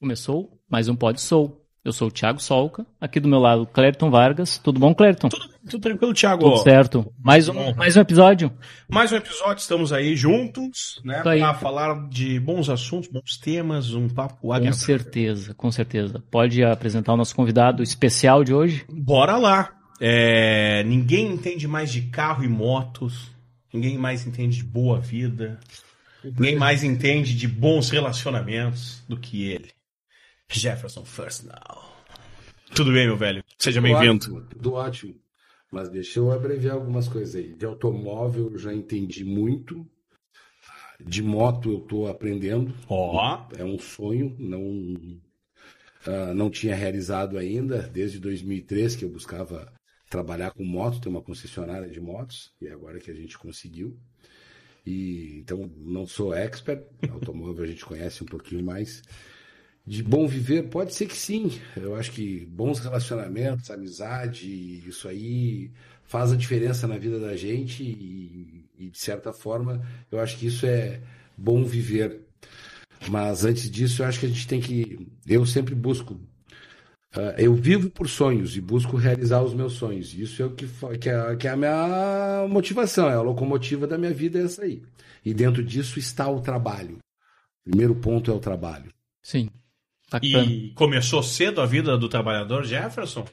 Começou 0.00 0.58
mais 0.66 0.88
um 0.88 0.96
Pod 0.96 1.20
Sou. 1.20 1.62
Eu 1.84 1.92
sou 1.92 2.08
o 2.08 2.10
Thiago 2.10 2.40
Solca, 2.40 2.86
aqui 2.98 3.20
do 3.20 3.28
meu 3.28 3.38
lado, 3.38 3.66
Clériton 3.66 4.10
Vargas. 4.10 4.56
Tudo 4.56 4.80
bom, 4.80 4.94
Clériton? 4.94 5.28
Tudo, 5.28 5.46
tudo 5.68 5.78
tranquilo, 5.82 6.14
Thiago. 6.14 6.42
Tudo 6.42 6.56
certo. 6.62 7.12
Mais 7.22 7.50
um, 7.50 7.74
mais 7.74 7.98
um 7.98 8.00
episódio. 8.00 8.50
Mais 8.88 9.12
um 9.12 9.16
episódio, 9.16 9.60
estamos 9.60 9.92
aí 9.92 10.16
juntos, 10.16 11.02
né? 11.04 11.20
Pra 11.20 11.52
falar 11.52 12.08
de 12.08 12.40
bons 12.40 12.70
assuntos, 12.70 13.10
bons 13.10 13.36
temas, 13.36 13.92
um 13.92 14.08
papo 14.08 14.40
Com 14.40 14.52
agradável. 14.54 14.86
certeza, 14.86 15.52
com 15.52 15.70
certeza. 15.70 16.24
Pode 16.30 16.64
apresentar 16.64 17.12
o 17.12 17.16
nosso 17.18 17.36
convidado 17.36 17.82
especial 17.82 18.42
de 18.42 18.54
hoje? 18.54 18.86
Bora 18.90 19.36
lá. 19.36 19.70
É, 20.00 20.82
ninguém 20.84 21.30
entende 21.30 21.68
mais 21.68 21.92
de 21.92 22.00
carro 22.02 22.42
e 22.42 22.48
motos, 22.48 23.30
ninguém 23.70 23.98
mais 23.98 24.26
entende 24.26 24.56
de 24.56 24.64
boa 24.64 24.98
vida, 24.98 25.60
ninguém 26.24 26.56
mais 26.56 26.82
entende 26.82 27.34
de 27.34 27.46
bons 27.46 27.90
relacionamentos 27.90 29.02
do 29.06 29.18
que 29.18 29.44
ele. 29.44 29.68
Jefferson 30.50 31.04
First 31.04 31.44
Now. 31.44 31.90
Tudo 32.74 32.92
bem, 32.92 33.06
meu 33.06 33.16
velho? 33.16 33.42
Seja 33.58 33.80
bem-vindo. 33.80 34.46
Tudo 34.50 34.74
ótimo. 34.74 35.14
Mas 35.70 35.88
deixa 35.88 36.18
eu 36.18 36.32
abreviar 36.32 36.74
algumas 36.74 37.08
coisas 37.08 37.34
aí. 37.34 37.54
De 37.54 37.64
automóvel 37.64 38.50
eu 38.52 38.58
já 38.58 38.74
entendi 38.74 39.24
muito. 39.24 39.86
De 41.00 41.22
moto 41.22 41.70
eu 41.70 41.78
estou 41.78 42.08
aprendendo. 42.08 42.74
Ó, 42.88 43.46
É 43.56 43.64
um 43.64 43.78
sonho, 43.78 44.36
não 44.38 45.20
ah, 46.06 46.32
não 46.34 46.50
tinha 46.50 46.74
realizado 46.74 47.36
ainda 47.36 47.82
desde 47.82 48.18
2003 48.18 48.96
que 48.96 49.04
eu 49.04 49.10
buscava 49.10 49.72
trabalhar 50.08 50.50
com 50.50 50.64
moto, 50.64 51.00
ter 51.00 51.08
uma 51.08 51.22
concessionária 51.22 51.88
de 51.88 52.00
motos 52.00 52.52
e 52.60 52.68
agora 52.68 52.98
que 52.98 53.10
a 53.10 53.14
gente 53.14 53.38
conseguiu. 53.38 53.98
E 54.84 55.38
então 55.38 55.70
não 55.76 56.06
sou 56.06 56.34
expert, 56.34 56.84
automóvel 57.12 57.64
a 57.64 57.66
gente 57.66 57.84
conhece 57.84 58.22
um 58.22 58.26
pouquinho 58.26 58.64
mais. 58.64 59.02
De 59.90 60.04
bom 60.04 60.24
viver, 60.24 60.68
pode 60.68 60.94
ser 60.94 61.06
que 61.06 61.16
sim. 61.16 61.50
Eu 61.76 61.96
acho 61.96 62.12
que 62.12 62.46
bons 62.46 62.78
relacionamentos, 62.78 63.72
amizade, 63.72 64.48
isso 64.88 65.08
aí 65.08 65.68
faz 66.04 66.30
a 66.30 66.36
diferença 66.36 66.86
na 66.86 66.96
vida 66.96 67.18
da 67.18 67.36
gente 67.36 67.82
e, 67.82 68.68
e, 68.78 68.88
de 68.88 68.98
certa 69.00 69.32
forma 69.32 69.84
eu 70.08 70.20
acho 70.20 70.38
que 70.38 70.46
isso 70.46 70.64
é 70.64 71.00
bom 71.36 71.64
viver. 71.64 72.20
Mas 73.08 73.44
antes 73.44 73.68
disso, 73.68 74.02
eu 74.02 74.06
acho 74.06 74.20
que 74.20 74.26
a 74.26 74.28
gente 74.28 74.46
tem 74.46 74.60
que. 74.60 75.08
Eu 75.26 75.44
sempre 75.44 75.74
busco. 75.74 76.20
ah, 77.12 77.34
eu 77.36 77.52
vivo 77.52 77.90
por 77.90 78.08
sonhos 78.08 78.56
e 78.56 78.60
busco 78.60 78.96
realizar 78.96 79.42
os 79.42 79.54
meus 79.54 79.72
sonhos. 79.72 80.14
Isso 80.14 80.40
é 80.40 80.46
o 80.46 80.52
que, 80.54 80.68
que, 81.00 81.10
é, 81.10 81.34
que 81.34 81.48
é 81.48 81.50
a 81.50 81.56
minha 81.56 82.46
motivação, 82.48 83.08
é 83.10 83.14
a 83.14 83.22
locomotiva 83.22 83.88
da 83.88 83.98
minha 83.98 84.14
vida, 84.14 84.38
é 84.38 84.44
essa 84.44 84.62
aí. 84.62 84.84
E 85.24 85.34
dentro 85.34 85.64
disso 85.64 85.98
está 85.98 86.30
o 86.30 86.40
trabalho. 86.40 86.98
Primeiro 87.64 87.96
ponto 87.96 88.30
é 88.30 88.34
o 88.34 88.38
trabalho. 88.38 88.92
Sim. 89.20 89.50
Bacana. 90.10 90.44
e 90.44 90.70
começou 90.74 91.22
cedo 91.22 91.60
a 91.60 91.66
vida 91.66 91.96
do 91.96 92.08
trabalhador 92.08 92.64
Jefferson? 92.64 93.26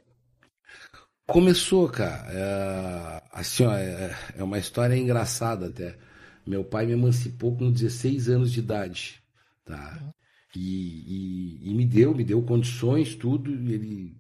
Começou, 1.26 1.90
cara. 1.90 2.32
É, 2.32 3.24
assim, 3.34 3.66
ó, 3.66 3.74
é, 3.74 4.16
é 4.38 4.44
uma 4.44 4.58
história 4.60 4.96
engraçada 4.96 5.68
até. 5.68 5.98
Meu 6.46 6.64
pai 6.64 6.86
me 6.86 6.94
emancipou 6.94 7.56
com 7.58 7.70
16 7.72 8.30
anos 8.30 8.52
de 8.52 8.60
idade, 8.60 9.22
tá? 9.66 10.02
E, 10.56 11.60
e- 11.66 11.70
e 11.72 11.74
me 11.74 11.86
deu, 11.86 12.16
me 12.16 12.24
deu 12.24 12.42
condições, 12.42 13.14
tudo. 13.16 13.52
Ele 13.52 14.16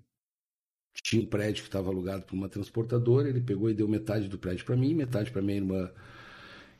tinha 1.01 1.21
um 1.21 1.25
prédio 1.25 1.63
que 1.63 1.69
estava 1.69 1.89
alugado 1.89 2.25
por 2.25 2.35
uma 2.35 2.49
transportadora. 2.49 3.29
Ele 3.29 3.39
pegou 3.39 3.69
e 3.69 3.73
deu 3.73 3.87
metade 3.87 4.27
do 4.27 4.37
prédio 4.37 4.65
para 4.65 4.75
mim, 4.75 4.93
metade 4.93 5.31
para 5.31 5.41
minha 5.41 5.57
irmã, 5.57 5.89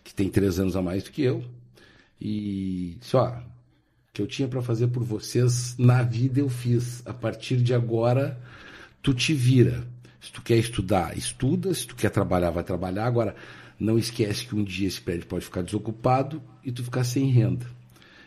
que 0.03 0.13
tem 0.13 0.29
três 0.29 0.59
anos 0.59 0.75
a 0.75 0.81
mais 0.81 1.03
do 1.03 1.11
que 1.11 1.21
eu. 1.21 1.41
E 2.19 2.97
disse, 2.99 3.15
ó, 3.15 3.29
o 3.29 3.56
que 4.17 4.21
eu 4.21 4.27
tinha 4.27 4.47
para 4.47 4.63
fazer 4.63 4.87
por 4.87 5.03
vocês 5.03 5.75
na 5.77 6.01
vida 6.01 6.39
eu 6.39 6.49
fiz. 6.49 7.05
A 7.05 7.13
partir 7.13 7.57
de 7.57 7.71
agora, 7.71 8.39
tu 9.01 9.13
te 9.13 9.31
vira. 9.31 9.87
Se 10.19 10.31
tu 10.31 10.41
quer 10.41 10.57
estudar, 10.57 11.15
estuda. 11.15 11.71
Se 11.71 11.85
tu 11.85 11.95
quer 11.95 12.09
trabalhar, 12.09 12.49
vai 12.49 12.63
trabalhar. 12.63 13.05
Agora, 13.05 13.35
não 13.79 13.95
esquece 13.95 14.47
que 14.47 14.55
um 14.55 14.63
dia 14.63 14.87
esse 14.87 14.99
prédio 14.99 15.27
pode 15.27 15.45
ficar 15.45 15.61
desocupado 15.61 16.41
e 16.63 16.71
tu 16.71 16.83
ficar 16.83 17.03
sem 17.03 17.29
renda. 17.29 17.67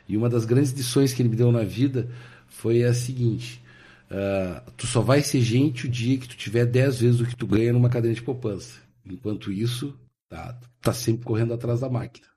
E 0.09 0.17
uma 0.17 0.29
das 0.29 0.45
grandes 0.45 0.71
lições 0.71 1.13
que 1.13 1.23
ele 1.23 1.29
me 1.29 1.35
deu 1.37 1.51
na 1.51 1.65
vida 1.65 2.09
foi 2.47 2.85
a 2.85 2.95
seguinte: 2.95 3.61
ah, 4.09 4.63
tu 4.77 4.87
só 4.87 5.01
vai 5.01 5.23
ser 5.23 5.41
gente 5.41 5.87
o 5.87 5.91
dia 5.91 6.19
que 6.19 6.29
tu 6.29 6.37
tiver 6.37 6.67
10 6.67 7.01
vezes 7.01 7.21
o 7.21 7.27
que 7.27 7.35
tu 7.35 7.49
ganha 7.49 7.73
numa 7.73 7.89
cadeia 7.89 8.15
de 8.15 8.23
poupança. 8.23 8.79
Enquanto 9.05 9.51
isso, 9.51 9.99
tá, 10.29 10.53
tu 10.53 10.69
tá 10.81 10.93
sempre 10.93 11.25
correndo 11.25 11.53
atrás 11.53 11.81
da 11.81 11.89
máquina. 11.91 12.29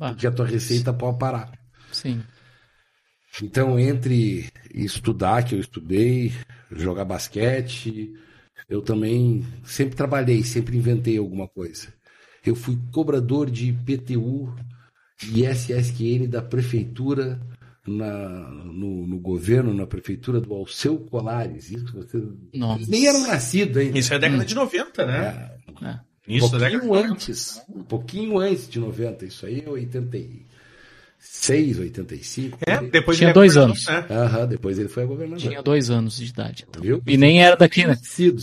Ah, 0.00 0.08
Porque 0.08 0.26
a 0.26 0.32
tua 0.32 0.46
receita 0.46 0.94
pode 0.94 1.18
parar. 1.18 1.52
sim. 1.92 2.22
Então, 3.42 3.78
entre 3.78 4.48
estudar, 4.72 5.44
que 5.44 5.54
eu 5.54 5.60
estudei, 5.60 6.32
jogar 6.70 7.04
basquete, 7.04 8.14
eu 8.68 8.80
também 8.80 9.44
sempre 9.64 9.96
trabalhei, 9.96 10.42
sempre 10.42 10.76
inventei 10.76 11.18
alguma 11.18 11.48
coisa. 11.48 11.92
Eu 12.44 12.54
fui 12.54 12.78
cobrador 12.92 13.50
de 13.50 13.68
IPTU 13.70 14.54
e 15.32 15.44
SSQN 15.44 16.28
da 16.28 16.42
prefeitura 16.42 17.40
na, 17.86 18.50
no, 18.64 19.06
no 19.06 19.18
governo, 19.18 19.72
na 19.74 19.86
prefeitura 19.86 20.40
do 20.40 20.52
Alceu 20.54 20.98
Colares. 20.98 21.70
Isso 21.70 21.92
você 21.92 22.22
Nossa. 22.54 22.84
Nem 22.88 23.06
eram 23.06 23.26
nascidos 23.26 23.76
ainda. 23.76 23.98
Isso 23.98 24.12
é 24.14 24.18
década 24.18 24.44
de 24.44 24.54
90, 24.54 25.06
né? 25.06 25.50
É, 25.82 25.86
É. 25.86 26.00
um 26.28 26.36
Isso 26.36 26.56
é 26.56 26.58
década 26.58 26.70
de 26.70 26.88
pouquinho 26.88 26.94
90. 26.94 27.12
antes, 27.12 27.62
um 27.68 27.82
pouquinho 27.82 28.38
antes 28.38 28.68
de 28.68 28.78
90. 28.78 29.24
Isso 29.26 29.46
aí 29.46 29.62
é 29.66 29.70
86, 31.24 31.78
85. 31.78 32.58
É, 32.66 32.80
depois 32.82 33.16
Tinha 33.16 33.26
ele 33.28 33.30
é 33.30 33.34
dois 33.34 33.56
anos. 33.56 33.86
né? 33.86 34.06
Aham, 34.10 34.46
depois 34.46 34.78
ele 34.78 34.88
foi 34.88 35.02
a 35.02 35.06
governador. 35.06 35.38
Tinha 35.38 35.62
dois 35.62 35.90
anos 35.90 36.16
de 36.18 36.26
idade. 36.26 36.64
Então. 36.68 36.82
Viu? 36.82 37.02
E 37.06 37.16
nem 37.16 37.42
era 37.42 37.56
daqui, 37.56 37.86
né? 37.86 37.96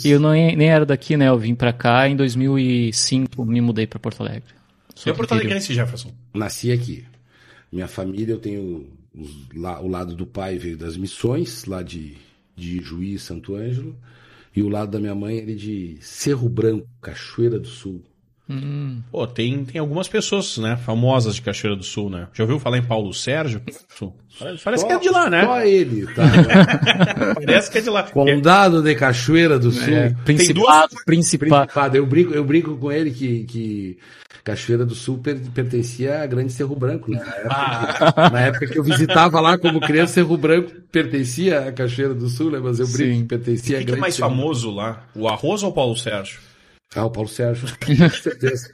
E 0.03 0.09
eu 0.09 0.19
não, 0.19 0.31
nem 0.31 0.69
era 0.69 0.85
daqui, 0.85 1.15
né? 1.15 1.27
Eu 1.29 1.37
vim 1.37 1.55
pra 1.55 1.71
cá 1.71 2.07
em 2.09 2.15
2005, 2.15 3.45
me 3.45 3.61
mudei 3.61 3.85
pra 3.87 3.99
Porto 3.99 4.21
Alegre. 4.21 4.53
Sou 4.95 5.11
É 5.11 5.13
do 5.13 5.17
Porto. 5.17 5.33
Alegrense, 5.33 5.73
Jefferson. 5.73 6.11
Nasci 6.33 6.71
aqui. 6.71 7.05
Minha 7.71 7.87
família, 7.87 8.33
eu 8.33 8.39
tenho 8.39 8.87
os- 9.15 9.47
lá- 9.55 9.81
o 9.81 9.87
lado 9.87 10.15
do 10.15 10.25
pai 10.25 10.57
veio 10.57 10.77
das 10.77 10.97
missões, 10.97 11.65
lá 11.65 11.81
de, 11.81 12.17
de 12.55 12.81
Juiz, 12.81 13.21
Santo 13.23 13.55
Ângelo. 13.55 13.95
E 14.55 14.61
o 14.61 14.67
lado 14.67 14.91
da 14.91 14.99
minha 14.99 15.15
mãe 15.15 15.37
ele 15.37 15.55
de 15.55 15.97
Cerro 16.01 16.49
Branco, 16.49 16.85
Cachoeira 17.01 17.57
do 17.57 17.67
Sul. 17.69 18.03
Hum, 18.51 19.01
Pô, 19.11 19.25
tem, 19.25 19.63
tem 19.63 19.79
algumas 19.79 20.07
pessoas, 20.07 20.57
né, 20.57 20.75
famosas 20.77 21.35
de 21.35 21.41
Cachoeira 21.41 21.75
do 21.77 21.83
Sul, 21.83 22.09
né? 22.09 22.27
Já 22.33 22.43
ouviu 22.43 22.59
falar 22.59 22.77
em 22.77 22.83
Paulo 22.83 23.13
Sérgio? 23.13 23.61
Parece, 24.39 24.63
parece 24.63 24.85
que 24.85 24.91
é 24.93 24.99
de 24.99 25.09
lá, 25.09 25.29
né? 25.29 25.45
Só 25.45 25.61
ele, 25.61 26.07
tá? 26.13 26.23
Parece 27.35 27.71
que 27.71 27.77
é 27.77 27.81
de 27.81 27.89
lá. 27.89 28.03
Condado 28.03 28.81
de 28.81 28.95
Cachoeira 28.95 29.59
do 29.59 29.71
Sul. 29.71 29.93
é, 29.93 30.15
principado, 30.25 30.95
principado. 31.05 31.65
Principado. 31.67 31.97
Eu 31.97 32.05
brinco, 32.05 32.33
eu 32.33 32.43
brinco 32.43 32.75
com 32.77 32.91
ele 32.91 33.11
que, 33.11 33.43
que 33.43 33.97
Cachoeira 34.43 34.85
do 34.85 34.95
Sul 34.95 35.19
per- 35.19 35.39
pertencia 35.53 36.21
à 36.23 36.25
Grande 36.25 36.51
Cerro 36.51 36.75
Branco. 36.75 37.11
Né? 37.11 37.19
Na, 37.19 37.83
época 37.83 38.11
que, 38.13 38.31
na 38.33 38.41
época 38.41 38.67
que 38.67 38.79
eu 38.79 38.83
visitava 38.83 39.39
lá 39.39 39.57
como 39.57 39.79
criança, 39.79 40.13
Cerro 40.13 40.37
Branco 40.37 40.71
pertencia 40.91 41.67
à 41.67 41.71
Cachoeira 41.71 42.13
do 42.13 42.27
Sul, 42.29 42.51
né? 42.51 42.59
mas 42.61 42.79
eu 42.79 42.87
brinco 42.87 43.13
Sim. 43.15 43.21
que 43.21 43.27
pertencia 43.27 43.75
O 43.75 43.77
à 43.77 43.79
que, 43.79 43.85
que 43.85 43.91
é 43.91 43.91
Grande 43.91 44.01
mais 44.01 44.15
Cerro 44.15 44.29
famoso 44.29 44.71
lá? 44.71 45.03
O 45.15 45.27
arroz 45.27 45.61
ou 45.63 45.69
o 45.69 45.73
Paulo 45.73 45.95
Sérgio? 45.95 46.39
Ah, 46.93 47.05
o 47.05 47.09
Paulo 47.09 47.29
Sérgio, 47.29 47.67
com 47.85 48.09
certeza. 48.09 48.69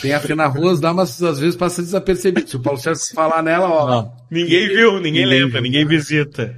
Tem 0.00 0.12
a 0.12 0.20
Fena 0.20 0.46
Rose 0.46 0.80
lá, 0.80 0.94
mas 0.94 1.20
às 1.22 1.40
vezes 1.40 1.56
passa 1.56 1.82
desapercebido. 1.82 2.48
Se 2.48 2.56
o 2.56 2.60
Paulo 2.60 2.78
Sérgio 2.78 3.02
falar 3.14 3.42
nela, 3.42 3.68
ó. 3.68 3.86
Não. 3.88 4.12
Ninguém 4.30 4.68
viu, 4.68 4.92
ninguém, 4.94 5.24
Ninguém 5.24 5.26
lembra, 5.26 5.52
viu. 5.60 5.62
ninguém 5.62 5.84
visita. 5.86 6.56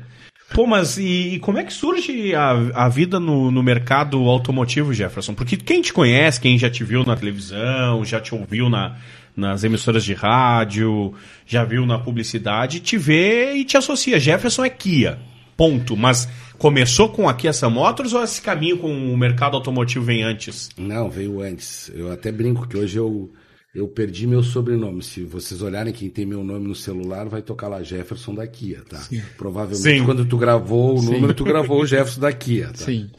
Pô, 0.53 0.67
mas 0.67 0.99
e, 0.99 1.35
e 1.35 1.39
como 1.39 1.59
é 1.59 1.65
que 1.65 1.73
surge 1.73 2.35
a, 2.35 2.51
a 2.85 2.89
vida 2.89 3.19
no, 3.21 3.51
no 3.51 3.63
mercado 3.63 4.19
automotivo, 4.29 4.93
Jefferson? 4.93 5.33
Porque 5.33 5.57
quem 5.57 5.81
te 5.81 5.93
conhece, 5.93 6.41
quem 6.41 6.59
já 6.59 6.69
te 6.69 6.83
viu 6.85 7.05
na 7.05 7.17
televisão, 7.17 8.05
já 8.05 8.21
te 8.21 8.35
ouviu 8.35 8.69
na, 8.69 8.97
nas 9.37 9.63
emissoras 9.65 10.05
de 10.05 10.13
rádio, 10.13 11.15
já 11.47 11.65
viu 11.65 11.87
na 11.87 11.99
publicidade, 11.99 12.81
te 12.81 12.99
vê 12.99 13.55
e 13.55 13.65
te 13.65 13.77
associa. 13.77 14.19
Jefferson 14.19 14.65
é 14.65 14.71
Kia. 14.71 15.19
Ponto. 15.61 15.95
Mas 15.95 16.27
começou 16.57 17.11
com 17.11 17.29
a 17.29 17.35
Kia 17.35 17.53
Sam 17.53 17.69
Motors 17.69 18.15
ou 18.15 18.25
esse 18.25 18.41
caminho 18.41 18.79
com 18.79 19.13
o 19.13 19.15
mercado 19.15 19.57
automotivo 19.59 20.03
vem 20.07 20.23
antes? 20.23 20.71
Não, 20.79 21.11
veio 21.11 21.43
antes. 21.43 21.91
Eu 21.95 22.11
até 22.11 22.33
brinco 22.33 22.67
que 22.67 22.79
hoje 22.79 22.97
eu, 22.97 23.31
eu 23.75 23.87
perdi 23.87 24.27
meu 24.27 24.43
sobrenome. 24.43 25.03
Se 25.03 25.23
vocês 25.23 25.61
olharem 25.61 25.93
quem 25.93 26.09
tem 26.09 26.25
meu 26.25 26.43
nome 26.43 26.67
no 26.67 26.75
celular, 26.75 27.29
vai 27.29 27.43
tocar 27.43 27.69
lá 27.69 27.83
Jefferson 27.83 28.35
da 28.35 28.47
Kia, 28.47 28.83
tá? 28.89 29.07
Provavelmente 29.37 29.99
Sim. 29.99 30.05
quando 30.07 30.25
tu 30.25 30.39
gravou 30.39 30.95
o 30.95 31.03
Sim. 31.03 31.13
número, 31.13 31.35
tu 31.35 31.45
gravou 31.45 31.83
o 31.83 31.87
Jefferson 31.87 32.23
da 32.23 32.33
Kia, 32.33 32.69
tá? 32.69 32.87
Sim. 32.87 33.11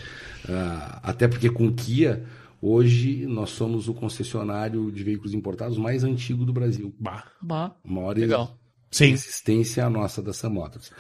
Ah, 0.49 0.99
até 1.03 1.27
porque 1.27 1.47
com 1.51 1.71
Kia, 1.71 2.23
hoje 2.59 3.27
nós 3.27 3.51
somos 3.51 3.87
o 3.87 3.93
concessionário 3.93 4.91
de 4.91 5.03
veículos 5.03 5.35
importados 5.35 5.77
mais 5.77 6.03
antigo 6.03 6.43
do 6.43 6.51
Brasil. 6.51 6.91
Bah. 6.99 7.23
Bah, 7.39 7.75
A 7.85 7.91
maior 7.91 8.17
legal. 8.17 8.57
Sim. 8.89 9.11
existência 9.11 9.89
nossa 9.89 10.21
da 10.21 10.33
Sam 10.33 10.49
Motors. 10.49 10.91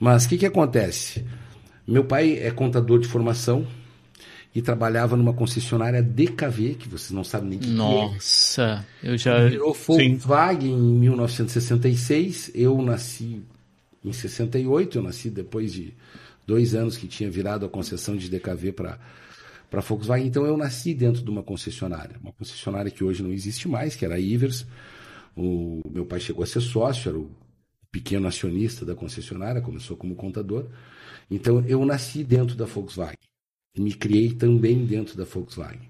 Mas 0.00 0.24
o 0.24 0.30
que, 0.30 0.38
que 0.38 0.46
acontece? 0.46 1.22
Meu 1.86 2.04
pai 2.04 2.38
é 2.38 2.50
contador 2.50 2.98
de 2.98 3.06
formação 3.06 3.66
e 4.54 4.62
trabalhava 4.62 5.14
numa 5.14 5.34
concessionária 5.34 6.02
DKV, 6.02 6.76
que 6.76 6.88
vocês 6.88 7.10
não 7.10 7.22
sabem 7.22 7.50
nem 7.50 7.58
o 7.58 7.60
que 7.60 7.66
que 7.66 7.72
é. 7.72 7.76
Nossa, 7.76 8.86
eu 9.02 9.18
já. 9.18 9.46
Virou 9.46 9.74
Volkswagen 9.74 10.72
em 10.72 10.98
1966. 11.00 12.50
Eu 12.54 12.80
nasci 12.80 13.42
em 14.02 14.12
68, 14.12 14.96
eu 14.98 15.02
nasci 15.02 15.28
depois 15.28 15.72
de 15.74 15.92
dois 16.46 16.74
anos 16.74 16.96
que 16.96 17.06
tinha 17.06 17.30
virado 17.30 17.66
a 17.66 17.68
concessão 17.68 18.16
de 18.16 18.30
DKV 18.30 18.72
para 18.72 18.98
para 19.70 19.80
Volkswagen. 19.82 20.26
Então 20.26 20.46
eu 20.46 20.56
nasci 20.56 20.94
dentro 20.94 21.22
de 21.22 21.30
uma 21.30 21.42
concessionária, 21.42 22.16
uma 22.22 22.32
concessionária 22.32 22.90
que 22.90 23.04
hoje 23.04 23.22
não 23.22 23.30
existe 23.30 23.68
mais, 23.68 23.94
que 23.94 24.04
era 24.04 24.16
a 24.16 24.18
Ivers. 24.18 24.66
O 25.36 25.82
meu 25.88 26.04
pai 26.04 26.18
chegou 26.18 26.42
a 26.42 26.46
ser 26.46 26.60
sócio, 26.60 27.08
era 27.08 27.18
o 27.18 27.30
pequeno 27.90 28.28
acionista 28.28 28.84
da 28.84 28.94
concessionária, 28.94 29.60
começou 29.60 29.96
como 29.96 30.14
contador. 30.14 30.66
Então 31.30 31.64
eu 31.66 31.84
nasci 31.84 32.24
dentro 32.24 32.56
da 32.56 32.64
Volkswagen. 32.64 33.16
Me 33.76 33.94
criei 33.94 34.32
também 34.32 34.84
dentro 34.84 35.16
da 35.16 35.24
Volkswagen. 35.24 35.88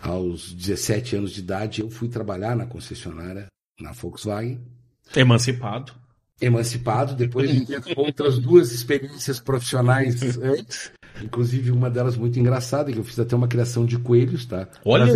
Aos 0.00 0.52
17 0.52 1.16
anos 1.16 1.32
de 1.32 1.40
idade 1.40 1.80
eu 1.80 1.88
fui 1.88 2.08
trabalhar 2.08 2.54
na 2.54 2.66
concessionária 2.66 3.46
na 3.80 3.92
Volkswagen. 3.92 4.60
Emancipado. 5.14 5.92
Emancipado, 6.38 7.14
depois 7.14 7.50
de 7.50 7.74
outras 7.96 8.38
duas 8.38 8.70
experiências 8.70 9.40
profissionais 9.40 10.36
antes, 10.36 10.92
inclusive 11.22 11.70
uma 11.70 11.88
delas 11.88 12.14
muito 12.14 12.38
engraçada, 12.38 12.92
que 12.92 12.98
eu 12.98 13.04
fiz 13.04 13.18
até 13.18 13.34
uma 13.34 13.48
criação 13.48 13.86
de 13.86 13.98
coelhos, 13.98 14.44
tá? 14.44 14.68
Olha 14.84 15.06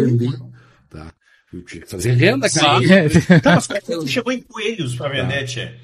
tá? 0.88 1.12
Eu 1.52 1.62
tinha 1.62 1.82
que 1.82 1.90
fazer 1.90 2.12
renda, 2.12 2.48
cara. 2.48 2.80
Tá, 3.42 3.56
mas 3.56 3.66
como 3.66 3.78
é 3.78 3.80
que 3.82 4.08
chegou 4.08 4.32
em 4.32 4.40
coelhos 4.40 4.94
pra 4.96 5.08
vender, 5.10 5.44
Tchê? 5.44 5.74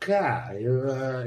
Cara, 0.00 0.58
eu, 0.58 0.78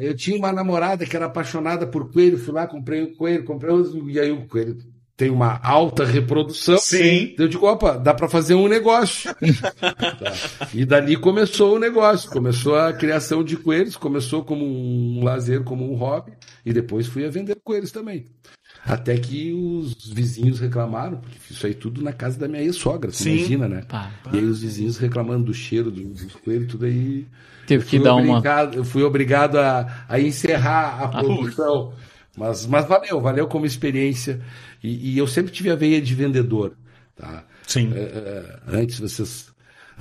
eu 0.02 0.16
tinha 0.16 0.36
uma 0.36 0.52
namorada 0.52 1.06
que 1.06 1.16
era 1.16 1.28
apaixonada 1.28 1.86
por 1.86 2.12
coelho, 2.12 2.40
fui 2.40 2.54
lá, 2.54 2.66
comprei 2.66 3.04
um 3.04 3.14
coelho, 3.14 3.46
comprei 3.46 3.72
outro, 3.72 4.10
e 4.10 4.20
aí 4.20 4.31
o 4.31 4.48
coelho 4.48 4.78
tem 5.16 5.30
uma 5.30 5.60
alta 5.64 6.04
reprodução. 6.04 6.78
Sim. 6.80 7.36
Eu 7.38 7.48
digo, 7.48 7.68
opa, 7.68 7.98
dá 7.98 8.14
para 8.14 8.28
fazer 8.28 8.56
um 8.56 8.68
negócio. 8.68 9.34
Tá. 9.80 10.34
E 10.74 10.86
dali 10.86 11.16
começou 11.16 11.75
o 11.75 11.80
negócio, 11.80 12.30
começou 12.30 12.75
a 12.75 12.94
criação 12.94 13.44
de 13.44 13.58
coelhos, 13.58 13.96
começou 13.96 14.44
como 14.44 14.66
um 14.66 15.24
lazer, 15.24 15.64
como 15.64 15.92
um 15.92 15.96
hobby, 15.96 16.34
e 16.66 16.74
depois 16.74 17.08
fui 17.08 17.26
a 17.26 17.30
vender 17.30 17.58
coelhos 17.64 17.92
também. 17.92 18.28
Até 18.86 19.18
que 19.18 19.54
os 19.54 20.12
vizinhos 20.12 20.60
reclamaram, 20.60 21.19
porque 21.19 21.54
isso 21.54 21.66
aí 21.66 21.74
tudo 21.74 22.02
na 22.02 22.12
casa 22.12 22.40
da 22.40 22.48
minha 22.48 22.62
ex-sogra, 22.62 23.12
imagina, 23.26 23.68
né? 23.68 23.84
Pá. 23.88 24.12
E 24.31 24.38
aí 24.38 24.44
os 24.44 24.62
vizinhos 24.62 24.98
reclamando 24.98 25.46
do 25.46 25.54
cheiro 25.54 25.92
dos 25.92 26.22
dos 26.22 26.36
coelhos, 26.36 26.68
tudo 26.68 26.86
aí. 26.86 27.28
Teve 27.68 27.83
Eu 27.83 27.88
que 27.88 27.98
fui 27.98 28.04
dar 28.04 28.15
uma. 28.15 28.38
obrigado- 28.38 28.75
Eu 28.75 28.83
fui 28.83 29.04
obrigado 29.04 29.57
a, 29.57 30.06
a 30.07 30.19
encerrar 30.19 31.01
a 31.01 31.06
Ah, 31.19 31.24
produção. 31.24 31.94
Mas, 32.38 32.65
mas 32.65 32.88
valeu, 32.88 33.21
valeu 33.21 33.48
como 33.48 33.65
experiência. 33.65 34.42
E, 34.83 35.13
e 35.13 35.18
eu 35.18 35.27
sempre 35.27 35.51
tive 35.51 35.69
a 35.69 35.75
veia 35.75 36.01
de 36.01 36.13
vendedor. 36.15 36.74
Tá? 37.15 37.44
Sim. 37.68 37.92
É, 37.95 38.00
é, 38.00 38.60
antes 38.68 39.00
vocês. 39.00 39.51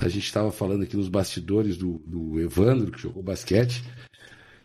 A 0.01 0.09
gente 0.09 0.25
estava 0.25 0.51
falando 0.51 0.83
aqui 0.83 0.97
nos 0.97 1.09
bastidores 1.09 1.77
do, 1.77 2.03
do 2.07 2.41
Evandro, 2.41 2.91
que 2.91 3.01
jogou 3.01 3.23
basquete. 3.23 3.85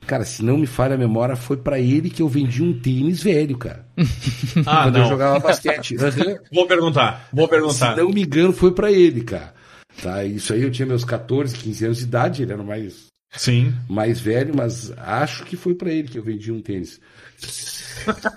Cara, 0.07 0.23
se 0.23 0.41
não 0.41 0.57
me 0.57 0.65
falha 0.65 0.95
a 0.95 0.97
memória, 0.97 1.35
foi 1.35 1.57
para 1.57 1.77
ele 1.79 2.09
que 2.09 2.21
eu 2.21 2.29
vendi 2.29 2.63
um 2.63 2.71
tênis 2.79 3.21
velho, 3.21 3.57
cara. 3.57 3.85
Ah, 4.65 4.83
quando 4.83 4.95
eu 4.95 5.01
não. 5.01 5.09
jogava 5.09 5.39
basquete. 5.39 5.97
Vou 6.53 6.65
perguntar, 6.65 7.27
vou 7.33 7.47
perguntar. 7.47 7.93
Se 7.95 8.01
não 8.01 8.09
me 8.09 8.23
engano, 8.23 8.53
foi 8.53 8.71
para 8.71 8.89
ele, 8.91 9.21
cara. 9.21 9.53
Tá? 10.01 10.23
Isso 10.23 10.53
aí 10.53 10.61
eu 10.63 10.71
tinha 10.71 10.85
meus 10.85 11.03
14, 11.03 11.55
15 11.55 11.85
anos 11.85 11.97
de 11.97 12.03
idade, 12.03 12.43
ele 12.43 12.53
era 12.53 12.63
mais, 12.63 13.07
Sim. 13.31 13.73
mais 13.89 14.19
velho, 14.19 14.55
mas 14.55 14.91
acho 14.97 15.43
que 15.45 15.55
foi 15.57 15.73
para 15.75 15.91
ele 15.91 16.07
que 16.07 16.17
eu 16.19 16.23
vendi 16.23 16.51
um 16.51 16.61
tênis. 16.61 16.99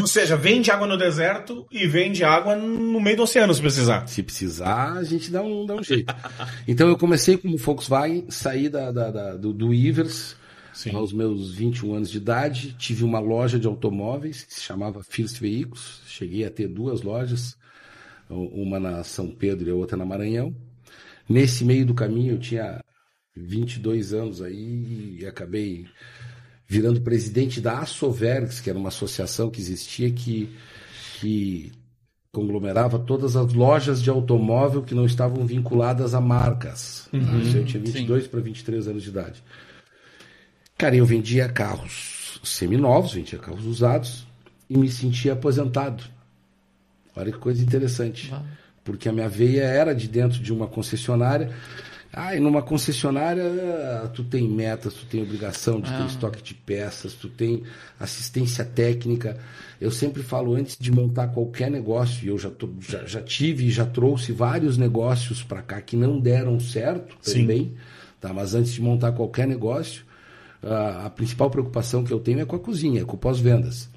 Ou 0.00 0.06
seja, 0.06 0.36
vende 0.36 0.70
água 0.70 0.86
no 0.86 0.96
deserto 0.96 1.66
e 1.70 1.86
vende 1.86 2.24
água 2.24 2.56
no 2.56 3.00
meio 3.00 3.16
do 3.16 3.22
oceano, 3.24 3.52
se 3.54 3.60
precisar. 3.60 4.06
Se 4.06 4.22
precisar, 4.22 4.92
a 4.94 5.04
gente 5.04 5.30
dá 5.30 5.42
um, 5.42 5.66
dá 5.66 5.74
um 5.74 5.82
jeito. 5.82 6.14
Então 6.66 6.88
eu 6.88 6.96
comecei 6.96 7.36
como 7.36 7.56
Volkswagen, 7.56 8.26
saí 8.30 8.68
da, 8.68 8.90
da- 8.90 9.10
da- 9.10 9.36
do, 9.36 9.52
do 9.52 9.72
Ivers 9.74 10.36
Sim. 10.72 10.94
aos 10.94 11.12
meus 11.12 11.52
21 11.54 11.94
anos 11.94 12.10
de 12.10 12.18
idade, 12.18 12.74
tive 12.78 13.04
uma 13.04 13.18
loja 13.20 13.58
de 13.58 13.66
automóveis 13.66 14.44
que 14.44 14.54
se 14.54 14.60
chamava 14.60 15.02
First 15.02 15.38
Veículos, 15.40 16.00
cheguei 16.06 16.44
a 16.44 16.50
ter 16.50 16.68
duas 16.68 17.02
lojas, 17.02 17.56
uma 18.28 18.78
na 18.78 19.02
São 19.04 19.28
Pedro 19.30 19.68
e 19.68 19.72
a 19.72 19.74
outra 19.74 19.96
na 19.96 20.04
Maranhão. 20.04 20.54
Nesse 21.28 21.64
meio 21.64 21.84
do 21.86 21.94
caminho 21.94 22.34
eu 22.34 22.38
tinha 22.38 22.82
22 23.36 24.12
anos 24.12 24.42
aí 24.42 25.18
e 25.20 25.26
acabei 25.26 25.86
virando 26.66 27.00
presidente 27.00 27.60
da 27.60 27.78
Assovergs, 27.78 28.60
que 28.60 28.68
era 28.68 28.78
uma 28.78 28.88
associação 28.88 29.50
que 29.50 29.60
existia 29.60 30.10
que, 30.10 30.50
que 31.18 31.72
conglomerava 32.30 32.98
todas 32.98 33.36
as 33.36 33.52
lojas 33.52 34.02
de 34.02 34.10
automóvel 34.10 34.82
que 34.82 34.94
não 34.94 35.06
estavam 35.06 35.46
vinculadas 35.46 36.14
a 36.14 36.20
marcas. 36.20 37.08
tá? 37.10 37.36
Isso 37.38 37.56
eu 37.56 37.64
tinha 37.64 37.82
22 37.82 38.26
para 38.26 38.40
23 38.40 38.88
anos 38.88 39.02
de 39.02 39.08
idade. 39.08 39.42
Cara, 40.76 40.94
eu 40.94 41.06
vendia 41.06 41.48
carros 41.48 42.40
seminovos, 42.44 43.14
vendia 43.14 43.38
carros 43.38 43.64
usados 43.64 44.26
e 44.68 44.76
me 44.76 44.88
sentia 44.88 45.32
aposentado. 45.32 46.04
Olha 47.18 47.32
que 47.32 47.38
coisa 47.38 47.62
interessante. 47.62 48.32
Porque 48.84 49.08
a 49.08 49.12
minha 49.12 49.28
veia 49.28 49.62
era 49.64 49.94
de 49.94 50.08
dentro 50.08 50.38
de 50.42 50.52
uma 50.52 50.66
concessionária. 50.66 51.50
Ah, 52.10 52.34
e 52.34 52.40
numa 52.40 52.62
concessionária 52.62 53.44
tu 54.14 54.24
tem 54.24 54.48
metas, 54.48 54.94
tu 54.94 55.04
tem 55.04 55.22
obrigação 55.22 55.78
de 55.78 55.92
ter 55.92 56.06
estoque 56.06 56.42
de 56.42 56.54
peças, 56.54 57.12
tu 57.12 57.28
tem 57.28 57.62
assistência 58.00 58.64
técnica. 58.64 59.36
Eu 59.78 59.90
sempre 59.90 60.22
falo 60.22 60.54
antes 60.54 60.76
de 60.80 60.90
montar 60.90 61.28
qualquer 61.28 61.70
negócio, 61.70 62.24
e 62.24 62.28
eu 62.28 62.38
já, 62.38 62.48
tô- 62.50 62.70
já, 62.80 63.04
já 63.04 63.20
tive 63.20 63.66
e 63.66 63.70
já 63.70 63.84
trouxe 63.84 64.32
vários 64.32 64.78
negócios 64.78 65.42
para 65.42 65.60
cá 65.60 65.80
que 65.82 65.96
não 65.96 66.18
deram 66.18 66.58
certo 66.58 67.14
Sim. 67.20 67.42
também, 67.42 67.72
tá? 68.20 68.32
mas 68.32 68.54
antes 68.54 68.72
de 68.72 68.80
montar 68.80 69.12
qualquer 69.12 69.46
negócio, 69.46 70.02
a, 70.62 71.06
a 71.06 71.10
principal 71.10 71.50
preocupação 71.50 72.02
que 72.02 72.12
eu 72.12 72.18
tenho 72.18 72.40
é 72.40 72.44
com 72.46 72.56
a 72.56 72.58
cozinha, 72.58 73.02
é 73.02 73.04
com 73.04 73.16
o 73.16 73.18
pós-vendas. 73.18 73.88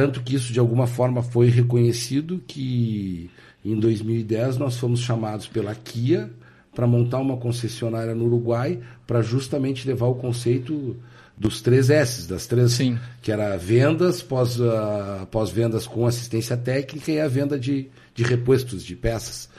Tanto 0.00 0.22
que 0.22 0.34
isso 0.34 0.50
de 0.50 0.58
alguma 0.58 0.86
forma 0.86 1.22
foi 1.22 1.50
reconhecido 1.50 2.42
que 2.46 3.28
em 3.62 3.78
2010 3.78 4.56
nós 4.56 4.78
fomos 4.78 5.00
chamados 5.00 5.46
pela 5.46 5.74
Kia 5.74 6.30
para 6.74 6.86
montar 6.86 7.18
uma 7.18 7.36
concessionária 7.36 8.14
no 8.14 8.24
Uruguai 8.24 8.80
para 9.06 9.20
justamente 9.20 9.86
levar 9.86 10.06
o 10.06 10.14
conceito 10.14 10.96
dos 11.36 11.60
três 11.60 11.90
S, 11.90 12.26
das 12.26 12.46
três, 12.46 12.72
Sim. 12.72 12.98
que 13.20 13.30
era 13.30 13.58
vendas, 13.58 14.22
pós, 14.22 14.58
ah, 14.58 15.28
pós-vendas 15.30 15.86
com 15.86 16.06
assistência 16.06 16.56
técnica 16.56 17.12
e 17.12 17.20
a 17.20 17.28
venda 17.28 17.58
de, 17.58 17.90
de 18.14 18.22
repostos, 18.22 18.82
de 18.82 18.96
peças. 18.96 19.50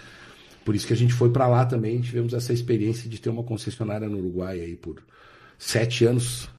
Por 0.65 0.73
isso 0.73 0.87
que 0.87 0.93
a 0.93 0.97
gente 0.97 1.13
foi 1.13 1.29
para 1.29 1.47
lá 1.47 1.67
também, 1.67 2.01
tivemos 2.01 2.33
essa 2.33 2.51
experiência 2.51 3.07
de 3.07 3.21
ter 3.21 3.29
uma 3.29 3.43
concessionária 3.43 4.09
no 4.09 4.17
Uruguai 4.17 4.59
aí 4.59 4.75
por 4.75 5.03
sete 5.59 6.03
anos. 6.03 6.49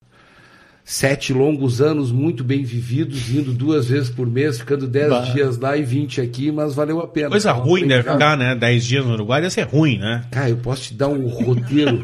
Sete 0.85 1.33
longos 1.33 1.81
anos 1.81 2.11
muito 2.11 2.43
bem 2.43 2.65
vividos, 2.65 3.31
indo 3.31 3.53
duas 3.53 3.87
vezes 3.89 4.11
por 4.11 4.27
mês, 4.27 4.59
ficando 4.59 4.89
dez 4.89 5.09
Bah. 5.09 5.21
dias 5.21 5.57
lá 5.57 5.77
e 5.77 5.83
20 5.85 6.21
aqui, 6.21 6.51
mas 6.51 6.75
valeu 6.75 6.99
a 7.01 7.07
pena. 7.07 7.31
Coisa 7.31 7.51
Então, 7.51 7.62
ruim 7.62 7.87
deve 7.87 8.11
ficar, 8.11 8.37
né? 8.37 8.55
10 8.57 8.85
dias 8.85 9.05
no 9.07 9.12
Uruguai 9.12 9.41
deve 9.41 9.55
ser 9.55 9.62
ruim, 9.62 9.99
né? 9.99 10.27
Cara, 10.33 10.51
eu 10.51 10.57
posso 10.57 10.83
te 10.83 10.95
dar 10.95 11.09
um 11.09 11.29
roteiro. 11.29 12.01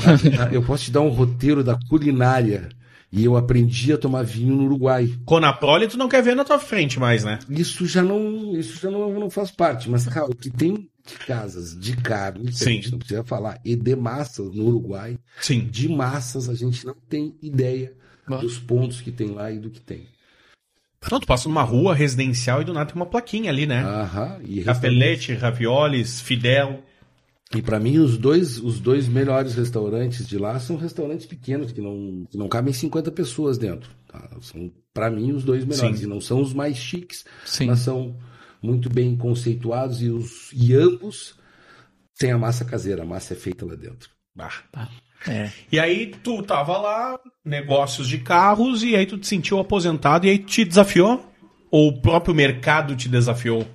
eu 0.50 0.62
posso 0.62 0.84
te 0.84 0.90
dar 0.90 1.02
um 1.02 1.10
roteiro 1.10 1.62
da 1.62 1.78
culinária. 1.88 2.70
E 3.14 3.22
eu 3.22 3.36
aprendi 3.36 3.92
a 3.92 3.98
tomar 3.98 4.22
vinho 4.24 4.56
no 4.56 4.64
Uruguai. 4.64 5.12
Conaprole 5.26 5.86
tu 5.86 5.98
não 5.98 6.08
quer 6.08 6.22
ver 6.22 6.34
na 6.34 6.44
tua 6.44 6.58
frente 6.58 6.98
mais, 6.98 7.22
né? 7.22 7.38
Isso 7.50 7.86
já 7.86 8.02
não, 8.02 8.56
isso 8.56 8.80
já 8.80 8.90
não, 8.90 9.12
não 9.20 9.28
faz 9.28 9.50
parte. 9.50 9.90
Mas, 9.90 10.06
cara, 10.06 10.24
o 10.30 10.34
que 10.34 10.48
tem 10.48 10.88
de 11.06 11.14
casas 11.26 11.78
de 11.78 11.94
carne, 11.96 12.44
que 12.44 12.50
a 12.50 12.52
Sim. 12.52 12.70
gente 12.76 12.92
não 12.92 12.98
precisa 12.98 13.22
falar, 13.22 13.58
e 13.62 13.76
de 13.76 13.94
massas 13.94 14.54
no 14.54 14.64
Uruguai, 14.64 15.18
Sim. 15.38 15.68
de 15.70 15.90
massas 15.90 16.48
a 16.48 16.54
gente 16.54 16.86
não 16.86 16.94
tem 17.06 17.34
ideia 17.42 17.92
Bah. 18.26 18.38
dos 18.38 18.58
pontos 18.58 19.00
que 19.00 19.10
tem 19.10 19.28
lá 19.30 19.50
e 19.50 19.58
do 19.58 19.70
que 19.70 19.80
tem. 19.80 20.06
Não, 21.10 21.18
tu 21.18 21.26
passa 21.26 21.48
numa 21.48 21.62
rua 21.62 21.94
residencial 21.94 22.62
e 22.62 22.64
do 22.64 22.72
nada 22.72 22.86
tem 22.86 22.96
uma 22.96 23.06
plaquinha 23.06 23.50
ali, 23.50 23.66
né? 23.66 23.82
Aham. 23.82 24.40
E 24.44 24.62
Capelete, 24.62 25.34
raviolis, 25.34 26.20
fidel. 26.20 26.82
E 27.54 27.60
para 27.60 27.78
mim 27.80 27.98
os 27.98 28.16
dois, 28.16 28.58
os 28.58 28.80
dois 28.80 29.08
melhores 29.08 29.54
restaurantes 29.54 30.26
de 30.26 30.38
lá 30.38 30.58
são 30.58 30.76
restaurantes 30.76 31.26
pequenos 31.26 31.70
que 31.72 31.80
não, 31.80 32.24
que 32.30 32.38
não 32.38 32.48
cabem 32.48 32.72
50 32.72 33.10
pessoas 33.10 33.58
dentro. 33.58 33.90
tá? 34.06 34.30
São 34.40 34.72
para 34.94 35.10
mim 35.10 35.32
os 35.32 35.44
dois 35.44 35.64
melhores 35.64 35.98
Sim. 35.98 36.04
e 36.04 36.08
não 36.08 36.20
são 36.20 36.40
os 36.40 36.54
mais 36.54 36.76
chiques, 36.76 37.24
Sim. 37.44 37.66
mas 37.66 37.80
são 37.80 38.16
muito 38.62 38.88
bem 38.88 39.16
conceituados 39.16 40.00
e 40.00 40.08
os 40.08 40.50
e 40.52 40.72
ambos 40.74 41.34
têm 42.16 42.30
a 42.30 42.38
massa 42.38 42.64
caseira, 42.64 43.02
a 43.02 43.06
massa 43.06 43.34
é 43.34 43.36
feita 43.36 43.66
lá 43.66 43.74
dentro. 43.74 44.08
Bah. 44.34 44.62
É. 45.28 45.50
E 45.70 45.78
aí 45.78 46.12
tu 46.22 46.42
tava 46.42 46.76
lá, 46.78 47.18
negócios 47.44 48.08
de 48.08 48.18
carros, 48.18 48.82
e 48.82 48.96
aí 48.96 49.06
tu 49.06 49.18
te 49.18 49.26
sentiu 49.26 49.58
aposentado 49.58 50.26
e 50.26 50.30
aí 50.30 50.38
te 50.38 50.64
desafiou? 50.64 51.24
Ou 51.70 51.88
o 51.88 52.00
próprio 52.00 52.34
mercado 52.34 52.94
te 52.96 53.08
desafiou? 53.08 53.66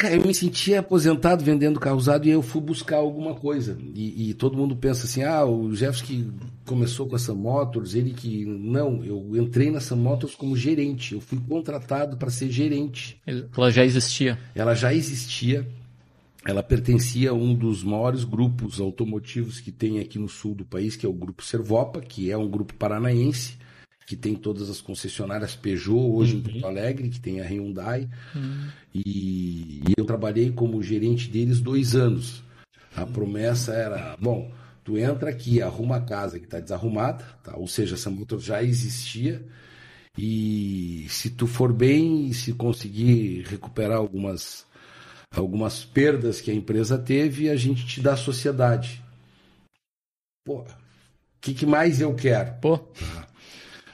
Cara, 0.00 0.14
eu 0.14 0.26
me 0.26 0.34
sentia 0.34 0.80
aposentado 0.80 1.44
vendendo 1.44 1.78
carro 1.78 1.98
usado 1.98 2.26
e 2.26 2.30
eu 2.30 2.40
fui 2.40 2.62
buscar 2.62 2.96
alguma 2.96 3.34
coisa. 3.34 3.76
E, 3.94 4.30
e 4.30 4.34
todo 4.34 4.56
mundo 4.56 4.74
pensa 4.74 5.04
assim: 5.04 5.22
ah, 5.22 5.44
o 5.44 5.74
Jefferson 5.74 6.06
que 6.06 6.32
começou 6.64 7.06
com 7.06 7.16
a 7.16 7.18
Sam 7.18 7.34
Motors, 7.34 7.94
ele 7.94 8.14
que. 8.14 8.46
Não, 8.46 9.04
eu 9.04 9.36
entrei 9.36 9.70
na 9.70 9.78
Sam 9.78 9.96
Motors 9.96 10.34
como 10.34 10.56
gerente. 10.56 11.12
Eu 11.12 11.20
fui 11.20 11.38
contratado 11.46 12.16
para 12.16 12.30
ser 12.30 12.50
gerente. 12.50 13.20
Ela 13.26 13.70
já 13.70 13.84
existia. 13.84 14.38
Ela 14.54 14.74
já 14.74 14.94
existia. 14.94 15.68
Ela 16.44 16.62
pertencia 16.62 17.30
a 17.30 17.34
um 17.34 17.54
dos 17.54 17.84
maiores 17.84 18.24
grupos 18.24 18.80
automotivos 18.80 19.60
que 19.60 19.70
tem 19.70 20.00
aqui 20.00 20.18
no 20.18 20.28
sul 20.28 20.54
do 20.54 20.64
país, 20.64 20.96
que 20.96 21.04
é 21.04 21.08
o 21.08 21.12
Grupo 21.12 21.42
Servopa, 21.42 22.00
que 22.00 22.30
é 22.30 22.36
um 22.36 22.48
grupo 22.48 22.74
paranaense, 22.74 23.58
que 24.06 24.16
tem 24.16 24.34
todas 24.34 24.70
as 24.70 24.80
concessionárias 24.80 25.54
Peugeot 25.54 26.12
hoje 26.16 26.36
em 26.36 26.40
Porto 26.40 26.66
Alegre, 26.66 27.10
que 27.10 27.20
tem 27.20 27.40
a 27.40 27.44
Hyundai. 27.44 28.08
E, 28.94 29.82
e 29.86 29.92
eu 29.96 30.04
trabalhei 30.04 30.50
como 30.50 30.82
gerente 30.82 31.28
deles 31.28 31.60
dois 31.60 31.94
anos. 31.94 32.42
A 32.96 33.06
promessa 33.06 33.72
era, 33.72 34.16
bom, 34.18 34.50
tu 34.82 34.98
entra 34.98 35.30
aqui, 35.30 35.62
arruma 35.62 35.96
a 35.96 36.00
casa 36.00 36.38
que 36.38 36.46
está 36.46 36.58
desarrumada, 36.58 37.24
tá? 37.44 37.56
ou 37.56 37.68
seja, 37.68 37.94
essa 37.94 38.10
moto 38.10 38.38
já 38.40 38.62
existia, 38.62 39.44
e 40.18 41.06
se 41.08 41.30
tu 41.30 41.46
for 41.46 41.72
bem 41.72 42.26
e 42.26 42.34
se 42.34 42.52
conseguir 42.52 43.44
recuperar 43.46 43.98
algumas, 43.98 44.66
algumas 45.40 45.84
perdas 45.84 46.40
que 46.40 46.50
a 46.50 46.54
empresa 46.54 46.98
teve, 46.98 47.48
a 47.48 47.56
gente 47.56 47.86
te 47.86 48.00
dá 48.00 48.14
a 48.14 48.16
sociedade. 48.16 49.02
Pô, 50.44 50.60
o 50.62 50.66
que, 51.40 51.54
que 51.54 51.66
mais 51.66 52.00
eu 52.00 52.14
quero? 52.14 52.54
Pô, 52.60 52.80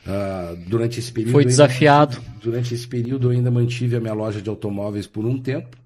Ah, 0.09 0.55
durante 0.69 1.01
esse 1.01 1.11
período 1.13 1.33
Foi 1.33 1.43
eu 1.43 1.49
ainda 1.49 1.67
desafiado. 1.67 2.17
mantive- 2.17 2.39
durante 2.41 2.75
esse 2.75 2.87
período 2.87 3.27
eu 3.27 3.31
ainda 3.37 3.51
mantive 3.51 3.97
a 3.97 4.01
minha 4.01 4.15
loja 4.15 4.41
de 4.41 4.49
automóveis 4.49 5.05
por 5.07 5.25
um 5.27 5.43
tempo, 5.43 5.77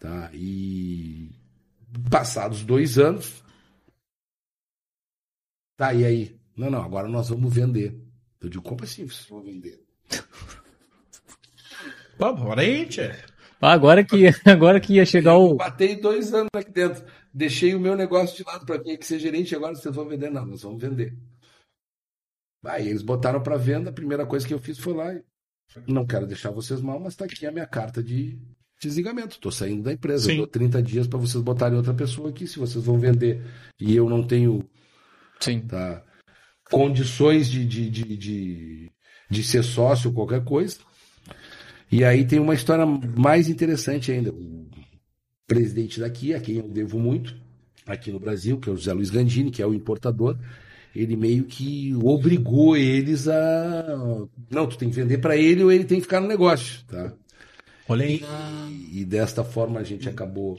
tá? 0.00 0.28
E 0.34 1.30
passados 2.10 2.64
dois 2.64 2.98
anos, 2.98 3.40
tá 5.76 5.94
e 5.94 6.04
aí? 6.04 6.36
Não, 6.56 6.68
não, 6.70 6.82
agora 6.82 7.06
nós 7.08 7.28
vamos 7.28 7.54
vender. 7.54 7.96
Eu 8.40 8.48
digo, 8.48 8.64
como 8.64 8.82
assim 8.82 9.06
vocês 9.06 9.28
vão 9.28 9.40
vender? 9.44 9.80
Bora 12.18 12.62
aí, 12.62 12.84
tchê. 12.86 13.14
Agora 13.62 14.04
que, 14.04 14.16
agora 14.44 14.80
que 14.80 14.94
ia 14.94 15.06
chegar 15.06 15.38
o. 15.38 15.54
Batei 15.54 15.94
dois 15.94 16.34
anos 16.34 16.50
aqui 16.52 16.72
dentro, 16.72 17.04
deixei 17.32 17.74
o 17.76 17.80
meu 17.80 17.96
negócio 17.96 18.36
de 18.36 18.42
lado 18.42 18.66
para 18.66 18.82
vir 18.82 18.94
aqui 18.94 19.06
ser 19.06 19.20
gerente. 19.20 19.54
Agora 19.54 19.74
vocês 19.74 19.94
vão 19.94 20.08
vender? 20.08 20.30
Não, 20.30 20.44
nós 20.44 20.62
vamos 20.62 20.82
vender. 20.82 21.16
Aí 22.64 22.88
eles 22.88 23.02
botaram 23.02 23.40
para 23.40 23.56
venda. 23.56 23.90
A 23.90 23.92
primeira 23.92 24.26
coisa 24.26 24.46
que 24.46 24.52
eu 24.52 24.58
fiz 24.58 24.78
foi 24.78 24.92
lá. 24.94 25.14
e, 25.14 25.22
Não 25.86 26.04
quero 26.04 26.26
deixar 26.26 26.50
vocês 26.50 26.80
mal, 26.80 26.98
mas 26.98 27.12
está 27.12 27.24
aqui 27.24 27.46
a 27.46 27.52
minha 27.52 27.66
carta 27.66 28.02
de 28.02 28.36
desligamento. 28.80 29.36
Estou 29.36 29.52
saindo 29.52 29.84
da 29.84 29.92
empresa. 29.92 30.24
Sim. 30.24 30.32
Eu 30.32 30.36
dou 30.38 30.46
30 30.48 30.82
dias 30.82 31.06
para 31.06 31.18
vocês 31.20 31.42
botarem 31.42 31.76
outra 31.76 31.94
pessoa 31.94 32.30
aqui. 32.30 32.48
Se 32.48 32.58
vocês 32.58 32.84
vão 32.84 32.98
vender 32.98 33.42
e 33.80 33.94
eu 33.94 34.08
não 34.08 34.26
tenho 34.26 34.68
Sim. 35.38 35.60
tá, 35.60 36.04
condições 36.68 37.48
de, 37.48 37.64
de, 37.64 37.88
de, 37.90 38.16
de, 38.16 38.92
de 39.30 39.44
ser 39.44 39.62
sócio 39.62 40.10
ou 40.10 40.14
qualquer 40.14 40.42
coisa. 40.44 40.78
E 41.92 42.04
aí 42.04 42.26
tem 42.26 42.40
uma 42.40 42.54
história 42.54 42.86
mais 42.86 43.50
interessante 43.50 44.10
ainda. 44.10 44.30
O 44.30 44.66
presidente 45.46 46.00
daqui, 46.00 46.32
a 46.32 46.40
quem 46.40 46.56
eu 46.56 46.66
devo 46.66 46.98
muito, 46.98 47.36
aqui 47.86 48.10
no 48.10 48.18
Brasil, 48.18 48.58
que 48.58 48.70
é 48.70 48.72
o 48.72 48.76
José 48.76 48.94
Luiz 48.94 49.10
Gandini, 49.10 49.50
que 49.50 49.60
é 49.60 49.66
o 49.66 49.74
importador, 49.74 50.38
ele 50.96 51.16
meio 51.16 51.44
que 51.44 51.94
obrigou 52.02 52.76
eles 52.78 53.28
a. 53.28 54.26
Não, 54.50 54.66
tu 54.66 54.78
tem 54.78 54.88
que 54.88 54.96
vender 54.96 55.18
para 55.18 55.36
ele 55.36 55.62
ou 55.62 55.70
ele 55.70 55.84
tem 55.84 55.98
que 55.98 56.04
ficar 56.04 56.20
no 56.20 56.28
negócio. 56.28 56.82
Tá? 56.86 57.12
Olha 57.86 58.06
aí. 58.06 58.22
E 58.90 59.04
desta 59.04 59.44
forma 59.44 59.78
a 59.78 59.84
gente 59.84 60.08
acabou 60.08 60.58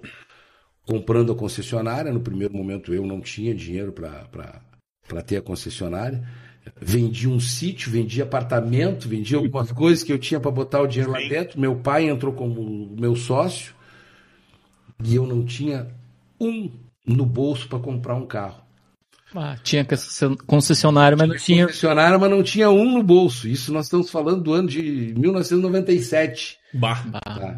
comprando 0.86 1.32
a 1.32 1.36
concessionária. 1.36 2.14
No 2.14 2.22
primeiro 2.22 2.54
momento 2.54 2.94
eu 2.94 3.08
não 3.08 3.20
tinha 3.22 3.56
dinheiro 3.56 3.92
para 3.92 5.22
ter 5.26 5.38
a 5.38 5.42
concessionária. 5.42 6.24
Vendi 6.80 7.28
um 7.28 7.40
sítio, 7.40 7.92
vendi 7.92 8.22
apartamento, 8.22 9.08
vendi 9.08 9.36
algumas 9.36 9.72
coisas 9.74 10.04
que 10.04 10.12
eu 10.12 10.20
tinha 10.20 10.40
para 10.40 10.52
botar 10.52 10.82
o 10.82 10.88
dinheiro 10.88 11.12
lá 11.12 11.20
dentro. 11.20 11.60
Meu 11.60 11.76
pai 11.76 12.10
entrou 12.10 12.34
como 12.34 12.96
meu 12.98 13.16
sócio 13.16 13.74
e 15.04 15.16
eu 15.16 15.26
não 15.26 15.46
tinha 15.46 15.88
um 16.40 16.72
no 17.06 17.26
bolso 17.26 17.68
para 17.68 17.80
comprar 17.80 18.16
um 18.16 18.26
carro. 18.26 18.64
Ah, 19.36 19.58
tinha 19.64 19.86
concessionário, 20.46 21.18
mas 21.18 21.28
não 21.28 21.36
tinha. 21.36 21.66
Concessionária, 21.66 22.20
mas 22.20 22.30
não 22.30 22.44
tinha 22.44 22.70
um 22.70 22.98
no 22.98 23.04
bolso. 23.04 23.48
Isso 23.48 23.74
nós 23.74 23.86
estamos 23.86 24.12
falando 24.12 24.44
do 24.44 24.54
ano 24.54 24.68
de 24.68 25.14
1997. 25.18 26.60
Bah. 26.74 27.04
Ah, 27.26 27.56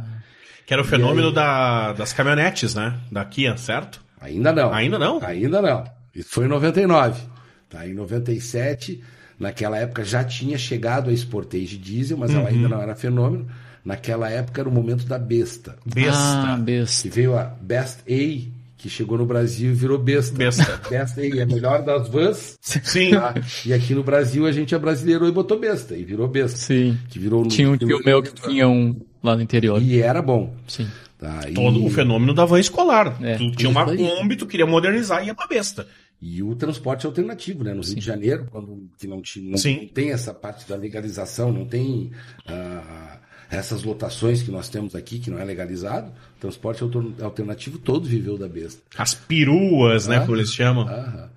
Que 0.66 0.74
era 0.74 0.82
o 0.82 0.86
fenômeno 0.86 1.34
da, 1.34 1.92
das 1.92 2.14
caminhonetes, 2.14 2.74
né? 2.76 2.98
Da 3.12 3.26
Kia, 3.26 3.58
certo? 3.58 4.02
Ainda 4.22 4.54
não. 4.54 4.74
Ainda 4.74 4.98
não? 4.98 5.20
Ainda 5.22 5.62
não. 5.62 5.84
Isso 6.14 6.30
foi 6.30 6.46
em 6.46 6.50
99. 6.50 7.22
Tá? 7.70 7.88
Em 7.88 7.94
97, 7.94 9.02
naquela 9.40 9.78
época 9.78 10.04
já 10.04 10.24
tinha 10.24 10.58
chegado 10.58 11.10
a 11.10 11.14
Sportage 11.14 11.78
Diesel, 11.78 12.18
mas 12.18 12.32
Uhum. 12.32 12.40
ela 12.40 12.50
ainda 12.50 12.70
não 12.70 12.82
era 12.82 12.96
fenômeno. 12.96 13.48
Naquela 13.84 14.30
época 14.30 14.62
era 14.62 14.70
o 14.70 14.72
momento 14.72 15.06
da 15.06 15.18
besta. 15.20 15.76
Besta. 15.86 16.12
Ah, 16.18 16.58
besta. 16.60 17.04
Que 17.04 17.10
veio 17.16 17.38
a 17.38 17.44
Best 17.44 18.00
A, 18.02 18.52
que 18.78 18.90
chegou 18.90 19.18
no 19.18 19.26
Brasil 19.26 19.72
e 19.72 19.74
virou 19.74 19.98
besta. 20.00 20.36
Besta. 20.36 20.82
Best 20.90 21.20
A 21.20 21.24
é 21.40 21.42
a 21.42 21.46
melhor 21.46 21.84
das 21.84 22.08
vans. 22.10 22.56
Sim. 22.62 23.12
tá? 23.12 23.36
E 23.66 23.74
aqui 23.74 23.94
no 23.94 24.04
Brasil 24.04 24.46
a 24.48 24.52
gente 24.52 24.74
abrasileirou 24.74 25.28
e 25.28 25.32
botou 25.32 25.60
besta. 25.60 25.96
E 25.96 26.04
virou 26.04 26.28
besta. 26.28 26.58
Sim. 26.58 26.98
Que 27.10 27.20
virou 27.20 27.48
Tinha 27.48 27.70
um 27.70 27.78
tio 27.78 28.00
meu 28.04 28.24
que 28.24 28.34
tinha 28.34 28.68
um 28.68 29.00
lá 29.22 29.36
no 29.36 29.42
interior. 29.44 29.80
E 29.82 30.00
era 30.02 30.22
bom. 30.22 30.56
Sim. 30.68 30.88
Tá? 31.20 31.42
E- 31.48 31.54
Todo 31.54 31.86
o 31.86 31.90
fenômeno 31.92 32.34
da 32.34 32.44
van 32.46 32.60
escolar. 32.60 33.16
É. 33.22 33.36
tu 33.38 33.52
tinha 33.52 33.70
uma. 33.70 33.86
Kombi, 33.86 34.36
tu 34.36 34.46
queria 34.48 34.66
modernizar 34.66 35.24
e 35.24 35.28
ia 35.28 35.36
pra 35.36 35.46
besta. 35.48 35.88
E 36.28 36.42
o 36.42 36.56
transporte 36.56 37.06
alternativo, 37.06 37.64
né? 37.64 37.72
No 37.72 37.84
Rio 37.84 37.94
de 37.96 38.02
Janeiro, 38.02 38.48
quando 38.50 38.90
que 38.98 39.06
não, 39.06 39.22
ti- 39.22 39.42
não, 39.42 39.58
Sim. 39.60 39.82
não 39.82 39.88
tem 39.90 40.10
essa 40.12 40.34
parte 40.34 40.68
da 40.68 40.76
legalização, 40.76 41.52
não 41.52 41.66
tem 41.66 42.10
ah, 42.48 43.20
essas 43.48 43.84
lotações 43.84 44.42
que 44.42 44.50
nós 44.50 44.68
temos 44.68 44.96
aqui, 44.96 45.20
que 45.20 45.30
não 45.30 45.38
é 45.38 45.44
legalizado, 45.46 46.12
transporte 46.40 46.82
alter- 46.82 47.14
alternativo 47.22 47.78
todo 47.78 48.08
viveu 48.08 48.40
da 48.40 48.48
besta. 48.48 48.82
As 48.98 49.14
peruas, 49.14 50.08
né? 50.08 50.18
Ah. 50.18 50.22
Como 50.22 50.36
eles 50.36 50.52
chamam. 50.52 50.88
Aham. 50.88 51.30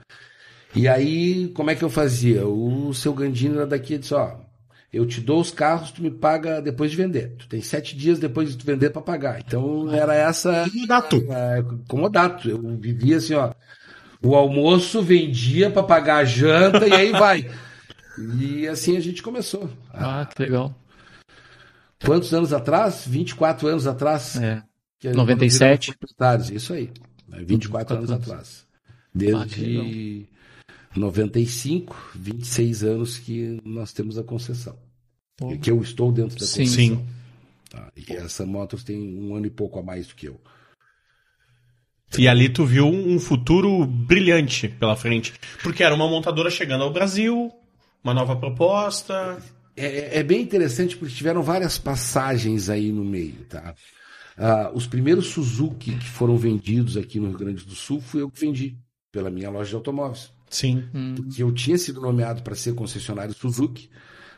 E 0.74 0.88
aí, 0.88 1.48
como 1.48 1.70
é 1.70 1.74
que 1.74 1.82
eu 1.84 1.90
fazia? 1.90 2.46
O 2.46 2.94
seu 2.94 3.12
Gandini 3.12 3.56
era 3.56 3.66
daqui 3.66 3.94
e 3.94 3.98
disse, 3.98 4.14
ó, 4.14 4.36
eu 4.90 5.04
te 5.04 5.20
dou 5.20 5.38
os 5.40 5.50
carros, 5.50 5.90
tu 5.90 6.02
me 6.02 6.10
paga 6.10 6.62
depois 6.62 6.90
de 6.90 6.96
vender. 6.96 7.34
Tu 7.38 7.46
tem 7.48 7.60
sete 7.60 7.94
dias 7.94 8.18
depois 8.18 8.50
de 8.50 8.56
tu 8.56 8.64
vender 8.64 8.88
para 8.90 9.02
pagar. 9.02 9.38
Então 9.46 9.92
era 9.92 10.14
essa 10.14 10.64
Dato. 10.86 11.16
é, 11.30 11.62
comodato. 11.88 12.48
Eu 12.48 12.60
vivia 12.78 13.18
assim, 13.18 13.34
ó. 13.34 13.52
O 14.22 14.34
almoço 14.34 15.00
vendia 15.02 15.70
para 15.70 15.82
pagar 15.82 16.16
a 16.18 16.24
janta 16.24 16.86
e 16.86 16.92
aí 16.92 17.12
vai. 17.12 17.50
E 18.40 18.66
assim 18.66 18.96
a 18.96 19.00
gente 19.00 19.22
começou. 19.22 19.70
Ah, 19.92 20.26
que 20.26 20.42
legal. 20.42 20.74
Quantos 22.04 22.32
anos 22.34 22.52
atrás? 22.52 23.04
24 23.06 23.68
anos 23.68 23.86
atrás. 23.86 24.36
É. 24.36 24.62
que 24.98 25.08
é 25.08 25.12
97. 25.12 25.58
quando 25.58 25.70
viramos 25.70 25.86
proprietários. 25.98 26.50
Isso 26.50 26.72
aí. 26.72 26.90
né, 27.28 27.44
24 27.44 27.96
anos 27.96 28.10
24 28.10 28.14
anos. 28.14 28.22
atrás. 28.22 28.66
Ah, 28.88 28.92
Desde 29.14 30.26
95, 30.96 32.10
26 32.14 32.82
anos 32.84 33.18
que 33.18 33.60
nós 33.64 33.92
temos 33.92 34.18
a 34.18 34.22
concessão. 34.24 34.76
Pô. 35.36 35.56
Que 35.58 35.70
eu 35.70 35.80
estou 35.80 36.10
dentro 36.10 36.34
da 36.34 36.40
concessão. 36.46 36.66
Sim. 36.66 37.06
Tá? 37.70 37.92
E 37.96 38.12
essa 38.14 38.44
Motors 38.46 38.82
tem 38.82 38.98
um 39.18 39.34
ano 39.34 39.46
e 39.46 39.50
pouco 39.50 39.78
a 39.78 39.82
mais 39.82 40.06
do 40.08 40.14
que 40.14 40.26
eu. 40.26 40.40
E 42.16 42.26
ali 42.26 42.48
tu 42.48 42.64
viu 42.64 42.86
um 42.86 43.18
futuro 43.18 43.84
brilhante 43.84 44.68
pela 44.68 44.96
frente. 44.96 45.34
Porque 45.62 45.82
era 45.82 45.94
uma 45.94 46.08
montadora 46.08 46.50
chegando 46.50 46.84
ao 46.84 46.92
Brasil, 46.92 47.52
uma 48.02 48.14
nova 48.14 48.34
proposta. 48.36 49.38
É, 49.76 50.18
é 50.18 50.22
bem 50.22 50.40
interessante 50.40 50.96
porque 50.96 51.14
tiveram 51.14 51.42
várias 51.42 51.78
passagens 51.78 52.68
aí 52.68 52.90
no 52.90 53.04
meio, 53.04 53.44
tá? 53.48 53.74
Ah, 54.36 54.70
os 54.72 54.86
primeiros 54.86 55.28
Suzuki 55.28 55.96
que 55.96 56.08
foram 56.08 56.36
vendidos 56.36 56.96
aqui 56.96 57.18
no 57.18 57.28
Rio 57.28 57.38
Grande 57.38 57.64
do 57.64 57.74
Sul 57.74 58.00
fui 58.00 58.22
eu 58.22 58.30
que 58.30 58.40
vendi 58.40 58.78
pela 59.12 59.30
minha 59.30 59.50
loja 59.50 59.70
de 59.70 59.74
automóveis. 59.76 60.32
Sim. 60.48 60.84
Porque 61.16 61.42
eu 61.42 61.52
tinha 61.52 61.76
sido 61.76 62.00
nomeado 62.00 62.42
para 62.42 62.54
ser 62.54 62.74
concessionário 62.74 63.34
Suzuki. 63.34 63.90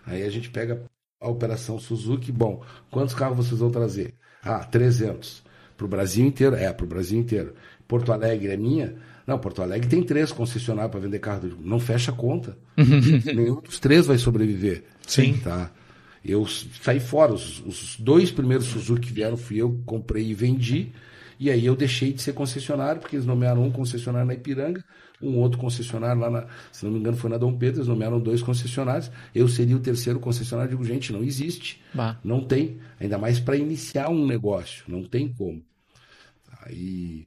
Aí 0.04 0.22
a 0.22 0.30
gente 0.30 0.50
pega 0.50 0.82
a 1.20 1.28
operação 1.28 1.78
Suzuki. 1.78 2.32
Bom, 2.32 2.64
quantos 2.90 3.14
carros 3.14 3.36
vocês 3.36 3.60
vão 3.60 3.70
trazer? 3.70 4.14
Ah, 4.42 4.64
300. 4.64 5.42
Para 5.80 5.86
o 5.86 5.88
Brasil 5.88 6.26
inteiro? 6.26 6.56
É, 6.56 6.70
para 6.74 6.84
o 6.84 6.86
Brasil 6.86 7.18
inteiro. 7.18 7.54
Porto 7.88 8.12
Alegre 8.12 8.48
é 8.48 8.56
minha? 8.56 8.96
Não, 9.26 9.38
Porto 9.38 9.62
Alegre 9.62 9.88
tem 9.88 10.02
três 10.02 10.30
concessionários 10.30 10.90
para 10.90 11.00
vender 11.00 11.18
carro. 11.20 11.56
Não 11.58 11.80
fecha 11.80 12.10
a 12.10 12.14
conta. 12.14 12.58
Nenhum 12.76 13.62
dos 13.62 13.80
três 13.80 14.04
vai 14.04 14.18
sobreviver. 14.18 14.84
Sim. 15.06 15.38
Tá? 15.42 15.70
Eu 16.22 16.46
saí 16.46 17.00
fora. 17.00 17.32
Os, 17.32 17.64
os 17.64 17.96
dois 17.98 18.30
primeiros 18.30 18.66
Suzuki 18.66 19.06
que 19.06 19.12
vieram 19.14 19.38
fui 19.38 19.56
eu 19.56 19.70
que 19.70 19.82
comprei 19.86 20.26
e 20.26 20.34
vendi. 20.34 20.92
E 21.38 21.50
aí 21.50 21.64
eu 21.64 21.74
deixei 21.74 22.12
de 22.12 22.20
ser 22.20 22.34
concessionário, 22.34 23.00
porque 23.00 23.16
eles 23.16 23.24
nomearam 23.24 23.64
um 23.64 23.70
concessionário 23.70 24.28
na 24.28 24.34
Ipiranga, 24.34 24.84
um 25.22 25.38
outro 25.38 25.58
concessionário 25.58 26.20
lá 26.20 26.28
na, 26.28 26.46
se 26.70 26.84
não 26.84 26.92
me 26.92 26.98
engano, 26.98 27.16
foi 27.16 27.30
na 27.30 27.38
Dom 27.38 27.56
Pedro, 27.56 27.78
eles 27.78 27.88
nomearam 27.88 28.20
dois 28.20 28.42
concessionários. 28.42 29.10
Eu 29.34 29.48
seria 29.48 29.74
o 29.74 29.80
terceiro 29.80 30.20
concessionário. 30.20 30.72
Digo, 30.72 30.84
gente, 30.84 31.10
não 31.10 31.24
existe. 31.24 31.80
Bah. 31.94 32.18
Não 32.22 32.44
tem. 32.44 32.76
Ainda 33.00 33.16
mais 33.16 33.40
para 33.40 33.56
iniciar 33.56 34.10
um 34.10 34.26
negócio. 34.26 34.84
Não 34.86 35.02
tem 35.02 35.26
como. 35.26 35.64
Aí. 36.62 37.26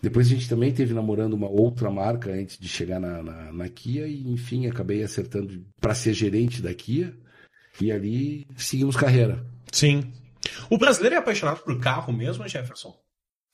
Depois 0.00 0.26
a 0.26 0.30
gente 0.30 0.48
também 0.48 0.72
teve 0.72 0.92
namorando 0.92 1.34
uma 1.34 1.48
outra 1.48 1.90
marca 1.90 2.30
antes 2.30 2.58
de 2.58 2.68
chegar 2.68 2.98
na, 2.98 3.22
na, 3.22 3.52
na 3.52 3.68
Kia 3.68 4.06
e, 4.08 4.28
enfim, 4.28 4.66
acabei 4.66 5.02
acertando 5.02 5.64
para 5.80 5.94
ser 5.94 6.12
gerente 6.12 6.60
da 6.60 6.74
Kia 6.74 7.14
e 7.80 7.92
ali 7.92 8.46
seguimos 8.56 8.96
carreira. 8.96 9.46
Sim. 9.70 10.12
O 10.68 10.76
brasileiro 10.76 11.14
é 11.14 11.18
apaixonado 11.18 11.62
por 11.62 11.78
carro 11.78 12.12
mesmo, 12.12 12.46
Jefferson? 12.48 12.96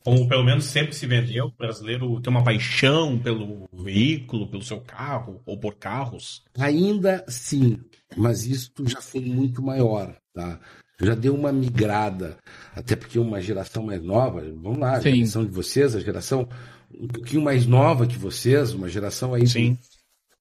Como 0.05 0.27
pelo 0.27 0.45
menos 0.45 0.65
sempre 0.65 0.95
se 0.95 1.07
vendeu, 1.07 1.47
o 1.47 1.57
brasileiro 1.57 2.21
tem 2.21 2.31
uma 2.31 2.45
paixão 2.45 3.19
pelo 3.19 3.69
veículo, 3.73 4.49
pelo 4.49 4.63
seu 4.63 4.81
carro 4.81 5.43
ou 5.45 5.59
por 5.59 5.75
carros? 5.75 6.45
Ainda 6.59 7.25
sim, 7.29 7.79
mas 8.17 8.47
isso 8.47 8.73
já 8.87 9.03
foi 9.03 9.21
muito 9.21 9.61
maior, 9.61 10.17
tá? 10.33 10.59
Já 11.01 11.15
deu 11.15 11.35
uma 11.35 11.53
migrada, 11.53 12.37
até 12.75 12.97
porque 12.97 13.19
uma 13.19 13.41
geração 13.41 13.85
mais 13.85 14.03
nova, 14.03 14.41
vamos 14.41 14.79
lá, 14.79 14.97
a 14.97 15.01
Sim. 15.01 15.17
geração 15.17 15.45
de 15.45 15.51
vocês, 15.53 15.95
a 15.95 16.01
geração 16.01 16.49
um 16.93 17.07
pouquinho 17.07 17.43
mais 17.43 17.67
nova 17.67 18.07
que 18.07 18.19
vocês, 18.19 18.73
uma 18.73 18.89
geração 18.89 19.33
aí 19.35 19.47
Sim. 19.47 19.75
de 19.75 19.79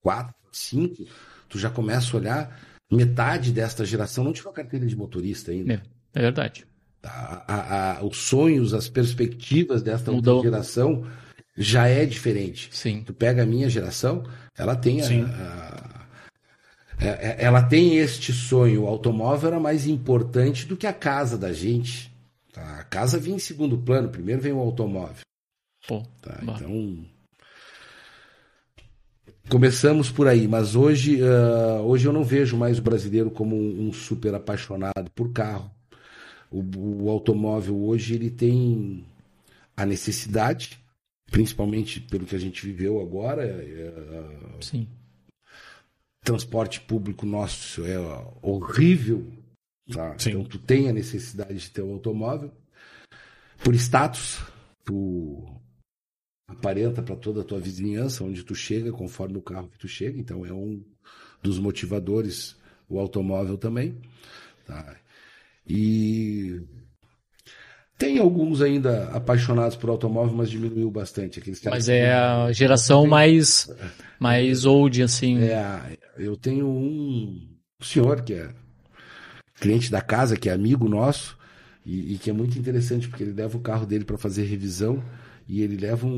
quatro, 0.02 0.34
cinco, 0.50 1.04
tu 1.48 1.58
já 1.58 1.70
começa 1.70 2.16
a 2.16 2.20
olhar, 2.20 2.60
metade 2.90 3.52
desta 3.52 3.84
geração 3.84 4.24
não 4.24 4.32
tirou 4.32 4.52
carteira 4.52 4.84
de 4.86 4.96
motorista 4.96 5.52
ainda. 5.52 5.74
É, 5.74 5.80
é 6.14 6.22
verdade. 6.22 6.66
Tá? 7.00 7.44
A- 7.46 7.98
a- 8.00 8.04
os 8.04 8.16
sonhos, 8.16 8.74
as 8.74 8.88
perspectivas 8.88 9.80
desta 9.82 10.10
outra 10.10 10.32
Mudou. 10.32 10.42
geração 10.42 11.06
já 11.56 11.86
é 11.86 12.04
diferente. 12.04 12.68
Sim. 12.72 13.02
Tu 13.06 13.12
pega 13.14 13.44
a 13.44 13.46
minha 13.46 13.68
geração, 13.70 14.24
ela 14.56 14.74
tem 14.74 15.02
a- 15.02 15.06
a- 15.06 15.87
ela 17.00 17.62
tem 17.62 17.96
este 17.96 18.32
sonho. 18.32 18.82
O 18.82 18.86
automóvel 18.86 19.48
era 19.48 19.60
mais 19.60 19.86
importante 19.86 20.66
do 20.66 20.76
que 20.76 20.86
a 20.86 20.92
casa 20.92 21.38
da 21.38 21.52
gente. 21.52 22.12
tá? 22.52 22.80
A 22.80 22.84
casa 22.84 23.18
vinha 23.18 23.36
em 23.36 23.40
segundo 23.40 23.78
plano, 23.78 24.08
primeiro 24.08 24.42
vem 24.42 24.52
o 24.52 24.58
automóvel. 24.58 25.22
Pô, 25.86 26.02
tá? 26.20 26.38
Então 26.42 27.06
começamos 29.48 30.10
por 30.10 30.28
aí, 30.28 30.46
mas 30.46 30.76
hoje, 30.76 31.20
ah, 31.22 31.80
hoje 31.80 32.06
eu 32.06 32.12
não 32.12 32.22
vejo 32.22 32.56
mais 32.56 32.78
o 32.78 32.82
brasileiro 32.82 33.30
como 33.30 33.56
um, 33.56 33.88
um 33.88 33.92
super 33.92 34.34
apaixonado 34.34 35.10
por 35.14 35.32
carro. 35.32 35.70
O, 36.50 37.04
o 37.04 37.10
automóvel 37.10 37.76
hoje 37.76 38.14
ele 38.14 38.30
tem 38.30 39.04
a 39.76 39.86
necessidade, 39.86 40.78
principalmente 41.30 42.00
pelo 42.00 42.26
que 42.26 42.36
a 42.36 42.38
gente 42.38 42.64
viveu 42.66 43.00
agora. 43.00 43.42
é, 43.44 43.92
ah, 43.96 44.56
sim. 44.60 44.86
Transporte 46.22 46.80
público 46.80 47.24
nosso 47.24 47.84
é 47.84 47.98
horrível. 48.42 49.26
Tá? 49.92 50.16
Então 50.20 50.44
tu 50.44 50.58
tem 50.58 50.88
a 50.88 50.92
necessidade 50.92 51.54
de 51.54 51.70
ter 51.70 51.82
um 51.82 51.94
automóvel. 51.94 52.52
Por 53.62 53.74
status, 53.74 54.40
tu 54.84 55.44
aparenta 56.46 57.02
para 57.02 57.16
toda 57.16 57.40
a 57.40 57.44
tua 57.44 57.58
vizinhança 57.58 58.24
onde 58.24 58.42
tu 58.42 58.54
chega, 58.54 58.92
conforme 58.92 59.38
o 59.38 59.42
carro 59.42 59.68
que 59.68 59.78
tu 59.78 59.88
chega. 59.88 60.18
Então 60.18 60.44
é 60.44 60.52
um 60.52 60.84
dos 61.42 61.58
motivadores 61.58 62.56
o 62.88 62.98
automóvel 62.98 63.56
também. 63.56 64.00
Tá? 64.66 64.96
E 65.66 66.62
tem 67.98 68.18
alguns 68.18 68.62
ainda 68.62 69.08
apaixonados 69.08 69.76
por 69.76 69.90
automóvel, 69.90 70.34
mas 70.34 70.48
diminuiu 70.48 70.90
bastante. 70.90 71.40
Aqueles 71.40 71.60
Mas 71.64 71.88
é 71.88 72.12
a 72.12 72.50
geração 72.52 73.06
mais, 73.06 73.68
mais 74.18 74.64
old, 74.64 75.02
assim. 75.02 75.38
é, 75.42 75.98
eu 76.16 76.36
tenho 76.36 76.66
um 76.68 77.40
senhor 77.80 78.22
que 78.22 78.34
é 78.34 78.50
cliente 79.60 79.90
da 79.90 80.00
casa, 80.00 80.36
que 80.36 80.48
é 80.48 80.52
amigo 80.52 80.88
nosso, 80.88 81.36
e, 81.84 82.14
e 82.14 82.18
que 82.18 82.30
é 82.30 82.32
muito 82.32 82.58
interessante, 82.58 83.08
porque 83.08 83.24
ele 83.24 83.32
leva 83.32 83.56
o 83.56 83.60
carro 83.60 83.86
dele 83.86 84.04
para 84.04 84.18
fazer 84.18 84.44
revisão 84.44 85.02
e 85.48 85.62
ele 85.62 85.76
leva 85.76 86.06
um- 86.06 86.10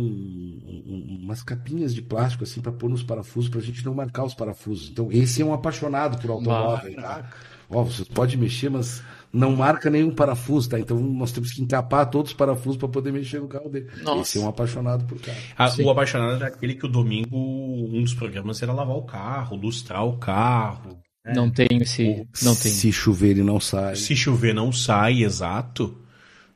um- 0.87 1.19
umas 1.23 1.42
capinhas 1.42 1.95
de 1.95 2.02
plástico 2.02 2.42
assim 2.45 2.61
para 2.61 2.73
pôr 2.73 2.90
nos 2.90 3.02
parafusos, 3.02 3.49
para 3.49 3.61
a 3.61 3.62
gente 3.62 3.85
não 3.85 3.95
marcar 3.95 4.25
os 4.25 4.35
parafusos. 4.35 4.90
Então, 4.90 5.09
esse 5.12 5.40
é 5.40 5.45
um 5.45 5.54
apaixonado 5.54 6.19
por 6.21 6.30
automóvel. 6.30 6.95
tá? 6.97 7.30
Ó, 7.71 7.85
você 7.85 8.05
pode 8.05 8.37
mexer, 8.37 8.69
mas 8.69 9.03
não 9.33 9.55
marca 9.55 9.89
nenhum 9.89 10.11
parafuso, 10.11 10.71
tá? 10.71 10.79
Então, 10.79 10.99
nós 10.99 11.31
temos 11.31 11.53
que 11.53 11.62
encapar 11.62 12.11
todos 12.11 12.33
os 12.33 12.37
parafusos 12.37 12.77
para 12.77 12.89
poder 12.89 13.12
mexer 13.12 13.41
no 13.41 13.47
carro 13.47 13.69
dele. 13.69 13.87
Nossa. 14.03 14.23
Esse 14.23 14.39
é 14.39 14.41
um 14.41 14.49
apaixonado 14.49 15.05
por 15.05 15.21
carro. 15.21 15.39
Ah, 15.57 15.71
o 15.79 15.91
apaixonado 15.91 16.35
era 16.35 16.49
aquele 16.49 16.75
que 16.75 16.85
o 16.85 16.89
domingo, 16.89 17.37
um 17.37 18.03
dos 18.03 18.12
programas 18.12 18.61
era 18.61 18.73
lavar 18.73 18.97
o 18.97 19.03
carro, 19.03 19.57
lustrar 19.57 20.05
o 20.05 20.19
carro. 20.19 20.99
Não 21.35 21.49
tem 21.49 21.68
esse. 21.81 22.27
Não 22.42 22.57
tem. 22.57 22.73
Se 22.73 22.90
chover, 22.90 23.31
ele 23.31 23.42
não 23.44 23.61
sai. 23.61 23.94
Se 23.94 24.16
chover, 24.16 24.55
não 24.55 24.73
sai, 24.73 25.23
exato. 25.23 25.97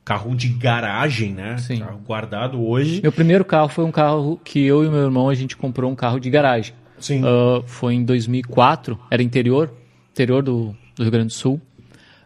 Carro 0.03 0.35
de 0.35 0.49
garagem, 0.49 1.33
né? 1.33 1.57
Sim. 1.57 1.79
Carro 1.79 1.99
guardado 1.99 2.61
hoje. 2.61 3.01
Meu 3.01 3.11
primeiro 3.11 3.45
carro 3.45 3.69
foi 3.69 3.85
um 3.85 3.91
carro 3.91 4.39
que 4.43 4.59
eu 4.59 4.83
e 4.83 4.89
meu 4.89 5.03
irmão 5.03 5.29
a 5.29 5.33
gente 5.33 5.55
comprou 5.55 5.89
um 5.89 5.95
carro 5.95 6.19
de 6.19 6.29
garagem. 6.29 6.75
Sim. 6.99 7.21
Ah, 7.23 7.63
foi 7.65 7.93
em 7.93 8.03
2004, 8.03 8.99
era 9.09 9.23
interior, 9.23 9.71
interior 10.11 10.43
do, 10.43 10.75
do 10.95 11.03
Rio 11.03 11.11
Grande 11.11 11.27
do 11.27 11.33
Sul. 11.33 11.61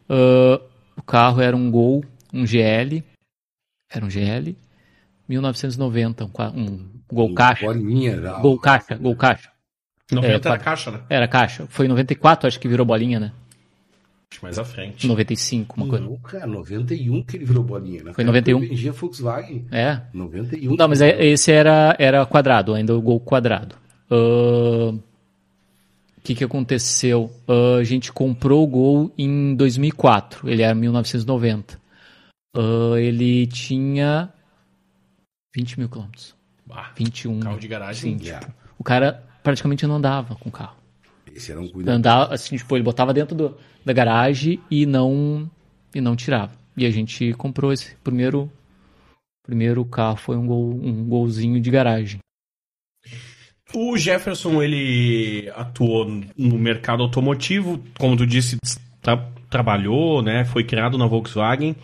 Ah, 0.07 0.61
o 0.95 1.01
carro 1.03 1.41
era 1.41 1.55
um 1.55 1.69
Gol, 1.71 2.03
um 2.33 2.45
GL, 2.45 3.03
era 3.91 4.05
um 4.05 4.09
GL, 4.09 4.55
1990, 5.27 6.25
um, 6.25 6.29
um 6.55 6.89
Gol 7.11 7.33
caixa, 7.33 7.65
Bolinha 7.65 8.21
já. 8.21 8.39
Gol 8.39 8.59
caixa, 8.59 8.95
Gol 8.95 9.15
caixa. 9.15 9.49
90 10.11 10.27
é, 10.27 10.29
era 10.31 10.39
quatro. 10.41 10.65
caixa, 10.65 10.91
né? 10.91 10.99
Era 11.09 11.27
caixa. 11.27 11.67
Foi 11.67 11.85
em 11.85 11.89
94, 11.89 12.47
acho 12.47 12.59
que 12.59 12.67
virou 12.67 12.85
bolinha, 12.85 13.19
né? 13.19 13.31
Acho 14.31 14.43
mais 14.43 14.59
à 14.59 14.63
frente. 14.63 15.07
95, 15.07 15.75
uma 15.77 15.87
coisa. 15.87 16.05
Não, 16.05 16.17
cara, 16.17 16.47
91 16.47 17.23
que 17.23 17.37
ele 17.37 17.45
virou 17.45 17.63
bolinha, 17.63 18.03
né? 18.03 18.13
Foi 18.13 18.23
91? 18.23 18.61
Eu 18.61 18.69
vendia 18.69 18.91
Volkswagen. 18.91 19.65
É, 19.71 20.01
91. 20.13 20.75
Não, 20.75 20.87
mas 20.87 21.01
é- 21.01 21.25
esse 21.25 21.51
era, 21.51 21.95
era 21.99 22.25
quadrado, 22.25 22.73
ainda 22.73 22.95
o 22.95 23.01
gol 23.01 23.19
quadrado. 23.19 23.75
Ah, 24.09 24.93
O 26.19 26.21
que, 26.21 26.35
que 26.35 26.43
aconteceu? 26.43 27.31
Ah, 27.47 27.77
a 27.79 27.83
gente 27.83 28.11
comprou 28.11 28.63
o 28.63 28.67
gol 28.67 29.11
em 29.17 29.55
2004, 29.55 30.47
ele 30.49 30.61
era 30.61 30.75
1990. 30.75 31.79
Ah, 32.55 32.99
ele 32.99 33.47
tinha 33.47 34.31
20 35.55 35.79
mil 35.79 35.89
quilômetros. 35.89 36.35
Bah, 36.65 36.91
21. 36.95 37.39
carro 37.39 37.59
de 37.59 37.67
garagem. 37.67 38.17
Sim, 38.17 38.25
Yeah. 38.25 38.47
O 38.77 38.83
cara 38.83 39.23
praticamente 39.43 39.85
não 39.87 39.95
andava 39.95 40.35
com 40.35 40.49
o 40.49 40.51
carro. 40.51 40.75
Esse 41.33 41.51
era 41.51 41.59
um 41.61 41.67
cuidado. 41.67 41.95
Andava, 41.95 42.33
assim, 42.33 42.55
tipo, 42.57 42.75
ele 42.75 42.83
botava 42.83 43.13
dentro 43.13 43.35
do- 43.35 43.57
da 43.85 43.93
garagem 43.93 44.59
e 44.69 44.85
não, 44.85 45.49
e 45.93 45.99
não 46.01 46.15
tirava. 46.15 46.53
E 46.77 46.85
a 46.85 46.91
gente 46.91 47.33
comprou 47.33 47.73
esse 47.73 47.95
primeiro, 48.03 48.51
primeiro 49.45 49.83
carro, 49.85 50.17
foi 50.17 50.37
um, 50.37 50.45
gol, 50.45 50.71
um 50.71 51.03
golzinho 51.07 51.59
de 51.59 51.69
garagem. 51.71 52.19
O 53.73 53.97
Jefferson, 53.97 54.63
ele 54.63 55.51
atuou 55.55 56.05
no 56.37 56.57
mercado 56.57 57.03
automotivo, 57.03 57.83
como 57.99 58.17
tu 58.17 58.25
disse, 58.25 58.57
tra- 59.01 59.29
trabalhou, 59.49 60.21
né? 60.21 60.43
Foi 60.45 60.63
criado 60.63 60.97
na 60.97 61.05
Volkswagen. 61.05 61.75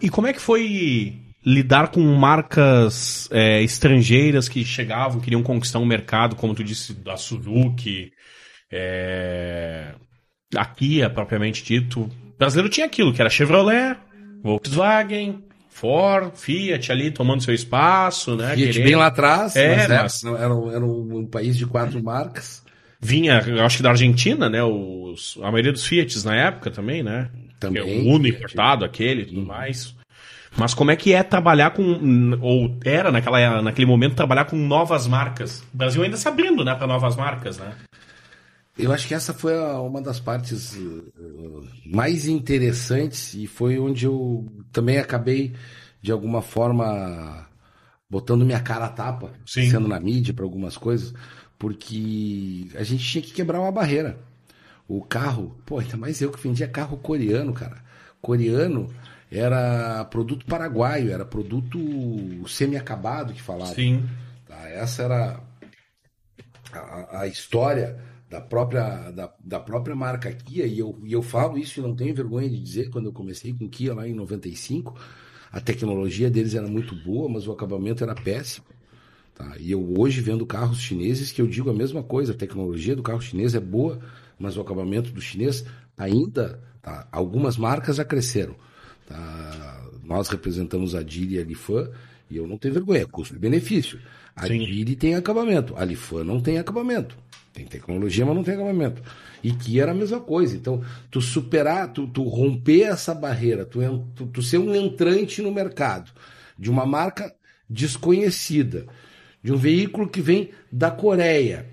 E 0.00 0.08
como 0.08 0.26
é 0.26 0.32
que 0.32 0.40
foi 0.40 1.18
lidar 1.44 1.88
com 1.88 2.00
marcas 2.00 3.28
é, 3.32 3.62
estrangeiras 3.62 4.48
que 4.48 4.64
chegavam, 4.64 5.20
queriam 5.20 5.42
conquistar 5.42 5.80
um 5.80 5.84
mercado, 5.84 6.36
como 6.36 6.54
tu 6.54 6.64
disse, 6.64 6.94
da 6.94 7.16
Suzuki, 7.16 8.10
é, 8.70 9.94
a 10.54 10.64
Kia, 10.64 11.10
propriamente 11.10 11.62
dito. 11.62 12.02
O 12.02 12.38
brasileiro 12.38 12.70
tinha 12.72 12.86
aquilo, 12.86 13.12
que 13.12 13.20
era 13.20 13.28
Chevrolet, 13.28 13.96
Volkswagen, 14.42 15.44
Ford, 15.72 16.32
Fiat 16.36 16.92
ali 16.92 17.10
tomando 17.10 17.42
seu 17.42 17.54
espaço, 17.54 18.36
né? 18.36 18.54
Fiat 18.54 18.72
querendo- 18.72 18.84
bem 18.84 18.96
lá 18.96 19.06
atrás, 19.06 19.56
É, 19.56 19.88
mas, 19.88 20.22
é, 20.22 20.26
não, 20.26 20.36
era, 20.36 20.54
um- 20.54 20.70
era 20.70 20.84
um, 20.84 21.26
país 21.26 21.56
de 21.56 21.66
quatro 21.66 22.02
marcas. 22.02 22.62
Vinha, 23.00 23.42
eu 23.46 23.64
acho 23.64 23.78
que 23.78 23.82
da 23.82 23.90
Argentina, 23.90 24.48
né? 24.48 24.62
Os, 24.62 25.36
a 25.42 25.50
maioria 25.50 25.72
dos 25.72 25.84
Fiats 25.84 26.22
na 26.24 26.36
época 26.36 26.70
também, 26.70 27.02
né? 27.02 27.28
Também, 27.58 27.82
Que 27.82 27.90
é 27.90 28.02
o 28.02 28.14
Uno 28.14 28.28
importado, 28.28 28.84
aquele 28.84 29.22
e 29.22 29.26
tudo 29.26 29.42
mais. 29.44 29.94
Mas 30.56 30.74
como 30.74 30.90
é 30.90 30.96
que 30.96 31.14
é 31.14 31.22
trabalhar 31.22 31.70
com. 31.70 32.38
Ou 32.40 32.76
era 32.84 33.10
naquela, 33.10 33.62
naquele 33.62 33.86
momento 33.86 34.14
trabalhar 34.14 34.44
com 34.44 34.56
novas 34.56 35.06
marcas? 35.08 35.62
O 35.72 35.76
Brasil 35.76 36.02
ainda 36.02 36.16
se 36.16 36.28
abrindo, 36.28 36.64
né, 36.64 36.74
para 36.74 36.86
novas 36.86 37.16
marcas, 37.16 37.58
né? 37.58 37.72
Eu 38.78 38.90
acho 38.92 39.06
que 39.06 39.14
essa 39.14 39.34
foi 39.34 39.54
a- 39.58 39.80
uma 39.80 40.00
das 40.00 40.18
partes 40.18 40.74
uh, 40.76 41.68
mais 41.86 42.26
interessantes 42.26 43.34
e 43.34 43.46
foi 43.46 43.78
onde 43.78 44.06
eu 44.06 44.46
também 44.72 44.98
acabei, 44.98 45.54
de 46.00 46.10
alguma 46.10 46.40
forma, 46.40 47.46
botando 48.08 48.44
minha 48.46 48.60
cara 48.60 48.86
a 48.86 48.90
tapa, 48.90 49.32
Sim. 49.46 49.68
sendo 49.70 49.86
na 49.88 50.00
mídia 50.00 50.32
para 50.32 50.44
algumas 50.44 50.76
coisas, 50.76 51.12
porque 51.58 52.68
a 52.74 52.82
gente 52.82 53.04
tinha 53.04 53.22
que 53.22 53.32
quebrar 53.32 53.60
uma 53.60 53.70
barreira. 53.72 54.18
O 54.88 55.02
carro, 55.02 55.56
pô, 55.64 55.78
ainda 55.78 55.96
mais 55.96 56.20
eu 56.20 56.30
que 56.32 56.42
vendia 56.42 56.66
carro 56.66 56.96
coreano, 56.96 57.52
cara. 57.52 57.82
Coreano 58.20 58.88
era 59.30 60.04
produto 60.06 60.44
paraguaio, 60.46 61.10
era 61.12 61.24
produto 61.24 61.78
semi-acabado 62.48 63.32
que 63.32 63.40
falava. 63.42 63.74
Sim. 63.74 64.08
Tá? 64.46 64.68
Essa 64.68 65.02
era 65.04 65.40
a, 66.72 67.20
a 67.20 67.26
história 67.26 67.98
da 68.32 68.40
própria, 68.40 69.10
da, 69.10 69.30
da 69.44 69.60
própria 69.60 69.94
marca 69.94 70.32
Kia, 70.32 70.64
e 70.64 70.78
eu, 70.78 70.98
e 71.04 71.12
eu 71.12 71.20
falo 71.20 71.58
isso 71.58 71.78
e 71.78 71.82
não 71.82 71.94
tenho 71.94 72.14
vergonha 72.14 72.48
de 72.48 72.58
dizer, 72.58 72.88
quando 72.88 73.04
eu 73.04 73.12
comecei 73.12 73.52
com 73.52 73.68
Kia 73.68 73.92
lá 73.92 74.08
em 74.08 74.14
95, 74.14 74.98
a 75.52 75.60
tecnologia 75.60 76.30
deles 76.30 76.54
era 76.54 76.66
muito 76.66 76.96
boa, 76.96 77.28
mas 77.28 77.46
o 77.46 77.52
acabamento 77.52 78.02
era 78.02 78.14
péssimo. 78.14 78.64
Tá? 79.34 79.54
E 79.60 79.70
eu 79.70 80.00
hoje 80.00 80.22
vendo 80.22 80.46
carros 80.46 80.80
chineses 80.80 81.30
que 81.30 81.42
eu 81.42 81.46
digo 81.46 81.68
a 81.68 81.74
mesma 81.74 82.02
coisa, 82.02 82.32
a 82.32 82.34
tecnologia 82.34 82.96
do 82.96 83.02
carro 83.02 83.20
chinês 83.20 83.54
é 83.54 83.60
boa, 83.60 84.00
mas 84.38 84.56
o 84.56 84.62
acabamento 84.62 85.12
do 85.12 85.20
chinês 85.20 85.62
ainda, 85.94 86.58
tá? 86.80 87.06
algumas 87.12 87.58
marcas 87.58 87.96
já 87.96 88.04
cresceram. 88.04 88.56
Tá? 89.06 89.90
nós 90.02 90.28
representamos 90.28 90.94
a 90.94 91.02
DIR 91.02 91.32
e 91.32 91.38
a 91.38 91.44
Lifan, 91.44 91.90
e 92.30 92.38
eu 92.38 92.46
não 92.46 92.56
tenho 92.56 92.72
vergonha, 92.72 93.06
custo-benefício. 93.06 94.00
A 94.34 94.46
Sim. 94.46 94.64
DIR 94.64 94.96
tem 94.96 95.14
acabamento, 95.16 95.74
a 95.76 95.84
Lifan 95.84 96.24
não 96.24 96.40
tem 96.40 96.56
acabamento. 96.56 97.14
Tem 97.52 97.66
tecnologia, 97.66 98.24
mas 98.24 98.34
não 98.34 98.42
tem 98.42 98.54
acabamento. 98.54 99.02
E 99.42 99.52
que 99.52 99.78
era 99.78 99.92
a 99.92 99.94
mesma 99.94 100.20
coisa. 100.20 100.56
Então, 100.56 100.82
tu 101.10 101.20
superar, 101.20 101.92
tu, 101.92 102.06
tu 102.06 102.22
romper 102.22 102.82
essa 102.82 103.14
barreira, 103.14 103.66
tu, 103.66 103.80
tu, 104.14 104.26
tu 104.26 104.42
ser 104.42 104.58
um 104.58 104.74
entrante 104.74 105.42
no 105.42 105.52
mercado 105.52 106.10
de 106.58 106.70
uma 106.70 106.86
marca 106.86 107.34
desconhecida, 107.68 108.86
de 109.42 109.52
um 109.52 109.56
veículo 109.56 110.08
que 110.08 110.20
vem 110.20 110.50
da 110.70 110.90
Coreia. 110.90 111.66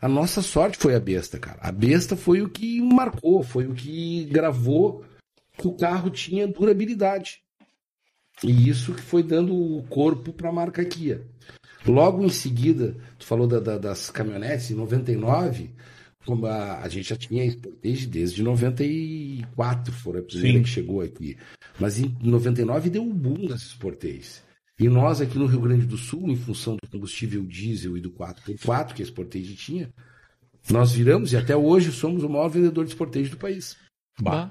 A 0.00 0.08
nossa 0.08 0.40
sorte 0.40 0.78
foi 0.78 0.94
a 0.94 1.00
besta, 1.00 1.38
cara. 1.38 1.58
A 1.60 1.70
besta 1.70 2.16
foi 2.16 2.40
o 2.40 2.48
que 2.48 2.80
marcou, 2.80 3.42
foi 3.42 3.66
o 3.66 3.74
que 3.74 4.24
gravou 4.24 5.04
que 5.58 5.66
o 5.66 5.74
carro 5.74 6.08
tinha 6.08 6.48
durabilidade. 6.48 7.42
E 8.42 8.68
isso 8.68 8.94
que 8.94 9.02
foi 9.02 9.22
dando 9.22 9.54
o 9.54 9.82
corpo 9.84 10.32
para 10.32 10.48
a 10.48 10.52
marca 10.52 10.82
Kia. 10.84 11.26
Logo 11.86 12.24
em 12.24 12.28
seguida, 12.28 12.94
tu 13.18 13.24
falou 13.26 13.46
da- 13.46 13.60
da- 13.60 13.78
das 13.78 14.10
caminhonetes, 14.10 14.70
em 14.70 14.74
99, 14.74 15.70
como 16.26 16.46
a, 16.46 16.80
a 16.82 16.88
gente 16.88 17.08
já 17.08 17.16
tinha 17.16 17.46
Sportage 17.50 18.06
desde 18.06 18.42
94, 18.42 19.92
foi 19.92 20.18
a 20.20 20.22
primeira 20.22 20.58
Sim. 20.58 20.62
que 20.64 20.68
chegou 20.68 21.00
aqui. 21.00 21.36
Mas 21.78 21.98
em 21.98 22.14
99 22.22 22.90
deu 22.90 23.02
um 23.02 23.12
boom 23.12 23.46
das 23.46 23.62
Sportages. 23.62 24.42
E 24.78 24.88
nós 24.88 25.20
aqui 25.20 25.38
no 25.38 25.46
Rio 25.46 25.60
Grande 25.60 25.86
do 25.86 25.96
Sul, 25.96 26.28
em 26.30 26.36
função 26.36 26.76
do 26.82 26.88
combustível 26.90 27.42
diesel 27.44 27.96
e 27.96 28.00
do 28.00 28.10
4x4 28.10 28.94
que 28.94 29.02
a 29.02 29.06
Sportage 29.06 29.54
tinha, 29.54 29.90
nós 30.70 30.92
viramos 30.92 31.32
e 31.32 31.36
até 31.36 31.56
hoje 31.56 31.90
somos 31.92 32.22
o 32.22 32.28
maior 32.28 32.48
vendedor 32.48 32.84
de 32.84 32.90
Sportage 32.90 33.30
do 33.30 33.36
país. 33.36 33.76
Bah. 34.20 34.50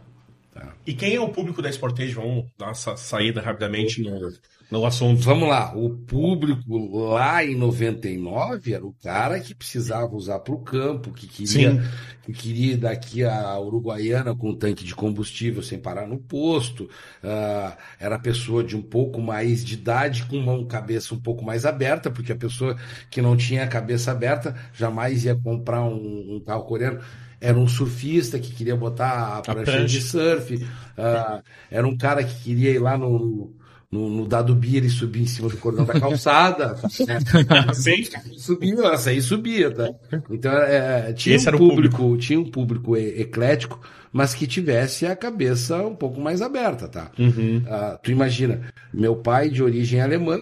E 0.86 0.93
quem 0.93 1.15
é 1.15 1.22
o 1.22 1.30
público 1.30 1.62
da 1.62 1.69
Sportage? 1.69 2.13
Vamos 2.13 2.45
dar 2.58 2.72
essa 2.72 2.98
saída 2.98 3.41
rapidamente 3.41 4.02
no, 4.02 4.32
no 4.72 4.86
assunto. 4.86 5.22
Vamos 5.22 5.50
lá, 5.50 5.76
o 5.76 5.89
público 5.89 7.00
lá 7.10 7.43
em 7.43 7.56
99 7.56 8.74
era 8.74 8.86
o 8.86 8.93
cara 8.93 9.39
que 9.39 9.56
precisava 9.56 10.15
usar 10.15 10.39
para 10.39 10.54
o 10.54 10.60
campo, 10.60 11.12
que 11.12 11.28
queria, 11.28 11.72
Sim. 11.72 11.82
que 12.24 12.34
queria 12.34 12.74
ir 12.74 12.78
daqui 12.78 13.24
a 13.24 13.60
Uruguaiana 13.60 14.36
com 14.36 14.52
um 14.52 14.56
tanque 14.56 14.84
de 14.84 14.93
combustível 14.93 15.63
sem 15.63 15.80
parar 15.80 16.08
no 16.08 16.19
posto. 16.19 16.89
Ah, 17.24 17.76
era 18.00 18.19
pessoa 18.19 18.63
de 18.63 18.78
um 18.78 18.82
pouco 18.82 19.19
mais 19.19 19.65
de 19.65 19.74
idade, 19.74 20.26
com 20.26 20.38
uma 20.38 20.65
cabeça 20.67 21.15
um 21.15 21.19
pouco 21.19 21.43
mais 21.43 21.65
aberta, 21.65 22.12
porque 22.12 22.32
a 22.32 22.38
pessoa 22.38 22.78
que 23.10 23.22
não 23.22 23.36
tinha 23.36 23.63
a 23.63 23.67
cabeça 23.67 24.12
aberta 24.12 24.56
jamais 24.74 25.26
ia 25.26 25.36
comprar 25.36 25.84
um, 25.84 26.36
um 26.36 26.43
carro 26.45 26.63
coreano. 26.65 27.00
Era 27.41 27.58
um 27.58 27.67
surfista 27.67 28.38
que 28.38 28.52
queria 28.54 28.75
botar 28.75 29.38
a 29.38 29.41
prancha 29.41 29.86
de 29.86 30.02
surf. 30.02 30.67
ah, 30.97 31.41
era 31.71 31.88
um 31.88 31.97
cara 31.97 32.23
que 32.23 32.43
queria 32.43 32.71
ir 32.71 32.80
lá 32.80 32.97
no, 32.97 33.56
no, 33.91 34.10
no 34.10 34.28
dado 34.28 34.54
beer 34.54 34.84
e 34.86 34.89
subir 34.89 35.21
em 35.21 35.25
cima 35.25 35.49
do 35.49 35.58
cordão 35.58 35.86
da 35.86 35.99
calçada. 35.99 36.75
né? 37.08 37.73
Sim. 37.73 38.04
Subia, 38.38 38.88
essa 38.93 39.10
aí 39.10 39.21
subia, 39.21 39.71
tá? 39.71 39.89
Então, 40.30 40.52
é, 40.54 41.12
tinha, 41.13 41.36
Esse 41.36 41.45
um 41.45 41.47
era 41.47 41.56
o 41.56 41.60
público, 41.60 42.17
tinha 42.17 42.39
um 42.39 42.49
público 42.49 42.95
eclético, 42.95 43.80
mas 44.12 44.34
que 44.34 44.45
tivesse 44.45 45.06
a 45.06 45.15
cabeça 45.15 45.78
um 45.86 45.95
pouco 45.95 46.21
mais 46.21 46.41
aberta, 46.41 46.88
tá? 46.88 47.12
Uhum. 47.17 47.63
Ah, 47.67 47.99
tu 48.02 48.12
imagina, 48.12 48.62
meu 48.93 49.15
pai 49.15 49.49
de 49.49 49.63
origem 49.63 50.02
alemã, 50.02 50.39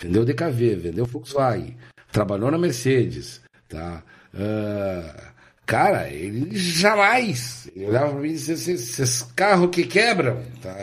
vendeu 0.00 0.24
DKV, 0.24 0.76
vendeu 0.76 1.04
Volkswagen, 1.04 1.76
trabalhou 2.10 2.50
na 2.50 2.58
Mercedes, 2.58 3.42
tá? 3.68 4.02
Ah, 4.34 5.29
cara, 5.70 6.08
ele 6.10 6.48
jamais, 6.58 7.70
ele 7.76 7.86
olhava 7.86 8.10
pra 8.10 8.20
mim 8.20 8.30
e 8.30 8.32
dizia, 8.32 8.54
"Esses- 8.54 8.98
esses 8.98 9.22
carros 9.36 9.70
que 9.70 9.84
quebram, 9.84 10.42
tá? 10.60 10.74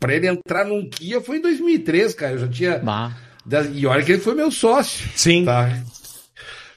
Pra 0.00 0.14
ele 0.14 0.26
entrar 0.26 0.64
num 0.64 0.88
Kia 0.90 1.20
foi 1.20 1.36
em 1.38 1.40
2003, 1.42 2.12
cara, 2.14 2.32
eu 2.32 2.38
já 2.38 2.48
tinha... 2.48 2.78
Bah. 2.80 3.16
E 3.72 3.86
olha 3.86 4.02
que 4.04 4.12
ele 4.12 4.20
foi 4.20 4.34
meu 4.34 4.50
sócio. 4.50 5.08
Sim. 5.16 5.44
Tá? 5.44 5.80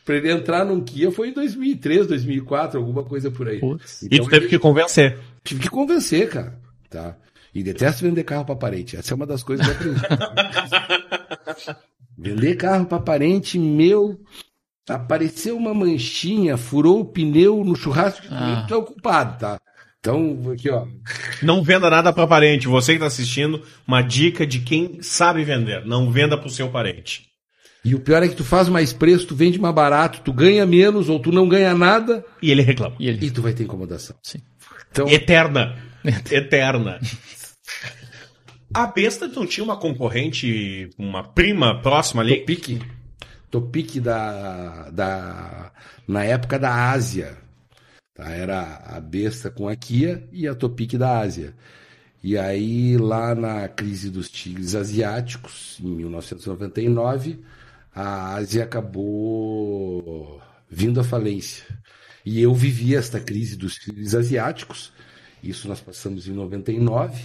Pra 0.05 0.15
ele 0.15 0.31
entrar 0.31 0.63
num 0.63 0.81
Kia 0.83 1.11
foi 1.11 1.29
em 1.29 1.33
2003, 1.33 2.05
2004, 2.07 2.79
alguma 2.79 3.03
coisa 3.03 3.29
por 3.31 3.47
aí. 3.49 3.59
Putz. 3.59 4.03
E 4.03 4.05
Então, 4.05 4.25
tu 4.25 4.29
teve 4.29 4.47
que 4.47 4.59
convencer. 4.59 5.17
tive 5.43 5.59
que 5.61 5.69
convencer, 5.69 6.29
cara. 6.29 6.57
Tá? 6.89 7.15
E 7.53 7.61
detesto 7.63 8.03
vender 8.03 8.23
carro 8.23 8.45
pra 8.45 8.55
parente. 8.55 8.95
Essa 8.95 9.13
é 9.13 9.15
uma 9.15 9.25
das 9.25 9.41
coisas 9.43 9.65
que 9.65 9.71
eu 9.87 9.93
aprendi. 9.93 10.01
vender 12.17 12.55
carro 12.55 12.85
pra 12.85 12.99
parente, 12.99 13.57
meu. 13.59 14.19
Apareceu 14.89 15.55
uma 15.57 15.73
manchinha, 15.73 16.57
furou 16.57 17.01
o 17.01 17.05
pneu 17.05 17.63
no 17.63 17.75
churrasco, 17.75 18.25
Ah. 18.31 18.65
tu 18.67 18.73
é 18.73 18.77
o 18.77 18.83
culpado, 18.83 19.37
tá? 19.39 19.57
Então, 19.99 20.51
aqui, 20.51 20.67
ó. 20.69 20.87
Não 21.43 21.61
venda 21.63 21.87
nada 21.89 22.11
para 22.11 22.25
parente. 22.25 22.67
Você 22.67 22.93
que 22.93 22.99
tá 22.99 23.05
assistindo, 23.05 23.61
uma 23.87 24.01
dica 24.01 24.47
de 24.47 24.59
quem 24.59 24.99
sabe 25.03 25.43
vender. 25.43 25.85
Não 25.85 26.09
venda 26.11 26.35
pro 26.35 26.49
seu 26.49 26.69
parente. 26.69 27.27
E 27.85 27.93
o 27.93 27.99
pior 27.99 28.23
é 28.23 28.27
que 28.27 28.35
tu 28.35 28.43
faz 28.43 28.67
mais 28.67 28.91
preço, 28.91 29.27
tu 29.27 29.35
vende 29.35 29.59
mais 29.59 29.73
barato, 29.75 30.21
tu 30.21 30.33
ganha 30.33 30.65
menos 30.65 31.07
ou 31.07 31.19
tu 31.19 31.31
não 31.31 31.47
ganha 31.47 31.75
nada 31.75 32.25
E 32.41 32.49
ele 32.49 32.63
reclama. 32.63 32.95
E 32.99 33.07
ele? 33.07 33.23
e 33.25 33.29
tu 33.31 33.41
vai 33.43 33.53
ter 33.53 33.63
incomodação. 33.63 34.15
Sim. 34.23 34.39
Então, 34.91 35.07
Eterna. 35.07 35.77
Eterna. 36.31 36.99
A 38.73 38.87
besta 38.87 39.27
não 39.27 39.45
tinha 39.45 39.63
uma 39.63 39.75
concorrente, 39.77 40.89
uma 40.97 41.23
prima 41.23 41.81
próxima 41.81 42.21
ali? 42.21 42.37
Topic, 42.39 42.81
Topic 43.51 43.99
da, 43.99 44.89
da, 44.89 45.71
na 46.07 46.23
época 46.23 46.57
da 46.57 46.91
Ásia. 46.91 47.37
Tá? 48.13 48.29
Era 48.31 48.81
a 48.85 48.99
besta 49.01 49.51
com 49.51 49.67
a 49.67 49.75
Kia 49.75 50.27
e 50.31 50.47
a 50.47 50.55
Topic 50.55 50.93
da 50.93 51.19
Ásia. 51.19 51.53
E 52.23 52.37
aí, 52.37 52.97
lá 52.97 53.35
na 53.35 53.67
crise 53.67 54.09
dos 54.09 54.29
tigres 54.29 54.75
asiáticos, 54.75 55.77
em 55.81 55.87
1999, 55.87 57.43
a 57.93 58.35
Ásia 58.35 58.63
acabou 58.63 60.41
vindo 60.69 60.99
à 61.01 61.03
falência. 61.03 61.65
E 62.25 62.39
eu 62.39 62.53
vivi 62.53 62.95
esta 62.95 63.19
crise 63.19 63.57
dos 63.57 63.73
tigres 63.75 64.13
asiáticos, 64.13 64.93
isso 65.43 65.67
nós 65.67 65.81
passamos 65.81 66.27
em 66.27 66.31
99, 66.31 67.19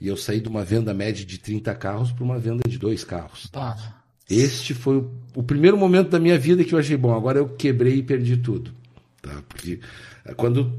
e 0.00 0.08
eu 0.08 0.16
saí 0.16 0.40
de 0.40 0.48
uma 0.48 0.64
venda 0.64 0.92
média 0.92 1.24
de 1.24 1.38
30 1.38 1.72
carros 1.76 2.10
para 2.12 2.24
uma 2.24 2.38
venda 2.38 2.68
de 2.68 2.76
dois 2.76 3.04
carros. 3.04 3.48
Bah. 3.52 3.98
Este 4.28 4.74
foi 4.74 4.96
o, 4.98 5.10
o 5.36 5.42
primeiro 5.42 5.76
momento 5.76 6.10
da 6.10 6.18
minha 6.18 6.38
vida 6.38 6.64
que 6.64 6.74
eu 6.74 6.78
achei 6.78 6.96
bom. 6.96 7.14
Agora 7.14 7.38
eu 7.38 7.48
quebrei 7.50 7.96
e 7.96 8.02
perdi 8.02 8.36
tudo. 8.36 8.72
Tá? 9.22 9.42
Porque 9.48 9.80
eh, 10.24 10.34
quando 10.34 10.72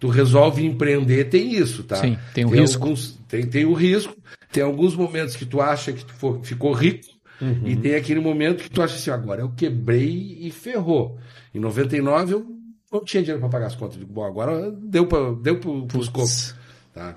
tu 0.00 0.08
resolve 0.08 0.64
empreender, 0.64 1.24
tem 1.24 1.54
isso, 1.54 1.82
tá? 1.84 1.96
Sim, 1.96 2.16
tem 2.32 2.44
o 2.44 2.48
risco. 2.48 2.82
Alguns, 2.82 3.18
tem, 3.28 3.46
tem 3.46 3.64
o 3.66 3.72
risco. 3.74 4.16
Tem 4.50 4.62
alguns 4.62 4.94
momentos 4.94 5.36
que 5.36 5.44
tu 5.44 5.60
acha 5.60 5.92
que 5.92 6.04
tu 6.04 6.14
for- 6.14 6.40
ficou 6.44 6.72
rico. 6.72 7.12
E 7.64 7.76
tem 7.76 7.94
aquele 7.96 8.20
momento 8.20 8.62
que 8.62 8.70
tu 8.70 8.80
acha 8.80 8.94
assim, 8.94 9.10
agora 9.10 9.42
eu 9.42 9.50
quebrei 9.50 10.38
e 10.40 10.50
ferrou. 10.50 11.18
Em 11.54 11.58
99 11.58 12.32
eu 12.32 12.46
não 12.90 13.04
tinha 13.04 13.22
dinheiro 13.22 13.40
para 13.40 13.50
pagar 13.50 13.66
as 13.66 13.74
contas. 13.74 13.98
Digo, 13.98 14.12
bom, 14.12 14.24
agora 14.24 14.70
deu 14.70 15.06
para 15.06 15.32
deu 15.34 15.58
pro, 15.58 15.84
pros 15.86 16.08
cocos. 16.08 16.54
Tá? 16.94 17.16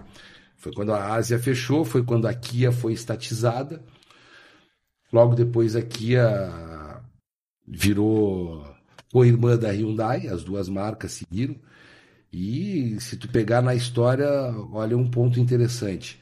Foi 0.58 0.74
quando 0.74 0.92
a 0.92 1.14
Ásia 1.14 1.38
fechou, 1.40 1.86
foi 1.86 2.04
quando 2.04 2.28
a 2.28 2.34
Kia 2.34 2.72
foi 2.72 2.92
estatizada. 2.94 3.82
Logo 5.12 5.36
depois 5.36 5.76
a 5.76 5.82
Kia 5.82 6.52
virou 7.68 8.66
co-irmã 9.12 9.58
da 9.58 9.72
Hyundai, 9.72 10.28
as 10.28 10.44
duas 10.44 10.68
marcas 10.70 11.14
seguiram. 11.14 11.56
E 12.32 12.98
se 13.00 13.16
tu 13.18 13.28
pegar 13.30 13.62
na 13.62 13.74
história, 13.74 14.30
olha 14.72 14.98
um 14.98 15.10
ponto 15.10 15.40
interessante. 15.40 16.22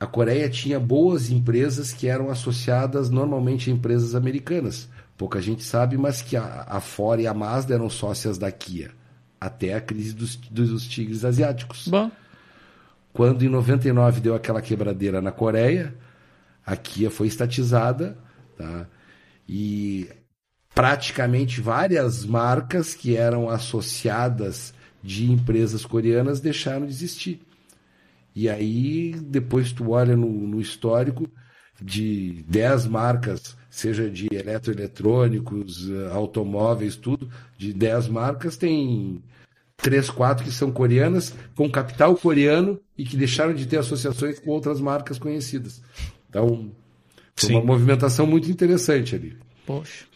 A 0.00 0.06
Coreia 0.06 0.48
tinha 0.48 0.80
boas 0.80 1.30
empresas 1.30 1.92
que 1.92 2.08
eram 2.08 2.30
associadas 2.30 3.10
normalmente 3.10 3.70
a 3.70 3.72
empresas 3.72 4.14
americanas. 4.14 4.88
Pouca 5.16 5.40
gente 5.40 5.62
sabe, 5.62 5.96
mas 5.96 6.20
que 6.20 6.36
a, 6.36 6.66
a 6.68 6.80
Ford 6.80 7.20
e 7.20 7.26
a 7.26 7.34
Mazda 7.34 7.74
eram 7.74 7.88
sócias 7.88 8.38
da 8.38 8.50
Kia. 8.50 8.90
Até 9.40 9.74
a 9.74 9.80
crise 9.80 10.14
dos, 10.14 10.36
dos 10.36 10.88
tigres 10.88 11.24
asiáticos. 11.24 11.86
Bom. 11.86 12.10
Quando 13.12 13.44
em 13.44 13.48
99 13.48 14.20
deu 14.20 14.34
aquela 14.34 14.62
quebradeira 14.62 15.20
na 15.20 15.30
Coreia, 15.30 15.94
a 16.64 16.76
Kia 16.76 17.10
foi 17.10 17.26
estatizada, 17.26 18.16
tá? 18.56 18.86
E 19.48 20.08
praticamente 20.74 21.60
várias 21.60 22.24
marcas 22.24 22.94
que 22.94 23.16
eram 23.16 23.48
associadas 23.48 24.72
de 25.02 25.30
empresas 25.30 25.84
coreanas 25.84 26.40
deixaram 26.40 26.86
de 26.86 26.92
existir. 26.92 27.40
E 28.34 28.48
aí, 28.48 29.14
depois 29.20 29.72
tu 29.72 29.90
olha 29.90 30.16
no, 30.16 30.28
no 30.28 30.60
histórico 30.60 31.28
de 31.80 32.44
10 32.48 32.86
marcas, 32.86 33.56
seja 33.68 34.08
de 34.08 34.28
eletroeletrônicos, 34.32 35.90
eh, 35.90 36.10
automóveis, 36.12 36.96
tudo, 36.96 37.28
de 37.58 37.72
10 37.72 38.08
marcas, 38.08 38.56
tem 38.56 39.22
três, 39.76 40.08
quatro 40.08 40.44
que 40.44 40.52
são 40.52 40.70
coreanas, 40.70 41.34
com 41.56 41.68
capital 41.68 42.16
coreano 42.16 42.80
e 42.96 43.04
que 43.04 43.16
deixaram 43.16 43.52
de 43.52 43.66
ter 43.66 43.78
associações 43.78 44.38
com 44.38 44.50
outras 44.50 44.80
marcas 44.80 45.18
conhecidas. 45.18 45.82
Então, 46.32 46.70
foi 47.36 47.50
Sim. 47.50 47.56
uma 47.56 47.62
movimentação 47.62 48.26
muito 48.26 48.50
interessante 48.50 49.14
ali. 49.14 49.36
Poxa. 49.66 50.06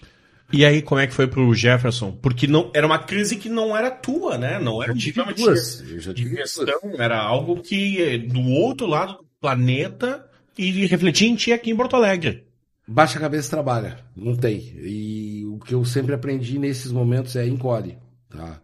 E 0.50 0.64
aí, 0.64 0.80
como 0.80 0.98
é 0.98 1.06
que 1.06 1.12
foi 1.12 1.26
pro 1.26 1.52
Jefferson? 1.52 2.12
Porque 2.12 2.46
não 2.46 2.70
era 2.72 2.86
uma 2.86 2.98
crise 2.98 3.36
que 3.36 3.50
não 3.50 3.76
era 3.76 3.90
tua, 3.90 4.38
né? 4.38 4.58
Não 4.58 4.82
era 4.82 4.94
duas. 4.94 5.82
de, 5.84 5.94
Eu 5.94 6.00
já 6.00 6.12
de 6.14 6.22
tive 6.22 6.36
gestão, 6.36 6.80
era 6.98 7.20
algo 7.20 7.60
que 7.60 8.00
eh, 8.00 8.16
do 8.16 8.40
outro 8.40 8.86
lado 8.86 9.18
do 9.18 9.26
planeta 9.40 10.24
e 10.56 10.86
refletia 10.86 11.28
em 11.28 11.34
ti 11.34 11.52
aqui 11.52 11.70
em 11.70 11.76
Porto 11.76 11.96
Alegre. 11.96 12.46
Baixa 12.88 13.18
a 13.18 13.20
cabeça 13.20 13.48
e 13.48 13.50
trabalha. 13.50 13.98
Não 14.16 14.34
tem. 14.36 14.58
E 14.78 15.44
o 15.46 15.58
que 15.58 15.74
eu 15.74 15.84
sempre 15.84 16.14
aprendi 16.14 16.58
nesses 16.58 16.92
momentos 16.92 17.36
é 17.36 17.46
encolhe. 17.46 17.98
Tá? 18.30 18.62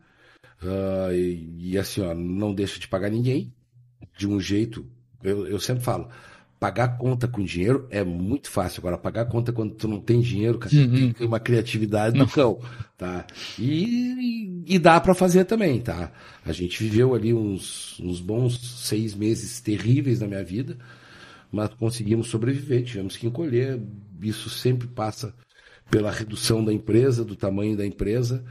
Ah, 0.63 1.09
e, 1.13 1.73
e 1.73 1.79
assim, 1.79 2.01
ó, 2.01 2.15
não 2.15 2.55
deixa 2.55 2.79
de 2.79 2.89
pagar 2.89 3.11
ninguém. 3.11 3.53
De 4.17 4.27
um 4.27 4.41
jeito. 4.41 4.87
Eu, 5.23 5.47
eu 5.47 5.59
sempre 5.59 5.83
falo. 5.83 6.09
Pagar 6.63 6.97
conta 6.97 7.27
com 7.27 7.43
dinheiro 7.43 7.89
é 7.91 8.05
muito 8.05 8.49
fácil. 8.49 8.79
Agora, 8.79 8.97
pagar 8.97 9.25
conta 9.25 9.53
quando 9.53 9.75
tu 9.75 9.89
não 9.89 9.99
tem 10.01 10.21
dinheiro, 10.21 10.61
cara, 10.61 10.73
Uhum. 10.73 10.91
tem 10.95 11.09
que 11.13 11.19
ter 11.19 11.25
uma 11.25 11.41
criatividade 11.41 12.17
do 12.17 12.25
cão, 12.29 12.61
tá? 12.97 13.27
E, 13.59 14.63
e 14.65 14.79
dá 14.79 15.01
pra 15.01 15.13
fazer 15.13 15.45
também, 15.45 15.81
tá? 15.81 16.13
A 16.47 16.53
gente 16.53 16.81
viveu 16.81 17.17
ali 17.17 17.35
uns, 17.35 17.99
uns 17.99 18.21
bons 18.21 18.79
seis 18.87 19.13
meses 19.13 19.61
terríveis 19.61 20.21
na 20.21 20.29
minha 20.29 20.45
vida, 20.45 20.79
mas 21.51 21.69
conseguimos 21.75 22.29
sobreviver, 22.29 22.85
tivemos 22.85 23.17
que 23.17 23.27
encolher. 23.27 23.81
Isso 24.23 24.49
sempre 24.49 24.87
passa 24.87 25.35
pela 25.91 26.13
redução 26.13 26.65
da 26.65 26.73
empresa, 26.73 27.25
do 27.25 27.35
tamanho 27.35 27.77
da 27.77 27.85
empresa, 27.85 28.45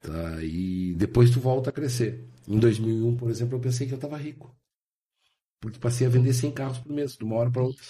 tá? 0.00 0.38
E 0.40 0.94
depois 0.96 1.30
tu 1.30 1.40
volta 1.40 1.70
a 1.70 1.72
crescer. 1.72 2.24
Em 2.46 2.60
2001, 2.60 3.16
por 3.16 3.28
exemplo, 3.28 3.56
eu 3.56 3.60
pensei 3.60 3.88
que 3.88 3.92
eu 3.92 3.96
estava 3.96 4.16
rico. 4.16 4.54
Porque 5.60 5.78
passei 5.78 6.06
a 6.06 6.10
vender 6.10 6.32
100 6.32 6.50
carros 6.52 6.78
por 6.78 6.92
mês, 6.92 7.16
de 7.16 7.24
uma 7.24 7.36
hora 7.36 7.50
para 7.50 7.62
outra. 7.62 7.82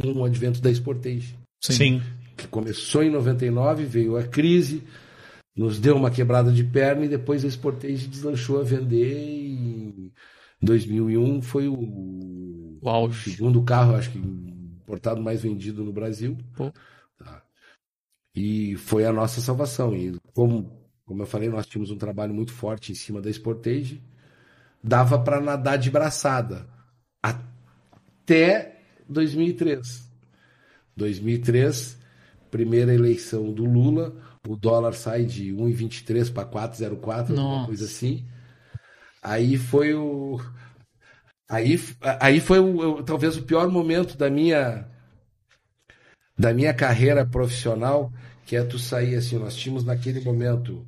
Com 0.00 0.12
o 0.12 0.24
advento 0.24 0.60
da 0.60 0.70
Sportage 0.72 1.38
Sim. 1.60 2.00
que 2.36 2.48
começou 2.48 3.02
em 3.02 3.10
99, 3.10 3.84
veio 3.84 4.16
a 4.16 4.22
crise, 4.22 4.82
nos 5.54 5.78
deu 5.78 5.94
uma 5.94 6.10
quebrada 6.10 6.50
de 6.50 6.64
perna 6.64 7.04
e 7.04 7.08
depois 7.08 7.44
a 7.44 7.48
Sportage 7.48 8.06
deslanchou 8.08 8.60
a 8.60 8.64
vender 8.64 9.12
e 9.14 10.12
em 10.62 10.66
2001 10.66 11.42
foi 11.42 11.68
o, 11.68 12.78
O 12.80 12.88
auge. 12.88 13.32
segundo 13.32 13.62
carro, 13.62 13.94
acho 13.94 14.10
que 14.10 14.18
importado 14.18 15.20
mais 15.20 15.42
vendido 15.42 15.84
no 15.84 15.92
Brasil. 15.92 16.36
Pô. 16.56 16.72
Tá. 17.18 17.42
E 18.34 18.74
foi 18.76 19.04
a 19.04 19.12
nossa 19.12 19.40
salvação. 19.40 19.94
E 19.94 20.18
como, 20.32 20.70
como 21.04 21.22
eu 21.22 21.26
falei, 21.26 21.48
nós 21.48 21.66
tínhamos 21.66 21.90
um 21.90 21.96
trabalho 21.98 22.34
muito 22.34 22.52
forte 22.52 22.90
em 22.92 22.94
cima 22.94 23.20
da 23.20 23.30
Sportage, 23.30 24.02
dava 24.82 25.18
para 25.18 25.40
nadar 25.40 25.78
de 25.78 25.90
braçada 25.90 26.66
até 27.22 28.80
2003. 29.08 30.08
2003, 30.96 31.98
primeira 32.50 32.92
eleição 32.94 33.52
do 33.52 33.64
Lula, 33.64 34.14
o 34.46 34.56
dólar 34.56 34.94
sai 34.94 35.24
de 35.24 35.52
1,23 35.52 36.30
para 36.30 36.44
4,04, 36.48 37.30
alguma 37.30 37.66
coisa 37.66 37.84
assim. 37.84 38.24
Aí 39.22 39.56
foi 39.56 39.94
o 39.94 40.40
aí, 41.48 41.78
aí 42.20 42.40
foi 42.40 42.58
o- 42.58 43.02
talvez 43.02 43.36
o 43.36 43.42
pior 43.42 43.68
momento 43.68 44.16
da 44.16 44.30
minha 44.30 44.86
da 46.38 46.54
minha 46.54 46.72
carreira 46.72 47.26
profissional, 47.26 48.10
que 48.46 48.56
é 48.56 48.64
tu 48.64 48.78
sair 48.78 49.14
assim, 49.14 49.38
nós 49.38 49.54
tínhamos 49.54 49.84
naquele 49.84 50.20
momento 50.20 50.86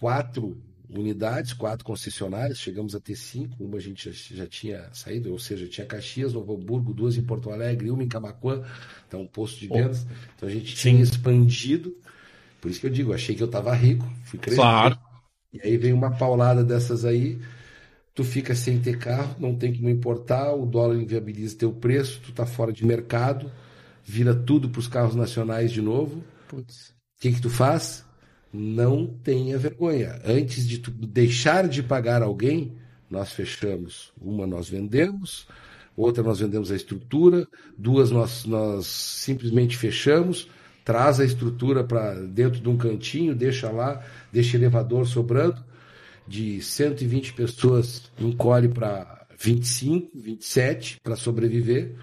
quatro 0.00 0.56
unidades, 0.94 1.52
quatro 1.52 1.84
concessionárias, 1.84 2.58
chegamos 2.58 2.94
a 2.94 3.00
ter 3.00 3.16
cinco, 3.16 3.64
uma 3.64 3.78
a 3.78 3.80
gente 3.80 4.10
já, 4.10 4.36
já 4.36 4.46
tinha 4.46 4.88
saído, 4.92 5.32
ou 5.32 5.38
seja, 5.38 5.66
tinha 5.66 5.86
Caxias, 5.86 6.32
Novo 6.32 6.54
Hamburgo, 6.54 6.92
duas 6.92 7.16
em 7.16 7.22
Porto 7.22 7.50
Alegre, 7.50 7.90
uma 7.90 8.02
em 8.02 8.08
Camacuã, 8.08 8.62
então 9.06 9.22
um 9.22 9.26
posto 9.26 9.60
de 9.60 9.68
vendas. 9.68 10.06
Então 10.36 10.48
a 10.48 10.52
gente 10.52 10.74
tinha 10.74 11.02
expandido. 11.02 11.96
Por 12.60 12.70
isso 12.70 12.80
que 12.80 12.86
eu 12.86 12.90
digo, 12.90 13.12
achei 13.12 13.34
que 13.34 13.42
eu 13.42 13.46
estava 13.46 13.74
rico, 13.74 14.04
fui 14.24 14.38
crescendo. 14.38 14.62
Claro. 14.62 14.98
E 15.52 15.60
aí 15.60 15.76
vem 15.76 15.92
uma 15.92 16.10
paulada 16.10 16.64
dessas 16.64 17.04
aí, 17.04 17.40
tu 18.14 18.24
fica 18.24 18.54
sem 18.54 18.80
ter 18.80 18.98
carro, 18.98 19.36
não 19.38 19.54
tem 19.54 19.74
como 19.74 19.88
importar, 19.88 20.52
o 20.54 20.64
dólar 20.64 20.96
inviabiliza 20.96 21.58
teu 21.58 21.72
preço, 21.72 22.20
tu 22.24 22.32
tá 22.32 22.46
fora 22.46 22.72
de 22.72 22.86
mercado, 22.86 23.50
vira 24.04 24.34
tudo 24.34 24.68
para 24.68 24.80
os 24.80 24.88
carros 24.88 25.14
nacionais 25.14 25.70
de 25.70 25.82
novo. 25.82 26.22
Putz. 26.48 26.90
O 26.90 27.22
que, 27.22 27.32
que 27.32 27.40
tu 27.40 27.50
faz? 27.50 28.04
Não 28.52 29.06
tenha 29.06 29.56
vergonha. 29.56 30.20
Antes 30.24 30.66
de 30.66 30.78
deixar 30.78 31.68
de 31.68 31.82
pagar 31.82 32.22
alguém, 32.22 32.72
nós 33.10 33.32
fechamos. 33.32 34.12
Uma 34.20 34.46
nós 34.46 34.68
vendemos, 34.68 35.46
outra 35.96 36.22
nós 36.22 36.40
vendemos 36.40 36.70
a 36.70 36.76
estrutura, 36.76 37.46
duas 37.76 38.10
nós, 38.10 38.44
nós 38.44 38.86
simplesmente 38.86 39.76
fechamos, 39.76 40.48
traz 40.84 41.20
a 41.20 41.24
estrutura 41.24 41.84
para 41.84 42.14
dentro 42.14 42.60
de 42.60 42.68
um 42.68 42.76
cantinho, 42.76 43.34
deixa 43.34 43.70
lá, 43.70 44.04
deixa 44.32 44.56
elevador 44.56 45.06
sobrando. 45.06 45.64
De 46.26 46.62
120 46.62 47.32
pessoas, 47.32 48.10
encolhe 48.18 48.68
para 48.68 49.26
25, 49.38 50.10
27 50.14 51.00
para 51.02 51.16
sobreviver. 51.16 51.96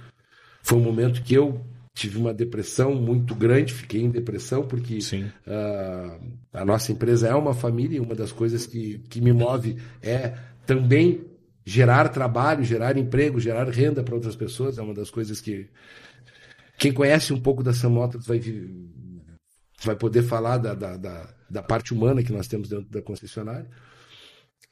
Foi 0.61 0.77
um 0.77 0.83
momento 0.83 1.23
que 1.23 1.33
eu 1.33 1.61
tive 1.99 2.17
uma 2.17 2.33
depressão 2.33 2.95
muito 2.95 3.35
grande, 3.35 3.73
fiquei 3.73 4.01
em 4.01 4.09
depressão, 4.09 4.65
porque 4.65 4.99
ah, 5.45 6.17
a 6.53 6.63
nossa 6.63 6.93
empresa 6.93 7.27
é 7.27 7.35
uma 7.35 7.53
família 7.53 7.97
e 7.97 7.99
uma 7.99 8.15
das 8.15 8.31
coisas 8.31 8.65
que, 8.65 8.99
que 9.09 9.19
me 9.19 9.33
move 9.33 9.75
é 10.01 10.33
também 10.65 11.25
gerar 11.65 12.07
trabalho, 12.07 12.63
gerar 12.63 12.97
emprego, 12.97 13.37
gerar 13.37 13.67
renda 13.67 14.01
para 14.01 14.15
outras 14.15 14.37
pessoas. 14.37 14.77
É 14.77 14.81
uma 14.81 14.93
das 14.93 15.11
coisas 15.11 15.41
que. 15.41 15.67
Quem 16.77 16.93
conhece 16.93 17.33
um 17.33 17.41
pouco 17.41 17.61
da 17.61 17.73
Sam 17.73 17.89
Motors 17.89 18.25
vai, 18.25 18.41
vai 19.83 19.97
poder 19.97 20.23
falar 20.23 20.57
da, 20.57 20.73
da, 20.73 20.95
da, 20.95 21.33
da 21.49 21.61
parte 21.61 21.93
humana 21.93 22.23
que 22.23 22.31
nós 22.31 22.47
temos 22.47 22.69
dentro 22.69 22.89
da 22.89 23.01
concessionária. 23.01 23.69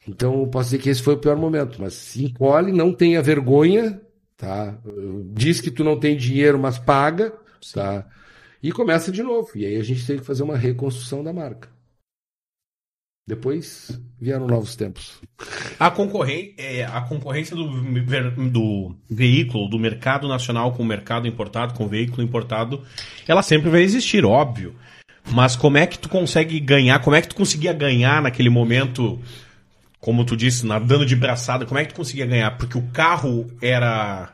Então, 0.07 0.47
posso 0.47 0.69
dizer 0.69 0.81
que 0.81 0.89
esse 0.89 1.03
foi 1.03 1.15
o 1.15 1.19
pior 1.19 1.35
momento. 1.35 1.81
Mas 1.81 1.93
se 1.93 2.23
encolhe, 2.23 2.71
não 2.71 2.93
tenha 2.93 3.21
vergonha, 3.21 4.01
tá? 4.37 4.77
Diz 5.33 5.59
que 5.59 5.71
tu 5.71 5.83
não 5.83 5.99
tem 5.99 6.15
dinheiro, 6.15 6.57
mas 6.59 6.77
paga, 6.77 7.33
tá? 7.73 8.07
E 8.61 8.71
começa 8.71 9.11
de 9.11 9.23
novo. 9.23 9.49
E 9.55 9.65
aí 9.65 9.75
a 9.75 9.83
gente 9.83 10.05
tem 10.05 10.17
que 10.17 10.25
fazer 10.25 10.43
uma 10.43 10.55
reconstrução 10.55 11.23
da 11.23 11.33
marca. 11.33 11.69
Depois 13.27 13.99
vieram 14.17 14.47
novos 14.47 14.77
tempos. 14.77 15.19
A, 15.77 15.91
concorren 15.91 16.53
é, 16.57 16.85
a 16.85 17.01
concorrência 17.01 17.53
do, 17.57 17.67
do 18.49 18.95
veículo, 19.09 19.67
do 19.67 19.77
mercado 19.77 20.29
nacional 20.29 20.71
com 20.71 20.81
o 20.81 20.85
mercado 20.85 21.27
importado, 21.27 21.73
com 21.73 21.83
o 21.83 21.89
veículo 21.89 22.23
importado, 22.23 22.85
ela 23.27 23.43
sempre 23.43 23.69
vai 23.69 23.81
existir, 23.81 24.23
óbvio. 24.23 24.73
Mas 25.29 25.57
como 25.57 25.77
é 25.77 25.85
que 25.85 25.99
tu 25.99 26.07
consegue 26.07 26.57
ganhar? 26.61 26.99
Como 26.99 27.17
é 27.17 27.21
que 27.21 27.27
tu 27.27 27.35
conseguia 27.35 27.73
ganhar 27.73 28.21
naquele 28.21 28.49
momento, 28.49 29.19
como 29.99 30.25
tu 30.25 30.35
disse, 30.37 30.65
nadando 30.65 31.05
de 31.05 31.15
braçada? 31.15 31.65
Como 31.65 31.79
é 31.79 31.85
que 31.85 31.93
tu 31.93 31.97
conseguia 31.97 32.25
ganhar? 32.25 32.57
Porque 32.57 32.77
o 32.77 32.87
carro 32.91 33.47
era. 33.61 34.33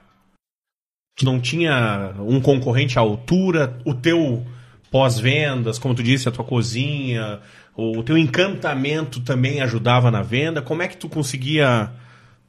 Tu 1.16 1.26
não 1.26 1.40
tinha 1.40 2.16
um 2.20 2.42
concorrente 2.42 2.98
à 2.98 3.02
altura, 3.02 3.80
o 3.86 3.94
teu 3.94 4.46
pós-vendas, 4.92 5.78
como 5.80 5.96
tu 5.96 6.04
disse, 6.04 6.28
a 6.28 6.32
tua 6.32 6.44
cozinha, 6.46 7.40
o 7.76 8.04
teu 8.04 8.18
encantamento 8.18 9.22
também 9.22 9.62
ajudava 9.62 10.10
na 10.12 10.22
venda. 10.22 10.62
Como 10.62 10.82
é 10.82 10.88
que 10.88 10.98
tu 10.98 11.08
conseguia 11.08 11.92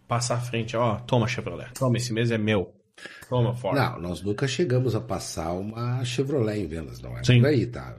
passar 0.08 0.36
à 0.36 0.40
frente? 0.40 0.76
Ó, 0.76 0.96
toma 0.96 1.26
Chevrolet, 1.26 1.72
toma, 1.74 1.96
esse 1.96 2.12
mês 2.12 2.30
é 2.30 2.38
meu. 2.38 2.74
Toma, 3.28 3.54
Ford. 3.54 3.76
Não, 3.76 4.00
nós 4.00 4.22
nunca 4.22 4.46
chegamos 4.46 4.94
a 4.94 5.00
passar 5.00 5.52
uma 5.52 6.04
Chevrolet 6.04 6.60
em 6.60 6.66
vendas, 6.66 7.00
não 7.00 7.16
é 7.16 7.24
Sim. 7.24 7.40
por 7.40 7.48
aí, 7.48 7.66
tá? 7.66 7.94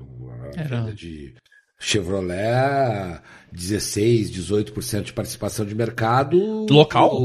A 0.55 0.59
Era. 0.59 0.67
venda 0.81 0.93
de 0.93 1.35
Chevrolet, 1.79 3.19
16, 3.51 4.31
18% 4.31 5.03
de 5.03 5.13
participação 5.13 5.65
de 5.65 5.75
mercado. 5.75 6.65
Local? 6.69 7.19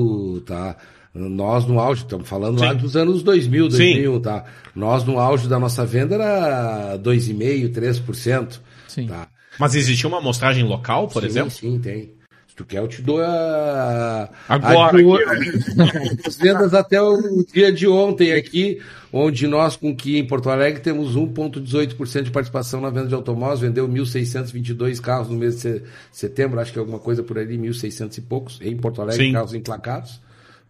Tá. 0.46 0.76
Nós 1.12 1.64
no 1.66 1.80
auge, 1.80 2.02
estamos 2.02 2.28
falando 2.28 2.60
lá 2.60 2.70
Sim. 2.72 2.76
dos 2.78 2.96
anos 2.96 3.22
2000, 3.22 3.70
Sim. 3.70 3.76
2001, 3.78 4.20
tá? 4.20 4.44
Nós 4.76 5.04
no 5.04 5.18
auge 5.18 5.48
da 5.48 5.58
nossa 5.58 5.84
venda 5.84 6.14
era 6.14 6.96
2,5%, 6.98 7.72
3%. 7.72 8.60
Sim. 8.86 9.06
Tá? 9.08 9.26
Mas 9.58 9.74
existia 9.74 10.08
uma 10.08 10.18
amostragem 10.18 10.62
local, 10.64 11.08
por 11.08 11.22
sim, 11.22 11.28
exemplo? 11.28 11.50
Sim, 11.50 11.80
tem. 11.80 12.12
Se 12.46 12.54
tu 12.54 12.64
quer, 12.64 12.78
eu 12.78 12.86
te 12.88 13.02
dou 13.02 13.20
a. 13.20 14.28
Agora, 14.48 14.96
a- 14.98 16.26
as 16.26 16.36
vendas 16.38 16.74
até 16.74 17.00
o 17.02 17.44
dia 17.52 17.72
de 17.72 17.88
ontem 17.88 18.32
aqui, 18.32 18.80
onde 19.12 19.46
nós, 19.46 19.76
com 19.76 19.94
que 19.94 20.18
em 20.18 20.26
Porto 20.26 20.48
Alegre, 20.50 20.80
temos 20.80 21.16
1,18% 21.16 22.22
de 22.24 22.30
participação 22.30 22.80
na 22.80 22.90
venda 22.90 23.08
de 23.08 23.14
automóveis, 23.14 23.60
vendeu 23.60 23.88
1.622 23.88 25.00
carros 25.00 25.28
no 25.28 25.36
mês 25.36 25.56
de 25.56 25.60
se- 25.60 25.82
setembro, 26.12 26.60
acho 26.60 26.72
que 26.72 26.78
é 26.78 26.80
alguma 26.80 26.98
coisa 26.98 27.22
por 27.22 27.38
ali, 27.38 27.58
1.600 27.58 28.18
e 28.18 28.20
poucos, 28.20 28.58
em 28.60 28.76
Porto 28.76 29.02
Alegre, 29.02 29.26
Sim. 29.26 29.32
carros 29.32 29.54
emplacados. 29.54 30.20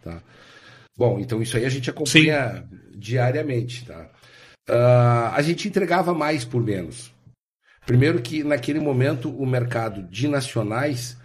Tá? 0.02 0.22
Bom, 0.96 1.18
então 1.20 1.40
isso 1.42 1.56
aí 1.56 1.64
a 1.64 1.68
gente 1.70 1.90
acompanha 1.90 2.64
diariamente. 2.94 3.84
Tá? 3.84 4.08
Ah, 4.68 5.32
a 5.34 5.42
gente 5.42 5.68
entregava 5.68 6.14
mais 6.14 6.44
por 6.44 6.62
menos. 6.62 7.12
Primeiro 7.86 8.20
que 8.20 8.44
naquele 8.44 8.78
momento 8.78 9.30
o 9.30 9.44
mercado 9.46 10.02
de 10.04 10.28
nacionais 10.28 11.16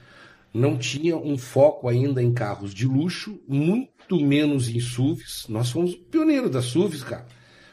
não 0.53 0.77
tinha 0.77 1.17
um 1.17 1.37
foco 1.37 1.87
ainda 1.89 2.23
em 2.23 2.33
carros 2.33 2.73
de 2.73 2.87
luxo, 2.87 3.39
muito 3.47 3.89
menos 4.13 4.69
em 4.69 4.79
SUVs. 4.79 5.45
Nós 5.49 5.69
fomos 5.69 5.95
pioneiros 5.95 6.51
das 6.51 6.65
SUVs, 6.65 7.03
cara. 7.03 7.25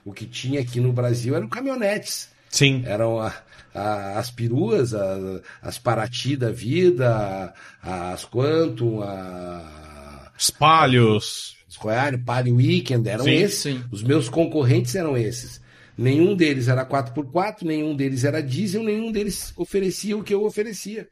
O 0.05 0.13
que 0.13 0.27
tinha 0.27 0.61
aqui 0.61 0.81
no 0.81 0.93
Brasil 0.93 1.35
eram 1.35 1.49
caminhonetes. 1.49 2.29
Sim. 2.49 2.83
Eram 2.85 3.19
a, 3.21 3.33
a, 3.75 4.19
as 4.19 4.31
peruas, 4.31 4.95
a, 4.95 5.41
as 5.63 5.79
Paraty 5.79 6.37
da 6.37 6.51
vida, 6.51 7.53
as 7.83 8.25
Quantum, 8.25 9.01
a, 9.03 10.31
Espalhos. 10.37 11.57
os 11.69 11.77
Royale, 11.77 12.19
Palio 12.19 12.57
Weekend, 12.57 13.09
eram 13.09 13.25
Sim, 13.25 13.31
esses. 13.31 13.59
sim. 13.61 13.85
Os 13.91 14.03
meus 14.03 14.29
concorrentes 14.29 14.95
eram 14.95 15.17
esses. 15.17 15.61
Nenhum 15.97 16.35
deles 16.35 16.69
era 16.69 16.85
4x4, 16.87 17.63
nenhum 17.63 17.95
deles 17.95 18.25
era 18.25 18.43
diesel, 18.43 18.83
nenhum 18.83 19.13
deles 19.13 19.53
oferecia 19.57 20.17
o 20.17 20.23
que 20.23 20.35
eu 20.35 20.45
oferecia. 20.45 21.09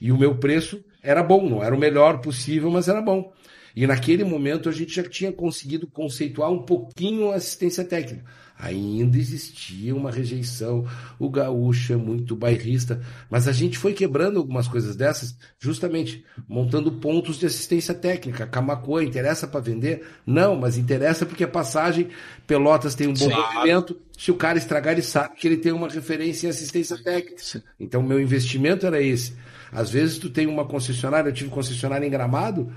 E 0.00 0.10
o 0.10 0.16
meu 0.18 0.36
preço 0.36 0.82
era 1.02 1.22
bom, 1.22 1.48
não 1.48 1.62
era 1.62 1.74
o 1.74 1.78
melhor 1.78 2.20
possível, 2.20 2.70
mas 2.70 2.88
era 2.88 3.02
bom. 3.02 3.32
E 3.74 3.86
naquele 3.86 4.24
momento 4.24 4.68
a 4.68 4.72
gente 4.72 4.94
já 4.94 5.02
tinha 5.02 5.32
conseguido 5.32 5.86
conceituar 5.86 6.50
um 6.50 6.62
pouquinho 6.62 7.30
a 7.30 7.36
assistência 7.36 7.84
técnica. 7.84 8.24
Ainda 8.62 9.16
existia 9.16 9.96
uma 9.96 10.10
rejeição, 10.10 10.86
o 11.18 11.30
gaúcho 11.30 11.94
é 11.94 11.96
muito 11.96 12.36
bairrista, 12.36 13.00
mas 13.30 13.48
a 13.48 13.52
gente 13.52 13.78
foi 13.78 13.94
quebrando 13.94 14.38
algumas 14.38 14.68
coisas 14.68 14.94
dessas, 14.94 15.34
justamente 15.58 16.22
montando 16.46 16.92
pontos 16.92 17.38
de 17.38 17.46
assistência 17.46 17.94
técnica. 17.94 18.46
Camacoa 18.46 19.02
interessa 19.02 19.48
para 19.48 19.60
vender? 19.60 20.06
Não, 20.26 20.56
mas 20.56 20.76
interessa 20.76 21.24
porque 21.24 21.44
a 21.44 21.48
passagem 21.48 22.08
Pelotas 22.46 22.94
tem 22.94 23.06
um 23.06 23.14
bom 23.14 23.30
Claro. 23.30 23.54
movimento. 23.54 23.96
Se 24.18 24.30
o 24.30 24.34
cara 24.34 24.58
estragar, 24.58 24.92
ele 24.92 25.02
sabe 25.02 25.36
que 25.36 25.48
ele 25.48 25.56
tem 25.56 25.72
uma 25.72 25.88
referência 25.88 26.46
em 26.46 26.50
assistência 26.50 27.02
técnica. 27.02 27.40
Então, 27.78 28.02
meu 28.02 28.20
investimento 28.20 28.84
era 28.86 29.00
esse. 29.00 29.32
Às 29.72 29.88
vezes, 29.88 30.18
tu 30.18 30.28
tem 30.28 30.46
uma 30.46 30.66
concessionária, 30.66 31.30
eu 31.30 31.32
tive 31.32 31.48
concessionária 31.48 32.06
em 32.06 32.10
Gramado, 32.10 32.70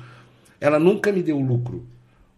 ela 0.63 0.79
nunca 0.79 1.11
me 1.11 1.21
deu 1.21 1.37
lucro, 1.39 1.85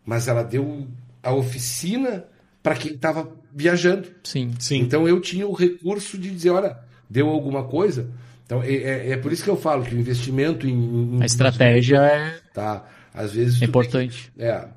mas 0.05 0.27
ela 0.27 0.43
deu 0.43 0.87
a 1.21 1.31
oficina 1.33 2.25
para 2.63 2.75
quem 2.75 2.93
estava 2.93 3.29
viajando. 3.53 4.07
Sim. 4.23 4.53
Sim. 4.59 4.79
Então, 4.79 5.07
eu 5.07 5.21
tinha 5.21 5.47
o 5.47 5.53
recurso 5.53 6.17
de 6.17 6.31
dizer, 6.31 6.49
olha, 6.49 6.77
deu 7.09 7.29
alguma 7.29 7.63
coisa. 7.65 8.09
Então, 8.45 8.61
é, 8.63 8.73
é- 8.73 9.09
é 9.11 9.17
por 9.17 9.31
isso 9.31 9.43
que 9.43 9.49
eu 9.49 9.55
falo 9.57 9.83
que 9.83 9.93
o 9.95 9.99
investimento 9.99 10.67
em... 10.67 11.17
em- 11.17 11.21
A 11.21 11.25
estratégia 11.25 11.97
é 11.97 12.39
Tá? 12.53 12.85
Às 13.13 13.31
vezes... 13.33 13.55
tu 13.55 13.59
tem 13.59 13.67
que- 13.67 13.77
importante. 13.77 14.31
é. 14.37 14.67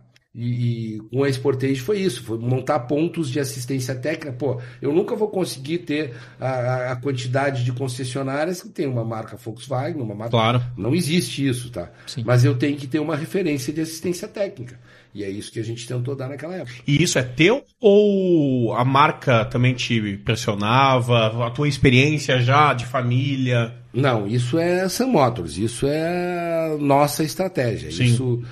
E, 0.41 0.95
e 0.97 1.01
com 1.11 1.25
a 1.25 1.29
Sportage 1.29 1.81
foi 1.81 1.99
isso, 1.99 2.23
foi 2.23 2.39
montar 2.39 2.79
pontos 2.81 3.29
de 3.29 3.41
assistência 3.41 3.93
técnica. 3.97 4.31
Pô, 4.33 4.61
eu 4.81 4.93
nunca 4.93 5.17
vou 5.17 5.27
conseguir 5.29 5.79
ter 5.79 6.15
a, 6.41 6.93
a- 6.93 6.97
quantidade 6.97 7.65
de 7.65 7.73
concessionárias 7.73 8.63
que 8.63 8.69
tem 8.69 8.87
uma 8.87 9.05
marca 9.05 9.37
Volkswagen, 9.37 10.01
uma 10.01 10.15
marca. 10.15 10.31
Claro. 10.31 10.63
Não 10.77 10.95
existe 10.95 11.45
isso, 11.47 11.71
tá? 11.71 11.91
Sim. 12.07 12.23
Mas 12.25 12.45
eu 12.45 12.57
tenho 12.57 12.77
que 12.77 12.87
ter 12.87 13.01
uma 13.01 13.17
referência 13.17 13.73
de 13.73 13.81
assistência 13.81 14.29
técnica. 14.29 14.79
E 15.13 15.25
é 15.25 15.29
isso 15.31 15.51
que 15.51 15.59
a 15.59 15.65
gente 15.65 15.89
tentou 15.89 16.15
dar 16.15 16.29
naquela 16.29 16.55
época. 16.55 16.77
E 16.87 17.03
isso 17.03 17.19
é 17.19 17.23
teu 17.25 17.65
ou 17.81 18.73
a 18.75 18.85
marca 18.85 19.45
também 19.47 19.75
te 19.75 20.19
pressionava? 20.19 21.47
A 21.47 21.51
tua 21.51 21.67
experiência 21.69 22.41
já 22.41 22.73
de 22.75 22.87
família? 22.87 23.75
Não, 23.93 24.27
isso 24.29 24.59
é 24.59 24.89
Sun 24.89 25.09
Motors, 25.09 25.57
isso 25.57 25.87
é 25.89 26.77
nossa 26.79 27.25
estratégia. 27.25 27.91
Sim. 27.91 28.05
Isso 28.05 28.43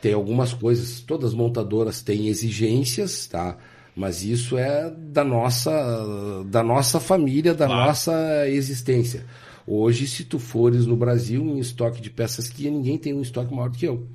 tem 0.00 0.12
algumas 0.14 0.52
coisas, 0.52 1.00
todas 1.00 1.30
as 1.30 1.34
montadoras 1.34 2.02
têm 2.02 2.28
exigências, 2.28 3.26
tá? 3.26 3.56
Mas 3.94 4.22
isso 4.22 4.56
é 4.56 4.90
da 4.90 5.22
nossa, 5.24 6.44
da 6.46 6.62
nossa 6.62 6.98
família, 7.00 7.52
da 7.52 7.66
Claro. 7.66 7.86
nossa 7.88 8.48
existência. 8.48 9.26
Hoje, 9.66 10.06
se 10.06 10.24
tu 10.24 10.38
fores 10.38 10.86
no 10.86 10.96
Brasil 10.96 11.42
em 11.42 11.58
estoque 11.58 12.00
de 12.00 12.10
peças 12.10 12.48
Kia, 12.48 12.70
ninguém 12.70 12.96
tem 12.96 13.12
um 13.12 13.20
estoque 13.20 13.52
maior 13.54 13.68
do 13.68 13.76
que 13.76 13.86
eu. 13.86 14.06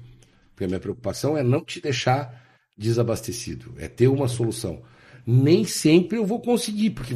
Porque 0.54 0.64
a 0.64 0.68
minha 0.68 0.80
preocupação 0.80 1.38
é 1.38 1.44
não 1.44 1.64
te 1.64 1.82
deixar 1.82 2.44
desabastecido, 2.78 3.74
é 3.78 3.88
ter 3.88 4.08
uma 4.08 4.28
solução. 4.28 4.82
Nem 5.26 5.66
sempre 5.66 6.18
eu 6.18 6.26
vou 6.26 6.40
conseguir, 6.40 6.92
porque 6.92 7.16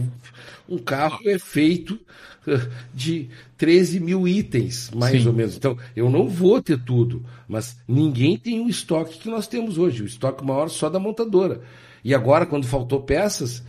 um 0.68 0.78
carro 0.78 1.20
é 1.26 1.38
feito 1.38 2.00
eh, 2.48 2.60
de 2.94 3.28
13 3.58 4.00
mil 4.00 4.28
itens, 4.28 4.90
mais 4.96 5.22
Sim. 5.22 5.28
ou 5.28 5.34
menos. 5.34 5.56
Então, 5.56 5.78
eu 5.96 6.10
não 6.10 6.28
vou 6.28 6.62
ter 6.62 6.80
tudo, 6.84 7.24
mas 7.48 7.78
ninguém 7.88 8.38
tem 8.38 8.62
o 8.62 8.70
estoque 8.70 9.20
que 9.20 9.30
nós 9.30 9.48
temos 9.48 9.78
hoje, 9.78 10.04
o 10.04 10.06
estoque 10.08 10.44
maior 10.44 10.70
só 10.70 10.90
da 10.90 11.00
montadora. 11.00 11.62
E 12.04 12.14
agora, 12.16 12.46
quando 12.46 12.66
faltou 12.66 13.02
peças, 13.02 13.62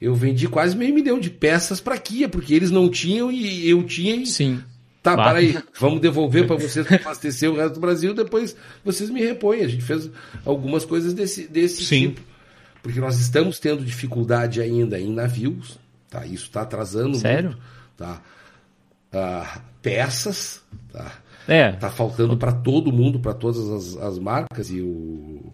eu 0.00 0.14
vendi 0.14 0.46
quase 0.46 0.76
meio 0.76 0.94
milhão 0.94 1.18
de 1.18 1.30
peças 1.30 1.80
para 1.80 1.98
Kia, 1.98 2.28
porque 2.28 2.54
eles 2.54 2.70
não 2.70 2.88
tinham 2.88 3.32
e 3.32 3.68
eu 3.68 3.82
tinha 3.84 4.14
e 4.14 4.26
Sim. 4.26 4.60
Tá, 5.02 5.14
Claro. 5.14 5.30
para 5.30 5.38
aí, 5.38 5.56
vamos 5.80 6.00
devolver 6.00 6.46
para 6.46 6.54
vocês 6.58 6.86
para 6.86 6.96
abastecer 6.96 7.50
o 7.50 7.56
resto 7.56 7.74
do 7.74 7.80
Brasil, 7.80 8.12
depois 8.14 8.54
vocês 8.84 9.08
me 9.10 9.20
repõem. 9.20 9.62
A 9.62 9.68
gente 9.68 9.82
fez 9.82 10.10
algumas 10.44 10.84
coisas 10.84 11.14
desse, 11.14 11.48
desse 11.48 11.84
Sim. 11.84 12.08
tipo. 12.08 12.20
Porque 12.82 13.00
nós 13.00 13.18
estamos 13.18 13.58
tendo 13.58 13.84
dificuldade 13.84 14.60
ainda 14.60 14.98
em 15.00 15.12
navios, 15.12 15.78
tá? 16.08 16.24
Isso 16.26 16.44
está 16.44 16.62
atrasando 16.62 17.16
Sério? 17.16 17.50
muito, 17.50 17.62
tá? 17.96 18.22
Ah, 19.12 19.60
peças, 19.82 20.62
tá? 20.92 21.12
É, 21.46 21.72
Tá 21.72 21.90
faltando 21.90 22.36
para 22.36 22.52
todo 22.52 22.92
mundo, 22.92 23.18
para 23.18 23.32
todas 23.32 23.68
as, 23.70 23.96
as 23.96 24.18
marcas 24.18 24.70
e 24.70 24.80
o 24.82 25.52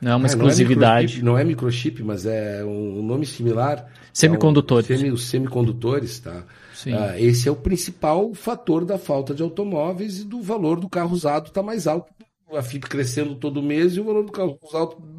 não 0.00 0.10
é 0.10 0.16
uma 0.16 0.26
Ah, 0.26 0.34
não 0.34 0.46
é 0.46 0.48
exclusividade. 0.48 1.02
microchip, 1.06 1.24
Não 1.24 1.38
é 1.38 1.44
microchip, 1.44 2.02
mas 2.02 2.26
é 2.26 2.64
um 2.64 2.98
um 2.98 3.02
nome 3.06 3.24
similar. 3.24 3.86
Semicondutores. 4.12 4.90
É 4.90 4.94
um- 4.94 4.98
semi- 4.98 5.12
os 5.12 5.24
semicondutores, 5.26 6.18
tá? 6.18 6.42
Sim. 6.74 6.92
Ah, 6.94 7.18
esse 7.20 7.48
é 7.48 7.52
o 7.52 7.54
principal 7.56 8.34
fator 8.34 8.84
da 8.84 8.98
falta 8.98 9.32
de 9.32 9.42
automóveis 9.44 10.18
e 10.18 10.24
do 10.24 10.42
valor 10.42 10.80
do 10.80 10.88
carro 10.88 11.12
usado 11.14 11.46
está 11.46 11.62
mais 11.62 11.86
alto. 11.86 12.12
A 12.56 12.62
FIP 12.62 12.88
crescendo 12.88 13.34
todo 13.34 13.62
mês 13.62 13.94
e 13.94 14.00
o 14.00 14.04
valor 14.04 14.24
do 14.24 14.32
carro 14.32 14.58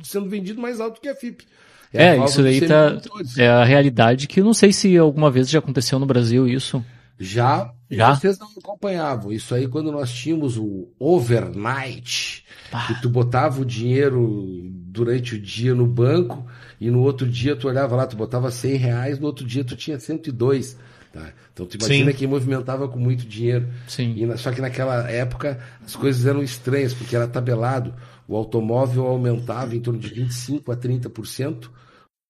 sendo 0.04 0.30
vendido 0.30 0.62
mais 0.62 0.80
alto 0.80 1.02
que 1.02 1.10
a 1.10 1.16
FIP. 1.16 1.46
É, 1.94 2.16
falta 2.16 2.32
isso 2.32 2.44
daí 2.44 2.62
tá. 2.62 2.98
É 3.38 3.48
a 3.48 3.64
realidade 3.64 4.28
que 4.28 4.40
eu 4.40 4.46
não 4.46 4.54
sei 4.54 4.74
se 4.74 4.98
alguma 4.98 5.30
vez 5.30 5.50
já 5.50 5.60
aconteceu 5.60 6.00
no 6.00 6.06
Brasil 6.06 6.48
isso. 6.48 6.84
Já, 7.20 7.72
Já? 7.90 8.16
vocês 8.16 8.40
não 8.40 8.48
acompanhavam. 8.58 9.32
Isso 9.32 9.54
aí 9.54 9.68
quando 9.68 9.92
nós 9.92 10.12
tínhamos 10.12 10.58
o 10.58 10.90
overnight, 11.00 12.44
Pá. 12.72 12.88
que 12.88 13.02
tu 13.02 13.10
botava 13.10 13.62
o 13.62 13.66
dinheiro 13.66 14.62
durante 14.88 15.36
o 15.36 15.42
dia 15.42 15.76
no 15.76 15.86
banco 15.86 16.46
e 16.82 16.90
no 16.90 17.02
outro 17.02 17.28
dia 17.28 17.56
tu 17.56 17.68
olhava 17.68 17.96
lá, 17.96 18.08
tu 18.08 18.16
botava 18.18 18.50
100 18.50 18.76
reais, 18.76 19.20
no 19.20 19.28
outro 19.28 19.46
dia 19.46 19.64
tu 19.64 19.76
tinha 19.76 20.00
102. 20.00 20.78
Tá? 21.14 21.32
Então 21.54 21.68
tu 21.68 21.78
imagina 21.78 22.12
Sim. 22.12 22.18
quem 22.18 22.28
movimentava 22.28 22.88
com 22.90 22.98
muito 22.98 23.24
dinheiro. 23.28 23.72
Sim. 23.88 24.16
E 24.18 24.26
na- 24.26 24.36
só 24.36 24.52
que 24.52 24.60
naquela 24.60 25.08
época 25.12 25.64
as 25.86 25.96
coisas 25.96 26.26
eram 26.26 26.42
estranhas, 26.42 26.92
porque 26.92 27.16
era 27.16 27.28
tabelado. 27.28 27.94
O 28.28 28.36
automóvel 28.36 29.06
aumentava 29.06 29.76
em 29.76 29.80
torno 29.80 30.00
de 30.00 30.10
25% 30.10 30.72
a 30.72 30.76
30% 30.76 31.70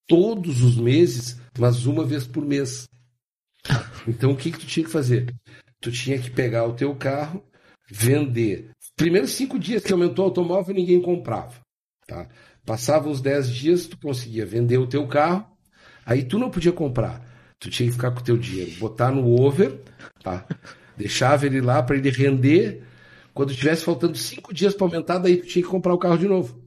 todos 0.06 0.62
os 0.62 0.76
meses, 0.76 1.40
mas 1.58 1.86
uma 1.86 2.04
vez 2.06 2.28
por 2.28 2.46
mês. 2.46 2.86
Então 4.06 4.32
o 4.32 4.36
que, 4.36 4.52
que 4.52 4.60
tu 4.60 4.66
tinha 4.68 4.86
que 4.86 4.92
fazer? 4.92 5.34
Tu 5.80 5.90
tinha 5.90 6.20
que 6.20 6.30
pegar 6.30 6.66
o 6.66 6.74
teu 6.74 6.94
carro, 6.94 7.42
vender. 7.90 8.72
Primeiros 8.98 9.32
cinco 9.32 9.58
dias 9.58 9.82
que 9.82 9.94
aumentou 9.94 10.26
o 10.26 10.28
automóvel, 10.28 10.76
ninguém 10.76 11.02
comprava. 11.02 11.54
Tá? 12.06 12.28
Passava 12.66 13.08
uns 13.08 13.22
10 13.22 13.48
dias, 13.50 13.88
tu 13.88 13.98
conseguia 13.98 14.46
vender 14.46 14.78
o 14.78 14.88
teu 14.88 15.08
carro, 15.08 15.46
aí 16.06 16.22
tu 16.24 16.38
não 16.38 16.50
podia 16.50 16.74
comprar. 16.74 17.32
Tu 17.64 17.70
tinha 17.70 17.88
que 17.88 17.94
ficar 17.96 18.12
com 18.12 18.20
o 18.20 18.24
teu 18.24 18.38
dinheiro, 18.38 18.72
botar 18.78 19.10
no 19.10 19.42
over, 19.42 19.80
tá? 20.22 20.46
deixava 20.98 21.46
ele 21.46 21.62
lá 21.62 21.82
para 21.82 21.96
ele 21.96 22.10
render. 22.10 22.84
Quando 23.34 23.56
tivesse 23.56 23.86
faltando 23.86 24.18
cinco 24.18 24.54
dias 24.54 24.74
para 24.76 24.86
aumentar, 24.86 25.18
daí 25.18 25.38
tu 25.38 25.48
tinha 25.48 25.64
que 25.64 25.70
comprar 25.70 25.94
o 25.94 25.98
carro 25.98 26.18
de 26.18 26.28
novo. 26.28 26.62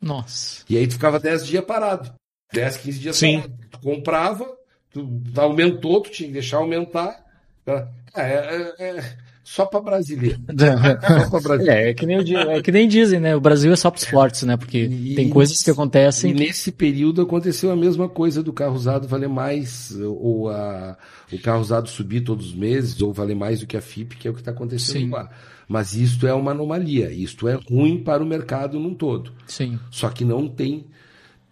Nossa. 0.00 0.64
E 0.68 0.76
aí 0.76 0.86
tu 0.88 0.94
ficava 0.94 1.20
10 1.20 1.46
dias 1.46 1.64
parado. 1.64 2.12
10, 2.52 2.76
15 2.78 2.98
dias 2.98 3.16
Sim. 3.16 3.40
parado. 3.42 3.58
Tu 3.70 3.78
comprava, 3.78 4.56
tu 4.90 5.22
aumentou, 5.36 6.00
tu 6.02 6.10
tinha 6.10 6.26
que 6.26 6.32
deixar 6.32 6.56
aumentar. 6.56 7.24
Ah, 7.64 7.88
É, 8.16 8.74
é- 8.78 8.96
é 8.98 9.16
só 9.44 9.66
para 9.66 9.80
brasileiro. 9.80 10.38
Só 10.48 11.30
para 11.30 11.40
brasileiro. 11.40 11.70
É, 11.70 11.90
é 11.90 11.94
que 11.94 12.06
nem, 12.06 12.16
eu 12.16 12.50
é 12.50 12.62
que 12.62 12.72
nem 12.72 12.88
dizem, 12.88 13.20
né? 13.20 13.36
O 13.36 13.40
Brasil 13.40 13.70
é 13.72 13.76
só 13.76 13.90
para 13.90 13.98
os 13.98 14.04
fortes, 14.04 14.42
né? 14.42 14.56
Porque 14.56 14.78
E- 14.78 15.14
tem 15.14 15.28
coisas 15.28 15.62
que 15.62 15.70
E 15.70 15.72
acontecem. 15.72 16.32
que- 16.34 16.40
nesse 16.44 16.72
período 16.72 17.20
aconteceu 17.22 17.70
a 17.70 17.76
mesma 17.76 18.08
coisa 18.08 18.42
do 18.42 18.52
carro 18.52 18.74
usado 18.74 19.06
valer 19.06 19.28
mais, 19.28 19.94
ou 20.00 20.48
a, 20.48 20.96
o 21.32 21.38
carro 21.38 21.60
usado 21.60 21.88
subir 21.88 22.22
todos 22.22 22.46
os 22.48 22.54
meses, 22.54 23.00
ou 23.02 23.12
valer 23.12 23.36
mais 23.36 23.60
do 23.60 23.66
que 23.66 23.76
a 23.76 23.80
FIP, 23.82 24.16
que 24.16 24.26
é 24.26 24.30
o 24.30 24.34
que 24.34 24.40
está 24.40 24.50
acontecendo 24.50 25.00
Sim. 25.04 25.10
lá. 25.10 25.28
Mas 25.68 25.94
isto 25.94 26.26
é 26.26 26.32
uma 26.34 26.50
anomalia, 26.52 27.10
isto 27.12 27.46
é 27.46 27.54
ruim 27.70 28.02
para 28.02 28.22
o 28.22 28.26
mercado 28.26 28.80
num 28.80 28.94
todo. 28.94 29.30
Sim. 29.46 29.78
Só 29.90 30.08
que 30.08 30.24
não 30.24 30.48
tem 30.48 30.86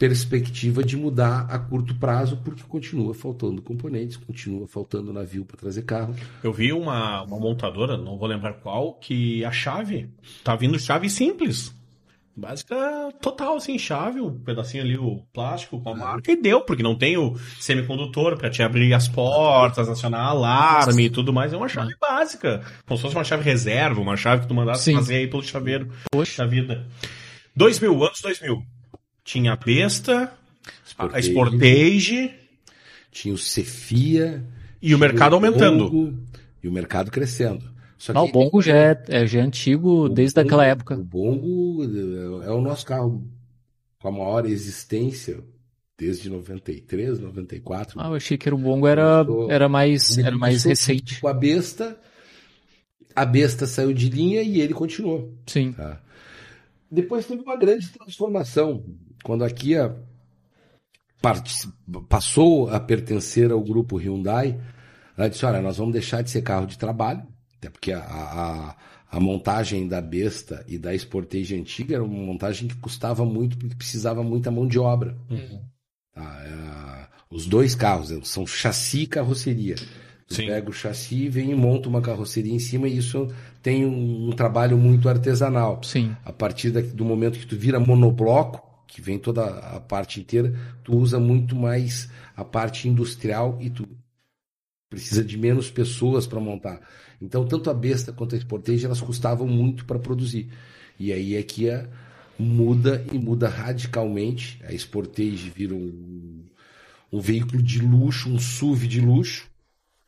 perspectiva 0.03 0.83
de 0.83 0.97
mudar 0.97 1.47
a 1.49 1.57
curto 1.61 1.95
prazo, 1.95 2.37
porque 2.39 2.65
continua 2.65 3.15
faltando 3.15 3.63
componentes, 3.63 4.17
continua 4.17 4.67
faltando 4.67 5.13
navio 5.13 5.45
para 5.45 5.57
trazer 5.57 5.83
carro. 5.83 6.13
Eu 6.43 6.53
vi 6.53 6.73
uma, 6.73 7.23
uma 7.23 7.39
montadora, 7.39 7.97
não 7.97 8.19
vou 8.19 8.27
lembrar 8.27 8.55
qual, 8.55 8.95
que 8.95 9.45
a 9.45 9.53
chave 9.53 10.11
tá 10.43 10.57
vindo 10.57 10.77
chave 10.77 11.09
simples. 11.09 11.73
Básica 12.35 12.75
total, 13.21 13.55
assim, 13.59 13.79
chave, 13.79 14.19
o 14.19 14.33
pedacinho 14.33 14.83
ali, 14.83 14.99
o 14.99 15.23
plástico 15.33 15.81
com 15.81 15.91
a 15.91 15.95
marca, 15.95 16.33
e 16.33 16.35
deu, 16.37 16.63
porque 16.63 16.83
não 16.83 16.97
tem 16.97 17.17
o 17.17 17.37
semicondutor 17.61 18.37
pra 18.37 18.51
te 18.51 18.61
abrir 18.61 18.93
as 18.95 19.07
portas, 19.07 19.89
acionar 19.89 20.27
alarme 20.27 21.05
e 21.05 21.11
tudo 21.11 21.33
mais. 21.33 21.53
É 21.53 21.57
uma 21.57 21.69
chave 21.69 21.95
básica. 22.01 22.65
Como 22.87 22.99
se 22.99 23.03
fosse 23.03 23.15
uma 23.15 23.23
chave 23.23 23.45
reserva, 23.45 24.01
uma 24.01 24.17
chave 24.17 24.43
que 24.43 24.49
tu 24.49 24.55
mandasse 24.55 24.83
Sim. 24.83 24.95
fazer 24.95 25.15
aí 25.15 25.29
pelo 25.29 25.45
chaveiro 25.45 25.93
Poxa. 26.11 26.43
da 26.43 26.49
vida. 26.49 26.89
2000, 27.55 28.03
anos 28.03 28.21
2000. 28.21 28.67
Tinha 29.25 29.53
a 29.53 29.57
Besta, 29.57 30.33
a 30.99 31.21
Sportage. 31.21 31.29
Sportage, 31.31 32.35
tinha 33.11 33.35
o 33.35 33.39
Cefia. 33.39 34.45
E 34.81 34.95
o 34.95 34.99
mercado 34.99 35.35
aumentando. 35.35 35.89
Bongo, 35.89 36.19
e 36.63 36.69
o 36.69 36.73
mercado 36.73 37.11
crescendo. 37.11 37.71
Só 37.97 38.13
Não, 38.13 38.25
o 38.25 38.33
Bongo 38.33 38.61
já 38.61 38.77
é, 38.77 39.03
é, 39.09 39.27
já 39.27 39.39
é 39.39 39.43
antigo 39.43 40.09
desde 40.09 40.35
Bongo, 40.35 40.49
aquela 40.49 40.67
época. 40.67 40.95
O 40.95 41.05
Bongo 41.05 41.85
é 42.43 42.51
o 42.51 42.61
nosso 42.61 42.85
carro 42.85 43.25
com 44.01 44.09
a 44.09 44.11
maior 44.11 44.45
existência 44.47 45.39
desde 45.97 46.29
93, 46.29 47.21
94. 47.21 48.01
Ah, 48.01 48.09
eu 48.09 48.15
achei 48.15 48.37
que 48.37 48.51
o 48.51 48.59
Bongo 48.59 48.89
era, 48.89 49.25
era 49.49 49.69
mais, 49.69 50.19
era 50.19 50.37
mais 50.37 50.65
recente. 50.65 51.21
Com 51.21 51.29
a 51.29 51.35
besta, 51.35 51.97
a 53.15 53.25
besta 53.25 53.67
saiu 53.67 53.93
de 53.93 54.09
linha 54.09 54.43
e 54.43 54.61
ele 54.61 54.75
continuou. 54.75 55.33
Sim. 55.47 55.73
Tá? 55.73 56.01
Depois 56.91 57.25
teve 57.25 57.43
uma 57.43 57.57
grande 57.57 57.89
transformação. 57.89 58.85
Quando 59.23 59.45
a 59.45 59.51
Kia 59.51 59.97
passou 62.09 62.69
a 62.69 62.81
pertencer 62.81 63.53
ao 63.53 63.63
grupo 63.63 63.97
Hyundai, 63.97 64.61
ela 65.17 65.29
disse: 65.29 65.45
olha, 65.47 65.63
nós 65.63 65.77
vamos 65.77 65.93
deixar 65.93 66.23
de 66.23 66.31
ser 66.31 66.43
carro 66.43 66.67
de 66.67 66.77
trabalho, 66.77 67.23
até 67.57 67.71
porque 67.71 67.93
a, 67.93 68.01
a, 68.01 68.77
a 69.11 69.21
montagem 69.21 69.87
da 69.87 70.01
besta 70.01 70.65
e 70.67 70.79
da 70.79 70.93
Sportage 70.97 71.55
antiga 71.55 71.95
era 71.95 72.05
uma 72.05 72.25
montagem 72.25 72.67
que 72.67 72.77
custava 72.77 73.25
muito 73.25 73.57
porque 73.57 73.77
precisava 73.77 74.23
muita 74.23 74.51
mão 74.51 74.67
de 74.67 74.79
obra. 74.79 75.17
Uhum. 75.31 75.61
Tá, 76.15 76.43
é, 76.45 77.09
os 77.31 77.47
dois 77.47 77.75
carros 77.75 78.13
são 78.25 78.47
chassi 78.47 79.03
e 79.03 79.07
carroceria. 79.07 79.77
Tu 80.27 80.35
Sim. 80.37 80.47
pega 80.47 80.71
o 80.71 80.73
chassi, 80.73 81.29
vem 81.29 81.51
e 81.51 81.55
monta 81.55 81.89
uma 81.89 82.01
carroceria 82.01 82.55
em 82.55 82.59
cima 82.59 82.89
e 82.89 82.97
isso 82.97 83.29
tem 83.63 83.85
um, 83.85 84.29
um 84.29 84.33
trabalho 84.33 84.79
muito 84.79 85.09
artesanal. 85.09 85.83
Sim. 85.83 86.17
A 86.25 86.33
partir 86.33 86.71
do 86.71 87.05
momento 87.05 87.39
que 87.39 87.47
tu 87.47 87.57
vira 87.57 87.79
monobloco, 87.79 88.72
que 88.93 89.01
vem 89.01 89.19
toda 89.19 89.47
a 89.47 89.81
parte 89.81 90.21
inteira, 90.21 90.55
tu 90.85 90.95
usa 90.95 91.19
muito 91.19 91.57
mais 91.57 92.11
a 92.37 92.45
parte 92.45 92.87
industrial 92.87 93.57
e 93.59 93.71
tu 93.71 93.89
precisa 94.91 95.25
de 95.25 95.39
menos 95.39 95.71
pessoas 95.71 96.27
para 96.27 96.39
montar. 96.39 96.79
Então, 97.21 97.47
tanto 97.47 97.71
a 97.71 97.75
besta 97.75 98.13
quanto 98.13 98.35
a 98.35 98.39
Sportage, 98.39 98.85
elas 98.85 99.01
custavam 99.01 99.49
muito 99.49 99.87
para 99.87 99.99
produzir. 99.99 100.51
E 101.01 101.11
aí 101.11 101.37
é 101.37 101.43
que 101.43 101.71
a, 101.71 101.89
muda 102.39 103.03
e 103.11 103.17
muda 103.17 103.49
radicalmente. 103.49 104.61
A 104.63 104.73
Sportage 104.75 105.49
vira 105.49 105.75
um, 105.75 106.45
um 107.11 107.19
veículo 107.19 107.63
de 107.63 107.81
luxo, 107.81 108.29
um 108.29 108.39
SUV 108.39 108.87
de 108.87 109.01
luxo, 109.01 109.51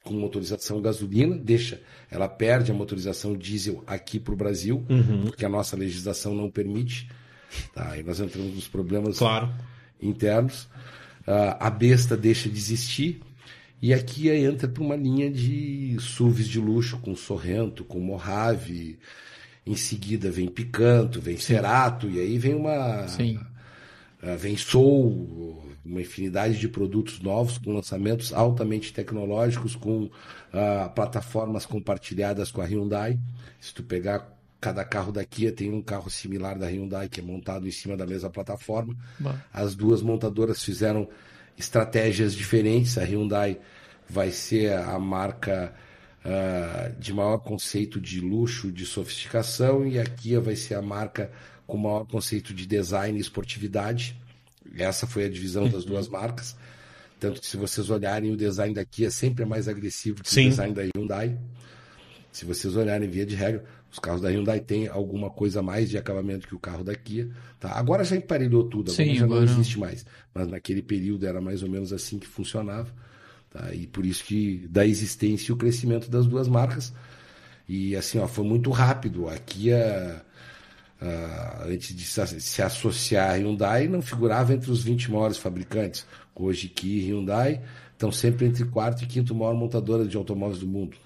com 0.02 0.12
motorização 0.12 0.82
gasolina, 0.82 1.34
deixa, 1.34 1.80
ela 2.10 2.28
perde 2.28 2.70
a 2.70 2.74
motorização 2.74 3.34
diesel 3.34 3.82
aqui 3.86 4.20
para 4.20 4.34
o 4.34 4.36
Brasil, 4.36 4.84
uhum. 4.90 5.22
porque 5.22 5.46
a 5.46 5.48
nossa 5.48 5.74
legislação 5.74 6.34
não 6.34 6.50
permite. 6.50 7.08
Tá? 7.74 7.90
Aí 7.90 8.02
nós 8.02 8.20
entramos 8.20 8.54
nos 8.54 8.68
problemas 8.68 9.18
claro. 9.18 9.50
internos. 10.00 10.68
A 11.26 11.70
besta 11.70 12.16
deixa 12.16 12.48
de 12.48 12.58
existir. 12.58 13.20
E 13.80 13.92
aqui 13.92 14.30
entra 14.30 14.68
para 14.68 14.82
uma 14.82 14.96
linha 14.96 15.30
de 15.30 15.96
SUVs 15.98 16.48
de 16.48 16.58
luxo, 16.58 16.98
com 16.98 17.14
Sorrento, 17.14 17.84
com 17.84 18.00
Mojave. 18.00 18.98
Em 19.66 19.76
seguida 19.76 20.30
vem 20.30 20.48
Picanto, 20.48 21.20
vem 21.20 21.36
Sim. 21.36 21.42
Cerato, 21.42 22.08
e 22.08 22.20
aí 22.20 22.38
vem 22.38 22.54
uma. 22.54 23.08
Sim. 23.08 23.38
Vem 24.38 24.56
Soul, 24.56 25.62
uma 25.84 26.00
infinidade 26.00 26.58
de 26.58 26.66
produtos 26.66 27.20
novos, 27.20 27.58
com 27.58 27.72
lançamentos 27.72 28.32
altamente 28.32 28.90
tecnológicos, 28.90 29.76
com 29.76 30.04
uh, 30.04 30.10
plataformas 30.94 31.66
compartilhadas 31.66 32.50
com 32.50 32.62
a 32.62 32.64
Hyundai. 32.64 33.18
Se 33.60 33.74
tu 33.74 33.82
pegar 33.82 34.34
cada 34.64 34.82
carro 34.82 35.12
da 35.12 35.22
Kia 35.26 35.52
tem 35.52 35.70
um 35.70 35.82
carro 35.82 36.08
similar 36.08 36.58
da 36.58 36.66
Hyundai 36.66 37.06
que 37.06 37.20
é 37.20 37.22
montado 37.22 37.68
em 37.68 37.70
cima 37.70 37.98
da 37.98 38.06
mesma 38.06 38.30
plataforma. 38.30 38.96
As 39.52 39.74
duas 39.74 40.00
montadoras 40.00 40.64
fizeram 40.64 41.06
estratégias 41.58 42.34
diferentes. 42.34 42.96
A 42.96 43.04
Hyundai 43.04 43.60
vai 44.08 44.30
ser 44.30 44.72
a 44.72 44.98
marca 44.98 45.74
uh, 46.24 46.98
de 46.98 47.12
maior 47.12 47.36
conceito 47.36 48.00
de 48.00 48.22
luxo, 48.22 48.72
de 48.72 48.86
sofisticação, 48.86 49.86
e 49.86 49.98
a 49.98 50.04
Kia 50.04 50.40
vai 50.40 50.56
ser 50.56 50.76
a 50.76 50.82
marca 50.82 51.30
com 51.66 51.76
maior 51.76 52.06
conceito 52.06 52.54
de 52.54 52.66
design 52.66 53.18
e 53.18 53.20
esportividade. 53.20 54.18
Essa 54.78 55.06
foi 55.06 55.26
a 55.26 55.28
divisão 55.28 55.68
das 55.68 55.84
duas 55.84 56.08
marcas. 56.08 56.56
Tanto 57.20 57.38
que 57.38 57.46
se 57.46 57.58
vocês 57.58 57.90
olharem, 57.90 58.32
o 58.32 58.36
design 58.36 58.74
da 58.74 58.84
Kia 58.84 59.10
sempre 59.10 59.42
é 59.42 59.46
mais 59.46 59.68
agressivo 59.68 60.22
que 60.22 60.30
Sim. 60.30 60.46
o 60.46 60.48
design 60.48 60.74
da 60.74 60.82
Hyundai. 60.96 61.38
Se 62.32 62.46
vocês 62.46 62.74
olharem 62.74 63.08
via 63.10 63.26
de 63.26 63.36
regra, 63.36 63.62
os 63.94 64.00
carros 64.00 64.20
da 64.20 64.28
Hyundai 64.28 64.58
têm 64.58 64.88
alguma 64.88 65.30
coisa 65.30 65.62
mais 65.62 65.88
de 65.88 65.96
acabamento 65.96 66.48
que 66.48 66.54
o 66.56 66.58
carro 66.58 66.82
da 66.82 66.96
Kia. 66.96 67.30
Tá? 67.60 67.70
Agora 67.78 68.02
já 68.02 68.16
emparelhou 68.16 68.64
tudo, 68.64 68.90
agora 68.90 69.06
Sim, 69.06 69.14
já 69.14 69.24
agora... 69.24 69.46
não 69.46 69.52
existe 69.52 69.78
mais. 69.78 70.04
Mas 70.34 70.48
naquele 70.48 70.82
período 70.82 71.24
era 71.24 71.40
mais 71.40 71.62
ou 71.62 71.70
menos 71.70 71.92
assim 71.92 72.18
que 72.18 72.26
funcionava. 72.26 72.92
Tá? 73.50 73.72
E 73.72 73.86
por 73.86 74.04
isso 74.04 74.24
que 74.24 74.66
da 74.68 74.84
existência 74.84 75.52
e 75.52 75.54
o 75.54 75.56
crescimento 75.56 76.10
das 76.10 76.26
duas 76.26 76.48
marcas. 76.48 76.92
E 77.68 77.94
assim, 77.94 78.18
ó, 78.18 78.26
foi 78.26 78.44
muito 78.44 78.68
rápido. 78.72 79.28
A 79.28 79.38
Kia, 79.38 80.24
uh, 81.00 81.68
antes 81.68 81.94
de 81.94 82.04
se 82.04 82.62
associar 82.62 83.30
a 83.30 83.34
Hyundai, 83.34 83.86
não 83.86 84.02
figurava 84.02 84.52
entre 84.52 84.72
os 84.72 84.82
20 84.82 85.12
maiores 85.12 85.36
fabricantes. 85.36 86.04
Hoje 86.34 86.66
Kia 86.66 87.00
e 87.00 87.12
Hyundai 87.12 87.62
estão 87.92 88.10
sempre 88.10 88.44
entre 88.44 88.64
quarto 88.64 89.04
e 89.04 89.06
quinto 89.06 89.36
maior 89.36 89.54
montadora 89.54 90.04
de 90.04 90.16
automóveis 90.16 90.58
do 90.58 90.66
mundo. 90.66 90.96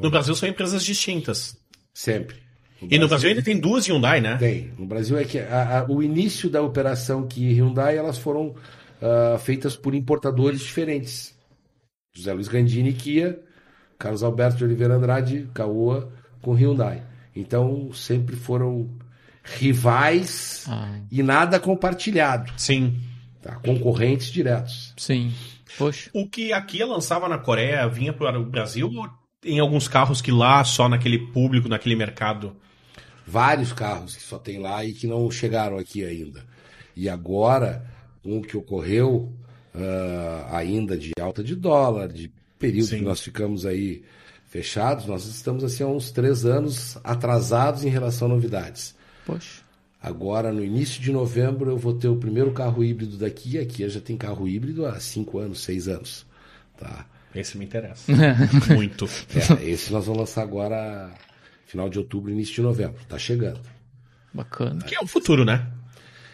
No 0.00 0.08
Brasil 0.08 0.36
são 0.36 0.48
empresas 0.48 0.84
distintas. 0.84 1.60
Sempre. 1.92 2.36
No 2.80 2.86
e 2.86 2.88
Brasil, 2.88 3.00
no 3.00 3.08
Brasil 3.08 3.28
ainda 3.30 3.42
tem 3.42 3.60
duas 3.60 3.86
Hyundai, 3.86 4.20
né? 4.20 4.36
Tem. 4.36 4.72
No 4.78 4.86
Brasil 4.86 5.16
é 5.18 5.24
que 5.24 5.38
a, 5.38 5.80
a, 5.80 5.90
o 5.90 6.02
início 6.02 6.50
da 6.50 6.62
operação 6.62 7.26
que 7.26 7.52
Hyundai 7.52 7.96
elas 7.96 8.18
foram 8.18 8.48
uh, 8.48 9.38
feitas 9.38 9.76
por 9.76 9.94
importadores 9.94 10.60
diferentes. 10.60 11.34
José 12.14 12.32
Luiz 12.32 12.48
Gandini 12.48 12.92
Kia, 12.92 13.40
Carlos 13.98 14.22
Alberto 14.22 14.58
de 14.58 14.64
Oliveira 14.64 14.94
Andrade, 14.94 15.48
Caoa 15.54 16.12
com 16.40 16.54
Hyundai. 16.54 17.02
Então 17.34 17.92
sempre 17.92 18.36
foram 18.36 18.90
rivais 19.42 20.66
ah. 20.68 21.00
e 21.10 21.22
nada 21.22 21.58
compartilhado. 21.58 22.52
Sim. 22.56 23.00
Tá? 23.40 23.56
Concorrentes 23.56 24.30
diretos. 24.30 24.94
Sim. 24.96 25.32
Poxa. 25.78 26.10
O 26.12 26.28
que 26.28 26.52
a 26.52 26.60
Kia 26.60 26.86
lançava 26.86 27.28
na 27.28 27.38
Coreia 27.38 27.88
vinha 27.88 28.12
para 28.12 28.38
o 28.38 28.44
Brasil 28.44 28.90
em 29.44 29.58
alguns 29.58 29.88
carros 29.88 30.20
que 30.20 30.30
lá, 30.30 30.62
só 30.64 30.88
naquele 30.88 31.18
público, 31.18 31.68
naquele 31.68 31.96
mercado? 31.96 32.56
Vários 33.26 33.72
carros 33.72 34.16
que 34.16 34.22
só 34.22 34.38
tem 34.38 34.58
lá 34.58 34.84
e 34.84 34.92
que 34.92 35.06
não 35.06 35.30
chegaram 35.30 35.78
aqui 35.78 36.04
ainda. 36.04 36.44
E 36.94 37.08
agora, 37.08 37.84
com 38.22 38.38
o 38.38 38.42
que 38.42 38.56
ocorreu 38.56 39.32
uh, 39.74 40.54
ainda 40.54 40.96
de 40.96 41.12
alta 41.20 41.42
de 41.42 41.54
dólar, 41.54 42.08
de 42.08 42.30
período 42.58 42.88
Sim. 42.88 42.98
que 42.98 43.04
nós 43.04 43.20
ficamos 43.20 43.66
aí 43.66 44.02
fechados, 44.46 45.06
nós 45.06 45.24
estamos 45.24 45.64
assim 45.64 45.82
há 45.82 45.86
uns 45.86 46.10
três 46.10 46.44
anos 46.44 46.98
atrasados 47.02 47.84
em 47.84 47.88
relação 47.88 48.28
a 48.28 48.34
novidades. 48.34 48.94
Poxa. 49.24 49.62
Agora, 50.00 50.52
no 50.52 50.64
início 50.64 51.00
de 51.00 51.12
novembro, 51.12 51.70
eu 51.70 51.78
vou 51.78 51.94
ter 51.94 52.08
o 52.08 52.16
primeiro 52.16 52.52
carro 52.52 52.82
híbrido 52.82 53.16
daqui. 53.16 53.56
Aqui 53.56 53.88
já 53.88 54.00
tem 54.00 54.16
carro 54.16 54.48
híbrido 54.48 54.84
há 54.84 54.98
cinco 54.98 55.38
anos, 55.38 55.60
seis 55.60 55.86
anos. 55.86 56.26
Tá? 56.76 57.06
Esse 57.34 57.56
me 57.56 57.64
interessa. 57.64 58.12
Muito. 58.74 59.08
É, 59.34 59.64
esse 59.64 59.92
nós 59.92 60.04
vamos 60.04 60.20
lançar 60.20 60.42
agora, 60.42 61.10
final 61.66 61.88
de 61.88 61.98
outubro, 61.98 62.30
início 62.30 62.54
de 62.54 62.62
novembro. 62.62 63.00
Tá 63.08 63.18
chegando. 63.18 63.60
Bacana. 64.32 64.82
Que 64.84 64.94
é 64.94 65.00
o 65.00 65.06
futuro, 65.06 65.44
né? 65.44 65.66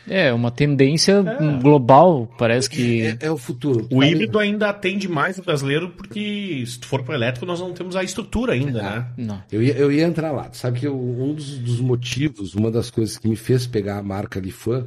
É, 0.08 0.32
uma 0.32 0.50
tendência 0.50 1.22
é. 1.22 1.60
global, 1.60 2.28
parece 2.38 2.68
que. 2.68 3.02
É, 3.02 3.18
é 3.20 3.30
o 3.30 3.36
futuro. 3.36 3.86
O 3.90 4.02
híbrido 4.02 4.38
ainda 4.38 4.70
atende 4.70 5.06
mais 5.06 5.38
o 5.38 5.42
brasileiro, 5.42 5.90
porque 5.90 6.64
se 6.66 6.78
for 6.80 7.02
para 7.02 7.14
elétrico, 7.14 7.44
nós 7.44 7.60
não 7.60 7.72
temos 7.72 7.94
a 7.94 8.02
estrutura 8.02 8.54
ainda, 8.54 8.80
ah, 8.80 8.96
né? 8.96 9.06
Não. 9.16 9.42
Eu 9.52 9.62
ia, 9.62 9.74
eu 9.74 9.92
ia 9.92 10.04
entrar 10.04 10.32
lá. 10.32 10.48
Sabe 10.52 10.80
que 10.80 10.86
eu, 10.86 10.98
um 10.98 11.34
dos, 11.34 11.58
dos, 11.58 11.80
motivos, 11.80 12.54
uma 12.54 12.70
das 12.70 12.90
coisas 12.90 13.18
que 13.18 13.28
me 13.28 13.36
fez 13.36 13.66
pegar 13.66 13.98
a 13.98 14.02
marca 14.02 14.40
Lifan 14.40 14.86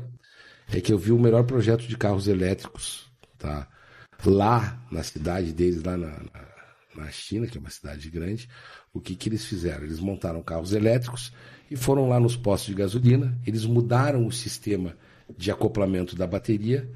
é 0.73 0.81
que 0.81 0.91
eu 0.91 0.97
vi 0.97 1.11
o 1.11 1.19
melhor 1.19 1.43
projeto 1.43 1.87
de 1.87 1.95
carros 1.95 2.27
elétricos, 2.27 3.05
tá? 3.37 3.67
Lá 4.25 4.81
na 4.91 5.03
cidade 5.03 5.53
deles, 5.53 5.83
lá 5.83 5.97
na, 5.97 6.07
na, 6.07 7.03
na 7.03 7.11
China, 7.11 7.47
que 7.47 7.57
é 7.57 7.61
uma 7.61 7.69
cidade 7.69 8.09
grande, 8.09 8.49
o 8.93 8.99
que, 8.99 9.15
que 9.15 9.29
eles 9.29 9.45
fizeram? 9.45 9.83
Eles 9.83 9.99
montaram 9.99 10.41
carros 10.41 10.73
elétricos 10.73 11.31
e 11.69 11.75
foram 11.75 12.09
lá 12.09 12.19
nos 12.19 12.35
postos 12.35 12.69
de 12.69 12.75
gasolina, 12.75 13.37
eles 13.45 13.65
mudaram 13.65 14.25
o 14.27 14.31
sistema 14.31 14.95
de 15.37 15.49
acoplamento 15.49 16.15
da 16.15 16.27
bateria 16.27 16.89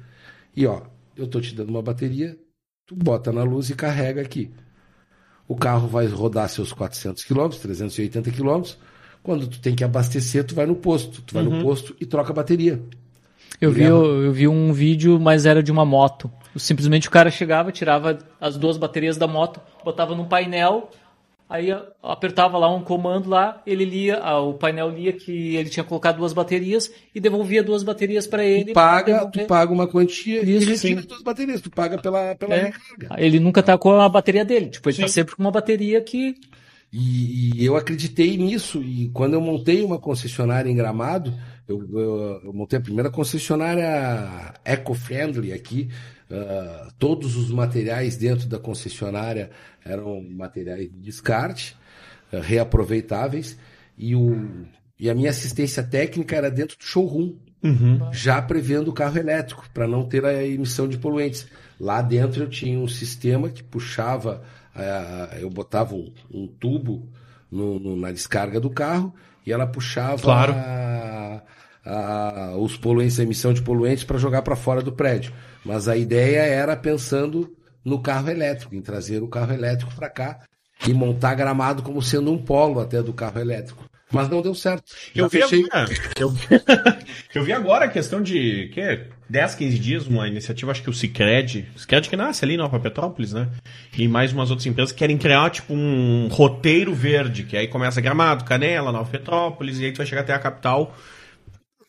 e 0.54 0.66
ó, 0.66 0.82
eu 1.16 1.26
tô 1.26 1.40
te 1.40 1.54
dando 1.54 1.70
uma 1.70 1.82
bateria, 1.82 2.38
tu 2.86 2.94
bota 2.94 3.32
na 3.32 3.42
luz 3.42 3.70
e 3.70 3.74
carrega 3.74 4.20
aqui. 4.22 4.50
O 5.48 5.54
carro 5.54 5.86
vai 5.86 6.06
rodar 6.06 6.48
seus 6.48 6.72
400 6.72 7.24
km, 7.24 7.48
380 7.48 8.30
km. 8.32 8.62
Quando 9.22 9.46
tu 9.46 9.60
tem 9.60 9.74
que 9.74 9.84
abastecer, 9.84 10.44
tu 10.44 10.54
vai 10.54 10.66
no 10.66 10.76
posto. 10.76 11.22
Tu 11.22 11.34
vai 11.34 11.44
uhum. 11.44 11.58
no 11.58 11.62
posto 11.62 11.96
e 12.00 12.06
troca 12.06 12.30
a 12.30 12.34
bateria. 12.34 12.82
Eu 13.60 13.70
vi, 13.72 13.84
eu, 13.84 14.24
eu, 14.24 14.32
vi 14.32 14.46
um 14.46 14.72
vídeo, 14.72 15.18
mas 15.18 15.46
era 15.46 15.62
de 15.62 15.72
uma 15.72 15.84
moto. 15.84 16.30
Simplesmente 16.56 17.08
o 17.08 17.10
cara 17.10 17.30
chegava, 17.30 17.72
tirava 17.72 18.18
as 18.40 18.56
duas 18.56 18.76
baterias 18.76 19.16
da 19.16 19.26
moto, 19.26 19.60
botava 19.84 20.14
num 20.14 20.26
painel 20.26 20.90
Aí 21.48 21.68
apertava 22.02 22.58
lá 22.58 22.68
um 22.74 22.82
comando 22.82 23.30
lá, 23.30 23.62
ele 23.64 23.84
lia, 23.84 24.20
o 24.40 24.54
painel 24.54 24.90
lia 24.90 25.12
que 25.12 25.54
ele 25.54 25.70
tinha 25.70 25.84
colocado 25.84 26.16
duas 26.16 26.32
baterias 26.32 26.90
e 27.14 27.20
devolvia 27.20 27.62
duas 27.62 27.84
baterias 27.84 28.26
para 28.26 28.44
ele. 28.44 28.66
Tu 28.66 28.72
paga, 28.72 29.26
tu 29.26 29.46
paga 29.46 29.72
uma 29.72 29.86
quantia 29.86 30.42
e 30.42 30.58
retira 30.58 31.02
duas 31.02 31.22
baterias, 31.22 31.60
tu 31.60 31.70
paga 31.70 31.98
pela, 31.98 32.34
pela 32.34 32.52
é. 32.52 32.64
recarga. 32.64 33.14
Ele 33.16 33.38
nunca 33.38 33.62
tá 33.62 33.78
com 33.78 33.92
a 34.00 34.08
bateria 34.08 34.44
dele, 34.44 34.70
tipo, 34.70 34.88
ele 34.88 34.96
tá 34.96 35.02
sim. 35.02 35.06
tá 35.06 35.08
sempre 35.08 35.36
com 35.36 35.42
uma 35.42 35.52
bateria 35.52 36.00
que... 36.00 36.34
E, 36.92 37.60
e, 37.60 37.64
eu 37.64 37.76
acreditei 37.76 38.36
nisso, 38.36 38.82
e 38.82 39.08
quando 39.10 39.34
eu 39.34 39.40
montei 39.40 39.84
uma 39.84 39.98
concessionária 39.98 40.68
em 40.68 40.74
Gramado, 40.74 41.32
eu, 41.68 41.84
eu, 41.92 42.40
eu 42.44 42.52
montei 42.52 42.78
a 42.78 42.82
primeira 42.82 43.10
concessionária 43.10 44.54
eco-friendly 44.64 45.52
aqui, 45.52 45.88
uh, 46.30 46.92
todos 46.98 47.36
os 47.36 47.50
materiais 47.50 48.16
dentro 48.16 48.46
da 48.48 48.58
concessionária 48.58 49.50
eram 49.84 50.22
materiais 50.22 50.90
de 50.90 50.98
descarte, 50.98 51.76
uh, 52.32 52.40
reaproveitáveis, 52.40 53.58
e, 53.98 54.14
o, 54.14 54.66
e 54.98 55.10
a 55.10 55.14
minha 55.14 55.30
assistência 55.30 55.82
técnica 55.82 56.36
era 56.36 56.50
dentro 56.50 56.78
do 56.78 56.84
showroom, 56.84 57.34
uhum. 57.62 58.12
já 58.12 58.40
prevendo 58.40 58.88
o 58.88 58.94
carro 58.94 59.18
elétrico, 59.18 59.68
para 59.74 59.88
não 59.88 60.04
ter 60.04 60.24
a 60.24 60.44
emissão 60.44 60.86
de 60.86 60.98
poluentes. 60.98 61.46
Lá 61.80 62.00
dentro 62.00 62.44
eu 62.44 62.48
tinha 62.48 62.78
um 62.78 62.88
sistema 62.88 63.50
que 63.50 63.62
puxava, 63.62 64.42
uh, 64.74 65.36
eu 65.36 65.50
botava 65.50 65.96
um, 65.96 66.12
um 66.32 66.46
tubo 66.46 67.08
no, 67.50 67.80
no, 67.80 67.96
na 67.96 68.12
descarga 68.12 68.60
do 68.60 68.70
carro 68.70 69.12
e 69.46 69.52
ela 69.52 69.66
puxava 69.66 70.20
claro. 70.20 70.52
a, 70.54 71.42
a, 71.84 72.56
os 72.56 72.76
poluentes, 72.76 73.20
a 73.20 73.22
emissão 73.22 73.52
de 73.52 73.62
poluentes 73.62 74.04
para 74.04 74.18
jogar 74.18 74.42
para 74.42 74.56
fora 74.56 74.82
do 74.82 74.92
prédio. 74.92 75.32
Mas 75.64 75.88
a 75.88 75.96
ideia 75.96 76.40
era 76.40 76.76
pensando 76.76 77.56
no 77.84 78.00
carro 78.00 78.28
elétrico, 78.28 78.74
em 78.74 78.82
trazer 78.82 79.22
o 79.22 79.28
carro 79.28 79.52
elétrico 79.52 79.94
para 79.94 80.10
cá 80.10 80.40
e 80.86 80.92
montar 80.92 81.34
gramado 81.34 81.82
como 81.82 82.02
sendo 82.02 82.32
um 82.32 82.38
polo 82.38 82.80
até 82.80 83.00
do 83.02 83.12
carro 83.12 83.38
elétrico. 83.38 83.84
Mas 84.10 84.28
não 84.28 84.42
deu 84.42 84.54
certo. 84.54 84.92
Eu 85.14 85.28
vi, 85.28 85.40
fechei... 85.40 85.64
agora, 85.70 85.94
eu... 86.18 86.32
eu, 87.34 87.44
vi 87.44 87.52
agora 87.52 87.84
a 87.86 87.88
questão 87.88 88.22
de 88.22 88.70
que 88.72 89.06
10, 89.28 89.54
15 89.56 89.78
dias, 89.78 90.06
uma 90.06 90.28
iniciativa, 90.28 90.70
acho 90.70 90.82
que 90.82 90.90
o 90.90 90.92
Cicred, 90.92 91.66
Cicred 91.76 92.08
que 92.08 92.16
nasce 92.16 92.44
ali 92.44 92.54
em 92.54 92.58
Nova 92.58 92.78
Petrópolis, 92.78 93.32
né? 93.32 93.48
E 93.96 94.06
mais 94.06 94.32
umas 94.32 94.50
outras 94.50 94.66
empresas 94.66 94.92
querem 94.92 95.18
criar 95.18 95.50
tipo 95.50 95.74
um 95.74 96.28
roteiro 96.28 96.94
verde, 96.94 97.42
que 97.42 97.56
aí 97.56 97.66
começa 97.66 98.00
Gramado, 98.00 98.44
Canela, 98.44 98.92
Nova 98.92 99.10
Petrópolis, 99.10 99.80
e 99.80 99.86
aí 99.86 99.92
tu 99.92 99.98
vai 99.98 100.06
chegar 100.06 100.20
até 100.20 100.32
a 100.32 100.38
capital, 100.38 100.96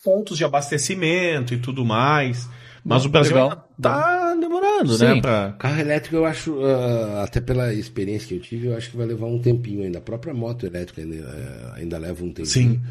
pontos 0.04 0.38
de 0.38 0.44
abastecimento 0.44 1.54
e 1.54 1.58
tudo 1.58 1.86
mais. 1.86 2.50
Mas 2.84 3.06
o 3.06 3.10
Brasil 3.10 3.36
Legal. 3.36 3.70
tá 3.82 4.34
demorando, 4.36 4.92
né, 4.92 4.98
Sim. 4.98 5.16
né? 5.16 5.22
Pra... 5.22 5.56
Carro 5.60 5.82
elétrico, 5.82 6.16
eu 6.16 6.26
acho, 6.26 6.54
uh, 6.54 7.18
até 7.22 7.42
pela 7.42 7.74
experiência 7.74 8.30
que 8.30 8.36
eu 8.36 8.40
tive, 8.40 8.68
eu 8.68 8.78
acho 8.78 8.90
que 8.90 8.98
vai 8.98 9.06
levar 9.06 9.26
um 9.28 9.40
tempinho 9.40 9.84
ainda. 9.84 9.98
A 9.98 10.02
própria 10.02 10.34
moto 10.34 10.66
elétrica 10.66 11.02
ainda, 11.02 11.16
uh, 11.18 11.74
ainda 11.76 11.98
leva 11.98 12.24
um 12.24 12.30
tempinho. 12.32 12.46
Sim. 12.46 12.82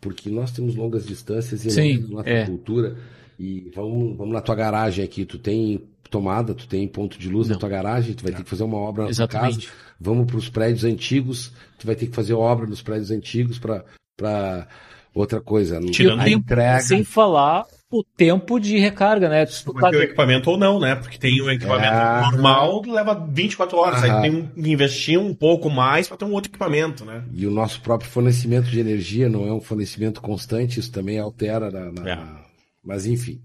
Porque 0.00 0.30
nós 0.30 0.52
temos 0.52 0.76
longas 0.76 1.04
distâncias 1.04 1.64
e 1.64 1.70
Sim, 1.72 2.06
nossa 2.08 2.30
é. 2.30 2.46
cultura. 2.46 2.96
E 3.38 3.70
vamos, 3.74 4.16
vamos 4.16 4.34
na 4.34 4.40
tua 4.40 4.54
garagem 4.54 5.04
aqui, 5.04 5.24
tu 5.24 5.38
tem 5.38 5.82
tomada, 6.10 6.54
tu 6.54 6.66
tem 6.66 6.88
ponto 6.88 7.18
de 7.18 7.28
luz 7.28 7.48
Não. 7.48 7.54
na 7.54 7.60
tua 7.60 7.68
garagem, 7.68 8.14
tu 8.14 8.24
vai 8.24 8.32
ter 8.32 8.42
que 8.42 8.50
fazer 8.50 8.64
uma 8.64 8.78
obra 8.78 9.04
na 9.04 9.10
Exatamente. 9.10 9.58
tua 9.58 9.68
casa. 9.68 9.78
Vamos 10.00 10.26
para 10.26 10.36
os 10.36 10.48
prédios 10.48 10.84
antigos, 10.84 11.52
tu 11.78 11.86
vai 11.86 11.94
ter 11.94 12.06
que 12.06 12.14
fazer 12.14 12.34
obra 12.34 12.66
nos 12.66 12.82
prédios 12.82 13.10
antigos 13.10 13.58
para 13.58 14.66
outra 15.14 15.40
coisa. 15.40 15.80
Tirando 15.90 16.20
a 16.20 16.30
entrega. 16.30 16.80
Sem 16.80 17.04
falar 17.04 17.64
o 17.90 18.04
tempo 18.04 18.58
de 18.58 18.78
recarga, 18.78 19.28
né? 19.28 19.46
Se 19.46 19.64
tá... 19.64 19.88
o 19.88 20.02
equipamento 20.02 20.50
ou 20.50 20.58
não, 20.58 20.78
né? 20.78 20.94
Porque 20.94 21.18
tem 21.18 21.40
o 21.40 21.50
equipamento 21.50 21.94
é... 21.94 22.20
normal 22.30 22.82
que 22.82 22.90
leva 22.90 23.14
24 23.14 23.78
horas, 23.78 24.02
Aham. 24.02 24.20
aí 24.20 24.30
tem 24.30 24.46
que 24.46 24.70
investir 24.70 25.18
um 25.18 25.34
pouco 25.34 25.70
mais 25.70 26.06
para 26.06 26.16
ter 26.16 26.24
um 26.24 26.32
outro 26.32 26.50
equipamento, 26.50 27.04
né? 27.04 27.24
E 27.32 27.46
o 27.46 27.50
nosso 27.50 27.80
próprio 27.80 28.10
fornecimento 28.10 28.68
de 28.68 28.78
energia 28.78 29.28
não 29.28 29.46
é 29.46 29.52
um 29.52 29.60
fornecimento 29.60 30.20
constante, 30.20 30.80
isso 30.80 30.92
também 30.92 31.18
altera 31.18 31.70
na, 31.70 31.92
na... 31.92 32.10
É. 32.10 32.47
mas 32.88 33.06
enfim. 33.06 33.40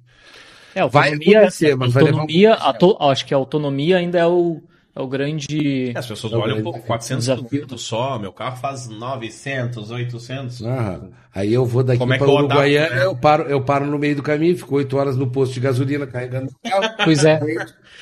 É, 0.73 0.79
autonomia, 0.79 1.19
vai 1.19 1.35
acontecer, 1.35 1.75
mas 1.75 1.95
autonomia, 1.95 2.55
vai 2.55 2.73
um... 2.81 3.09
acho 3.09 3.25
que 3.25 3.33
a 3.33 3.37
autonomia 3.37 3.97
ainda 3.97 4.17
é 4.17 4.25
o 4.25 4.63
é 4.95 5.01
o 5.01 5.07
grande. 5.07 5.91
É, 5.93 5.97
as 5.97 6.05
pessoas 6.05 6.33
é 6.33 6.37
olham 6.37 6.59
um 6.59 6.63
pouco, 6.63 6.79
400 6.81 7.27
km 7.49 7.77
só, 7.77 8.17
meu 8.19 8.31
carro 8.31 8.57
faz 8.57 8.87
900, 8.87 9.91
800. 9.91 10.63
Ah, 10.65 11.01
aí 11.33 11.51
eu 11.51 11.65
vou 11.65 11.83
daqui 11.83 11.99
Como 11.99 12.13
é 12.13 12.17
para 12.17 12.29
o 12.29 12.35
Uruguaiana, 12.35 12.95
né? 12.95 13.05
eu, 13.05 13.15
paro, 13.15 13.43
eu 13.43 13.61
paro 13.61 13.85
no 13.85 13.99
meio 13.99 14.15
do 14.15 14.23
caminho, 14.23 14.55
fico 14.55 14.75
8 14.75 14.95
horas 14.95 15.17
no 15.17 15.29
posto 15.29 15.53
de 15.53 15.59
gasolina 15.59 16.07
carregando 16.07 16.51
o 16.51 16.69
carro. 16.69 16.95
Pois 17.03 17.25
é. 17.25 17.39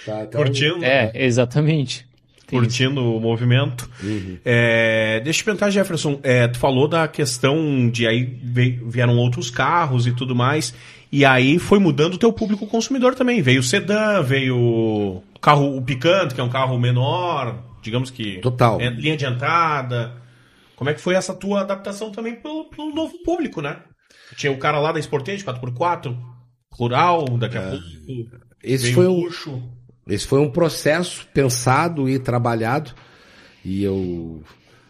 Tá, 0.06 0.24
então... 0.24 0.44
Curtindo. 0.44 0.84
É, 0.84 1.12
exatamente. 1.14 2.11
Curtindo 2.52 3.16
o 3.16 3.20
movimento. 3.20 3.90
Uhum. 4.04 4.38
É, 4.44 5.20
deixa 5.24 5.42
eu 5.42 5.46
perguntar, 5.46 5.70
Jefferson, 5.70 6.20
é, 6.22 6.48
tu 6.48 6.60
falou 6.60 6.88
da 6.88 7.08
questão 7.08 7.90
de 7.90 8.06
aí 8.06 8.24
vieram 8.24 9.18
outros 9.18 9.50
carros 9.50 10.06
e 10.06 10.12
tudo 10.12 10.36
mais, 10.36 10.74
e 11.12 11.26
aí 11.26 11.58
foi 11.58 11.80
mudando 11.80 12.16
o 12.16 12.18
teu 12.18 12.32
público 12.32 12.68
consumidor 12.68 13.16
também. 13.16 13.42
Veio 13.42 13.62
o 13.62 13.64
sedã, 13.64 14.22
veio 14.22 15.22
carro 15.42 15.76
o 15.76 15.82
picante, 15.82 16.36
que 16.36 16.42
é 16.42 16.44
um 16.44 16.50
carro 16.50 16.78
menor, 16.78 17.58
digamos 17.82 18.12
que 18.12 18.40
Total. 18.40 18.80
É 18.80 18.90
linha 18.90 19.18
de 19.18 19.26
entrada. 19.26 20.14
Como 20.76 20.90
é 20.90 20.94
que 20.94 21.02
foi 21.02 21.16
essa 21.16 21.34
tua 21.34 21.62
adaptação 21.62 22.12
também 22.12 22.36
pelo, 22.36 22.66
pelo 22.66 22.94
novo 22.94 23.14
público, 23.24 23.62
né? 23.62 23.78
Tinha 24.36 24.52
o 24.52 24.58
cara 24.58 24.80
lá 24.80 24.92
da 24.92 25.02
Sportage 25.02 25.44
4x4, 25.44 26.18
rural, 26.72 27.26
daqui 27.38 27.58
a 27.58 27.62
é, 27.62 27.70
pouco. 27.70 28.42
Esse 28.64 28.94
foi 28.94 29.08
um 29.08 29.30
esse 30.08 30.26
foi 30.26 30.40
um 30.40 30.52
processo 30.52 31.28
pensado 31.34 32.10
e 32.10 32.20
trabalhado. 32.20 32.94
E 33.64 33.84
eu 33.84 34.44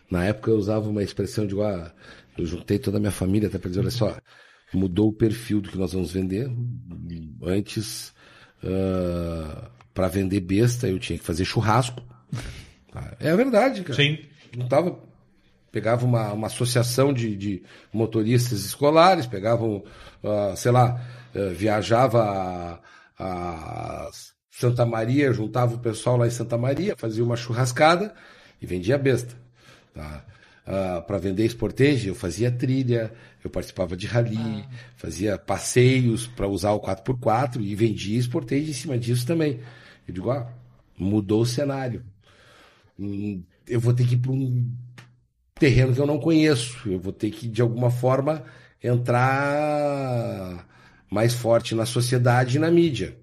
na 0.09 0.25
época 0.25 0.51
eu 0.51 0.57
usava 0.57 0.89
uma 0.89 1.03
expressão 1.03 1.45
de 1.45 1.59
ah, 1.61 1.91
eu 2.37 2.45
juntei 2.45 2.79
toda 2.79 2.97
a 2.97 2.99
minha 2.99 3.11
família 3.11 3.47
até 3.47 3.57
para 3.57 3.69
dizer, 3.69 3.81
olha 3.81 3.91
só, 3.91 4.17
mudou 4.73 5.09
o 5.09 5.13
perfil 5.13 5.61
do 5.61 5.69
que 5.69 5.77
nós 5.77 5.93
vamos 5.93 6.11
vender. 6.11 6.49
Antes 7.43 8.13
uh, 8.63 9.69
para 9.93 10.07
vender 10.07 10.39
besta, 10.39 10.87
eu 10.87 10.99
tinha 10.99 11.19
que 11.19 11.25
fazer 11.25 11.45
churrasco. 11.45 12.01
É 13.19 13.29
a 13.29 13.35
verdade, 13.35 13.83
cara. 13.83 13.95
Sim. 13.95 14.19
Não 14.55 14.67
tava. 14.67 14.99
Pegava 15.71 16.05
uma, 16.05 16.33
uma 16.33 16.47
associação 16.47 17.13
de, 17.13 17.35
de 17.37 17.63
motoristas 17.93 18.65
escolares, 18.65 19.25
pegavam, 19.25 19.83
uh, 20.21 20.55
sei 20.57 20.69
lá, 20.69 21.01
uh, 21.33 21.49
viajava 21.53 22.21
a, 22.21 22.79
a, 23.17 24.09
Santa 24.51 24.85
Maria, 24.85 25.31
juntava 25.31 25.75
o 25.75 25.79
pessoal 25.79 26.17
lá 26.17 26.27
em 26.27 26.31
Santa 26.31 26.57
Maria, 26.57 26.95
fazia 26.97 27.23
uma 27.23 27.37
churrascada 27.37 28.13
e 28.61 28.65
vendia 28.65 28.97
besta. 28.97 29.33
Tá? 29.93 30.25
Uh, 30.67 30.97
ah, 30.97 31.01
para 31.01 31.17
vender 31.17 31.45
Sportage, 31.49 32.09
eu 32.09 32.13
fazia 32.13 32.51
trilha, 32.51 33.11
eu 33.43 33.49
participava 33.49 33.97
de 33.97 34.05
rally, 34.05 34.37
ah. 34.37 34.69
fazia 34.95 35.37
passeios 35.37 36.27
para 36.27 36.47
usar 36.47 36.73
o 36.73 36.79
4x4 36.79 37.61
e 37.61 37.73
vendia 37.73 38.19
Sportage 38.19 38.69
em 38.69 38.73
cima 38.73 38.97
disso 38.97 39.25
também. 39.25 39.61
Eu 40.07 40.13
digo, 40.13 40.29
ah, 40.29 40.47
mudou 40.99 41.41
o 41.41 41.45
cenário. 41.45 42.03
Hum, 42.99 43.41
eu 43.67 43.79
vou 43.79 43.93
ter 43.93 44.05
que 44.05 44.15
ir 44.15 44.19
para 44.19 44.31
um 44.31 44.69
terreno 45.55 45.93
que 45.93 45.99
eu 45.99 46.07
não 46.07 46.19
conheço. 46.19 46.89
Eu 46.89 46.99
vou 46.99 47.13
ter 47.13 47.31
que, 47.31 47.47
de 47.47 47.61
alguma 47.61 47.89
forma, 47.89 48.43
entrar 48.83 50.67
mais 51.09 51.33
forte 51.33 51.73
na 51.73 51.85
sociedade 51.85 52.57
e 52.57 52.59
na 52.59 52.69
mídia. 52.69 53.20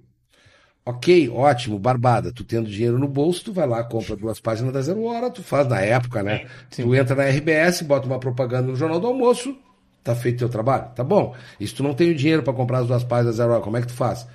Ok, 0.88 1.28
ótimo, 1.28 1.78
barbada. 1.78 2.32
Tu 2.32 2.42
tendo 2.42 2.70
dinheiro 2.70 2.98
no 2.98 3.06
bolso, 3.06 3.44
tu 3.44 3.52
vai 3.52 3.66
lá, 3.66 3.84
compra 3.84 4.16
duas 4.16 4.40
páginas 4.40 4.72
da 4.72 4.80
Zero 4.80 5.04
Hora, 5.04 5.30
tu 5.30 5.42
faz 5.42 5.68
na 5.68 5.82
época, 5.82 6.22
né? 6.22 6.46
Sim. 6.70 6.84
Tu 6.84 6.94
entra 6.94 7.14
na 7.14 7.24
RBS, 7.24 7.82
bota 7.82 8.06
uma 8.06 8.18
propaganda 8.18 8.68
no 8.68 8.74
Jornal 8.74 8.98
do 8.98 9.06
Almoço, 9.06 9.54
tá 10.02 10.14
feito 10.14 10.38
teu 10.38 10.48
trabalho? 10.48 10.88
Tá 10.96 11.04
bom. 11.04 11.34
E 11.60 11.68
se 11.68 11.74
tu 11.74 11.82
não 11.82 11.92
tem 11.92 12.10
o 12.10 12.14
dinheiro 12.14 12.42
para 12.42 12.54
comprar 12.54 12.78
as 12.78 12.86
duas 12.86 13.04
páginas 13.04 13.36
da 13.36 13.42
Zero 13.42 13.52
Hora, 13.52 13.62
como 13.62 13.76
é 13.76 13.82
que 13.82 13.88
tu 13.88 13.92
faz? 13.92 14.26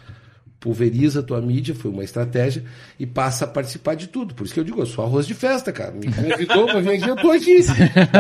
pulveriza 0.60 1.20
a 1.20 1.24
tua 1.24 1.42
mídia, 1.42 1.76
foi 1.76 1.92
uma 1.92 2.06
estratégia, 2.06 2.64
e 2.98 3.06
passa 3.06 3.44
a 3.44 3.48
participar 3.48 3.96
de 3.96 4.08
tudo. 4.08 4.34
Por 4.34 4.46
isso 4.46 4.54
que 4.54 4.60
eu 4.62 4.64
digo, 4.64 4.80
eu 4.80 4.86
sou 4.86 5.04
arroz 5.04 5.28
de 5.28 5.34
festa, 5.34 5.74
cara. 5.74 5.92
Me 5.92 6.06
convidou 6.10 6.68
para 6.68 6.80
vir 6.80 6.92
aqui, 6.92 7.10
eu 7.10 7.18
tô 7.18 7.32
aqui. 7.32 7.58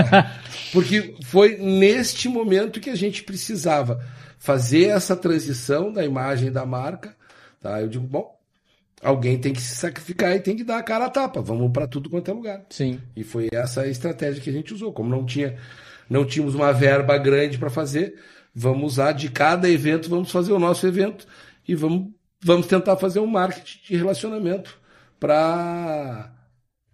Porque 0.73 1.15
foi 1.23 1.55
neste 1.55 2.27
momento 2.27 2.81
que 2.81 2.89
a 2.89 2.95
gente 2.95 3.23
precisava 3.23 4.03
fazer 4.38 4.88
essa 4.88 5.15
transição 5.15 5.89
da 5.89 6.03
imagem 6.03 6.51
da 6.51 6.65
marca. 6.65 7.15
Tá? 7.64 7.82
Eu 7.82 7.88
digo, 7.88 8.05
bom, 8.05 8.38
alguém 9.01 9.39
tem 9.39 9.53
que 9.53 9.61
se 9.61 9.78
sacrificar 9.78 10.36
e 10.36 10.41
tem 10.41 10.57
que 10.57 10.66
dar 10.66 10.80
a 10.80 10.84
cara 10.84 11.05
a 11.05 11.09
tapa. 11.09 11.41
Vamos 11.41 11.72
para 11.72 11.88
tudo 11.88 12.09
quanto 12.09 12.30
é 12.30 12.34
lugar. 12.34 12.66
Sim. 12.70 12.99
E 13.16 13.24
foi 13.24 13.47
essa 13.53 13.84
a 13.84 13.88
estratégia 13.88 14.43
que 14.43 14.49
a 14.49 14.53
gente 14.53 14.74
usou. 14.74 14.91
Como 14.91 15.09
não 15.09 15.26
tinha, 15.26 15.57
não 16.09 16.26
tínhamos 16.26 16.55
uma 16.55 16.74
verba 16.74 17.18
grande 17.18 17.57
para 17.57 17.70
fazer, 17.70 18.20
vamos 18.53 18.93
usar 18.93 19.14
de 19.14 19.30
cada 19.30 19.70
evento, 19.70 20.09
vamos 20.09 20.30
fazer 20.30 20.51
o 20.51 20.59
nosso 20.59 20.86
evento 20.86 21.26
e 21.66 21.74
vamos 21.74 22.11
vamos 22.43 22.68
tentar 22.68 22.97
fazer 22.97 23.22
um 23.22 23.28
marketing 23.28 23.80
de 23.86 23.95
relacionamento 23.95 24.78
para 25.18 26.30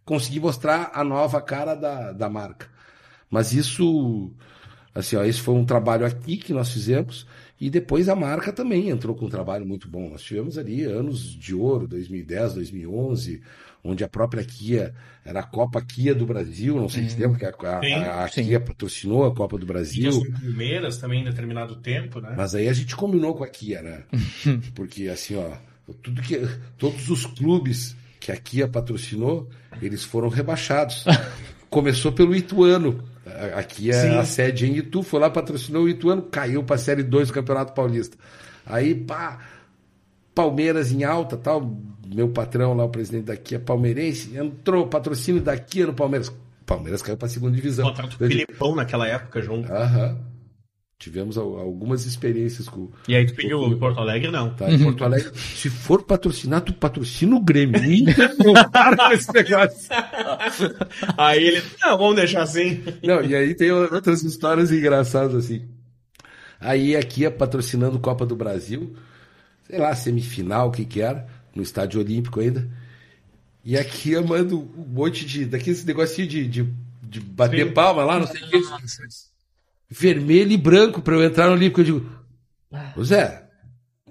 conseguir 0.05 0.39
mostrar 0.39 0.91
a 0.93 1.03
nova 1.03 1.41
cara 1.41 1.73
da, 1.73 2.11
da 2.11 2.29
marca. 2.29 2.69
Mas 3.27 3.53
isso, 3.53 4.31
assim, 4.93 5.15
ó, 5.15 5.23
esse 5.23 5.41
foi 5.41 5.55
um 5.55 5.65
trabalho 5.65 6.05
aqui 6.05 6.37
que 6.37 6.53
nós 6.53 6.71
fizemos 6.71 7.25
e 7.59 7.69
depois 7.69 8.07
a 8.07 8.15
marca 8.15 8.53
também 8.53 8.89
entrou 8.89 9.15
com 9.15 9.25
um 9.25 9.29
trabalho 9.29 9.65
muito 9.65 9.87
bom. 9.89 10.09
Nós 10.09 10.21
tivemos 10.21 10.57
ali 10.57 10.83
anos 10.83 11.21
de 11.35 11.53
ouro, 11.53 11.87
2010, 11.87 12.53
2011, 12.53 13.41
onde 13.83 14.03
a 14.03 14.07
própria 14.07 14.43
Kia 14.43 14.93
era 15.25 15.41
a 15.41 15.43
Copa 15.43 15.81
Kia 15.81 16.15
do 16.15 16.25
Brasil, 16.25 16.75
não 16.75 16.87
sei 16.87 17.09
se 17.09 17.19
lembra 17.19 17.37
que 17.37 17.45
a, 17.65 17.79
a, 17.79 18.25
a 18.25 18.29
Kia 18.29 18.59
patrocinou 18.59 19.25
a 19.25 19.35
Copa 19.35 19.57
do 19.57 19.65
Brasil. 19.65 20.05
E 20.05 20.07
as 20.07 20.39
primeiras 20.39 20.97
também 20.97 21.21
em 21.21 21.25
determinado 21.25 21.75
tempo, 21.75 22.21
né? 22.21 22.33
Mas 22.37 22.55
aí 22.55 22.69
a 22.69 22.73
gente 22.73 22.95
combinou 22.95 23.35
com 23.35 23.43
a 23.43 23.47
Kia, 23.47 23.81
né? 23.81 24.03
Porque 24.73 25.09
assim, 25.09 25.35
ó, 25.35 25.51
tudo 26.01 26.21
que 26.21 26.39
todos 26.77 27.09
os 27.09 27.25
clubes 27.25 27.95
que 28.19 28.31
a 28.31 28.37
Kia 28.37 28.67
patrocinou, 28.67 29.49
eles 29.81 30.03
foram 30.03 30.29
rebaixados. 30.29 31.05
Começou 31.69 32.11
pelo 32.11 32.35
Ituano. 32.35 33.03
A 33.55 33.63
Kia, 33.63 33.93
Sim. 33.93 34.17
a 34.17 34.25
sede 34.25 34.65
em 34.65 34.77
Itu, 34.77 35.03
foi 35.03 35.19
lá, 35.19 35.29
patrocinou 35.29 35.83
o 35.83 35.89
Ituano, 35.89 36.21
caiu 36.23 36.63
para 36.63 36.75
a 36.75 36.79
Série 36.79 37.03
2 37.03 37.29
do 37.29 37.33
Campeonato 37.33 37.73
Paulista. 37.73 38.17
Aí, 38.65 38.93
pá, 38.95 39.39
Palmeiras 40.33 40.91
em 40.91 41.03
alta, 41.03 41.35
tal, 41.35 41.75
meu 42.05 42.29
patrão 42.29 42.73
lá, 42.73 42.85
o 42.85 42.89
presidente 42.89 43.25
da 43.25 43.35
Kia, 43.35 43.59
palmeirense, 43.59 44.37
entrou 44.37 44.87
patrocínio 44.87 45.41
da 45.41 45.57
Kia 45.57 45.87
no 45.87 45.93
Palmeiras. 45.93 46.31
Palmeiras 46.65 47.01
caiu 47.01 47.17
para 47.17 47.27
a 47.27 47.29
segunda 47.29 47.55
divisão. 47.55 47.85
Contrato 47.87 48.17
com 48.17 48.25
o 48.25 48.27
Filipão 48.27 48.75
naquela 48.75 49.07
época 49.07 49.41
junto. 49.41 49.71
Aham. 49.71 50.17
Tivemos 50.99 51.37
algumas 51.37 52.05
experiências 52.05 52.67
com. 52.67 52.91
E 53.07 53.15
aí 53.15 53.25
tu 53.25 53.33
pediu 53.33 53.63
em 53.63 53.79
Porto 53.79 54.01
Alegre, 54.01 54.29
não? 54.29 54.53
Tá, 54.53 54.69
em 54.69 54.83
Porto 54.83 55.05
Alegre. 55.05 55.31
Se 55.33 55.69
for 55.69 56.03
patrocinar, 56.03 56.59
tu 56.59 56.73
patrocina 56.73 57.37
o 57.37 57.39
Grêmio. 57.39 57.79
esse 59.13 59.33
negócio. 59.33 59.89
aí 61.17 61.41
ele. 61.41 61.63
Não, 61.81 61.97
vamos 61.97 62.17
deixar 62.17 62.41
assim. 62.41 62.83
Não, 63.01 63.21
e 63.23 63.33
aí 63.33 63.55
tem 63.55 63.71
outras 63.71 64.23
histórias 64.23 64.73
engraçadas 64.73 65.33
assim. 65.35 65.69
Aí 66.59 66.97
aqui 66.97 67.23
é 67.23 67.29
patrocinando 67.29 67.97
Copa 67.97 68.25
do 68.25 68.35
Brasil, 68.35 68.93
sei 69.69 69.79
lá, 69.79 69.95
semifinal, 69.95 70.67
o 70.67 70.71
que 70.71 70.83
que 70.83 70.99
era, 70.99 71.25
no 71.55 71.63
Estádio 71.63 72.01
Olímpico 72.01 72.41
ainda. 72.41 72.69
E 73.63 73.77
aqui 73.77 74.11
eu 74.11 74.27
mando 74.27 74.59
um 74.77 74.85
monte 74.85 75.25
de. 75.25 75.45
daqueles 75.45 75.85
negocinho 75.85 76.27
de, 76.27 76.45
de, 76.45 76.73
de 77.01 77.21
bater 77.21 77.67
Sim. 77.67 77.73
palma 77.73 78.03
lá, 78.03 78.19
não 78.19 78.27
sei 78.27 78.43
o 78.43 78.49
que 78.49 78.57
vermelho 79.89 80.51
e 80.51 80.57
branco 80.57 81.01
para 81.01 81.15
eu 81.15 81.23
entrar 81.23 81.47
no 81.47 81.53
Olímpico. 81.53 81.81
Eu 81.81 81.85
digo, 81.85 82.19
Zé, 83.03 83.49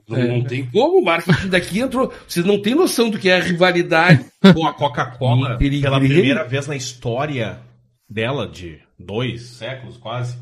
não, 0.09 0.17
é. 0.17 0.27
não, 0.27 0.45
tem 0.45 0.67
como, 0.67 1.01
o 1.01 1.05
marketing 1.05 1.49
daqui 1.49 1.81
entrou. 1.81 2.13
Vocês 2.27 2.45
não 2.45 2.61
têm 2.61 2.75
noção 2.75 3.11
do 3.11 3.19
que 3.19 3.29
é 3.29 3.37
a 3.37 3.43
rivalidade. 3.43 4.25
Pô, 4.55 4.67
a 4.67 4.73
Coca-Cola, 4.73 5.59
pela 5.59 6.01
primeira 6.01 6.45
vez 6.45 6.67
na 6.67 6.75
história 6.75 7.61
dela, 8.09 8.49
de 8.49 8.81
dois 8.99 9.43
séculos 9.43 9.99
quase, 9.99 10.39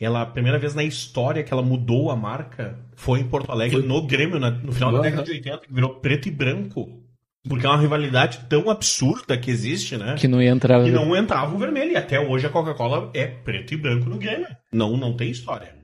ela, 0.00 0.22
a 0.22 0.26
primeira 0.26 0.58
vez 0.58 0.74
na 0.74 0.82
história 0.82 1.42
que 1.42 1.52
ela 1.52 1.62
mudou 1.62 2.10
a 2.10 2.16
marca 2.16 2.78
foi 2.96 3.20
em 3.20 3.28
Porto 3.28 3.52
Alegre, 3.52 3.78
foi. 3.78 3.86
no 3.86 4.06
Grêmio, 4.06 4.40
no 4.40 4.72
final 4.72 4.92
da 4.92 5.00
década 5.00 5.22
de 5.22 5.32
80, 5.32 5.58
que 5.58 5.74
virou 5.74 5.96
preto 5.96 6.28
e 6.28 6.30
branco. 6.30 6.99
Porque 7.48 7.64
é 7.64 7.68
uma 7.68 7.80
rivalidade 7.80 8.40
tão 8.48 8.68
absurda 8.68 9.36
que 9.38 9.50
existe, 9.50 9.96
né? 9.96 10.14
Que 10.18 10.28
não 10.28 10.42
entrava. 10.42 10.84
Que 10.84 10.90
não 10.90 11.16
entrava 11.16 11.54
o 11.54 11.58
vermelho. 11.58 11.92
E 11.92 11.96
até 11.96 12.20
hoje 12.20 12.46
a 12.46 12.50
Coca-Cola 12.50 13.10
é 13.14 13.26
preto 13.26 13.72
e 13.72 13.76
branco 13.78 14.10
no 14.10 14.18
Grêmio. 14.18 14.46
Não, 14.72 14.96
não 14.96 15.16
tem 15.16 15.30
história. 15.30 15.74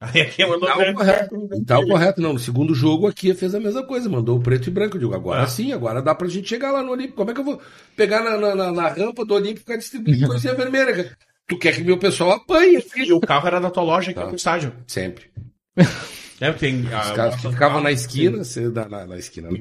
Aí 0.00 0.20
aqui 0.20 0.44
mandou 0.44 0.68
tá 0.68 0.76
branco. 0.76 0.98
Correto. 0.98 1.64
Tá 1.64 1.76
correto, 1.82 2.20
não. 2.20 2.32
No 2.32 2.38
segundo 2.38 2.74
jogo 2.74 3.06
aqui 3.06 3.32
fez 3.34 3.54
a 3.54 3.60
mesma 3.60 3.84
coisa, 3.84 4.08
mandou 4.08 4.36
o 4.36 4.42
preto 4.42 4.68
e 4.68 4.70
branco. 4.70 4.96
Eu 4.96 5.00
digo, 5.00 5.14
agora 5.14 5.42
ah. 5.42 5.46
sim, 5.46 5.72
agora 5.72 6.02
dá 6.02 6.14
pra 6.14 6.28
gente 6.28 6.48
chegar 6.48 6.72
lá 6.72 6.82
no 6.82 6.90
Olímpico. 6.90 7.16
Como 7.16 7.30
é 7.30 7.34
que 7.34 7.40
eu 7.40 7.44
vou 7.44 7.60
pegar 7.96 8.22
na, 8.22 8.36
na, 8.36 8.54
na, 8.54 8.72
na 8.72 8.88
rampa 8.88 9.24
do 9.24 9.34
Olímpico 9.34 9.60
e 9.60 9.64
ficar 9.64 9.76
distribuindo 9.76 10.26
coisinha 10.28 10.54
vermelha? 10.54 11.16
Tu 11.46 11.56
quer 11.56 11.72
que 11.72 11.84
meu 11.84 11.98
pessoal 11.98 12.32
apanhe? 12.32 12.84
E 12.96 13.12
o 13.12 13.20
carro 13.20 13.46
era 13.46 13.60
da 13.60 13.70
tua 13.70 13.84
loja 13.84 14.10
aqui 14.10 14.20
tá. 14.20 14.26
no 14.26 14.34
estádio. 14.34 14.72
Sempre. 14.86 15.30
É, 16.40 16.52
tem, 16.52 16.80
Os 16.80 16.92
ah, 16.92 17.12
caras 17.14 17.36
que 17.36 17.48
ficavam 17.48 17.80
na 17.80 17.90
esquina, 17.90 18.42
na, 18.72 18.88
na, 18.88 19.06
na 19.06 19.16
esquina. 19.16 19.50
Né? 19.50 19.58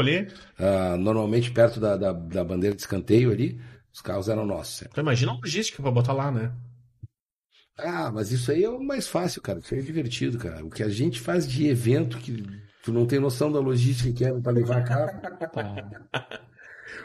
Ali. 0.00 0.28
Uh, 0.58 0.96
normalmente 0.98 1.50
perto 1.50 1.78
da, 1.78 1.96
da, 1.96 2.12
da, 2.12 2.44
bandeira 2.44 2.74
de 2.74 2.82
escanteio 2.82 3.30
ali, 3.30 3.60
os 3.92 4.00
carros 4.00 4.28
eram 4.28 4.44
nossos. 4.44 4.82
Então 4.82 5.02
imagina 5.02 5.32
a 5.32 5.36
logística 5.36 5.80
pra 5.80 5.92
botar 5.92 6.12
lá, 6.12 6.30
né? 6.30 6.52
Ah, 7.78 8.10
mas 8.12 8.32
isso 8.32 8.50
aí 8.50 8.64
é 8.64 8.68
o 8.68 8.82
mais 8.82 9.06
fácil, 9.06 9.40
cara. 9.40 9.60
Isso 9.60 9.72
aí 9.72 9.80
é 9.80 9.84
divertido, 9.84 10.38
cara. 10.38 10.64
O 10.64 10.70
que 10.70 10.82
a 10.82 10.88
gente 10.88 11.20
faz 11.20 11.46
de 11.46 11.68
evento 11.68 12.18
que 12.18 12.44
tu 12.82 12.92
não 12.92 13.06
tem 13.06 13.20
noção 13.20 13.52
da 13.52 13.60
logística 13.60 14.12
que 14.12 14.24
é 14.24 14.32
pra 14.32 14.50
levar 14.50 14.78
a 14.78 14.82
carro. 14.82 15.20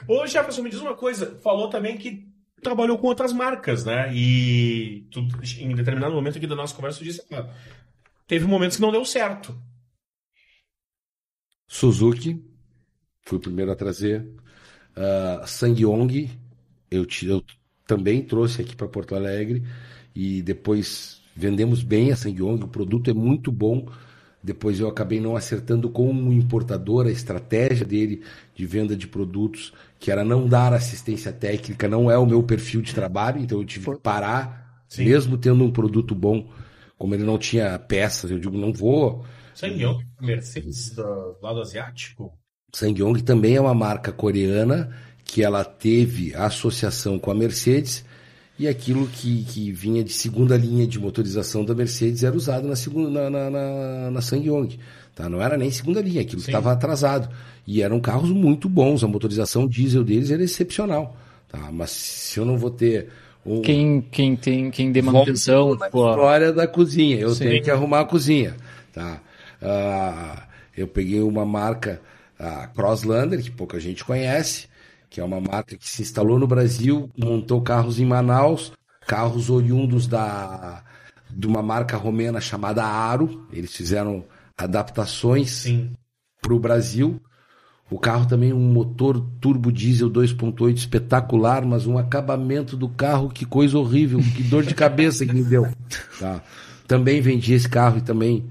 Ô, 0.08 0.26
Jefferson, 0.26 0.64
me 0.64 0.72
diz 0.72 0.80
uma 0.80 0.96
coisa. 0.96 1.38
Falou 1.44 1.70
também 1.70 1.98
que 1.98 2.28
trabalhou 2.64 2.98
com 2.98 3.08
outras 3.08 3.32
marcas, 3.32 3.86
né? 3.86 4.12
E 4.14 5.06
tu, 5.12 5.20
em 5.60 5.76
determinado 5.76 6.16
momento 6.16 6.38
aqui 6.38 6.48
da 6.48 6.56
nossa 6.56 6.74
conversa, 6.74 7.00
tu 7.00 7.04
disse, 7.04 7.22
ah, 7.32 7.48
teve 8.28 8.46
momentos 8.46 8.78
que 8.78 8.82
não 8.82 8.92
deu 8.92 9.06
certo. 9.06 9.56
Suzuki, 11.68 12.40
fui 13.24 13.38
o 13.38 13.42
primeiro 13.42 13.72
a 13.72 13.76
trazer. 13.76 14.22
Uh, 14.96 15.48
Sangyong, 15.48 16.30
eu, 16.92 17.08
eu 17.24 17.44
também 17.88 18.22
trouxe 18.22 18.62
aqui 18.62 18.76
para 18.76 18.88
Porto 18.88 19.16
Alegre 19.16 19.64
e 20.16 20.42
depois 20.42 21.22
vendemos 21.36 21.82
bem 21.82 22.12
a 22.12 22.16
Sangyong, 22.16 22.64
o 22.64 22.68
produto 22.68 23.10
é 23.10 23.14
muito 23.14 23.52
bom. 23.52 23.88
Depois 24.44 24.80
eu 24.80 24.90
acabei 24.90 25.22
não 25.22 25.38
acertando 25.38 25.90
com 25.90 26.12
o 26.12 26.34
importador 26.34 27.08
a 27.08 27.12
estratégia 27.12 27.86
dele 27.86 28.22
de 28.54 28.66
venda 28.66 28.96
de 28.96 29.08
produtos, 29.08 29.74
que 29.98 30.12
era 30.12 30.24
não 30.24 30.48
dar 30.48 30.74
assistência 30.74 31.32
técnica, 31.32 31.88
não 31.88 32.12
é 32.12 32.18
o 32.18 32.26
meu 32.26 32.44
perfil 32.44 32.82
de 32.82 32.94
trabalho, 32.94 33.40
então 33.40 33.60
eu 33.60 33.66
tive 33.66 33.90
que 33.90 34.00
parar, 34.00 34.84
Sim. 34.90 35.06
mesmo 35.06 35.38
tendo 35.38 35.64
um 35.64 35.72
produto 35.72 36.14
bom 36.14 36.50
como 36.98 37.16
ele 37.16 37.24
não 37.24 37.38
tinha 37.38 37.78
peças, 37.80 38.32
eu 38.32 38.40
digo, 38.40 38.58
não 38.58 38.72
vou. 38.72 39.26
Sangyong, 39.54 40.04
Mercedes 40.22 40.92
do 40.92 41.38
lado 41.42 41.62
asiático? 41.62 42.34
Sangyong 42.74 43.22
também 43.22 43.56
é 43.56 43.62
uma 43.62 43.74
marca 43.74 44.12
coreana 44.12 44.96
que 45.24 45.44
ela 45.44 45.64
teve 45.64 46.34
associação 46.36 47.20
com 47.20 47.32
a 47.32 47.36
Mercedes 47.36 48.04
e 48.58 48.68
aquilo 48.68 49.08
que, 49.08 49.44
que 49.46 49.72
vinha 49.72 50.04
de 50.04 50.12
segunda 50.12 50.56
linha 50.56 50.86
de 50.86 51.00
motorização 51.00 51.66
da 51.66 51.74
Mercedes 51.74 52.24
era 52.24 52.36
usado 52.36 52.68
na, 52.68 52.76
segunda, 52.76 53.10
na, 53.10 53.30
na, 53.30 53.50
na, 53.50 54.12
na 54.12 54.22
Sangyong. 54.22 54.78
Tá? 55.16 55.30
Não 55.30 55.42
era 55.42 55.58
nem 55.58 55.72
segunda 55.72 56.02
linha, 56.02 56.22
aquilo 56.22 56.42
estava 56.42 56.72
atrasado. 56.72 57.30
E 57.66 57.82
eram 57.82 58.00
carros 58.00 58.30
muito 58.30 58.68
bons, 58.68 59.04
a 59.04 59.08
motorização 59.08 59.68
diesel 59.68 60.04
deles 60.04 60.32
era 60.32 60.44
excepcional. 60.44 61.18
Tá? 61.48 61.72
Mas 61.72 61.92
se 61.92 62.40
eu 62.40 62.46
não 62.46 62.58
vou 62.58 62.72
ter 62.72 63.10
um... 63.46 63.62
Quem, 63.62 64.02
quem 64.02 64.36
tem 64.36 64.72
quem 64.72 64.92
dê 64.92 65.02
manutenção. 65.02 65.76
Na 65.76 65.88
história 65.88 66.52
da 66.54 66.68
cozinha. 66.68 67.18
Eu 67.18 67.34
Sim. 67.34 67.46
tenho 67.46 67.64
que 67.64 67.72
arrumar 67.72 68.02
a 68.02 68.06
cozinha. 68.06 68.56
Tá? 68.92 69.20
Uh, 69.62 70.42
eu 70.76 70.88
peguei 70.88 71.22
uma 71.22 71.46
marca, 71.46 72.02
a 72.40 72.68
Crosslander, 72.68 73.42
que 73.42 73.52
pouca 73.52 73.80
gente 73.80 74.04
conhece, 74.04 74.68
que 75.10 75.20
é 75.20 75.24
uma 75.24 75.40
marca 75.40 75.78
que 75.78 75.88
se 75.88 76.02
instalou 76.02 76.40
no 76.40 76.48
Brasil, 76.48 77.10
montou 77.18 77.62
carros 77.62 78.00
em 78.00 78.06
Manaus, 78.06 78.72
carros 79.06 79.50
oriundos 79.50 80.08
da, 80.08 80.84
de 81.30 81.48
uma 81.48 81.62
marca 81.62 81.98
romena 81.98 82.42
chamada 82.42 82.84
Aro. 82.84 83.48
Eles 83.52 83.76
fizeram 83.76 84.26
adaptações 84.58 85.66
para 86.42 86.54
o 86.54 86.60
Brasil. 86.60 87.22
O 87.94 88.00
carro 88.00 88.26
também 88.26 88.52
um 88.52 88.74
motor 88.74 89.24
turbo 89.40 89.72
diesel 89.72 90.10
2.8 90.10 90.76
espetacular, 90.76 91.64
mas 91.64 91.86
um 91.86 91.96
acabamento 91.96 92.76
do 92.76 92.90
carro, 92.90 93.30
que 93.30 93.46
coisa 93.46 93.78
horrível, 93.78 94.20
que 94.36 94.42
dor 94.42 94.64
de 94.66 94.74
cabeça 94.74 95.24
que 95.24 95.32
me 95.32 95.44
deu. 95.44 95.68
Tá. 96.20 96.42
Também 96.88 97.22
vendi 97.22 97.54
esse 97.54 97.70
carro 97.70 98.00
e 98.00 98.02
também 98.02 98.50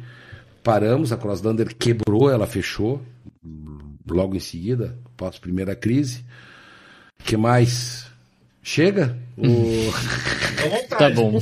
paramos, 0.63 1.11
a 1.11 1.17
Crosslander 1.17 1.75
quebrou, 1.75 2.31
ela 2.31 2.47
fechou 2.47 3.03
logo 4.09 4.37
em 4.37 4.41
seguida, 4.41 4.97
após 5.07 5.35
a 5.35 5.41
primeira 5.41 5.75
crise. 5.75 6.25
que 7.25 7.37
mais? 7.37 8.07
Chega? 8.63 9.19
O... 9.37 9.91
tá 10.89 11.11
bom. 11.11 11.33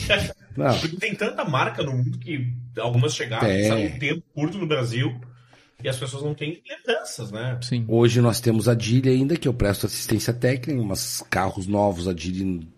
Não. 0.56 0.78
Tem 0.98 1.14
tanta 1.14 1.44
marca 1.44 1.82
no 1.82 1.92
mundo 1.92 2.16
que 2.16 2.50
algumas 2.78 3.14
chegaram, 3.14 3.46
é. 3.46 3.74
um 3.74 3.98
tempo 3.98 4.22
curto 4.34 4.56
no 4.56 4.66
Brasil 4.66 5.20
e 5.82 5.88
as 5.88 5.96
pessoas 5.96 6.22
não 6.22 6.34
têm 6.34 6.62
lembranças, 6.68 7.30
né? 7.30 7.58
Sim. 7.62 7.84
Hoje 7.88 8.20
nós 8.20 8.40
temos 8.40 8.68
a 8.68 8.74
Dili 8.74 9.08
ainda, 9.08 9.36
que 9.36 9.48
eu 9.48 9.54
presto 9.54 9.86
assistência 9.86 10.32
técnica, 10.32 10.82
mas 10.82 11.24
carros 11.30 11.66
novos 11.66 12.08
a 12.08 12.12
Dili 12.12 12.68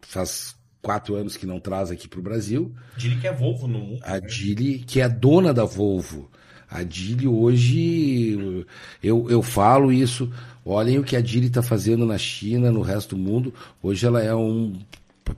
faz 0.00 0.54
quatro 0.80 1.14
anos 1.14 1.36
que 1.36 1.46
não 1.46 1.58
traz 1.58 1.90
aqui 1.90 2.06
para 2.06 2.20
o 2.20 2.22
Brasil. 2.22 2.72
Dili 2.96 3.16
que 3.16 3.26
é 3.26 3.32
Volvo 3.32 3.66
no 3.66 3.78
mundo. 3.78 4.00
A 4.04 4.14
né? 4.14 4.20
Dili 4.20 4.78
que 4.78 5.00
é 5.00 5.08
dona 5.08 5.52
da 5.52 5.64
Volvo. 5.64 6.30
A 6.70 6.82
Dili 6.82 7.26
hoje, 7.28 8.66
eu, 9.02 9.30
eu 9.30 9.42
falo 9.42 9.92
isso, 9.92 10.32
olhem 10.64 10.98
o 10.98 11.04
que 11.04 11.14
a 11.14 11.20
Dili 11.20 11.46
está 11.46 11.62
fazendo 11.62 12.04
na 12.04 12.18
China, 12.18 12.70
no 12.70 12.82
resto 12.82 13.14
do 13.14 13.22
mundo. 13.22 13.54
Hoje 13.82 14.06
ela 14.06 14.22
é 14.22 14.34
um 14.34 14.76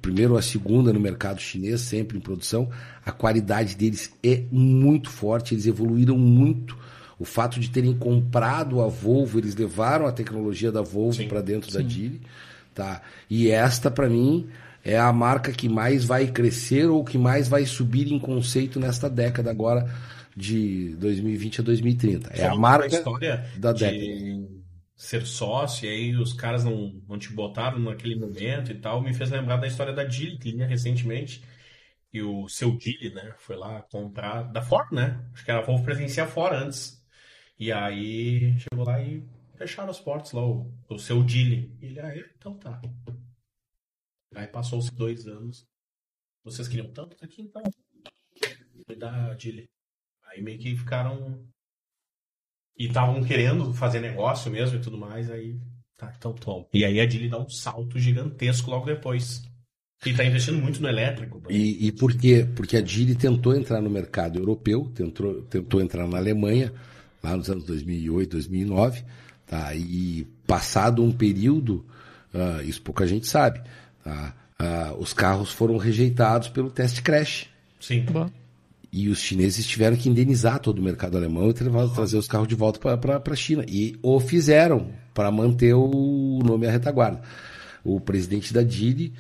primeiro 0.01 0.33
ou 0.33 0.39
a 0.39 0.43
segunda 0.43 0.93
no 0.93 0.99
mercado 0.99 1.41
chinês, 1.41 1.81
sempre 1.83 2.17
em 2.17 2.21
produção. 2.21 2.71
A 3.05 3.13
qualidade 3.13 3.77
deles 3.77 4.13
é 4.23 4.43
muito 4.51 5.11
forte, 5.11 5.55
eles 5.55 5.67
evoluíram 5.67 6.19
muito 6.19 6.77
o 7.19 7.25
fato 7.25 7.59
de 7.59 7.71
terem 7.71 7.97
comprado 7.97 8.83
a 8.83 8.89
Volvo, 8.89 9.39
eles 9.39 9.55
levaram 9.55 10.07
a 10.07 10.13
tecnologia 10.13 10.71
da 10.71 10.83
Volvo 10.83 11.27
para 11.27 11.41
dentro 11.41 11.71
sim. 11.71 11.79
da 11.79 11.83
Dili, 11.83 12.21
tá? 12.75 13.03
E 13.29 13.51
esta 13.51 13.91
para 13.91 14.09
mim 14.09 14.49
é 14.85 14.99
a 14.99 15.13
marca 15.13 15.51
que 15.51 15.69
mais 15.69 16.05
vai 16.05 16.29
crescer 16.29 16.87
ou 16.87 17.05
que 17.05 17.19
mais 17.19 17.49
vai 17.49 17.67
subir 17.67 18.13
em 18.13 18.19
conceito 18.19 18.79
nesta 18.79 19.11
década 19.11 19.51
agora 19.51 19.91
de 20.37 20.95
2020 20.97 21.61
a 21.61 21.65
2030. 21.65 22.31
É 22.35 22.47
a 22.47 22.55
marca 22.55 22.87
história 22.87 23.49
da 23.57 23.73
de, 23.73 23.81
década. 23.81 24.49
ser 24.95 25.27
sócio, 25.27 25.87
e 25.87 25.89
aí 25.89 26.17
os 26.17 26.35
caras 26.35 26.63
não, 26.65 27.01
não 27.09 27.19
te 27.19 27.33
botaram 27.33 27.79
naquele 27.79 28.15
momento 28.15 28.71
e 28.71 28.75
tal, 28.75 29.03
me 29.03 29.15
fez 29.15 29.31
lembrar 29.31 29.57
da 29.57 29.67
história 29.67 29.95
da 29.95 30.05
Dili, 30.05 30.39
que 30.39 30.53
linha 30.53 30.67
recentemente, 30.67 31.43
e 32.13 32.23
o 32.23 32.49
seu 32.49 32.77
Dili, 32.77 33.13
né, 33.15 33.35
foi 33.39 33.57
lá 33.57 33.83
comprar, 33.91 34.43
da 34.45 34.61
Ford, 34.61 34.93
né, 34.93 35.19
acho 35.33 35.45
que 35.45 35.51
era 35.51 35.63
Volvo 35.63 35.83
presenciar 35.83 36.29
fora 36.29 36.63
antes, 36.63 36.96
e 37.59 37.73
aí 37.73 38.59
chegou 38.59 38.85
lá 38.85 39.03
e 39.03 39.23
fecharam 39.57 39.91
as 39.91 40.01
portas 40.01 40.33
lá, 40.33 40.45
o, 40.47 40.71
o 40.89 40.99
seu 40.99 41.23
Dili, 41.23 41.75
e 41.81 41.87
ele, 41.87 42.01
ah, 42.01 42.15
então 42.37 42.55
tá. 42.59 42.81
Aí 44.35 44.47
passou-se 44.47 44.95
dois 44.95 45.27
anos, 45.27 45.67
vocês 46.45 46.69
queriam 46.69 46.93
tanto 46.93 47.17
aqui, 47.25 47.43
então, 47.43 47.63
e 48.89 48.95
da 48.95 49.35
Dili. 49.35 49.69
Aí 50.27 50.43
meio 50.43 50.59
que 50.59 50.77
ficaram 50.77 51.47
e 52.79 52.87
estavam 52.87 53.23
querendo 53.25 53.73
fazer 53.73 54.01
negócio 54.01 54.51
mesmo 54.51 54.77
e 54.77 54.81
tudo 54.81 54.99
mais, 54.99 55.31
aí. 55.31 55.59
Tá, 55.97 56.13
então 56.17 56.35
toma. 56.35 56.67
E 56.75 56.85
aí 56.85 57.01
a 57.01 57.07
Dili 57.07 57.29
dá 57.29 57.39
um 57.39 57.49
salto 57.49 57.99
gigantesco 57.99 58.71
logo 58.71 58.85
depois. 58.85 59.43
E 60.05 60.11
está 60.11 60.23
investindo 60.23 60.59
muito 60.59 60.81
no 60.83 60.89
elétrico. 60.89 61.43
E, 61.49 61.87
e 61.87 61.93
por 61.93 62.15
quê? 62.15 62.47
Porque 62.55 62.77
a 62.77 62.83
Dili 62.83 63.15
tentou 63.15 63.57
entrar 63.57 63.81
no 63.81 63.89
mercado 63.89 64.39
europeu, 64.39 64.93
tentou, 64.95 65.43
tentou 65.45 65.81
entrar 65.81 66.07
na 66.07 66.19
Alemanha, 66.19 66.71
lá 67.27 67.37
nos 67.37 67.51
anos 67.51 67.65
2008, 67.65 68.31
2009, 68.31 69.03
tá? 69.47 69.75
e 69.75 70.27
passado 70.47 71.03
um 71.03 71.11
período, 71.11 71.85
uh, 72.33 72.63
isso 72.63 72.81
pouca 72.83 73.07
gente 73.07 73.27
sabe, 73.27 73.61
tá? 74.03 74.35
Uh, 74.59 74.99
os 74.99 75.13
carros 75.13 75.53
foram 75.53 75.77
rejeitados 75.77 76.49
pelo 76.49 76.71
teste 76.71 77.03
crash. 77.03 77.47
Sim. 77.79 78.07
Bom. 78.11 78.31
E 78.91 79.09
os 79.09 79.19
chineses 79.19 79.67
tiveram 79.67 79.97
que 79.97 80.09
indenizar 80.09 80.59
todo 80.61 80.79
o 80.79 80.83
mercado 80.83 81.19
alemão 81.19 81.51
e 81.51 81.53
trazer 81.53 82.17
os 82.17 82.27
carros 82.27 82.49
de 82.49 82.55
volta 82.55 82.97
para 82.97 83.21
a 83.23 83.37
China. 83.37 83.65
E 83.69 83.99
o 84.03 84.19
fizeram 84.19 84.93
para 85.13 85.31
manter 85.31 85.75
o 85.75 86.41
nome 86.43 86.67
à 86.67 86.71
retaguarda. 86.71 87.21
O 87.85 88.01
presidente 88.01 88.55
da 88.55 88.63
Didi, 88.63 89.13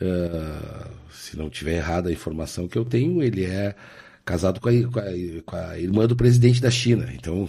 uh, 0.00 0.88
se 1.12 1.36
não 1.36 1.50
tiver 1.50 1.76
errada 1.76 2.08
a 2.08 2.12
informação 2.12 2.66
que 2.66 2.78
eu 2.78 2.84
tenho, 2.86 3.22
ele 3.22 3.44
é 3.44 3.74
casado 4.28 4.60
com 4.60 4.68
a, 4.68 4.72
com 4.72 4.98
a, 4.98 5.42
com 5.46 5.56
a 5.56 5.78
irmã 5.78 6.06
do 6.06 6.14
presidente 6.14 6.60
da 6.60 6.70
China. 6.70 7.10
Então, 7.14 7.48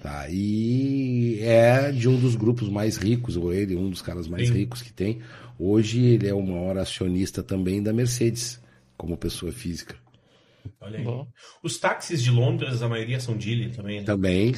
tá, 0.00 0.28
e 0.30 1.40
é 1.40 1.90
de 1.90 2.08
um 2.08 2.16
dos 2.16 2.36
grupos 2.36 2.68
mais 2.68 2.96
ricos, 2.96 3.36
ou 3.36 3.52
ele, 3.52 3.74
um 3.74 3.90
dos 3.90 4.00
caras 4.00 4.28
mais 4.28 4.46
Sim. 4.46 4.54
ricos 4.54 4.80
que 4.80 4.92
tem. 4.92 5.18
Hoje 5.58 6.04
ele 6.04 6.28
é 6.28 6.34
o 6.34 6.40
maior 6.40 6.78
acionista 6.78 7.42
também 7.42 7.82
da 7.82 7.92
Mercedes, 7.92 8.62
como 8.96 9.16
pessoa 9.16 9.50
física. 9.50 9.96
Olha 10.80 10.98
aí. 10.98 11.04
Bom. 11.04 11.26
Os 11.64 11.78
táxis 11.78 12.22
de 12.22 12.30
Londres, 12.30 12.80
a 12.80 12.88
maioria 12.88 13.18
são 13.18 13.36
Dili 13.36 13.70
também, 13.70 13.98
né? 13.98 14.04
Também, 14.04 14.54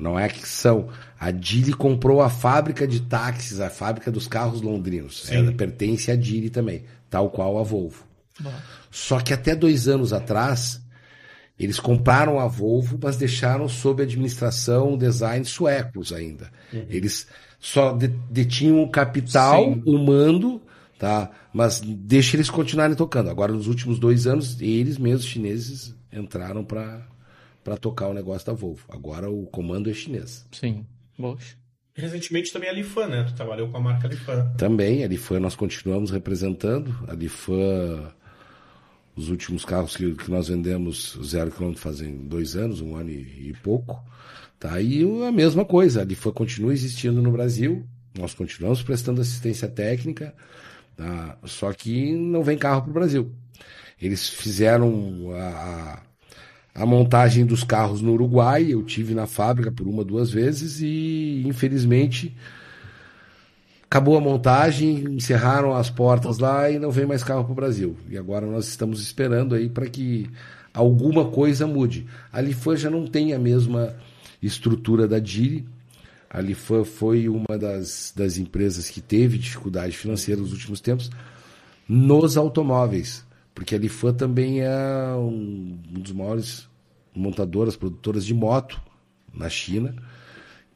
não 0.00 0.18
é 0.18 0.28
que 0.28 0.48
são. 0.48 0.88
A 1.20 1.30
Dili 1.30 1.72
comprou 1.72 2.20
a 2.20 2.28
fábrica 2.28 2.84
de 2.84 3.00
táxis, 3.02 3.60
a 3.60 3.70
fábrica 3.70 4.10
dos 4.10 4.26
carros 4.26 4.60
londrinos. 4.60 5.30
Ela 5.30 5.52
pertence 5.52 6.10
à 6.10 6.16
Dili 6.16 6.50
também, 6.50 6.82
tal 7.08 7.30
qual 7.30 7.58
a 7.58 7.62
Volvo. 7.62 8.13
Só 8.90 9.20
que 9.20 9.32
até 9.32 9.54
dois 9.54 9.88
anos 9.88 10.12
atrás, 10.12 10.80
eles 11.58 11.78
compraram 11.78 12.40
a 12.40 12.46
Volvo, 12.46 12.98
mas 13.00 13.16
deixaram 13.16 13.68
sob 13.68 14.02
administração 14.02 14.98
design 14.98 15.44
suecos 15.44 16.12
ainda. 16.12 16.50
Uhum. 16.72 16.86
Eles 16.88 17.26
só 17.58 17.96
detinham 18.30 18.82
o 18.82 18.90
capital, 18.90 19.64
Sim. 19.64 19.82
o 19.86 19.98
mando 19.98 20.60
tá? 20.98 21.30
Mas 21.52 21.80
deixa 21.80 22.36
eles 22.36 22.48
continuarem 22.48 22.96
tocando. 22.96 23.28
Agora, 23.30 23.52
nos 23.52 23.66
últimos 23.66 23.98
dois 23.98 24.26
anos, 24.26 24.60
eles 24.60 24.96
mesmos, 24.96 25.26
chineses, 25.26 25.94
entraram 26.12 26.64
para 26.64 27.06
para 27.62 27.78
tocar 27.78 28.08
o 28.08 28.12
negócio 28.12 28.46
da 28.46 28.52
Volvo. 28.52 28.84
Agora 28.90 29.30
o 29.30 29.46
comando 29.46 29.88
é 29.88 29.94
chinês. 29.94 30.46
Sim, 30.52 30.84
Bosch. 31.18 31.56
Recentemente 31.94 32.52
também 32.52 32.68
a 32.68 32.72
Lifan, 32.74 33.06
né? 33.06 33.24
Tu 33.24 33.34
trabalhou 33.34 33.70
com 33.70 33.78
a 33.78 33.80
marca 33.80 34.06
Lifan. 34.06 34.52
Também, 34.58 35.02
a 35.02 35.08
Lifan 35.08 35.40
nós 35.40 35.56
continuamos 35.56 36.10
representando. 36.10 36.94
A 37.08 37.14
Lifan, 37.14 38.12
os 39.16 39.28
últimos 39.28 39.64
carros 39.64 39.96
que, 39.96 40.14
que 40.14 40.30
nós 40.30 40.48
vendemos 40.48 41.18
zero 41.24 41.50
quilômetro 41.50 41.80
fazem 41.80 42.26
dois 42.26 42.56
anos, 42.56 42.80
um 42.80 42.96
ano 42.96 43.10
e, 43.10 43.50
e 43.50 43.54
pouco. 43.62 44.02
Tá? 44.58 44.80
E 44.80 45.02
a 45.24 45.30
mesma 45.30 45.64
coisa, 45.64 46.02
a 46.02 46.04
Lifan 46.04 46.32
continua 46.32 46.72
existindo 46.72 47.22
no 47.22 47.30
Brasil. 47.30 47.86
Nós 48.18 48.34
continuamos 48.34 48.82
prestando 48.82 49.20
assistência 49.20 49.68
técnica. 49.68 50.34
Tá? 50.96 51.38
Só 51.44 51.72
que 51.72 52.12
não 52.12 52.42
vem 52.42 52.58
carro 52.58 52.82
para 52.82 52.90
o 52.90 52.94
Brasil. 52.94 53.32
Eles 54.00 54.28
fizeram 54.28 55.30
a, 55.32 56.02
a 56.74 56.86
montagem 56.86 57.46
dos 57.46 57.62
carros 57.62 58.00
no 58.00 58.12
Uruguai. 58.12 58.66
Eu 58.68 58.82
tive 58.82 59.14
na 59.14 59.26
fábrica 59.26 59.70
por 59.70 59.86
uma, 59.86 60.04
duas 60.04 60.30
vezes 60.30 60.80
e 60.80 61.42
infelizmente 61.46 62.36
acabou 63.94 64.16
a 64.16 64.20
montagem, 64.20 65.04
encerraram 65.14 65.72
as 65.72 65.88
portas 65.88 66.38
lá 66.38 66.68
e 66.68 66.80
não 66.80 66.90
vem 66.90 67.06
mais 67.06 67.22
carro 67.22 67.44
para 67.44 67.52
o 67.52 67.54
Brasil. 67.54 67.96
E 68.10 68.18
agora 68.18 68.44
nós 68.44 68.66
estamos 68.66 69.00
esperando 69.00 69.54
aí 69.54 69.68
para 69.68 69.86
que 69.86 70.28
alguma 70.72 71.26
coisa 71.26 71.64
mude. 71.64 72.04
A 72.32 72.40
Lifan 72.40 72.76
já 72.76 72.90
não 72.90 73.06
tem 73.06 73.32
a 73.32 73.38
mesma 73.38 73.94
estrutura 74.42 75.06
da 75.06 75.20
Diri, 75.20 75.64
a 76.28 76.40
Lifan 76.40 76.82
foi 76.82 77.28
uma 77.28 77.56
das, 77.56 78.12
das 78.16 78.36
empresas 78.36 78.90
que 78.90 79.00
teve 79.00 79.38
dificuldade 79.38 79.96
financeira 79.96 80.40
nos 80.40 80.50
últimos 80.50 80.80
tempos 80.80 81.08
nos 81.88 82.36
automóveis, 82.36 83.24
porque 83.54 83.76
a 83.76 83.78
Lifan 83.78 84.12
também 84.12 84.62
é 84.62 85.14
um, 85.16 85.78
um 85.94 86.00
dos 86.00 86.10
maiores 86.10 86.68
montadoras, 87.14 87.76
produtoras 87.76 88.26
de 88.26 88.34
moto 88.34 88.82
na 89.32 89.48
China, 89.48 89.94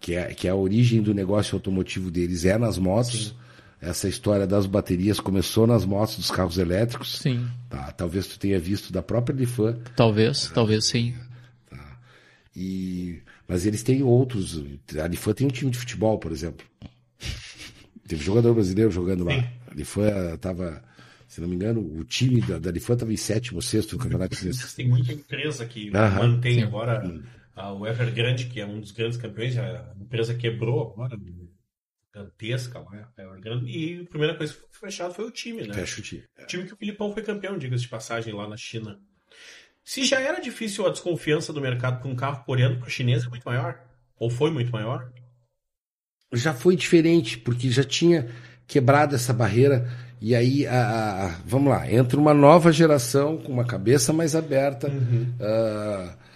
que 0.01 0.15
é, 0.15 0.35
que 0.35 0.47
é 0.47 0.51
a 0.51 0.55
origem 0.55 1.03
do 1.03 1.13
negócio 1.13 1.57
automotivo 1.57 2.11
deles 2.11 2.45
é 2.45 2.57
nas 2.57 2.79
motos. 2.79 3.29
Sim. 3.29 3.35
Essa 3.81 4.09
história 4.09 4.47
das 4.47 4.67
baterias 4.67 5.21
começou 5.21 5.67
nas 5.67 5.85
motos 5.85 6.17
dos 6.17 6.31
carros 6.31 6.59
elétricos. 6.59 7.19
Sim. 7.19 7.49
Tá, 7.69 7.93
talvez 7.93 8.27
tu 8.27 8.39
tenha 8.39 8.59
visto 8.59 8.93
da 8.93 9.03
própria 9.03 9.35
Lifan. 9.35 9.79
Talvez, 9.95 10.51
talvez 10.53 10.87
sim. 10.87 11.15
Tá. 11.71 11.99
E 12.57 13.23
mas 13.49 13.65
eles 13.65 13.83
têm 13.83 14.03
outros. 14.03 14.63
A 15.03 15.09
Lifan 15.09 15.33
tem 15.33 15.47
um 15.47 15.51
time 15.51 15.71
de 15.71 15.79
futebol, 15.79 16.19
por 16.19 16.31
exemplo. 16.31 16.67
Teve 18.07 18.23
jogador 18.23 18.53
brasileiro 18.55 18.91
jogando 18.91 19.25
lá. 19.25 19.33
A 19.71 19.75
Lifan 19.75 20.35
estava, 20.35 20.83
se 21.27 21.41
não 21.41 21.49
me 21.49 21.55
engano, 21.55 21.81
o 21.81 22.05
time 22.05 22.43
da, 22.43 22.59
da 22.59 22.71
Lifan 22.71 22.93
estava 22.93 23.13
em 23.13 23.17
sétimo, 23.17 23.63
sexto 23.63 23.97
no 23.97 24.03
campeonato. 24.03 24.37
Tem 24.77 24.87
muita 24.87 25.15
empresa 25.15 25.65
que 25.65 25.91
mantém 25.91 26.63
agora 26.63 26.99
a, 26.99 27.38
o 27.67 27.87
Evergrande, 27.87 28.47
que 28.47 28.61
é 28.61 28.67
um 28.67 28.81
dos 28.81 28.91
grandes 28.91 29.19
campeões, 29.19 29.57
a 29.57 29.95
empresa 30.01 30.35
quebrou 30.35 30.93
agora, 30.93 31.17
gigantesca 32.15 32.79
lá, 32.79 33.13
Evergrande, 33.17 33.67
e 33.67 34.03
a 34.03 34.09
primeira 34.09 34.37
coisa 34.37 34.55
que 34.55 34.61
foi 34.71 34.91
fechado 34.91 35.15
foi 35.15 35.27
o 35.27 35.31
time, 35.31 35.67
né? 35.67 35.75
Fecha 35.75 36.01
o 36.01 36.03
time. 36.03 36.25
O 36.41 36.47
time 36.47 36.65
que 36.65 36.75
o 36.75 36.77
Filipão 36.77 37.13
foi 37.13 37.23
campeão, 37.23 37.59
diga-se 37.59 37.83
de 37.83 37.89
passagem, 37.89 38.35
lá 38.35 38.49
na 38.49 38.57
China. 38.57 38.99
Se 39.85 40.05
já 40.05 40.21
era 40.21 40.41
difícil 40.41 40.87
a 40.87 40.91
desconfiança 40.91 41.53
do 41.53 41.61
mercado 41.61 42.01
para 42.01 42.11
um 42.11 42.15
carro 42.15 42.45
coreano, 42.45 42.79
para 42.79 42.89
o 42.89 42.91
chinês 42.91 43.25
é 43.25 43.29
muito 43.29 43.45
maior? 43.45 43.81
Ou 44.19 44.29
foi 44.29 44.51
muito 44.51 44.71
maior? 44.71 45.11
Já 46.33 46.53
foi 46.53 46.77
diferente, 46.77 47.39
porque 47.39 47.71
já 47.71 47.85
tinha 47.85 48.29
quebrado 48.67 49.15
essa 49.15 49.33
barreira. 49.33 49.91
E 50.21 50.35
aí, 50.35 50.67
a, 50.67 51.27
a, 51.27 51.29
vamos 51.47 51.71
lá, 51.71 51.91
entra 51.91 52.21
uma 52.21 52.35
nova 52.35 52.71
geração 52.71 53.39
com 53.39 53.51
uma 53.51 53.65
cabeça 53.65 54.13
mais 54.13 54.37
aberta. 54.37 54.89
Uhum. 54.89 55.35
Uh, 55.41 56.28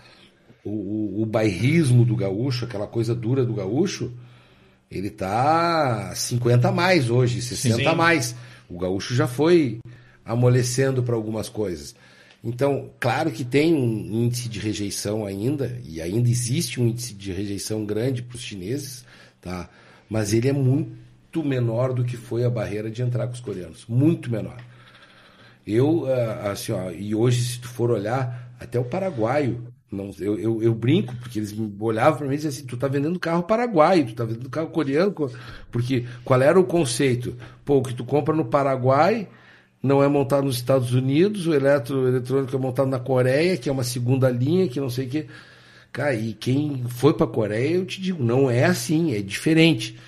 o, 0.64 0.70
o, 0.70 1.22
o 1.22 1.26
bairrismo 1.26 2.04
do 2.04 2.16
gaúcho, 2.16 2.64
aquela 2.64 2.86
coisa 2.86 3.14
dura 3.14 3.44
do 3.44 3.54
gaúcho, 3.54 4.12
ele 4.90 5.10
tá 5.10 6.12
50 6.14 6.68
a 6.68 6.72
mais 6.72 7.10
hoje, 7.10 7.40
60 7.40 7.76
Sim. 7.76 7.86
a 7.86 7.94
mais. 7.94 8.36
O 8.68 8.78
gaúcho 8.78 9.14
já 9.14 9.26
foi 9.26 9.80
amolecendo 10.24 11.02
para 11.02 11.14
algumas 11.14 11.48
coisas. 11.48 11.94
Então, 12.44 12.90
claro 12.98 13.30
que 13.30 13.44
tem 13.44 13.72
um 13.72 14.24
índice 14.24 14.48
de 14.48 14.58
rejeição 14.58 15.24
ainda, 15.24 15.80
e 15.84 16.02
ainda 16.02 16.28
existe 16.28 16.80
um 16.80 16.88
índice 16.88 17.14
de 17.14 17.32
rejeição 17.32 17.84
grande 17.84 18.22
para 18.22 18.36
os 18.36 18.42
chineses, 18.42 19.04
tá? 19.40 19.68
mas 20.08 20.34
ele 20.34 20.48
é 20.48 20.52
muito 20.52 21.42
menor 21.42 21.94
do 21.94 22.04
que 22.04 22.16
foi 22.16 22.44
a 22.44 22.50
barreira 22.50 22.90
de 22.90 23.00
entrar 23.00 23.26
com 23.26 23.32
os 23.32 23.40
coreanos. 23.40 23.86
Muito 23.88 24.30
menor. 24.30 24.58
Eu, 25.66 26.04
ah, 26.06 26.50
assim, 26.50 26.72
ó, 26.72 26.90
e 26.90 27.14
hoje, 27.14 27.42
se 27.42 27.60
tu 27.60 27.68
for 27.68 27.90
olhar, 27.90 28.52
até 28.60 28.78
o 28.78 28.84
paraguaio, 28.84 29.71
não, 29.92 30.10
eu, 30.18 30.38
eu, 30.38 30.62
eu 30.62 30.74
brinco, 30.74 31.14
porque 31.16 31.38
eles 31.38 31.54
olhavam 31.78 32.18
para 32.18 32.26
mim 32.26 32.32
e 32.32 32.36
diziam 32.36 32.48
assim: 32.48 32.64
tu 32.64 32.78
tá 32.78 32.88
vendendo 32.88 33.20
carro 33.20 33.42
paraguaio, 33.42 34.06
tu 34.06 34.14
tá 34.14 34.24
vendendo 34.24 34.48
carro 34.48 34.68
coreano, 34.68 35.14
porque 35.70 36.06
qual 36.24 36.40
era 36.40 36.58
o 36.58 36.64
conceito? 36.64 37.36
Pô, 37.62 37.76
o 37.76 37.82
que 37.82 37.92
tu 37.92 38.02
compra 38.02 38.34
no 38.34 38.46
Paraguai 38.46 39.28
não 39.82 40.02
é 40.02 40.08
montado 40.08 40.44
nos 40.44 40.56
Estados 40.56 40.94
Unidos, 40.94 41.46
o 41.46 41.52
eletroeletrônico 41.52 42.56
é 42.56 42.58
montado 42.58 42.88
na 42.88 42.98
Coreia, 42.98 43.56
que 43.58 43.68
é 43.68 43.72
uma 43.72 43.84
segunda 43.84 44.30
linha, 44.30 44.66
que 44.66 44.80
não 44.80 44.88
sei 44.88 45.06
o 45.06 45.10
quê. 45.10 45.26
Cara, 45.92 46.14
e 46.14 46.32
quem 46.32 46.84
foi 46.88 47.12
para 47.12 47.26
a 47.26 47.28
Coreia, 47.28 47.76
eu 47.76 47.84
te 47.84 48.00
digo, 48.00 48.24
não 48.24 48.50
é 48.50 48.64
assim, 48.64 49.14
é 49.14 49.20
diferente. 49.20 49.98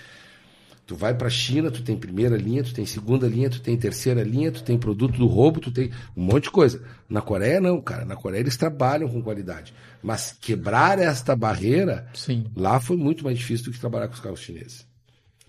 Tu 0.87 0.95
vai 0.95 1.15
para 1.15 1.29
a 1.29 1.31
China, 1.31 1.71
tu 1.71 1.83
tem 1.83 1.97
primeira 1.97 2.37
linha, 2.37 2.63
tu 2.63 2.75
tem 2.75 2.85
segunda 2.85 3.27
linha, 3.27 3.49
tu 3.49 3.61
tem 3.61 3.75
terceira 3.75 4.23
linha, 4.23 4.53
tu 4.53 4.63
tem 4.63 4.79
produto 4.79 5.17
do 5.17 5.27
roubo, 5.27 5.59
tu 5.59 5.71
tem 5.71 5.91
um 6.15 6.23
monte 6.23 6.45
de 6.45 6.51
coisa. 6.51 6.83
Na 7.09 7.23
Coreia 7.23 7.59
não, 7.59 7.81
cara. 7.81 8.05
Na 8.05 8.17
Coreia 8.17 8.41
eles 8.41 8.57
trabalham 8.57 9.09
com 9.09 9.23
qualidade. 9.23 9.73
Mas 10.03 10.37
quebrar 10.39 10.99
esta 10.99 11.35
barreira, 11.35 12.07
Sim. 12.13 12.47
lá 12.55 12.79
foi 12.81 12.99
muito 12.99 13.25
mais 13.25 13.39
difícil 13.39 13.65
do 13.67 13.73
que 13.73 13.81
trabalhar 13.81 14.09
com 14.09 14.15
os 14.15 14.21
carros 14.21 14.41
chineses. 14.41 14.87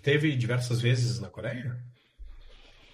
Teve 0.02 0.34
diversas 0.38 0.80
vezes 0.80 1.20
na 1.20 1.28
Coreia? 1.28 1.76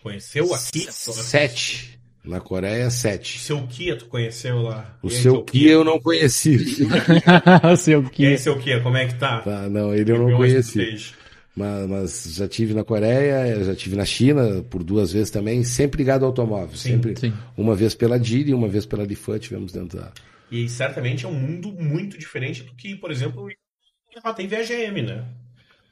Conheceu 0.02 0.52
aqui? 0.56 0.88
Sete. 0.92 2.00
Na 2.24 2.40
Coreia, 2.40 2.88
O 2.88 2.92
sete. 2.92 3.40
seu 3.40 3.66
Kia 3.68 3.96
tu 3.96 4.06
conheceu 4.06 4.62
lá? 4.62 4.98
O 5.02 5.08
aí, 5.08 5.14
seu 5.14 5.44
Kia 5.44 5.72
eu 5.72 5.84
não 5.84 6.00
conheci. 6.00 6.58
o 7.72 7.76
seu 7.76 8.04
E 8.18 8.26
aí, 8.28 8.38
seu 8.38 8.58
Kia, 8.60 8.80
como 8.82 8.98
é 8.98 9.08
que 9.08 9.16
tá? 9.16 9.42
Tá, 9.42 9.68
não, 9.70 9.94
ele 9.94 10.12
eu 10.12 10.20
não 10.30 10.38
conheci. 10.38 11.14
Mas, 11.56 11.90
mas 11.90 12.36
já 12.36 12.48
tive 12.48 12.74
na 12.74 12.84
Coreia, 12.84 13.64
já 13.64 13.76
tive 13.76 13.96
na 13.96 14.06
China 14.06 14.64
por 14.70 14.84
duas 14.84 15.12
vezes 15.12 15.30
também, 15.30 15.64
sempre 15.64 15.98
ligado 15.98 16.24
ao 16.24 16.30
automóvel. 16.30 16.78
Sim, 16.78 16.94
sempre 16.94 17.20
sim. 17.20 17.34
uma 17.58 17.76
vez 17.76 17.94
pela 17.94 18.20
Didi 18.20 18.52
e 18.52 18.54
uma 18.54 18.70
vez 18.70 18.86
pela 18.86 19.04
Lifan, 19.04 19.38
tivemos 19.38 19.72
dentro 19.72 20.00
da. 20.00 20.12
E 20.50 20.68
certamente 20.70 21.26
é 21.26 21.28
um 21.30 21.34
mundo 21.34 21.72
muito 21.74 22.18
diferente 22.18 22.64
do 22.64 22.74
que, 22.74 22.96
por 22.96 23.12
exemplo, 23.12 23.48
ela 24.24 24.34
tem 24.34 24.48
VGM, 24.48 25.02
né? 25.02 25.26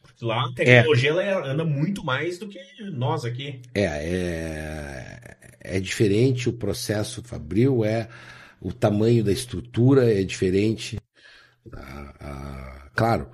Porque 0.01 0.25
lá 0.25 0.45
a 0.45 0.53
tecnologia 0.53 1.09
ela 1.09 1.47
anda 1.47 1.65
muito 1.65 2.03
mais 2.03 2.37
do 2.37 2.47
que 2.47 2.59
nós 2.91 3.25
aqui. 3.25 3.61
É, 3.73 3.83
é, 3.83 5.37
é 5.61 5.79
diferente 5.79 6.49
o 6.49 6.53
processo 6.53 7.21
fabril, 7.23 7.83
é 7.83 8.09
o 8.61 8.73
tamanho 8.73 9.23
da 9.23 9.31
estrutura 9.31 10.11
é 10.13 10.23
diferente. 10.23 10.97
A- 11.73 12.15
a- 12.19 12.89
claro, 12.93 13.29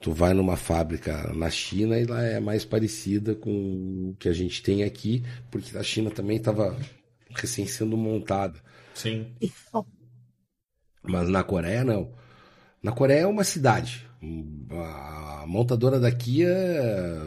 tu 0.00 0.12
vai 0.12 0.32
numa 0.32 0.56
fábrica 0.56 1.32
na 1.34 1.50
China 1.50 1.98
e 1.98 2.04
lá 2.04 2.22
é 2.22 2.40
mais 2.40 2.64
parecida 2.64 3.34
com 3.34 4.10
o 4.10 4.16
que 4.18 4.28
a 4.28 4.32
gente 4.32 4.62
tem 4.62 4.84
aqui, 4.84 5.24
porque 5.50 5.76
a 5.76 5.82
China 5.82 6.10
também 6.10 6.36
estava 6.36 6.76
recém 7.30 7.66
sendo 7.66 7.96
montada. 7.96 8.58
Sim. 8.94 9.32
Mas 11.02 11.28
na 11.28 11.42
Coreia, 11.42 11.84
não. 11.84 12.10
Na 12.82 12.92
Coreia 12.92 13.20
é 13.20 13.26
uma 13.26 13.44
cidade. 13.44 14.06
A 14.70 15.44
montadora 15.46 15.98
daqui 16.00 16.44
é. 16.44 17.18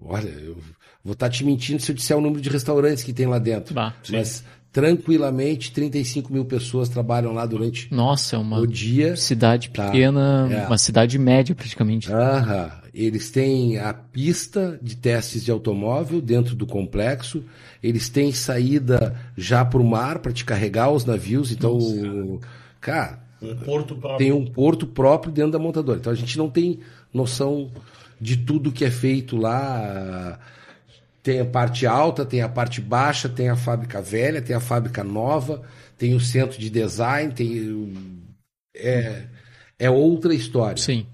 Olha, 0.00 0.28
eu 0.28 0.56
vou 1.02 1.12
estar 1.12 1.28
te 1.28 1.44
mentindo 1.44 1.80
se 1.80 1.90
eu 1.90 1.96
disser 1.96 2.16
o 2.16 2.20
número 2.20 2.40
de 2.40 2.48
restaurantes 2.48 3.04
que 3.04 3.12
tem 3.12 3.26
lá 3.26 3.38
dentro. 3.38 3.74
Bah, 3.74 3.94
Mas 4.10 4.44
tranquilamente, 4.76 5.72
35 5.72 6.30
mil 6.30 6.44
pessoas 6.44 6.90
trabalham 6.90 7.32
lá 7.32 7.46
durante 7.46 7.88
Nossa, 7.92 8.36
é 8.36 8.38
uma 8.38 8.58
o 8.58 8.66
dia. 8.66 9.16
cidade 9.16 9.70
Tá. 9.70 9.86
pequena, 9.86 10.46
É. 10.50 10.66
uma 10.66 10.76
cidade 10.76 11.18
média 11.18 11.54
praticamente. 11.54 12.12
Aham. 12.12 12.70
Eles 12.92 13.30
têm 13.30 13.78
a 13.78 13.94
pista 13.94 14.78
de 14.82 14.94
testes 14.96 15.42
de 15.44 15.50
automóvel 15.50 16.20
dentro 16.20 16.54
do 16.54 16.66
complexo. 16.66 17.42
Eles 17.82 18.10
têm 18.10 18.32
saída 18.32 19.14
já 19.34 19.64
para 19.64 19.80
o 19.80 19.84
mar 19.84 20.18
para 20.18 20.30
te 20.32 20.44
carregar 20.44 20.90
os 20.90 21.06
navios. 21.06 21.50
Então, 21.50 22.38
cara, 22.78 23.18
Um 23.40 23.54
porto 23.56 23.94
próprio. 23.96 24.18
tem 24.18 24.32
um 24.32 24.44
porto 24.44 24.86
próprio 24.86 25.32
dentro 25.32 25.52
da 25.52 25.58
montadora. 25.58 25.98
Então 25.98 26.12
a 26.12 26.16
gente 26.16 26.36
não 26.36 26.50
tem 26.50 26.80
noção 27.14 27.70
de 28.20 28.36
tudo 28.36 28.70
que 28.72 28.84
é 28.84 28.90
feito 28.90 29.36
lá. 29.38 30.38
Tem 31.26 31.40
a 31.40 31.44
parte 31.44 31.88
alta, 31.88 32.24
tem 32.24 32.40
a 32.40 32.48
parte 32.48 32.80
baixa, 32.80 33.28
tem 33.28 33.48
a 33.48 33.56
fábrica 33.56 34.00
velha, 34.00 34.40
tem 34.40 34.54
a 34.54 34.60
fábrica 34.60 35.02
nova, 35.02 35.68
tem 35.98 36.14
o 36.14 36.20
centro 36.20 36.56
de 36.56 36.70
design, 36.70 37.34
tem 37.34 37.92
é, 38.72 39.24
é 39.76 39.90
outra 39.90 40.32
história. 40.32 40.76
Sim. 40.76 41.04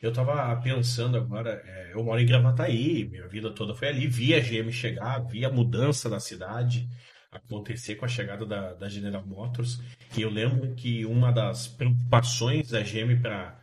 Eu 0.00 0.12
tava 0.12 0.54
pensando 0.62 1.16
agora, 1.16 1.60
é, 1.66 1.90
eu 1.92 2.04
moro 2.04 2.20
em 2.20 2.24
Gravataí, 2.24 3.08
minha 3.10 3.26
vida 3.26 3.50
toda 3.50 3.74
foi 3.74 3.88
ali, 3.88 4.06
vi 4.06 4.32
a 4.32 4.38
GM 4.38 4.70
chegar, 4.70 5.18
vi 5.26 5.44
a 5.44 5.50
mudança 5.50 6.08
da 6.08 6.20
cidade 6.20 6.88
acontecer 7.32 7.96
com 7.96 8.04
a 8.04 8.08
chegada 8.08 8.46
da, 8.46 8.74
da 8.74 8.88
General 8.88 9.26
Motors, 9.26 9.80
e 10.16 10.22
eu 10.22 10.30
lembro 10.30 10.72
que 10.76 11.04
uma 11.04 11.32
das 11.32 11.66
preocupações 11.66 12.70
da 12.70 12.80
GM 12.80 13.20
para 13.20 13.60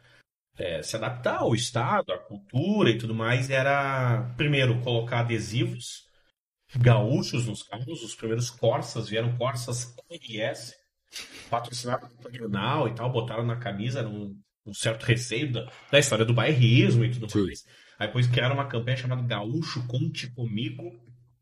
se 0.84 0.96
adaptar 0.96 1.38
ao 1.38 1.56
estado, 1.56 2.12
à 2.12 2.18
cultura 2.18 2.90
e 2.90 2.98
tudo 2.98 3.16
mais, 3.16 3.50
era, 3.50 4.34
primeiro, 4.36 4.82
colocar 4.82 5.22
adesivos 5.22 6.08
gaúchos 6.78 7.48
nos 7.48 7.64
carros, 7.64 8.04
os 8.04 8.16
primeiros 8.16 8.50
Corsas 8.50 9.10
vieram 9.10 9.36
Corsas 9.38 9.96
RS, 10.12 10.76
patrocinados 11.50 12.14
pelo 12.14 12.32
Grenal 12.32 12.88
e 12.88 12.94
tal, 12.94 13.12
botaram 13.12 13.46
na 13.46 13.56
camisa, 13.56 14.00
era 14.00 14.10
um, 14.10 14.38
um 14.66 14.74
certo 14.74 15.04
receio 15.04 15.52
da, 15.52 15.72
da 15.92 16.00
história 16.00 16.26
do 16.26 16.34
bairrismo 16.34 17.04
e 17.04 17.12
tudo 17.12 17.30
Sim. 17.32 17.46
mais. 17.46 17.66
Aí 17.98 18.08
depois 18.08 18.28
criaram 18.28 18.56
uma 18.56 18.68
campanha 18.68 18.98
chamada 18.98 19.24
Gaúcho 19.24 19.86
Conte 19.88 20.30
Comigo, 20.32 20.84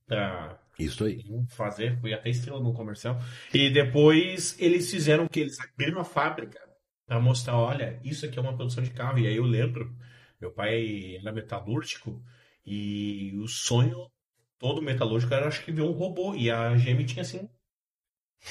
pra 0.07 0.57
Isso 0.79 1.03
aí. 1.03 1.21
fazer, 1.49 1.99
fui 1.99 2.13
até 2.13 2.29
estrela 2.29 2.61
no 2.61 2.73
comercial. 2.73 3.21
E 3.53 3.69
depois 3.69 4.55
eles 4.57 4.89
fizeram 4.89 5.25
o 5.25 5.29
que? 5.29 5.41
Eles 5.41 5.59
abriram 5.59 5.99
a 5.99 6.05
fábrica 6.05 6.66
pra 7.07 7.19
mostrar, 7.19 7.57
olha, 7.57 7.99
isso 8.03 8.25
aqui 8.25 8.37
é 8.37 8.41
uma 8.41 8.55
produção 8.55 8.83
de 8.83 8.91
carro. 8.91 9.17
E 9.17 9.25
aí 9.25 9.37
eu 9.37 9.45
lembro, 9.45 9.95
meu 10.39 10.51
pai 10.51 11.15
era 11.15 11.31
metalúrgico 11.31 12.21
e 12.65 13.33
o 13.37 13.47
sonho 13.47 14.11
todo 14.59 14.81
metalúrgico 14.81 15.33
era 15.33 15.47
acho 15.47 15.63
que 15.63 15.71
ver 15.71 15.81
um 15.81 15.91
robô. 15.91 16.35
E 16.35 16.51
a 16.51 16.75
GM 16.75 17.03
tinha 17.05 17.21
assim 17.21 17.49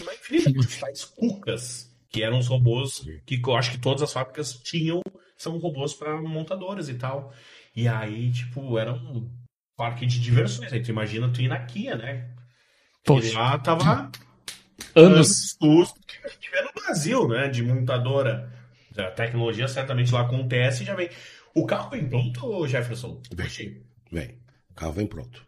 uma 0.00 0.14
infinita 0.14 0.80
tais 0.80 1.04
cucas, 1.04 1.94
que 2.08 2.22
eram 2.22 2.38
os 2.38 2.48
robôs 2.48 3.04
que 3.26 3.40
eu 3.44 3.56
acho 3.56 3.70
que 3.70 3.78
todas 3.78 4.02
as 4.02 4.12
fábricas 4.12 4.54
tinham, 4.54 5.02
são 5.36 5.58
robôs 5.58 5.94
para 5.94 6.20
montadoras 6.20 6.88
e 6.88 6.94
tal. 6.94 7.32
E 7.74 7.86
aí, 7.86 8.32
tipo, 8.32 8.78
era 8.78 8.94
um 8.94 9.30
parque 9.76 10.06
de 10.06 10.18
diversões. 10.18 10.72
Aí 10.72 10.82
tu 10.82 10.90
imagina 10.90 11.30
tu 11.30 11.42
ir 11.42 11.48
na 11.48 11.64
Kia, 11.64 11.94
né? 11.94 12.34
Poxa. 13.04 13.28
E 13.28 13.32
lá 13.32 13.58
tava 13.58 14.10
Anos. 14.94 15.56
luz 15.60 15.92
vê 16.50 16.62
no 16.62 16.72
Brasil, 16.72 17.28
né? 17.28 17.48
De 17.48 17.62
montadora. 17.62 18.52
A 18.96 19.10
tecnologia 19.10 19.68
certamente 19.68 20.12
lá 20.12 20.22
acontece 20.22 20.82
e 20.82 20.86
já 20.86 20.94
vem. 20.94 21.10
O 21.54 21.66
carro 21.66 21.90
vem 21.90 22.08
pronto, 22.08 22.66
Jefferson? 22.66 23.20
Vem. 23.34 23.82
Vem. 24.10 24.38
O 24.70 24.74
carro 24.74 24.92
vem 24.92 25.06
pronto. 25.06 25.44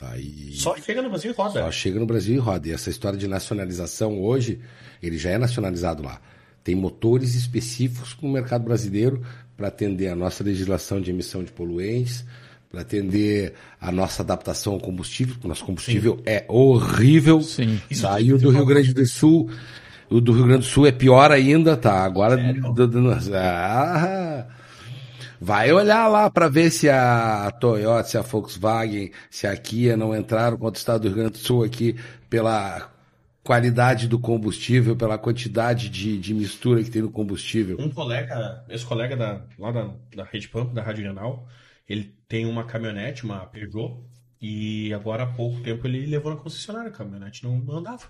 Aí... 0.00 0.54
Só 0.54 0.76
chega 0.76 1.00
no 1.00 1.08
Brasil 1.08 1.30
e 1.30 1.34
roda. 1.34 1.60
Só 1.60 1.70
chega 1.70 1.98
no 1.98 2.06
Brasil 2.06 2.34
e 2.34 2.38
roda. 2.38 2.68
E 2.68 2.72
essa 2.72 2.90
história 2.90 3.18
de 3.18 3.28
nacionalização 3.28 4.20
hoje, 4.20 4.60
ele 5.02 5.16
já 5.16 5.30
é 5.30 5.38
nacionalizado 5.38 6.02
lá. 6.02 6.20
Tem 6.62 6.74
motores 6.74 7.34
específicos 7.34 8.14
para 8.14 8.26
o 8.26 8.32
mercado 8.32 8.64
brasileiro 8.64 9.24
para 9.56 9.68
atender 9.68 10.08
a 10.08 10.16
nossa 10.16 10.42
legislação 10.42 11.00
de 11.00 11.10
emissão 11.10 11.44
de 11.44 11.52
poluentes, 11.52 12.24
para 12.74 12.82
atender 12.82 13.54
a 13.80 13.92
nossa 13.92 14.22
adaptação 14.22 14.72
ao 14.74 14.80
combustível, 14.80 15.34
porque 15.34 15.46
o 15.46 15.48
nosso 15.48 15.64
combustível 15.64 16.20
é 16.26 16.44
horrível. 16.48 17.40
Sim. 17.40 17.80
Saiu 17.92 18.36
do 18.36 18.50
Rio 18.50 18.66
Grande 18.66 18.92
do 18.92 19.06
Sul. 19.06 19.48
O 20.10 20.20
do 20.20 20.32
Rio 20.32 20.44
Grande 20.44 20.60
do 20.60 20.66
Sul 20.66 20.86
é 20.86 20.92
pior 20.92 21.30
ainda, 21.30 21.76
tá? 21.76 22.04
Agora. 22.04 22.36
ah, 23.32 24.46
Vai 25.40 25.72
olhar 25.72 26.08
lá 26.08 26.30
para 26.30 26.48
ver 26.48 26.70
se 26.70 26.88
a 26.88 27.50
Toyota, 27.60 28.08
se 28.08 28.18
a 28.18 28.22
Volkswagen, 28.22 29.10
se 29.30 29.46
a 29.46 29.56
Kia 29.56 29.96
não 29.96 30.16
entraram 30.16 30.56
contra 30.56 30.78
o 30.78 30.80
estado 30.80 31.02
do 31.02 31.08
Rio 31.08 31.16
Grande 31.18 31.32
do 31.32 31.38
Sul 31.38 31.62
aqui 31.62 31.96
pela 32.28 32.90
qualidade 33.42 34.08
do 34.08 34.18
combustível, 34.18 34.96
pela 34.96 35.18
quantidade 35.18 35.90
de, 35.90 36.18
de 36.18 36.32
mistura 36.32 36.82
que 36.82 36.90
tem 36.90 37.02
no 37.02 37.10
combustível. 37.10 37.76
Um 37.78 37.90
colega, 37.90 38.64
esse 38.70 38.86
colega 38.86 39.16
da, 39.16 39.42
lá 39.58 39.70
da, 39.70 39.90
da 40.16 40.24
Rede 40.24 40.48
Pampa, 40.48 40.72
da 40.72 40.82
Rádio 40.82 41.04
Renal, 41.04 41.46
ele 41.86 42.14
tem 42.34 42.46
uma 42.46 42.64
caminhonete, 42.64 43.22
uma 43.24 43.46
Peugeot, 43.46 44.02
e 44.40 44.92
agora 44.92 45.22
há 45.22 45.26
pouco 45.34 45.60
tempo 45.60 45.86
ele 45.86 46.04
levou 46.04 46.34
na 46.34 46.40
concessionária, 46.40 46.90
a 46.90 46.92
caminhonete 46.92 47.44
não 47.44 47.62
andava. 47.70 48.08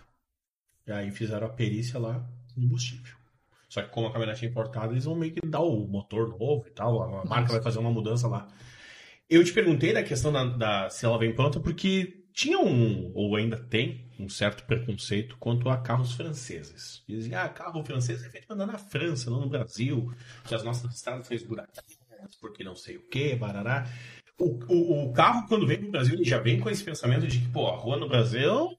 E 0.87 0.93
aí 0.93 1.11
fizeram 1.11 1.47
a 1.47 1.51
perícia 1.51 1.99
lá, 1.99 2.27
combustível. 2.55 3.19
Só 3.69 3.83
que 3.83 3.91
como 3.91 4.07
a 4.07 4.13
caminhonete 4.15 4.47
é 4.47 4.49
importada, 4.49 4.95
eles 4.95 5.05
vão 5.05 5.15
meio 5.15 5.35
que 5.35 5.47
dar 5.47 5.61
o 5.61 5.87
motor 5.87 6.27
novo 6.39 6.65
e 6.67 6.71
tal, 6.71 7.03
a 7.21 7.25
marca 7.27 7.53
vai 7.53 7.61
fazer 7.61 7.79
uma 7.81 7.91
mudança 7.91 8.27
lá. 8.27 8.49
Eu 9.29 9.45
te 9.45 9.53
perguntei 9.53 9.93
da 9.93 10.03
questão 10.03 10.33
da, 10.33 10.43
da- 10.45 10.89
se 10.89 11.05
ela 11.05 11.19
vem 11.19 11.35
pronta 11.35 11.61
porque 11.61 12.25
tinha 12.33 12.59
um, 12.59 13.13
ou 13.15 13.37
ainda 13.37 13.59
tem, 13.59 14.11
um 14.19 14.31
certo 14.31 14.65
preconceito 14.65 15.37
quanto 15.39 15.69
a 15.69 15.77
carros 15.77 16.15
franceses. 16.15 17.05
Dizem, 17.07 17.35
ah, 17.35 17.47
carro 17.51 17.85
francês 17.85 18.25
é 18.25 18.31
feito 18.31 18.47
para 18.47 18.57
andar 18.57 18.67
na 18.69 18.79
França, 18.79 19.31
não 19.31 19.43
no 19.43 19.51
Brasil, 19.51 20.11
que 20.49 20.55
as 20.55 20.65
nossas 20.65 20.95
estradas 20.95 21.27
são 21.27 21.37
esburacadas, 21.37 21.85
porque 22.41 22.65
não 22.65 22.75
sei 22.75 22.97
o 22.97 23.03
que, 23.09 23.37
barará. 23.37 23.87
O, 24.39 24.59
o, 24.69 25.05
o 25.05 25.13
carro, 25.13 25.47
quando 25.49 25.67
vem 25.67 25.79
pro 25.79 25.91
Brasil, 25.91 26.15
ele 26.15 26.25
já 26.25 26.39
vem 26.39 26.59
com 26.59 26.69
esse 26.69 26.83
pensamento 26.83 27.27
de 27.27 27.39
que, 27.39 27.49
pô, 27.49 27.69
a 27.69 27.77
rua 27.77 27.97
no 27.97 28.09
Brasil 28.09 28.77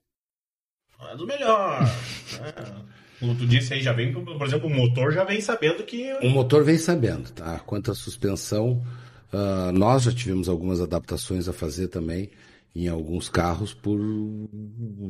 é 1.10 1.16
do 1.16 1.26
melhor. 1.26 1.80
né? 2.40 2.84
Como 3.18 3.34
tu 3.34 3.46
disse 3.46 3.72
aí, 3.72 3.80
já 3.80 3.92
vem, 3.92 4.12
por 4.12 4.46
exemplo, 4.46 4.68
o 4.68 4.74
motor 4.74 5.12
já 5.12 5.24
vem 5.24 5.40
sabendo 5.40 5.82
que 5.84 6.12
O 6.22 6.28
motor 6.28 6.62
vem 6.62 6.76
sabendo, 6.76 7.30
tá? 7.32 7.58
Quanto 7.60 7.90
à 7.90 7.94
suspensão, 7.94 8.84
ah, 9.32 9.72
nós 9.72 10.02
já 10.02 10.12
tivemos 10.12 10.48
algumas 10.48 10.80
adaptações 10.80 11.48
a 11.48 11.52
fazer 11.52 11.88
também 11.88 12.30
em 12.74 12.88
alguns 12.88 13.30
carros 13.30 13.72
por 13.72 13.98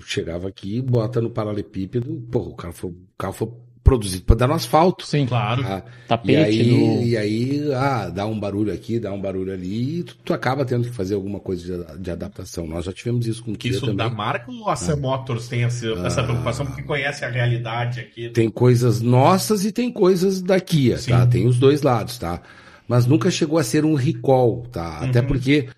chegava 0.01 0.47
aqui, 0.47 0.80
bota 0.80 1.20
no 1.20 1.30
paralelepípedo, 1.30 2.24
pô, 2.30 2.38
o 2.38 2.55
carro 2.55 2.72
foi, 2.72 2.90
o 2.90 3.09
carro 3.18 3.32
foi 3.32 3.53
produzido 3.87 4.24
para 4.24 4.37
dar 4.37 4.49
no 4.49 4.55
asfalto. 4.55 5.07
Sim. 5.07 5.26
Claro. 5.26 5.62
tá? 5.62 5.82
Tapete 6.09 6.32
e 6.32 6.37
aí, 6.37 6.70
no- 6.70 7.03
e 7.03 7.16
aí 7.16 7.72
ah, 7.72 8.09
dá 8.11 8.26
um 8.26 8.39
barulho 8.39 8.72
aqui, 8.72 8.99
dá 8.99 9.12
um 9.12 9.20
barulho 9.20 9.53
ali, 9.53 10.01
e 10.01 10.03
tu, 10.03 10.16
tu 10.24 10.34
acaba 10.34 10.64
tendo 10.64 10.89
que 10.89 10.95
fazer 10.95 11.14
alguma 11.14 11.39
coisa 11.39 11.87
de, 11.95 11.99
de 12.03 12.11
adaptação. 12.11 12.66
Nós 12.66 12.84
já 12.84 12.93
tivemos 12.93 13.26
isso 13.26 13.43
com 13.45 13.53
o 13.53 13.55
Que 13.55 13.68
Kia 13.68 13.70
isso 13.70 13.80
também. 13.87 13.97
da 13.97 14.11
marca 14.11 14.51
ou 14.51 14.68
a 14.68 14.74
Sam 14.76 14.97
Motors 14.97 15.47
tem 15.49 15.62
essa, 15.64 15.87
essa 16.05 16.22
preocupação 16.22 16.66
porque 16.66 16.82
conhece 16.82 17.24
a 17.24 17.30
realidade 17.30 18.01
aqui? 18.01 18.28
Tem 18.30 18.51
coisas 18.51 19.01
nossas 19.01 19.64
e 19.64 19.70
tem 19.72 19.91
coisas 19.93 20.43
da 20.43 20.59
Kia, 20.61 20.99
Sim. 20.99 21.12
tá? 21.12 21.26
Tem 21.26 21.47
os 21.47 21.59
dois 21.59 21.82
lados, 21.82 22.18
tá? 22.18 22.43
Mas 22.89 23.07
nunca 23.07 23.30
chegou 23.30 23.59
a 23.59 23.62
ser 23.64 23.84
um 23.84 23.95
recall, 23.95 24.62
tá? 24.72 24.99
Até 25.01 25.20
Uhum. 25.20 25.26
porque 25.26 25.68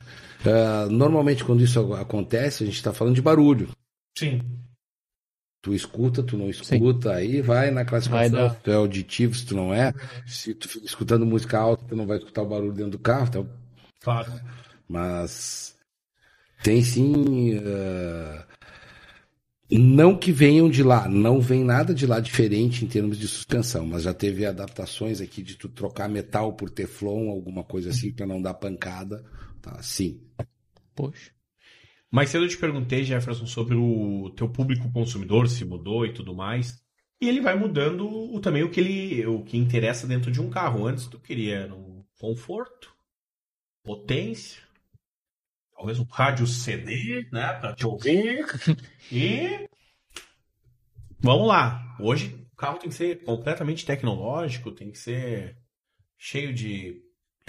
ah, 0.47 0.87
normalmente 0.91 1.45
quando 1.45 1.63
isso 1.63 1.93
acontece, 1.95 2.63
a 2.63 2.67
gente 2.67 2.77
está 2.77 2.93
falando 2.93 3.15
de 3.15 3.23
barulho. 3.23 3.69
Sim. 4.17 4.41
Tu 5.69 5.75
escuta, 5.75 6.23
tu 6.23 6.39
não 6.39 6.49
escuta, 6.49 7.13
aí 7.13 7.43
vai 7.43 7.71
na 7.71 7.85
classificação, 7.85 8.49
Vai 8.49 8.57
se 8.57 8.63
tu 8.63 8.71
é 8.71 8.75
auditivo, 8.75 9.35
se 9.35 9.45
tu 9.45 9.55
não 9.55 9.75
é. 9.75 9.93
Se 10.27 10.55
tu 10.55 10.67
fica 10.67 10.87
escutando 10.87 11.27
música 11.27 11.59
alta, 11.59 11.85
tu 11.87 11.95
não 11.95 12.07
vai 12.07 12.17
escutar 12.17 12.41
o 12.41 12.49
barulho 12.49 12.73
dentro 12.73 12.93
do 12.93 12.99
carro, 12.99 13.27
então 13.29 13.47
Claro. 14.01 14.33
Mas 14.89 15.77
tem 16.63 16.81
sim. 16.81 17.61
eh, 17.63 18.45
não 19.71 20.17
que 20.17 20.33
venham 20.33 20.71
de 20.71 20.83
lá, 20.83 21.07
não 21.07 21.39
vem 21.39 21.63
nada 21.63 21.93
de 21.93 22.07
lá 22.07 22.19
diferente 22.19 22.83
em 22.83 22.89
termos 22.89 23.19
de 23.19 23.29
suspensão, 23.29 23.85
mas 23.85 24.05
já 24.05 24.15
teve 24.15 24.47
adaptações 24.47 25.21
aqui 25.21 25.43
de 25.43 25.55
tu 25.55 25.69
trocar 25.69 26.09
metal 26.09 26.55
por 26.55 26.71
teflon, 26.71 27.29
alguma 27.29 27.63
coisa 27.63 27.91
assim, 27.91 28.11
para 28.11 28.25
não 28.25 28.41
dar 28.41 28.55
pancada. 28.55 29.23
Tá, 29.61 29.83
sim. 29.83 30.19
Poxa. 30.95 31.31
Mais 32.11 32.31
cedo 32.31 32.45
eu 32.45 32.49
te 32.49 32.57
perguntei, 32.57 33.05
Jefferson, 33.05 33.47
sobre 33.47 33.75
o 33.75 34.31
teu 34.31 34.49
público 34.49 34.91
consumidor, 34.93 35.49
se 35.49 35.65
mudou 35.65 36.07
e 36.07 36.13
tudo 36.13 36.35
mais. 36.35 36.83
E 37.21 37.29
ele 37.29 37.41
vai 37.41 37.55
mudando 37.55 38.09
o, 38.09 38.41
também 38.41 38.63
o 38.63 38.71
que 38.71 38.81
ele 38.81 39.27
o 39.27 39.43
que 39.43 39.57
interessa 39.57 40.07
dentro 40.07 40.31
de 40.31 40.41
um 40.41 40.49
carro. 40.49 40.87
Antes 40.87 41.07
tu 41.07 41.19
queria 41.19 41.73
um 41.75 42.05
conforto, 42.19 42.95
potência, 43.83 44.63
talvez 45.77 45.99
um 45.99 46.05
rádio 46.05 46.47
CD, 46.47 47.29
né, 47.33 47.53
para 47.55 47.75
te 47.75 47.87
ouvir. 47.87 48.47
E 49.11 49.69
vamos 51.21 51.49
lá. 51.49 51.97
Hoje 52.01 52.47
o 52.53 52.57
carro 52.57 52.79
tem 52.79 52.89
que 52.89 52.95
ser 52.95 53.23
completamente 53.25 53.85
tecnológico, 53.85 54.73
tem 54.73 54.91
que 54.91 54.99
ser 54.99 55.57
cheio 56.17 56.53
de 56.53 57.03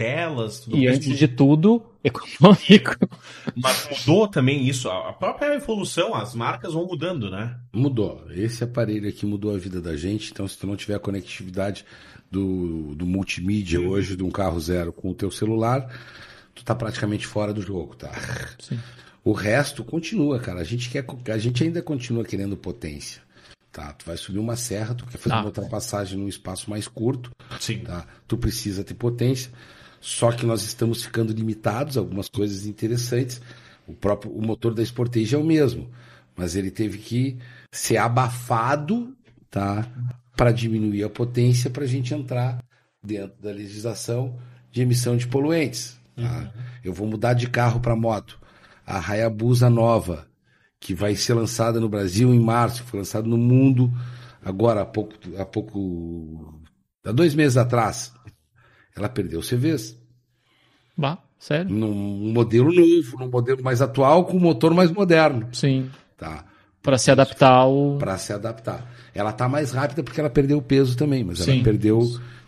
telas, 0.03 0.59
tudo 0.61 0.77
E 0.77 0.85
mais. 0.85 0.97
antes 0.97 1.17
de 1.17 1.27
tudo, 1.27 1.83
econômico. 2.03 2.95
Mas 3.55 3.87
mudou 3.89 4.27
também 4.27 4.65
isso. 4.67 4.89
A 4.89 5.11
própria 5.13 5.53
evolução, 5.55 6.15
as 6.15 6.33
marcas 6.33 6.73
vão 6.73 6.85
mudando, 6.87 7.29
né? 7.29 7.57
Mudou. 7.73 8.23
Esse 8.31 8.63
aparelho 8.63 9.09
aqui 9.09 9.25
mudou 9.25 9.53
a 9.53 9.57
vida 9.57 9.81
da 9.81 9.95
gente, 9.97 10.31
então 10.31 10.47
se 10.47 10.57
tu 10.57 10.65
não 10.65 10.75
tiver 10.77 10.95
a 10.95 10.99
conectividade 10.99 11.85
do, 12.31 12.95
do 12.95 13.05
multimídia 13.05 13.81
hoje 13.81 14.15
de 14.15 14.23
um 14.23 14.31
carro 14.31 14.59
zero 14.59 14.93
com 14.93 15.09
o 15.09 15.13
teu 15.15 15.29
celular, 15.29 15.89
tu 16.55 16.63
tá 16.63 16.73
praticamente 16.73 17.27
fora 17.27 17.53
do 17.53 17.61
jogo, 17.61 17.95
tá? 17.95 18.11
Sim. 18.59 18.79
O 19.23 19.33
resto 19.33 19.83
continua, 19.83 20.39
cara. 20.39 20.61
A 20.61 20.63
gente, 20.63 20.89
quer, 20.89 21.05
a 21.31 21.37
gente 21.37 21.63
ainda 21.63 21.81
continua 21.81 22.23
querendo 22.23 22.55
potência. 22.55 23.21
Tá? 23.71 23.93
Tu 23.93 24.05
vai 24.05 24.17
subir 24.17 24.39
uma 24.39 24.55
serra, 24.55 24.95
tu 24.95 25.05
quer 25.05 25.17
fazer 25.19 25.35
Ah. 25.35 25.39
uma 25.39 25.45
ultrapassagem 25.47 26.17
num 26.17 26.27
espaço 26.27 26.69
mais 26.69 26.87
curto, 26.87 27.29
Sim. 27.59 27.79
tá? 27.79 28.05
Tu 28.27 28.35
precisa 28.37 28.83
ter 28.83 28.95
potência. 28.95 29.51
Só 29.99 30.31
que 30.31 30.45
nós 30.45 30.63
estamos 30.63 31.03
ficando 31.03 31.33
limitados 31.33 31.97
a 31.97 31.99
algumas 31.99 32.29
coisas 32.29 32.65
interessantes. 32.65 33.41
O 33.87 33.93
próprio 33.93 34.31
o 34.31 34.41
motor 34.41 34.73
da 34.73 34.83
Sportage 34.83 35.35
é 35.35 35.37
o 35.37 35.43
mesmo, 35.43 35.89
mas 36.35 36.55
ele 36.55 36.71
teve 36.71 36.97
que 36.97 37.37
ser 37.71 37.97
abafado, 37.97 39.15
tá? 39.49 39.87
Para 40.35 40.51
diminuir 40.51 41.03
a 41.03 41.09
potência 41.09 41.69
para 41.69 41.83
a 41.83 41.87
gente 41.87 42.13
entrar 42.13 42.63
dentro 43.03 43.41
da 43.41 43.51
legislação 43.51 44.37
de 44.71 44.81
emissão 44.81 45.17
de 45.17 45.27
poluentes. 45.27 45.97
Tá? 46.15 46.53
Eu 46.83 46.93
vou 46.93 47.07
mudar 47.07 47.33
de 47.33 47.49
carro 47.49 47.79
para 47.79 47.95
moto. 47.95 48.39
A 48.85 48.99
Hayabusa 48.99 49.69
nova, 49.69 50.27
que 50.79 50.93
vai 50.93 51.15
ser 51.15 51.33
lançada 51.33 51.79
no 51.79 51.89
Brasil 51.89 52.33
em 52.33 52.39
março, 52.39 52.83
foi 52.83 52.99
lançada 52.99 53.27
no 53.27 53.37
mundo 53.37 53.91
agora 54.43 54.81
há 54.81 54.85
pouco, 54.85 55.13
há 55.37 55.45
pouco, 55.45 56.61
há 57.05 57.11
dois 57.11 57.33
meses 57.35 57.57
atrás. 57.57 58.13
Ela 58.99 59.09
perdeu 59.09 59.41
CVs 59.41 59.97
Bah, 60.97 61.17
sério? 61.39 61.69
num 61.73 61.93
modelo 62.33 62.71
novo, 62.73 63.17
num 63.19 63.29
modelo 63.29 63.63
mais 63.63 63.81
atual, 63.81 64.25
com 64.25 64.37
um 64.37 64.39
motor 64.41 64.73
mais 64.73 64.91
moderno, 64.91 65.47
Sim. 65.53 65.89
tá? 66.17 66.45
Pra 66.81 66.97
se 66.97 67.09
adaptar 67.11 67.51
ao. 67.51 67.97
Para 67.97 68.17
se 68.17 68.31
adaptar. 68.33 68.89
Ela 69.13 69.31
tá 69.33 69.47
mais 69.49 69.71
rápida 69.71 70.01
porque 70.03 70.19
ela 70.19 70.29
perdeu 70.29 70.61
peso 70.61 70.95
também, 70.97 71.23
mas 71.23 71.39
Sim. 71.39 71.55
ela 71.55 71.63
perdeu 71.63 71.99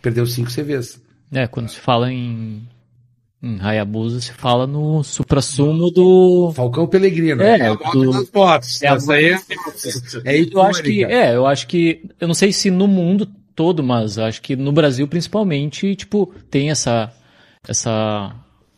perdeu 0.01 0.25
5 0.25 0.49
CVs. 0.51 1.01
É, 1.31 1.47
quando 1.47 1.69
se 1.69 1.79
fala 1.79 2.11
em. 2.11 2.67
Em 3.43 3.59
Hayabusa, 3.59 4.21
se 4.21 4.31
fala 4.33 4.67
no 4.67 5.03
supra-sumo 5.03 5.89
do. 5.89 6.51
Falcão 6.53 6.85
Pelegrino. 6.87 7.41
É, 7.41 7.67
a 7.67 7.73
moto 7.73 7.91
do- 8.03 8.11
das 8.11 8.31
motos. 8.31 8.81
É 8.83 8.87
a 8.87 8.97
é, 9.19 9.31
é 10.25 10.43
Eu 10.53 10.61
acho 10.61 10.83
que. 10.83 11.03
É, 11.03 11.35
eu 11.35 11.47
acho 11.47 11.67
que. 11.67 12.07
Eu 12.19 12.27
não 12.27 12.35
sei 12.35 12.53
se 12.53 12.69
no 12.69 12.87
mundo 12.87 13.27
todo, 13.55 13.83
mas 13.83 14.17
acho 14.17 14.41
que 14.41 14.55
no 14.55 14.71
Brasil 14.71 15.07
principalmente, 15.07 15.95
tipo, 15.95 16.33
tem 16.49 16.69
essa. 16.71 17.11
Essa. 17.67 18.33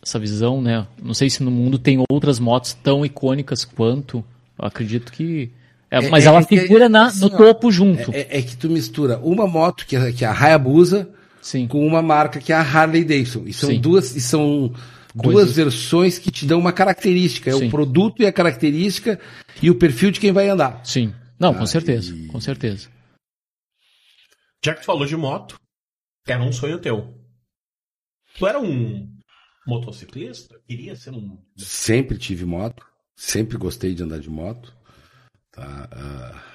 Essa 0.05 0.19
visão, 0.19 0.61
né? 0.61 0.86
Não 1.01 1.13
sei 1.13 1.30
se 1.30 1.41
no 1.41 1.49
mundo 1.49 1.80
tem 1.80 2.03
outras 2.09 2.38
motos 2.38 2.74
tão 2.74 3.05
icônicas 3.05 3.63
quanto. 3.63 4.17
Eu 4.59 4.65
acredito 4.65 5.11
que. 5.13 5.49
é, 5.89 6.05
É, 6.05 6.09
mas 6.09 6.26
é 6.26 6.28
ela 6.28 6.43
que- 6.43 6.57
figura 6.59 6.89
na, 6.89 7.05
assim, 7.05 7.21
no 7.21 7.30
topo 7.30 7.71
junto. 7.71 8.11
É, 8.13 8.28
é 8.39 8.41
que 8.41 8.57
tu 8.57 8.69
mistura 8.69 9.17
uma 9.24 9.47
moto 9.47 9.86
que 9.88 9.95
é, 9.95 10.11
que 10.11 10.26
é 10.26 10.28
a 10.28 10.34
Hayabusa 10.38 11.09
Sim. 11.41 11.67
com 11.67 11.88
uma 11.88 12.01
marca 12.01 12.39
que 12.39 12.51
é 12.51 12.55
a 12.55 12.61
Harley 12.61 13.05
Davidson. 13.05 13.43
E 13.45 13.53
são 13.53 13.69
Sim. 13.69 13.80
duas 13.80 14.13
e 14.13 14.19
são 14.19 14.74
duas 15.15 15.34
Coisas. 15.36 15.55
versões 15.55 16.17
que 16.17 16.30
te 16.30 16.45
dão 16.45 16.59
uma 16.59 16.74
característica, 16.74 17.49
é 17.49 17.53
Sim. 17.53 17.67
o 17.67 17.69
produto 17.69 18.21
e 18.21 18.26
a 18.26 18.32
característica 18.34 19.17
e 19.61 19.69
o 19.71 19.76
perfil 19.76 20.11
de 20.11 20.19
quem 20.19 20.34
vai 20.34 20.49
andar. 20.49 20.82
Sim. 20.84 21.13
Não, 21.39 21.51
Ah, 21.51 21.55
com 21.55 21.65
certeza. 21.65 22.13
e- 22.13 22.26
Com 22.28 22.41
certeza. 22.41 22.89
Já 24.64 24.74
que 24.74 24.82
tu 24.82 24.86
falou 24.86 25.05
de 25.05 25.18
moto, 25.18 25.59
era 26.26 26.41
um 26.41 26.53
sonho 26.53 26.80
teu. 26.80 27.14
Tu 28.38 28.47
era 28.47 28.59
um 28.59 29.14
motociclista? 29.68 30.59
Queria 30.66 30.95
ser 30.95 31.11
um. 31.11 31.38
Sempre 31.57 32.18
tive 32.18 32.45
moto, 32.45 32.86
sempre 33.16 33.57
gostei 33.57 33.93
de 33.93 34.03
andar 34.03 34.20
de 34.20 34.30
moto. 34.30 34.74
Tá? 35.51 35.89
ah, 35.91 36.53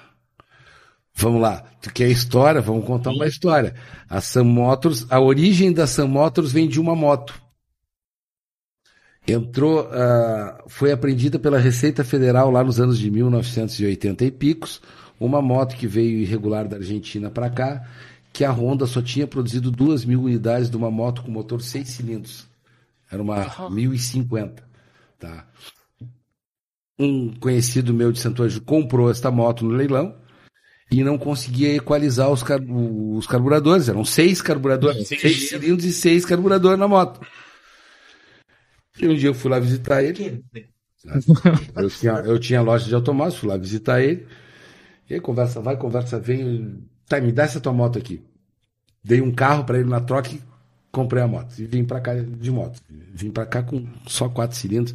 Vamos 1.21 1.41
lá, 1.41 1.65
tu 1.81 1.91
quer 1.93 2.07
história? 2.07 2.61
Vamos 2.61 2.85
contar 2.85 3.11
uma 3.11 3.27
história. 3.27 3.75
A 4.09 4.21
Sam 4.21 4.45
Motors, 4.45 5.05
a 5.09 5.19
origem 5.19 5.73
da 5.73 5.85
Sam 5.85 6.07
Motors 6.07 6.53
vem 6.53 6.67
de 6.67 6.79
uma 6.79 6.95
moto. 6.95 7.33
Entrou, 9.27 9.81
ah, 9.91 10.63
foi 10.67 10.93
apreendida 10.93 11.37
pela 11.37 11.59
Receita 11.59 12.05
Federal 12.05 12.49
lá 12.49 12.63
nos 12.63 12.79
anos 12.79 12.97
de 12.97 13.11
1980 13.11 14.25
e 14.25 14.31
picos, 14.31 14.81
uma 15.19 15.41
moto 15.41 15.75
que 15.75 15.87
veio 15.87 16.19
irregular 16.19 16.67
da 16.67 16.77
Argentina 16.77 17.29
para 17.29 17.49
cá, 17.49 17.87
que 18.31 18.43
a 18.45 18.51
Honda 18.51 18.85
só 18.85 19.01
tinha 19.01 19.27
produzido 19.27 19.71
duas 19.71 20.05
mil 20.05 20.21
unidades 20.23 20.69
de 20.69 20.77
uma 20.77 20.89
moto 20.91 21.23
com 21.23 21.31
motor 21.31 21.61
seis 21.61 21.89
cilindros. 21.89 22.47
Era 23.11 23.21
uma 23.21 23.43
1050, 23.69 24.63
tá? 25.19 25.47
Um 26.97 27.33
conhecido 27.39 27.93
meu 27.93 28.11
de 28.11 28.19
Santo 28.19 28.43
Anjo 28.43 28.61
comprou 28.61 29.09
esta 29.09 29.31
moto 29.31 29.63
no 29.65 29.71
leilão 29.71 30.15
e 30.91 31.03
não 31.03 31.17
conseguia 31.17 31.75
equalizar 31.75 32.29
os, 32.29 32.43
car- 32.43 32.61
os 32.69 33.25
carburadores. 33.25 33.87
Eram 33.89 34.03
seis 34.03 34.41
carburadores, 34.41 35.07
Seis 35.07 35.21
seis 35.21 35.49
cilindros 35.49 35.85
e 35.85 35.93
seis 35.93 36.25
carburadores 36.25 36.79
na 36.79 36.87
moto. 36.87 37.21
E 39.01 39.07
um 39.07 39.15
dia 39.15 39.29
eu 39.29 39.33
fui 39.33 39.49
lá 39.49 39.59
visitar 39.59 40.03
ele. 40.03 40.43
Eu 41.75 41.89
tinha, 41.89 42.11
eu 42.13 42.39
tinha 42.39 42.61
loja 42.61 42.85
de 42.85 42.93
automóveis, 42.95 43.35
fui 43.39 43.47
lá 43.49 43.57
visitar 43.57 44.01
ele. 44.01 44.27
E 45.09 45.15
aí, 45.15 45.19
conversa 45.19 45.59
vai, 45.61 45.75
conversa 45.77 46.19
vem. 46.19 46.83
Tá, 47.07 47.19
me 47.19 47.31
dá 47.31 47.43
essa 47.43 47.59
tua 47.59 47.73
moto 47.73 47.97
aqui. 47.97 48.21
Dei 49.03 49.21
um 49.21 49.31
carro 49.31 49.63
para 49.63 49.79
ele 49.79 49.89
na 49.89 49.99
troca 50.01 50.29
e 50.31 50.41
comprei 50.91 51.23
a 51.23 51.27
moto. 51.27 51.53
E 51.57 51.65
vim 51.65 51.83
para 51.83 51.99
cá 52.01 52.13
de 52.15 52.51
moto. 52.51 52.79
Vim 52.89 53.31
para 53.31 53.45
cá 53.45 53.63
com 53.63 53.87
só 54.05 54.29
quatro 54.29 54.55
cilindros. 54.57 54.93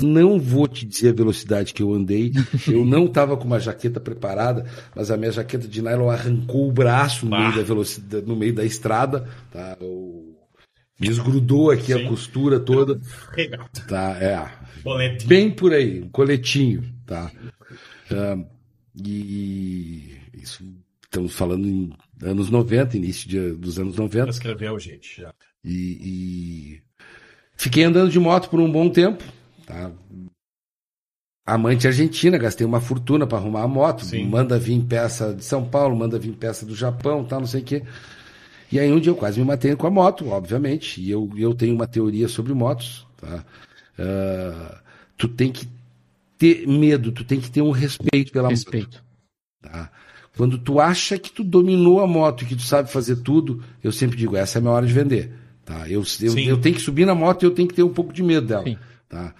Não 0.00 0.38
vou 0.38 0.68
te 0.68 0.84
dizer 0.86 1.08
a 1.10 1.12
velocidade 1.16 1.72
que 1.74 1.82
eu 1.82 1.92
andei. 1.92 2.32
Eu 2.68 2.84
não 2.84 3.06
estava 3.06 3.36
com 3.36 3.44
uma 3.44 3.58
jaqueta 3.58 3.98
preparada, 3.98 4.64
mas 4.94 5.10
a 5.10 5.16
minha 5.16 5.32
jaqueta 5.32 5.66
de 5.66 5.82
nylon 5.82 6.10
arrancou 6.10 6.68
o 6.68 6.72
braço 6.72 7.24
no, 7.24 7.30
Bah. 7.32 7.40
meio 7.40 7.56
da, 7.56 7.62
velocidade, 7.62 8.26
no 8.26 8.36
meio 8.36 8.54
da 8.54 8.64
estrada. 8.64 9.26
Tá? 9.50 9.76
Eu- 9.80 10.36
Desgrudou 11.00 11.70
aqui 11.70 11.92
Sim. 11.92 12.04
a 12.04 12.08
costura 12.08 12.58
toda. 12.58 13.00
Regata. 13.32 13.86
Tá, 13.86 14.18
é. 14.20 14.50
Bolete. 14.82 15.26
Bem 15.28 15.48
por 15.50 15.72
aí, 15.72 16.02
um 16.02 16.08
coletinho, 16.08 16.84
tá? 17.06 17.30
E 19.04 20.18
isso 20.34 20.64
estamos 21.04 21.32
falando 21.34 21.66
em 21.66 21.90
anos 22.22 22.50
90, 22.50 22.96
início 22.96 23.28
de- 23.28 23.52
dos 23.52 23.78
anos 23.78 23.96
90. 23.96 24.30
Escreveu, 24.30 24.78
gente. 24.78 25.22
Já. 25.22 25.32
E, 25.64 25.72
e 26.02 26.82
fiquei 27.56 27.84
andando 27.84 28.10
de 28.10 28.18
moto 28.18 28.48
por 28.50 28.60
um 28.60 28.70
bom 28.70 28.88
tempo, 28.90 29.24
tá? 29.66 29.90
amante 31.46 31.86
argentina, 31.86 32.36
gastei 32.36 32.66
uma 32.66 32.80
fortuna 32.80 33.26
para 33.26 33.38
arrumar 33.38 33.62
a 33.62 33.68
moto, 33.68 34.04
Sim. 34.04 34.26
manda 34.26 34.58
vir 34.58 34.82
peça 34.84 35.32
de 35.34 35.42
São 35.44 35.64
Paulo, 35.66 35.96
manda 35.96 36.18
vir 36.18 36.32
peça 36.34 36.66
do 36.66 36.74
Japão, 36.74 37.24
tal, 37.24 37.40
não 37.40 37.46
sei 37.46 37.62
o 37.62 37.64
quê. 37.64 37.82
E 38.70 38.78
aí 38.78 38.92
um 38.92 39.00
dia 39.00 39.10
eu 39.10 39.16
quase 39.16 39.40
me 39.40 39.46
matei 39.46 39.74
com 39.74 39.86
a 39.86 39.90
moto, 39.90 40.28
obviamente, 40.28 41.00
e 41.00 41.10
eu, 41.10 41.30
eu 41.38 41.54
tenho 41.54 41.74
uma 41.74 41.86
teoria 41.86 42.28
sobre 42.28 42.52
motos, 42.52 43.06
tá? 43.16 43.42
Ah, 43.98 44.82
tu 45.16 45.26
tem 45.26 45.50
que 45.50 45.66
ter 46.38 46.66
medo, 46.66 47.12
tu 47.12 47.24
tem 47.24 47.40
que 47.40 47.50
ter 47.50 47.62
um 47.62 47.70
respeito 47.70 48.32
pela 48.32 48.44
moto. 48.44 48.54
Respeito. 48.54 49.04
Tá? 49.60 49.90
Quando 50.36 50.56
tu 50.56 50.78
acha 50.78 51.18
que 51.18 51.32
tu 51.32 51.42
dominou 51.42 52.00
a 52.00 52.06
moto, 52.06 52.46
que 52.46 52.54
tu 52.54 52.62
sabe 52.62 52.90
fazer 52.90 53.16
tudo, 53.16 53.62
eu 53.82 53.90
sempre 53.90 54.16
digo, 54.16 54.36
essa 54.36 54.58
é 54.58 54.60
a 54.60 54.62
minha 54.62 54.72
hora 54.72 54.86
de 54.86 54.92
vender. 54.92 55.32
Tá? 55.64 55.88
Eu, 55.88 56.02
eu, 56.20 56.38
eu 56.38 56.56
tenho 56.58 56.76
que 56.76 56.80
subir 56.80 57.04
na 57.04 57.14
moto 57.14 57.42
e 57.42 57.46
eu 57.46 57.50
tenho 57.50 57.66
que 57.66 57.74
ter 57.74 57.82
um 57.82 57.92
pouco 57.92 58.12
de 58.12 58.22
medo 58.22 58.46
dela. 58.46 58.64
Sim. 58.64 58.78
Tá? 59.08 59.34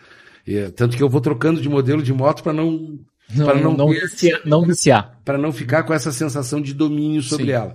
E, 0.47 0.71
tanto 0.71 0.97
que 0.97 1.03
eu 1.03 1.09
vou 1.09 1.21
trocando 1.21 1.61
de 1.61 1.69
modelo 1.69 2.03
de 2.03 2.13
moto 2.13 2.43
para 2.43 2.53
não 2.53 2.99
para 3.37 3.61
não, 3.61 3.77
não, 3.77 3.91
viciar, 3.91 4.41
não 4.45 4.63
viciar. 4.63 5.21
para 5.23 5.37
não 5.37 5.53
ficar 5.53 5.83
com 5.83 5.93
essa 5.93 6.11
sensação 6.11 6.61
de 6.61 6.73
domínio 6.73 7.23
sobre 7.23 7.47
Sim. 7.47 7.53
ela. 7.53 7.75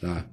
Tá? 0.00 0.24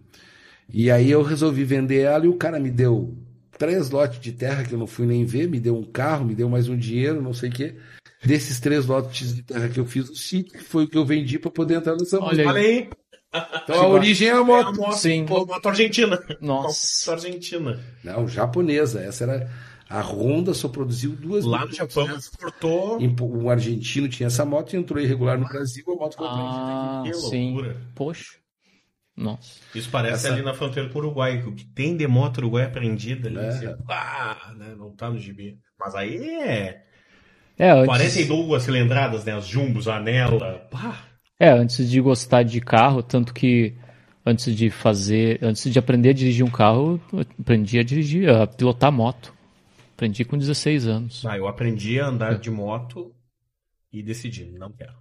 E 0.73 0.89
aí 0.89 1.11
eu 1.11 1.21
resolvi 1.21 1.63
vender 1.63 2.01
ela 2.01 2.25
e 2.25 2.29
o 2.29 2.35
cara 2.35 2.59
me 2.59 2.71
deu 2.71 3.17
três 3.57 3.89
lotes 3.89 4.19
de 4.19 4.31
terra 4.31 4.63
que 4.63 4.73
eu 4.73 4.79
não 4.79 4.87
fui 4.87 5.05
nem 5.05 5.25
ver, 5.25 5.47
me 5.49 5.59
deu 5.59 5.77
um 5.77 5.83
carro, 5.83 6.25
me 6.25 6.33
deu 6.33 6.49
mais 6.49 6.69
um 6.69 6.77
dinheiro, 6.77 7.21
não 7.21 7.33
sei 7.33 7.49
o 7.49 7.51
quê. 7.51 7.75
Desses 8.23 8.59
três 8.59 8.85
lotes 8.85 9.35
de 9.35 9.43
terra 9.43 9.67
que 9.69 9.79
eu 9.79 9.85
fiz 9.85 10.09
no 10.09 10.15
sítio, 10.15 10.53
que 10.59 10.63
foi 10.63 10.83
o 10.83 10.87
que 10.87 10.97
eu 10.97 11.05
vendi 11.05 11.39
para 11.39 11.49
poder 11.49 11.75
entrar 11.75 11.95
nessa 11.95 12.19
moto. 12.19 12.29
Olha 12.29 12.47
Olha 12.47 12.61
aí. 12.61 12.89
Então 13.63 13.81
a 13.81 13.87
origem 13.87 14.27
é 14.27 14.31
a 14.31 14.35
É 14.35 14.39
a 14.39 14.43
moto. 14.43 14.75
moto, 14.77 14.93
Sim. 14.97 15.25
pô, 15.25 15.45
moto 15.45 15.65
argentina. 15.69 16.21
Nossa. 16.41 17.11
Moto 17.11 17.15
argentina. 17.25 17.79
Não, 18.03 18.27
japonesa. 18.27 19.01
Essa 19.01 19.23
era. 19.23 19.51
A 19.89 19.99
Honda 20.01 20.53
só 20.53 20.69
produziu 20.69 21.11
duas 21.11 21.43
Lá 21.43 21.65
no 21.65 21.73
Japão 21.73 22.07
né? 22.07 22.15
exportou. 22.15 22.97
Um 23.01 23.49
argentino 23.49 24.07
tinha 24.07 24.27
essa 24.27 24.45
moto 24.45 24.73
e 24.73 24.77
entrou 24.77 25.01
irregular 25.01 25.37
no 25.37 25.45
Brasil, 25.47 25.83
a 25.87 25.95
moto 25.95 26.15
foi 26.15 26.27
Ah, 26.29 27.03
Que 27.05 27.13
sim. 27.13 27.53
loucura. 27.53 27.77
Poxa. 27.95 28.35
Nossa. 29.17 29.59
Isso 29.75 29.89
parece 29.89 30.25
Essa- 30.27 30.33
ali 30.33 30.43
na 30.43 30.53
fronteira 30.53 30.87
com 30.89 30.95
o 30.97 31.01
Uruguai, 31.01 31.41
que 31.41 31.49
o 31.49 31.53
que 31.55 31.65
tem 31.65 31.97
de 31.97 32.07
moto 32.07 32.37
uruguai 32.37 32.63
aprendida 32.65 33.27
ali, 33.27 33.37
É. 33.39 33.51
você- 33.51 33.75
ah, 33.89 34.53
né, 34.57 34.73
não 34.77 34.91
tá 34.95 35.09
no 35.09 35.19
gibi. 35.19 35.57
Mas 35.77 35.93
aí 35.93 36.15
é 36.41 36.83
É, 37.57 37.69
antes, 37.71 37.85
42 37.85 38.63
cilindradas, 38.63 39.25
né? 39.25 39.33
As 39.33 39.47
jumbos, 39.47 39.87
a 39.87 39.97
anela. 39.97 40.67
Pá. 40.71 40.99
é, 41.39 41.49
antes 41.49 41.89
de 41.89 42.01
gostar 42.01 42.43
de 42.43 42.59
carro, 42.59 43.03
tanto 43.03 43.33
que 43.33 43.75
antes 44.25 44.55
de 44.55 44.69
fazer, 44.69 45.39
antes 45.41 45.71
de 45.71 45.77
aprender 45.77 46.09
a 46.09 46.13
dirigir 46.13 46.45
um 46.45 46.49
carro, 46.49 46.99
eu 47.11 47.19
aprendi 47.39 47.79
a 47.79 47.83
dirigir, 47.83 48.29
a 48.29 48.47
pilotar 48.47 48.91
moto. 48.91 49.33
Aprendi 49.95 50.25
com 50.25 50.37
16 50.37 50.87
anos. 50.87 51.25
Ah, 51.25 51.37
eu 51.37 51.47
aprendi 51.47 51.99
a 51.99 52.07
andar 52.07 52.39
de 52.39 52.49
moto 52.49 53.13
e 53.93 54.01
decidi, 54.01 54.45
não 54.57 54.71
quero. 54.71 54.93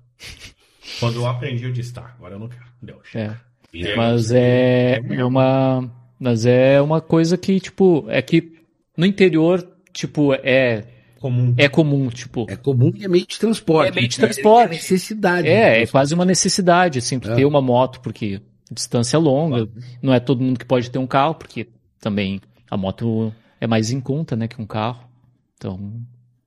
Quando 0.99 1.17
eu 1.17 1.27
aprendi, 1.27 1.65
eu 1.65 1.73
disse, 1.73 1.95
tá, 1.95 2.15
agora 2.19 2.35
eu 2.35 2.39
não 2.39 2.49
quero. 2.49 2.67
Deu. 2.83 3.01
É. 3.15 3.35
É, 3.73 3.97
Mas 3.97 4.33
é, 4.33 5.01
é 5.11 5.25
uma. 5.25 5.91
Mas 6.19 6.45
é 6.45 6.81
uma 6.83 7.01
coisa 7.01 7.39
que, 7.39 7.59
tipo, 7.61 8.05
é 8.09 8.21
que 8.21 8.61
no 8.97 9.07
interior, 9.07 9.67
tipo, 9.93 10.35
é, 10.35 10.85
comum. 11.21 11.55
é 11.57 11.69
comum, 11.69 12.09
tipo. 12.09 12.47
É 12.49 12.57
comum 12.57 12.93
e 12.97 13.05
é 13.05 13.09
meio 13.09 13.27
de 13.27 13.39
transporte. 13.39 13.89
É 13.91 13.95
meio 13.95 14.09
de 14.09 14.17
É 14.17 14.19
transporte. 14.27 14.71
necessidade. 14.71 15.47
É, 15.49 15.83
é 15.83 15.87
quase 15.87 16.15
uma 16.15 16.25
necessidade, 16.25 16.99
assim, 16.99 17.19
tu 17.21 17.31
É. 17.31 17.35
ter 17.37 17.45
uma 17.45 17.61
moto, 17.63 18.01
porque 18.01 18.41
distância 18.73 19.17
é 19.17 19.21
longa, 19.21 19.69
não 20.03 20.13
é 20.15 20.19
todo 20.21 20.43
mundo 20.43 20.59
que 20.59 20.65
pode 20.65 20.91
ter 20.91 20.99
um 20.99 21.07
carro, 21.07 21.35
porque 21.35 21.69
também 22.01 22.41
a 22.71 22.77
moto 22.77 23.33
é 23.61 23.67
mais 23.67 23.91
em 23.91 24.01
conta, 24.01 24.35
né, 24.35 24.49
que 24.49 24.61
um 24.61 24.67
carro. 24.67 25.09
Então, 25.57 25.93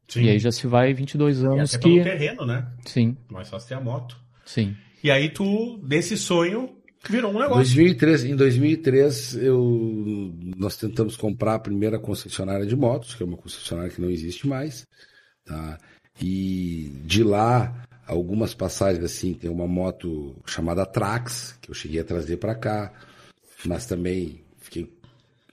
Sim. 0.08 0.24
e 0.24 0.30
aí 0.30 0.40
já 0.40 0.52
se 0.52 0.66
vai 0.68 0.94
22 0.94 1.42
E 1.42 1.46
anos 1.46 1.74
até 1.76 1.84
pelo 1.84 1.96
que... 1.98 2.04
terreno, 2.04 2.46
né? 2.46 2.66
Sim, 2.86 3.16
Mais 3.30 3.48
fácil 3.50 3.68
ter 3.70 3.76
a 3.76 3.82
moto. 3.82 4.18
sim. 4.46 4.76
E 5.04 5.12
aí 5.12 5.28
tu, 5.30 5.78
desse 5.86 6.16
sonho, 6.18 6.70
virou 7.12 7.32
um 7.32 7.40
negócio. 7.40 7.64
2003, 7.64 8.26
em 8.26 8.36
2003 8.36 9.36
eu, 9.36 10.34
nós 10.58 10.78
tentamos 10.78 11.16
comprar 11.16 11.56
a 11.56 11.60
primeira 11.60 12.00
concessionária 12.00 12.66
de 12.66 12.76
motos, 12.76 13.16
que 13.16 13.24
é 13.24 13.26
uma 13.26 13.38
concessionária 13.38 13.92
que 13.92 14.02
não 14.02 14.10
existe 14.10 14.48
mais. 14.48 14.86
Tá? 15.46 15.78
E 16.22 16.92
de 17.06 17.24
lá, 17.24 17.86
algumas 18.06 18.54
passagens 18.54 19.04
assim, 19.04 19.34
tem 19.34 19.50
uma 19.50 19.68
moto 19.68 20.36
chamada 20.46 20.86
Trax, 20.86 21.58
que 21.62 21.70
eu 21.70 21.76
cheguei 21.76 22.00
a 22.00 22.06
trazer 22.06 22.38
para 22.38 22.56
cá, 22.56 22.94
mas 23.66 23.86
também 23.86 24.42
fiquei, 24.60 24.92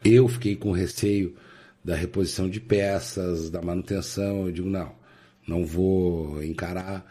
eu 0.04 0.28
fiquei 0.28 0.56
com 0.56 0.72
receio 0.72 1.36
da 1.84 1.94
reposição 1.94 2.48
de 2.48 2.60
peças, 2.60 3.50
da 3.50 3.62
manutenção. 3.62 4.46
Eu 4.46 4.52
digo, 4.52 4.68
não, 4.68 4.92
não 5.46 5.64
vou 5.64 6.42
encarar. 6.42 7.04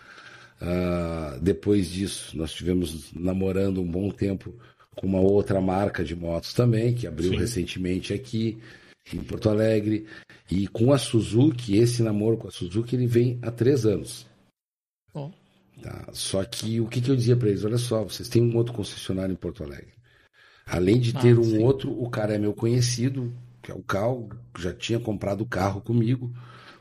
Ah, 0.61 1.37
depois 1.41 1.89
disso, 1.89 2.37
nós 2.37 2.51
tivemos 2.53 3.13
namorando 3.13 3.81
um 3.81 3.89
bom 3.89 4.09
tempo 4.11 4.53
com 4.95 5.07
uma 5.07 5.19
outra 5.21 5.61
marca 5.61 6.03
de 6.03 6.15
motos 6.15 6.53
também, 6.53 6.93
que 6.93 7.07
abriu 7.07 7.31
Sim. 7.31 7.37
recentemente 7.37 8.13
aqui 8.13 8.57
em 9.13 9.19
Porto 9.19 9.49
Alegre. 9.49 10.05
E 10.51 10.67
com 10.67 10.91
a 10.91 10.97
Suzuki, 10.97 11.77
esse 11.77 12.03
namoro 12.03 12.37
com 12.37 12.47
a 12.47 12.51
Suzuki, 12.51 12.95
ele 12.95 13.07
vem 13.07 13.39
há 13.41 13.51
três 13.51 13.85
anos. 13.85 14.25
Ó. 15.13 15.29
Tá? 15.81 16.09
Só 16.11 16.43
que 16.43 16.81
o 16.81 16.87
que, 16.87 16.99
que 16.99 17.09
eu 17.09 17.15
dizia 17.15 17.37
para 17.37 17.49
eles? 17.49 17.63
Olha 17.63 17.77
só, 17.77 18.03
vocês 18.03 18.27
têm 18.27 18.41
um 18.43 18.57
outro 18.57 18.73
concessionário 18.73 19.31
em 19.31 19.37
Porto 19.37 19.63
Alegre. 19.63 19.93
Além 20.65 20.99
de 20.99 21.15
Ah, 21.15 21.21
ter 21.21 21.39
um 21.39 21.43
sim. 21.43 21.63
outro, 21.63 21.91
o 21.91 22.09
cara 22.09 22.35
é 22.35 22.37
meu 22.37 22.53
conhecido, 22.53 23.33
que 23.61 23.71
é 23.71 23.73
o 23.75 23.81
Cal, 23.81 24.27
que 24.53 24.61
já 24.61 24.73
tinha 24.73 24.99
comprado 24.99 25.41
o 25.41 25.47
carro 25.47 25.81
comigo. 25.81 26.31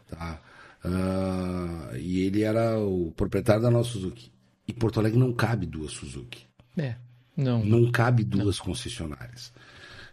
Tá? 0.08 0.42
Ah, 0.84 1.92
e 1.96 2.20
ele 2.20 2.42
era 2.42 2.78
o 2.78 3.12
proprietário 3.12 3.62
da 3.62 3.70
nossa 3.70 3.90
Suzuki. 3.90 4.32
E 4.66 4.72
Porto 4.72 5.00
Alegre 5.00 5.18
não 5.18 5.32
cabe 5.32 5.66
duas 5.66 5.92
Suzuki. 5.92 6.46
É, 6.76 6.96
não. 7.36 7.64
Não 7.64 7.90
cabe 7.90 8.24
duas 8.24 8.58
concessionárias. 8.58 9.52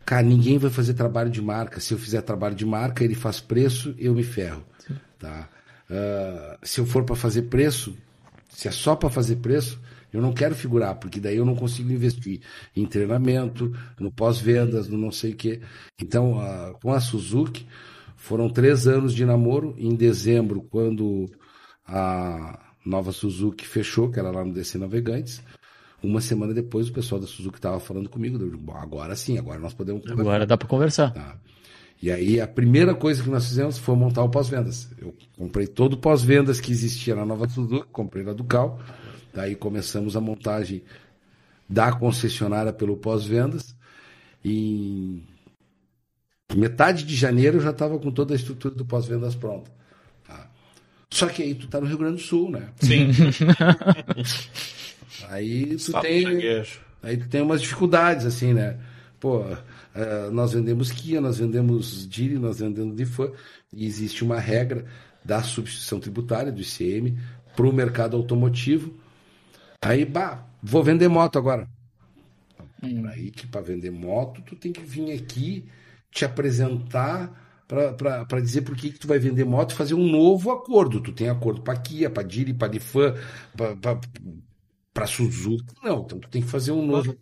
Cara, 0.05 0.22
ninguém 0.22 0.57
vai 0.57 0.70
fazer 0.70 0.93
trabalho 0.93 1.30
de 1.30 1.41
marca. 1.41 1.80
Se 1.80 1.93
eu 1.93 1.97
fizer 1.97 2.22
trabalho 2.22 2.55
de 2.55 2.66
marca, 2.66 3.03
ele 3.03 3.16
faz 3.16 3.39
preço, 3.39 3.95
eu 3.97 4.13
me 4.13 4.24
ferro. 4.24 4.63
Tá? 5.18 5.49
Ah, 5.89 6.57
se 6.63 6.80
eu 6.80 6.86
for 6.86 7.03
para 7.03 7.16
fazer 7.16 7.43
preço, 7.43 7.95
se 8.49 8.68
é 8.68 8.72
só 8.72 8.95
para 8.95 9.09
fazer 9.09 9.38
preço, 9.38 9.80
eu 10.13 10.22
não 10.22 10.34
quero 10.34 10.55
figurar, 10.55 10.95
porque 10.95 11.20
daí 11.20 11.36
eu 11.36 11.45
não 11.45 11.55
consigo 11.55 11.91
investir 11.91 12.39
em 12.76 12.86
treinamento, 12.86 13.76
no 13.99 14.11
pós-vendas, 14.11 14.88
no 14.88 14.97
não 14.97 15.11
sei 15.11 15.34
o 15.34 15.36
quê. 15.36 15.61
Então, 15.99 16.39
ah, 16.39 16.74
com 16.82 16.93
a 16.93 16.99
Suzuki, 16.99 17.68
foram 18.26 18.49
três 18.49 18.88
anos 18.88 19.13
de 19.13 19.23
namoro. 19.23 19.76
Em 19.78 19.95
dezembro, 19.95 20.61
quando 20.71 21.30
a 21.88 22.59
nova 22.84 23.11
Suzuki 23.11 23.67
fechou, 23.67 24.09
que 24.09 24.19
era 24.19 24.32
lá 24.32 24.43
no 24.43 24.51
DC 24.51 24.80
Navegantes, 24.80 25.43
uma 26.01 26.19
semana 26.19 26.51
depois 26.51 26.89
o 26.89 26.91
pessoal 26.91 27.21
da 27.21 27.28
Suzuki 27.28 27.59
estava 27.59 27.80
falando 27.80 28.09
comigo. 28.09 28.41
Eu 28.41 28.57
"Bom, 28.57 28.76
agora 28.76 29.15
sim, 29.15 29.38
agora 29.38 29.59
nós 29.59 29.76
podemos 29.76 30.01
conversar." 30.01 30.21
Agora 30.21 30.45
dá 30.47 30.57
pra 30.57 30.67
conversar. 30.67 31.13
Tá. 31.13 31.38
E 32.01 32.11
aí 32.11 32.41
a 32.41 32.47
primeira 32.47 32.95
coisa 32.95 33.21
que 33.21 33.30
nós 33.30 33.47
fizemos 33.47 33.78
foi 33.78 33.95
montar 33.95 34.23
o 34.23 34.30
pós-vendas. 34.30 34.89
Eu 34.97 35.13
comprei 35.38 35.67
todo 35.67 35.93
o 35.93 35.97
pós-vendas 35.97 36.59
que 36.59 36.71
existia 36.71 37.15
na 37.15 37.26
Nova 37.28 37.47
Suzuki, 37.47 37.88
comprei 37.91 38.23
na 38.23 38.34
Ducal. 38.34 38.80
Daí 39.36 39.55
começamos 39.55 40.15
a 40.15 40.19
montagem 40.19 40.82
da 41.69 41.91
concessionária 41.93 42.73
pelo 42.73 42.97
pós-vendas. 42.97 43.76
E 44.43 45.23
metade 46.54 47.04
de 47.04 47.16
janeiro 47.16 47.58
eu 47.58 47.62
já 47.62 47.72
estava 47.72 47.98
com 47.98 48.12
toda 48.12 48.34
a 48.34 48.36
estrutura 48.36 48.76
do 48.76 48.86
pós-vendas 48.86 49.36
pronta. 49.36 49.72
Tá. 50.28 50.50
Só 51.10 51.28
que 51.28 51.41
aí 51.41 51.56
tu 51.56 51.68
tá 51.68 51.80
no 51.80 51.88
Rio 51.88 51.98
Grande 51.98 52.18
do 52.18 52.22
Sul, 52.22 52.52
né? 52.52 52.70
Sim. 52.80 53.10
Aí 55.30 55.76
tu 55.78 55.91
Sabe, 55.91 56.08
tem. 56.08 56.24
caguejo. 56.24 56.80
Aí 57.02 57.18
tu 57.18 57.28
tem 57.30 57.41
umas 57.41 57.62
dificuldades, 57.62 58.26
assim, 58.26 58.54
né? 58.54 58.78
Pô, 59.20 59.43
eh, 59.96 60.30
nós 60.32 60.54
vendemos 60.54 60.91
Kia, 60.91 61.22
nós 61.22 61.38
vendemos 61.38 62.08
Diri, 62.08 62.38
nós 62.38 62.60
vendemos 62.60 62.96
Difan, 62.96 63.32
e 63.72 63.86
existe 63.86 64.24
uma 64.24 64.39
regra 64.39 64.86
da 65.24 65.41
substituição 65.41 66.00
tributária, 66.00 66.52
do 66.52 66.61
ICM, 66.61 67.18
para 67.56 67.65
o 67.65 67.74
mercado 67.74 68.18
automotivo. 68.18 68.94
Aí, 69.82 70.06
bah, 70.06 70.45
vou 70.61 70.84
vender 70.84 71.07
moto 71.07 71.38
agora. 71.40 71.68
Aí 72.82 73.32
que 73.32 73.48
para 73.48 73.61
vender 73.61 73.91
moto, 73.91 74.41
tu 74.41 74.56
tem 74.56 74.72
que 74.72 74.82
vir 74.82 75.11
aqui 75.11 75.65
te 76.16 76.24
apresentar 76.24 77.44
para 77.68 78.40
dizer 78.40 78.62
por 78.62 78.76
que, 78.76 78.90
que 78.90 79.00
tu 79.00 79.08
vai 79.08 79.20
vender 79.20 79.44
moto 79.44 79.72
e 79.72 79.76
fazer 79.76 79.96
um 79.96 80.10
novo 80.10 80.50
acordo. 80.50 81.02
Tu 81.02 81.12
tem 81.12 81.28
acordo 81.28 81.62
para 81.62 81.78
Kia, 81.78 82.10
para 82.10 82.24
Diri, 82.24 82.54
para 82.54 82.70
Difan, 82.70 83.14
para 84.94 85.08
Suzuki. 85.08 85.76
Não, 85.84 86.04
então 86.04 86.18
tu 86.18 86.30
tem 86.30 86.42
que 86.42 86.48
fazer 86.48 86.72
um 86.72 86.86
novo. 86.86 87.18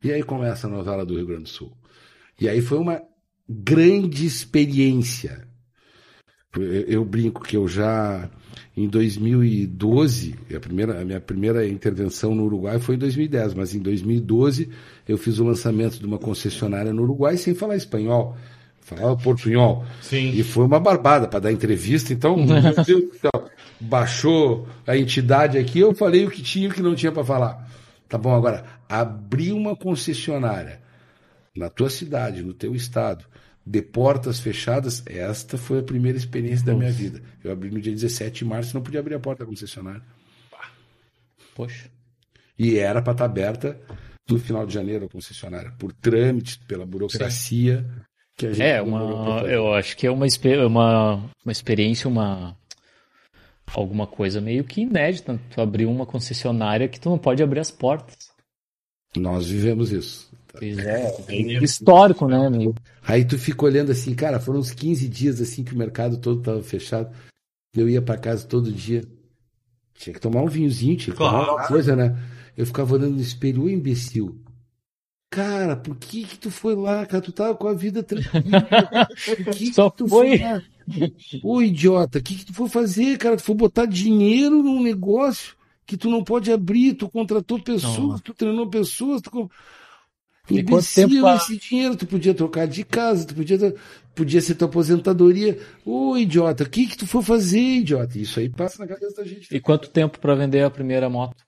E 0.00 0.12
aí 0.12 0.22
começa 0.22 0.68
a 0.68 0.70
novela 0.70 1.04
do 1.04 1.16
Rio 1.16 1.26
Grande 1.26 1.44
do 1.44 1.48
Sul. 1.48 1.76
E 2.40 2.48
aí 2.48 2.62
foi 2.62 2.78
uma 2.78 3.02
grande 3.48 4.24
experiência. 4.24 5.48
Eu, 6.54 6.62
eu 6.62 7.04
brinco 7.04 7.42
que 7.42 7.56
eu 7.56 7.66
já 7.66 8.30
em 8.76 8.86
2012, 8.88 10.34
a, 10.54 10.60
primeira, 10.60 11.00
a 11.00 11.04
minha 11.04 11.20
primeira 11.20 11.66
intervenção 11.66 12.34
no 12.34 12.44
Uruguai 12.44 12.78
foi 12.78 12.96
em 12.96 12.98
2010, 12.98 13.54
mas 13.54 13.74
em 13.74 13.80
2012 13.80 14.68
eu 15.06 15.16
fiz 15.16 15.38
o 15.38 15.44
lançamento 15.44 15.98
de 15.98 16.06
uma 16.06 16.18
concessionária 16.18 16.92
no 16.92 17.02
Uruguai 17.02 17.36
sem 17.36 17.54
falar 17.54 17.76
espanhol. 17.76 18.36
falava 18.80 19.16
portunhol. 19.16 19.84
Sim. 20.00 20.30
E 20.30 20.42
foi 20.42 20.64
uma 20.64 20.80
barbada 20.80 21.28
para 21.28 21.40
dar 21.40 21.52
entrevista, 21.52 22.12
então, 22.12 22.36
meu 22.44 22.60
Deus 22.60 22.86
do 22.86 23.18
céu, 23.18 23.50
baixou 23.80 24.66
a 24.86 24.96
entidade 24.96 25.58
aqui, 25.58 25.80
eu 25.80 25.94
falei 25.94 26.26
o 26.26 26.30
que 26.30 26.42
tinha 26.42 26.66
e 26.66 26.68
o 26.68 26.72
que 26.72 26.82
não 26.82 26.94
tinha 26.94 27.12
para 27.12 27.24
falar. 27.24 27.68
Tá 28.08 28.16
bom, 28.16 28.34
agora, 28.34 28.64
abrir 28.88 29.52
uma 29.52 29.76
concessionária 29.76 30.80
na 31.56 31.68
tua 31.68 31.90
cidade, 31.90 32.42
no 32.42 32.52
teu 32.52 32.74
estado, 32.74 33.24
de 33.64 33.82
portas 33.82 34.38
fechadas, 34.38 35.02
esta 35.06 35.58
foi 35.58 35.80
a 35.80 35.82
primeira 35.82 36.16
experiência 36.16 36.64
da 36.64 36.74
minha 36.74 36.92
vida. 36.92 37.20
Eu 37.42 37.50
abri 37.50 37.70
no 37.70 37.80
dia 37.80 37.92
17 37.92 38.38
de 38.38 38.44
março, 38.44 38.74
não 38.74 38.82
podia 38.82 39.00
abrir 39.00 39.14
a 39.14 39.18
porta 39.18 39.44
da 39.44 39.48
concessionária. 39.48 40.02
Poxa. 41.54 41.90
E 42.56 42.78
era 42.78 43.02
para 43.02 43.12
estar 43.12 43.24
aberta 43.24 43.80
no 44.28 44.38
final 44.38 44.66
de 44.66 44.74
janeiro 44.74 45.06
a 45.06 45.08
concessionária, 45.08 45.72
por 45.78 45.92
trâmite, 45.92 46.58
pela 46.66 46.84
burocracia 46.86 47.84
que 48.36 48.46
a 48.46 48.52
gente 48.52 48.62
É, 48.62 48.82
uma, 48.82 49.42
eu 49.42 49.72
acho 49.72 49.96
que 49.96 50.06
é 50.06 50.10
uma, 50.10 50.26
expe- 50.26 50.58
uma, 50.58 51.14
uma 51.44 51.52
experiência, 51.52 52.08
uma 52.08 52.56
alguma 53.74 54.06
coisa 54.06 54.40
meio 54.40 54.64
que 54.64 54.82
inédita. 54.82 55.40
Tu 55.50 55.60
abrir 55.60 55.86
uma 55.86 56.06
concessionária 56.06 56.88
que 56.88 57.00
tu 57.00 57.08
não 57.10 57.18
pode 57.18 57.42
abrir 57.42 57.60
as 57.60 57.70
portas. 57.70 58.16
Nós 59.16 59.46
vivemos 59.48 59.90
isso. 59.92 60.30
Pois 60.52 60.78
é, 60.78 61.14
meio 61.28 61.62
histórico, 61.62 62.26
né? 62.28 62.48
Meio... 62.48 62.74
Aí 63.02 63.24
tu 63.24 63.38
fica 63.38 63.64
olhando 63.64 63.92
assim, 63.92 64.14
cara, 64.14 64.40
foram 64.40 64.60
uns 64.60 64.70
15 64.70 65.08
dias 65.08 65.40
assim 65.40 65.62
que 65.62 65.74
o 65.74 65.78
mercado 65.78 66.16
todo 66.18 66.40
tava 66.42 66.62
fechado. 66.62 67.14
Eu 67.74 67.88
ia 67.88 68.00
para 68.00 68.16
casa 68.18 68.46
todo 68.46 68.72
dia. 68.72 69.02
Tinha 69.94 70.14
que 70.14 70.20
tomar 70.20 70.42
um 70.42 70.46
vinhozinho, 70.48 70.96
tinha 70.96 71.12
que 71.12 71.18
tomar 71.18 71.30
Claro. 71.30 71.50
alguma 71.50 71.68
coisa, 71.68 71.94
né? 71.96 72.16
Eu 72.56 72.66
ficava 72.66 72.94
olhando 72.94 73.14
no 73.16 73.20
espelho, 73.20 73.64
ô 73.64 73.68
imbecil. 73.68 74.40
Cara, 75.30 75.76
por 75.76 75.96
que 75.96 76.24
que 76.24 76.38
tu 76.38 76.50
foi 76.50 76.74
lá, 76.74 77.04
cara? 77.04 77.22
Tu 77.22 77.32
tava 77.32 77.54
com 77.54 77.68
a 77.68 77.74
vida 77.74 78.02
tranquila. 78.02 78.40
Por 79.26 79.54
que, 79.54 79.74
Só 79.74 79.90
que 79.90 79.96
tu 79.98 80.08
foi. 80.08 80.38
lá? 80.38 80.62
Ô 81.42 81.60
idiota, 81.60 82.18
o 82.20 82.22
que 82.22 82.36
que 82.36 82.44
tu 82.46 82.54
foi 82.54 82.68
fazer, 82.68 83.18
cara? 83.18 83.36
Tu 83.36 83.42
foi 83.42 83.54
botar 83.54 83.86
dinheiro 83.86 84.62
num 84.62 84.80
negócio 84.82 85.56
que 85.84 85.96
tu 85.96 86.08
não 86.08 86.22
pode 86.24 86.50
abrir, 86.50 86.94
tu 86.94 87.08
contratou 87.08 87.60
pessoas, 87.60 87.96
Não. 87.96 88.18
tu 88.20 88.32
treinou 88.34 88.68
pessoas, 88.70 89.20
tu... 89.20 89.50
Imbecil 90.48 91.08
tempo 91.08 91.26
a- 91.26 91.34
esse 91.36 91.56
dinheiro, 91.58 91.96
tu 91.96 92.06
podia 92.06 92.32
trocar 92.32 92.68
de 92.68 92.84
casa, 92.84 93.26
tu 93.26 93.34
podia, 93.34 93.74
podia 94.14 94.40
ser 94.40 94.54
tua 94.54 94.68
aposentadoria. 94.68 95.58
Ô, 95.84 96.16
idiota, 96.16 96.62
o 96.62 96.70
que 96.70 96.86
que 96.86 96.96
tu 96.96 97.04
foi 97.06 97.20
fazer, 97.22 97.58
idiota? 97.58 98.16
Isso 98.16 98.38
aí 98.38 98.48
passa 98.48 98.78
na 98.78 98.86
cabeça 98.86 99.16
da 99.16 99.24
gente. 99.28 99.54
E 99.54 99.60
quanto 99.60 99.90
tempo 99.90 100.20
para 100.20 100.36
vender 100.36 100.62
a 100.62 100.70
primeira 100.70 101.10
moto? 101.10 101.44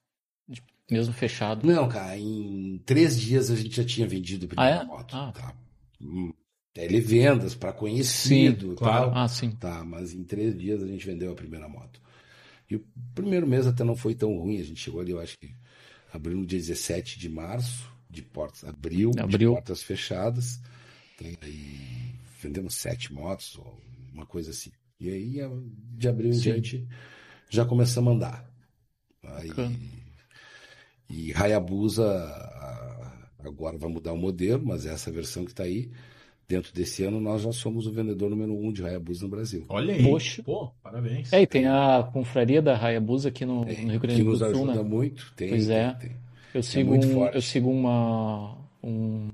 Mesmo 0.90 1.12
fechado. 1.12 1.66
Não, 1.66 1.88
cara, 1.88 2.16
em 2.18 2.78
três 2.86 3.18
dias 3.20 3.50
a 3.50 3.56
gente 3.56 3.76
já 3.76 3.84
tinha 3.84 4.06
vendido 4.06 4.46
a 4.46 4.48
primeira 4.48 4.80
Ah, 4.80 4.82
é? 4.82 4.86
moto. 4.86 5.14
Ah. 5.16 5.32
Tá. 5.32 5.54
Hum, 6.00 6.32
Televendas 6.72 7.54
para 7.54 7.72
conhecido 7.72 8.66
Sim, 8.68 8.72
e 8.72 8.76
claro. 8.76 9.10
tal. 9.10 9.18
Ah, 9.18 9.28
sim. 9.28 9.50
Tá, 9.50 9.84
mas 9.84 10.12
em 10.14 10.22
três 10.22 10.56
dias 10.56 10.82
a 10.82 10.86
gente 10.86 11.04
vendeu 11.04 11.32
a 11.32 11.34
primeira 11.34 11.68
moto. 11.68 12.00
E 12.70 12.76
o 12.76 12.84
primeiro 13.14 13.46
mês 13.46 13.66
até 13.66 13.82
não 13.82 13.96
foi 13.96 14.14
tão 14.14 14.36
ruim. 14.38 14.60
A 14.60 14.64
gente 14.64 14.80
chegou 14.80 15.00
ali, 15.00 15.10
eu 15.10 15.18
acho 15.20 15.36
que 15.38 15.50
abriu 16.12 16.36
no 16.36 16.46
dia 16.46 16.58
17 16.58 17.18
de 17.18 17.28
março, 17.28 17.90
de 18.08 18.22
portas, 18.22 18.64
abril, 18.64 19.10
Abril. 19.18 19.50
de 19.50 19.54
portas 19.56 19.82
fechadas. 19.82 20.60
E 21.20 22.14
vendemos 22.40 22.74
sete 22.74 23.12
motos, 23.12 23.56
ou 23.58 23.80
uma 24.12 24.24
coisa 24.26 24.50
assim. 24.50 24.70
E 25.00 25.08
aí, 25.10 25.38
de 25.96 26.08
abril 26.08 26.30
em 26.32 26.38
diante, 26.38 26.86
já 27.50 27.64
começamos 27.64 28.12
a 28.12 28.14
andar. 28.14 28.50
Aí, 29.24 29.48
Bacana. 29.48 29.76
E 31.08 31.32
Hayabusa 31.34 32.04
agora 33.44 33.78
vai 33.78 33.88
mudar 33.90 34.12
o 34.12 34.16
modelo, 34.18 34.62
mas 34.64 34.84
essa 34.86 35.10
versão 35.10 35.44
que 35.44 35.52
está 35.52 35.62
aí, 35.64 35.90
dentro 36.48 36.72
desse 36.72 37.04
ano, 37.04 37.20
nós 37.20 37.42
já 37.42 37.52
somos 37.52 37.86
o 37.86 37.92
vendedor 37.92 38.28
número 38.30 38.52
um 38.54 38.72
de 38.72 38.84
Hayabusa 38.84 39.22
no 39.24 39.28
Brasil. 39.30 39.64
Olha 39.68 39.94
aí. 39.94 40.02
Poxa. 40.02 40.42
Pô, 40.42 40.70
parabéns. 40.82 41.32
É, 41.32 41.42
e 41.42 41.46
tem 41.46 41.66
a 41.66 42.08
confraria 42.12 42.60
da 42.60 42.76
Hayabusa 42.76 43.28
aqui 43.28 43.44
no, 43.44 43.60
no 43.60 43.64
Rio 43.66 43.88
que 43.92 43.98
Grande 43.98 44.22
nos 44.22 44.38
do 44.40 44.44
Sul, 44.46 44.54
ajuda 44.64 44.82
né? 44.82 44.82
muito. 44.88 45.32
Tem, 45.36 45.48
Pois 45.50 45.70
é. 45.70 45.90
tem, 45.94 46.08
tem. 46.10 46.16
Eu 46.54 46.62
sigo, 46.62 46.88
muito 46.90 47.06
um, 47.06 47.12
forte. 47.12 47.34
eu 47.34 47.42
sigo 47.42 47.70
uma, 47.70 48.56
um 48.82 49.28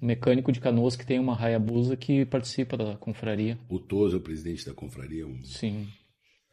mecânico 0.00 0.52
de 0.52 0.60
canoas 0.60 0.94
que 0.96 1.04
tem 1.04 1.18
uma 1.18 1.36
Hayabusa 1.40 1.96
que 1.96 2.24
participa 2.24 2.76
da 2.76 2.96
confraria. 2.96 3.58
O 3.68 3.78
Toso 3.78 4.16
é 4.16 4.18
o 4.18 4.22
presidente 4.22 4.64
da 4.64 4.72
confraria. 4.72 5.26
um- 5.26 5.42
Sim. 5.44 5.88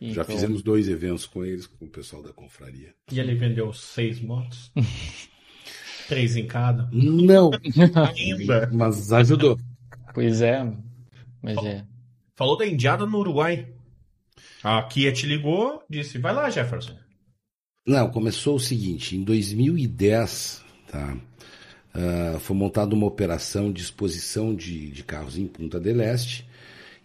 Já 0.02 0.24
Então, 0.24 0.36
fizemos 0.36 0.64
dois 0.64 0.90
eventos 0.90 1.28
com 1.28 1.46
eles, 1.46 1.68
com 1.68 1.86
o 1.86 1.90
pessoal 1.90 2.24
da 2.24 2.34
confraria. 2.34 2.94
E 3.12 3.20
ele 3.20 3.36
vendeu 3.36 3.72
seis 3.72 4.20
motos? 4.20 4.72
Três 6.08 6.36
em 6.36 6.48
cada? 6.48 6.90
Não, 6.92 7.52
Ainda. 8.18 8.70
mas 8.74 9.14
ajudou. 9.14 9.58
Pois 10.14 10.42
é, 10.42 10.70
mas 11.42 11.58
é. 11.64 11.86
Falou 12.36 12.58
da 12.58 12.68
Indiada 12.68 13.06
no 13.06 13.20
Uruguai. 13.20 13.68
A 14.64 14.82
Kia 14.84 15.12
te 15.12 15.26
ligou, 15.26 15.84
disse, 15.90 16.18
vai 16.18 16.34
lá, 16.34 16.50
Jefferson. 16.50 16.98
Não, 17.86 18.10
começou 18.10 18.56
o 18.56 18.60
seguinte, 18.60 19.16
em 19.16 19.24
2010, 19.24 20.64
tá, 20.88 21.18
ah, 21.94 22.38
foi 22.40 22.56
montada 22.56 22.94
uma 22.94 23.08
operação 23.08 23.72
de 23.72 23.82
exposição 23.82 24.54
de, 24.56 24.92
de 24.92 25.04
carros 25.04 25.38
em 25.38 25.48
Punta 25.48 25.80
del 25.80 26.02
Este, 26.02 26.46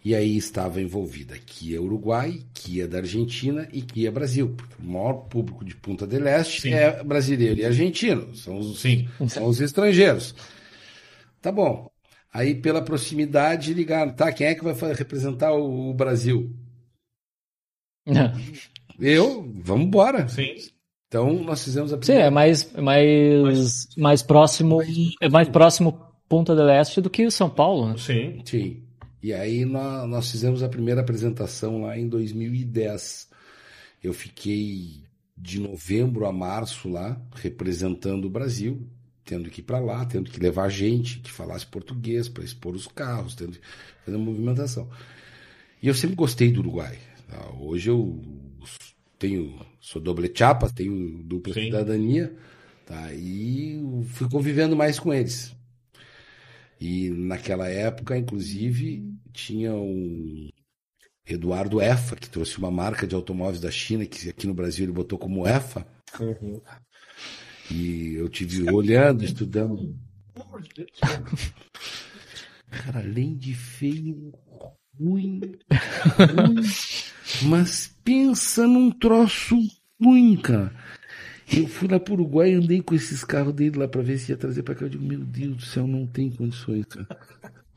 e 0.07 0.15
aí 0.15 0.37
estava 0.37 0.81
envolvida 0.81 1.37
Kia 1.37 1.83
Uruguai, 1.83 2.41
Kia 2.55 2.87
da 2.87 2.99
Argentina 2.99 3.69
e 3.73 3.83
Kia 3.83 4.13
Brasil. 4.13 4.55
porque 4.57 4.81
O 4.81 4.87
maior 4.87 5.15
público 5.15 5.65
de 5.65 5.75
Punta 5.75 6.07
del 6.07 6.29
Este 6.29 6.61
Sim. 6.61 6.75
é 6.75 7.03
brasileiro 7.03 7.59
e 7.59 7.65
argentino, 7.65 8.33
são 8.33 8.57
os, 8.57 8.79
Sim. 8.79 9.09
são 9.29 9.47
os 9.47 9.61
estrangeiros. 9.61 10.33
Tá 11.43 11.51
bom. 11.51 11.91
Aí, 12.33 12.55
pela 12.55 12.81
proximidade, 12.81 13.75
ligaram, 13.75 14.15
tá, 14.15 14.31
quem 14.31 14.47
é 14.47 14.55
que 14.55 14.63
vai 14.63 14.75
representar 14.95 15.53
o, 15.53 15.91
o 15.91 15.95
Brasil? 15.95 16.55
Eu, 19.01 19.53
vamos 19.57 19.87
embora. 19.87 20.29
Sim. 20.29 20.55
Então, 21.09 21.33
nós 21.43 21.65
fizemos 21.65 21.93
a 21.93 22.01
Sim, 22.01 22.13
é 22.13 22.31
mais, 22.31 22.73
mais, 22.75 23.89
mais 23.97 24.23
próximo, 24.23 24.81
é 25.21 25.29
mais 25.29 25.49
próximo 25.49 26.01
Ponta 26.29 26.55
del 26.55 26.71
Este 26.71 27.01
do 27.01 27.11
que 27.11 27.29
São 27.29 27.51
Paulo, 27.51 27.89
né? 27.89 27.97
Sim. 27.99 28.41
Sim. 28.45 28.86
E 29.23 29.33
aí 29.33 29.65
nós, 29.65 30.09
nós 30.09 30.31
fizemos 30.31 30.63
a 30.63 30.69
primeira 30.69 31.01
apresentação 31.01 31.83
lá 31.83 31.99
em 31.99 32.09
2010. 32.09 33.29
Eu 34.03 34.13
fiquei 34.13 35.03
de 35.37 35.61
novembro 35.61 36.27
a 36.27 36.33
março 36.33 36.89
lá, 36.89 37.21
representando 37.35 38.27
o 38.27 38.31
Brasil, 38.31 38.87
tendo 39.25 39.51
que 39.51 39.61
ir 39.61 39.65
para 39.65 39.79
lá, 39.79 40.05
tendo 40.05 40.31
que 40.31 40.41
levar 40.41 40.69
gente 40.69 41.19
que 41.19 41.31
falasse 41.31 41.67
português 41.67 42.29
para 42.29 42.45
expor 42.45 42.75
os 42.75 42.87
carros, 42.87 43.35
tendo 43.35 43.53
que 43.53 43.61
fazer 44.05 44.17
movimentação. 44.17 44.89
E 45.83 45.89
eu 45.89 45.95
sempre 45.95 46.17
gostei 46.17 46.51
do 46.51 46.61
Uruguai. 46.61 46.99
tá? 47.29 47.51
Hoje 47.59 47.91
eu 47.91 48.23
tenho, 49.19 49.59
sou 49.81 50.01
doble 50.01 50.31
chapa, 50.35 50.71
tenho 50.71 51.23
dupla 51.23 51.55
Sim. 51.55 51.65
cidadania, 51.65 52.35
tá? 52.85 53.13
E 53.15 53.81
fui 54.11 54.29
convivendo 54.29 54.77
mais 54.77 54.99
com 54.99 55.13
eles. 55.13 55.56
E 56.81 57.11
naquela 57.11 57.69
época, 57.69 58.17
inclusive, 58.17 59.03
tinha 59.33 59.75
um 59.75 60.49
Eduardo 61.27 61.81
EFA, 61.81 62.15
que 62.17 62.29
trouxe 62.29 62.59
uma 62.59 62.71
marca 62.71 63.07
de 63.07 63.15
automóveis 63.15 63.61
da 63.61 63.71
China, 63.71 64.07
que 64.07 64.29
aqui 64.29 64.47
no 64.47 64.55
Brasil 64.55 64.85
ele 64.85 64.93
botou 64.93 65.19
como 65.19 65.47
EFA. 65.47 65.87
E 67.71 68.15
eu 68.15 68.29
tive 68.29 68.71
olhando, 68.71 69.25
estudando. 69.25 69.97
Cara, 72.71 73.01
além 73.01 73.37
de 73.37 73.55
feio, 73.55 74.33
ruim, 74.99 75.41
ruim, 76.37 76.63
mas 77.49 77.95
pensa 78.05 78.67
num 78.67 78.91
troço 78.91 79.57
ruim, 80.01 80.37
cara. 80.37 80.73
Eu 81.53 81.69
fui 81.69 81.87
lá 81.89 82.01
pro 82.01 82.15
Uruguai 82.15 82.51
e 82.51 82.55
andei 82.55 82.83
com 82.83 82.95
esses 82.95 83.23
carros 83.23 83.53
dele 83.55 83.79
lá 83.79 83.87
pra 83.87 84.03
ver 84.03 84.19
se 84.19 84.33
ia 84.33 84.37
trazer 84.37 84.63
pra 84.63 84.75
cá. 84.75 84.85
Eu 84.85 84.89
digo, 84.89 85.05
meu 85.05 85.21
Deus 85.21 85.57
do 85.57 85.63
céu, 85.63 85.87
não 85.87 86.07
tem 86.07 86.31
condições, 86.31 86.85
cara. 86.87 87.07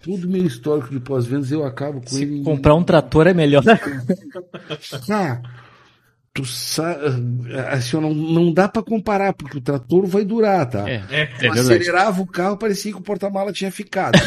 Todo 0.01 0.29
meu 0.29 0.45
histórico 0.45 0.89
de 0.91 0.99
pós-vendas 0.99 1.51
eu 1.51 1.63
acabo 1.65 1.99
com 2.01 2.07
Se 2.07 2.23
ele. 2.23 2.41
comprar 2.43 2.73
um 2.73 2.83
trator 2.83 3.27
é 3.27 3.33
melhor. 3.33 3.63
Ah, 5.09 5.41
tu 6.33 6.45
sabe, 6.45 7.01
assim, 7.69 7.99
não, 7.99 8.13
não 8.13 8.53
dá 8.53 8.67
pra 8.67 8.81
comparar, 8.81 9.33
porque 9.33 9.57
o 9.57 9.61
trator 9.61 10.05
vai 10.05 10.23
durar, 10.23 10.65
tá? 10.69 10.89
É, 10.89 11.03
É, 11.09 11.29
é 11.41 11.47
acelerava 11.49 12.21
o 12.21 12.27
carro, 12.27 12.57
parecia 12.57 12.91
que 12.91 12.97
o 12.97 13.01
porta-mala 13.03 13.51
tinha 13.51 13.71
ficado. 13.71 14.17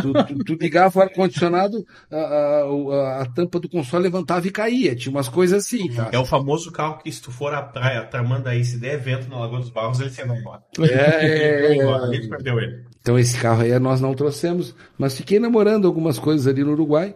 Tu, 0.00 0.12
tu- 0.24 0.44
tu 0.44 0.54
ligava 0.54 0.98
o 0.98 1.02
ar-condicionado, 1.02 1.84
a, 2.10 2.16
a- 2.16 3.22
a- 3.22 3.26
tampa 3.34 3.58
do 3.60 3.68
console 3.68 4.04
levantava 4.04 4.46
e 4.46 4.50
caía. 4.50 4.94
Tinha 4.96 5.10
umas 5.14 5.28
coisas 5.28 5.64
assim, 5.64 5.88
tá? 5.92 6.08
É 6.12 6.18
o 6.18 6.24
famoso 6.24 6.70
carro 6.72 6.98
que 7.02 7.10
se 7.12 7.20
tu 7.20 7.30
for 7.30 7.52
à 7.52 7.62
praia, 7.62 8.04
tramando 8.04 8.48
aí, 8.48 8.64
se 8.64 8.78
der 8.78 8.94
evento 8.94 9.28
na 9.28 9.38
Lagoa 9.38 9.60
dos 9.60 9.70
Barros, 9.70 10.00
ele 10.00 10.10
se 10.10 10.24
vai 10.24 10.38
embora. 10.38 10.62
É, 10.80 11.68
Vai 11.68 11.76
embora, 11.76 12.04
ali 12.04 12.28
perdeu 12.28 12.58
ele. 12.60 12.84
Então 13.00 13.18
esse 13.18 13.36
carro 13.38 13.62
aí 13.62 13.78
nós 13.78 14.00
não 14.00 14.14
trouxemos, 14.14 14.74
mas 14.96 15.16
fiquei 15.16 15.38
namorando 15.40 15.86
algumas 15.86 16.18
coisas 16.18 16.46
ali 16.46 16.62
no 16.62 16.72
Uruguai. 16.72 17.14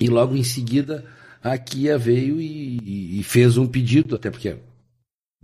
E 0.00 0.08
logo 0.08 0.36
em 0.36 0.42
seguida 0.44 1.04
a 1.42 1.56
Kia 1.58 1.98
veio 1.98 2.40
e, 2.40 2.78
e- 2.78 3.20
e 3.20 3.22
fez 3.22 3.56
um 3.56 3.66
pedido, 3.66 4.14
até 4.16 4.30
porque 4.30 4.56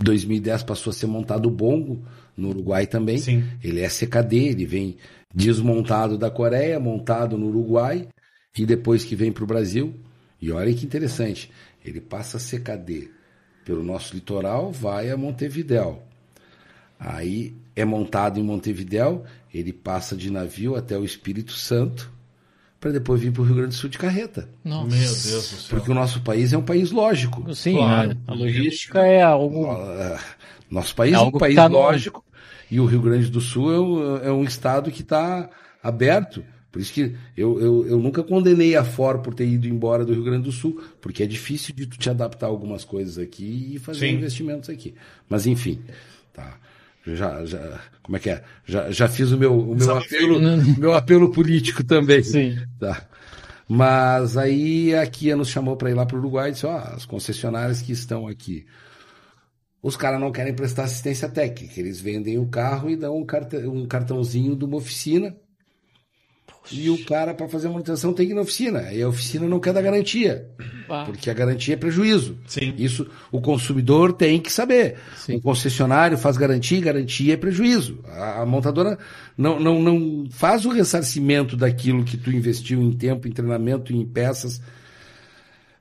2010 0.03 0.63
passou 0.63 0.91
a 0.91 0.95
ser 0.95 1.07
montado 1.07 1.47
o 1.47 1.51
bongo 1.51 2.03
no 2.37 2.49
Uruguai 2.51 2.87
também. 2.87 3.19
Sim. 3.19 3.45
Ele 3.63 3.81
é 3.81 3.89
CKD, 3.89 4.37
ele 4.49 4.65
vem 4.65 4.97
desmontado 5.35 6.19
da 6.19 6.31
Coreia, 6.31 6.79
montado 6.81 7.37
no 7.39 7.47
Uruguai 7.49 8.09
e 8.57 8.67
depois 8.67 9.05
que 9.05 9.15
vem 9.17 9.31
para 9.33 9.45
o 9.45 9.47
Brasil. 9.47 9.95
E 10.41 10.51
olha 10.51 10.73
que 10.75 10.85
interessante, 10.87 11.51
ele 11.85 12.01
passa 12.01 12.39
CKD 12.39 13.11
pelo 13.65 13.85
nosso 13.85 14.15
litoral, 14.15 14.73
vai 14.73 15.11
a 15.11 15.17
Montevidéu. 15.17 16.03
Aí 16.99 17.55
é 17.75 17.85
montado 17.85 18.39
em 18.39 18.43
Montevidéu, 18.43 19.25
ele 19.53 19.73
passa 19.73 20.17
de 20.17 20.31
navio 20.31 20.77
até 20.77 20.99
o 20.99 21.05
Espírito 21.05 21.53
Santo, 21.53 22.11
para 22.79 22.91
depois 22.93 23.21
vir 23.21 23.31
para 23.33 23.43
o 23.43 23.45
Rio 23.45 23.55
Grande 23.57 23.71
do 23.71 23.75
Sul 23.75 23.91
de 23.91 23.99
carreta. 23.99 24.49
Nossa. 24.65 24.89
Meu 24.97 24.99
Deus 24.99 25.23
do 25.23 25.57
céu. 25.57 25.67
Porque 25.69 25.91
o 25.91 25.95
nosso 25.95 26.23
país 26.23 26.53
é 26.53 26.59
um 26.59 26.63
país 26.63 26.91
lógico. 26.91 27.55
Sim, 27.55 27.77
Claro. 27.77 28.17
a, 28.27 28.33
a 28.33 28.35
logística 28.35 29.01
é 29.07 29.21
algo. 29.23 29.67
Ah, 29.71 30.19
Nosso 30.71 30.95
país 30.95 31.13
É 31.15 31.17
é, 31.17 31.21
um 31.21 31.31
país 31.33 31.57
tá 31.57 31.69
no- 31.69 31.75
lógico 31.77 32.25
e 32.71 32.79
o 32.79 32.87
Rio 32.87 33.01
Grande 33.01 33.31
do 33.31 33.41
Sul 33.41 33.73
é 33.73 33.81
um, 33.81 34.17
é 34.19 34.33
um 34.33 34.45
estado 34.45 34.91
que 34.91 35.03
está 35.03 35.51
aberto. 35.83 36.45
Por 36.71 36.81
isso 36.81 36.93
que 36.93 37.17
eu, 37.37 37.61
eu, 37.61 37.87
eu 37.87 37.99
nunca 37.99 38.23
condenei 38.23 38.77
a 38.77 38.85
FOR 38.85 39.19
por 39.19 39.35
ter 39.35 39.47
ido 39.47 39.67
embora 39.67 40.05
do 40.05 40.13
Rio 40.13 40.23
Grande 40.23 40.45
do 40.45 40.53
Sul, 40.53 40.81
porque 41.01 41.23
é 41.23 41.27
difícil 41.27 41.75
de 41.75 41.87
tu 41.87 41.99
te 41.99 42.09
adaptar 42.09 42.47
a 42.47 42.49
algumas 42.49 42.85
coisas 42.85 43.19
aqui 43.19 43.73
e 43.75 43.79
fazer 43.79 44.09
Sim. 44.09 44.15
investimentos 44.15 44.71
aqui. 44.71 44.95
Mas 45.29 45.47
enfim, 45.47 45.81
tá. 46.33 46.59
Já, 47.07 47.45
já, 47.45 47.81
como 48.03 48.17
é 48.17 48.21
que 48.21 48.31
é? 48.31 48.45
Já, 48.67 48.91
já 48.91 49.09
fiz 49.09 49.33
o 49.33 49.39
meu, 49.39 49.59
o 49.59 49.75
meu 49.75 49.97
apelo, 49.97 50.41
meu 50.79 50.95
apelo 50.95 51.33
político 51.33 51.83
também. 51.83 52.23
Sim. 52.23 52.59
Tá. 52.79 53.07
Mas 53.67 54.37
aí 54.37 54.95
a 54.95 55.07
Kia 55.07 55.37
nos 55.37 55.49
chamou 55.49 55.77
para 55.77 55.91
ir 55.91 55.95
lá 55.95 56.05
para 56.05 56.17
o 56.17 56.19
Uruguai 56.19 56.51
e 56.51 56.53
disse: 56.53 56.67
ó, 56.67 56.77
as 56.77 57.07
concessionárias 57.07 57.81
que 57.81 57.93
estão 57.93 58.29
aqui, 58.29 58.67
os 59.83 59.97
caras 59.97 60.21
não 60.21 60.31
querem 60.33 60.55
prestar 60.55 60.85
assistência 60.85 61.29
técnica, 61.29 61.81
eles 61.81 62.01
vendem 62.01 62.39
o 62.39 62.47
carro 62.47 62.91
e 62.91 62.97
dão 62.97 63.17
um, 63.17 63.27
um 63.71 63.87
cartãozinho 63.87 64.55
de 64.55 64.65
uma 64.65 64.77
oficina. 64.77 65.35
E 66.71 66.91
o 66.91 67.05
cara, 67.05 67.35
para 67.35 67.49
fazer 67.49 67.69
a 67.69 67.71
manutenção, 67.71 68.13
tem 68.13 68.27
que 68.27 68.33
ir 68.33 68.35
na 68.35 68.43
oficina. 68.43 68.93
E 68.93 69.03
a 69.03 69.09
oficina 69.09 69.49
não 69.49 69.59
quer 69.59 69.73
dar 69.73 69.83
garantia, 69.83 70.49
Ah, 70.89 71.05
porque 71.05 71.31
a 71.31 71.35
garantia 71.35 71.75
é 71.75 71.77
prejuízo. 71.77 72.39
Sim. 72.47 72.75
Isso 72.77 73.09
o 73.33 73.41
consumidor 73.41 74.13
tem 74.13 74.39
que 74.41 74.53
saber. 74.53 74.97
Sim. 75.17 75.37
Um 75.37 75.41
concessionário 75.41 76.19
faz 76.19 76.37
garantia, 76.37 76.79
e 76.79 76.81
garantia 76.83 77.35
é 77.35 77.37
prejuízo. 77.37 78.01
A, 78.07 78.43
a 78.43 78.47
montadora 78.47 78.99
não, 79.37 79.59
não, 79.59 79.83
não 79.83 80.29
faz 80.31 80.65
o 80.65 80.71
ressarcimento 80.71 81.57
daquilo 81.57 82.05
que 82.05 82.17
tu 82.17 82.31
investiu 82.31 82.81
em 82.83 82.93
tempo, 82.93 83.27
em 83.27 83.33
treinamento, 83.33 83.93
em 83.93 84.05
peças. 84.07 84.61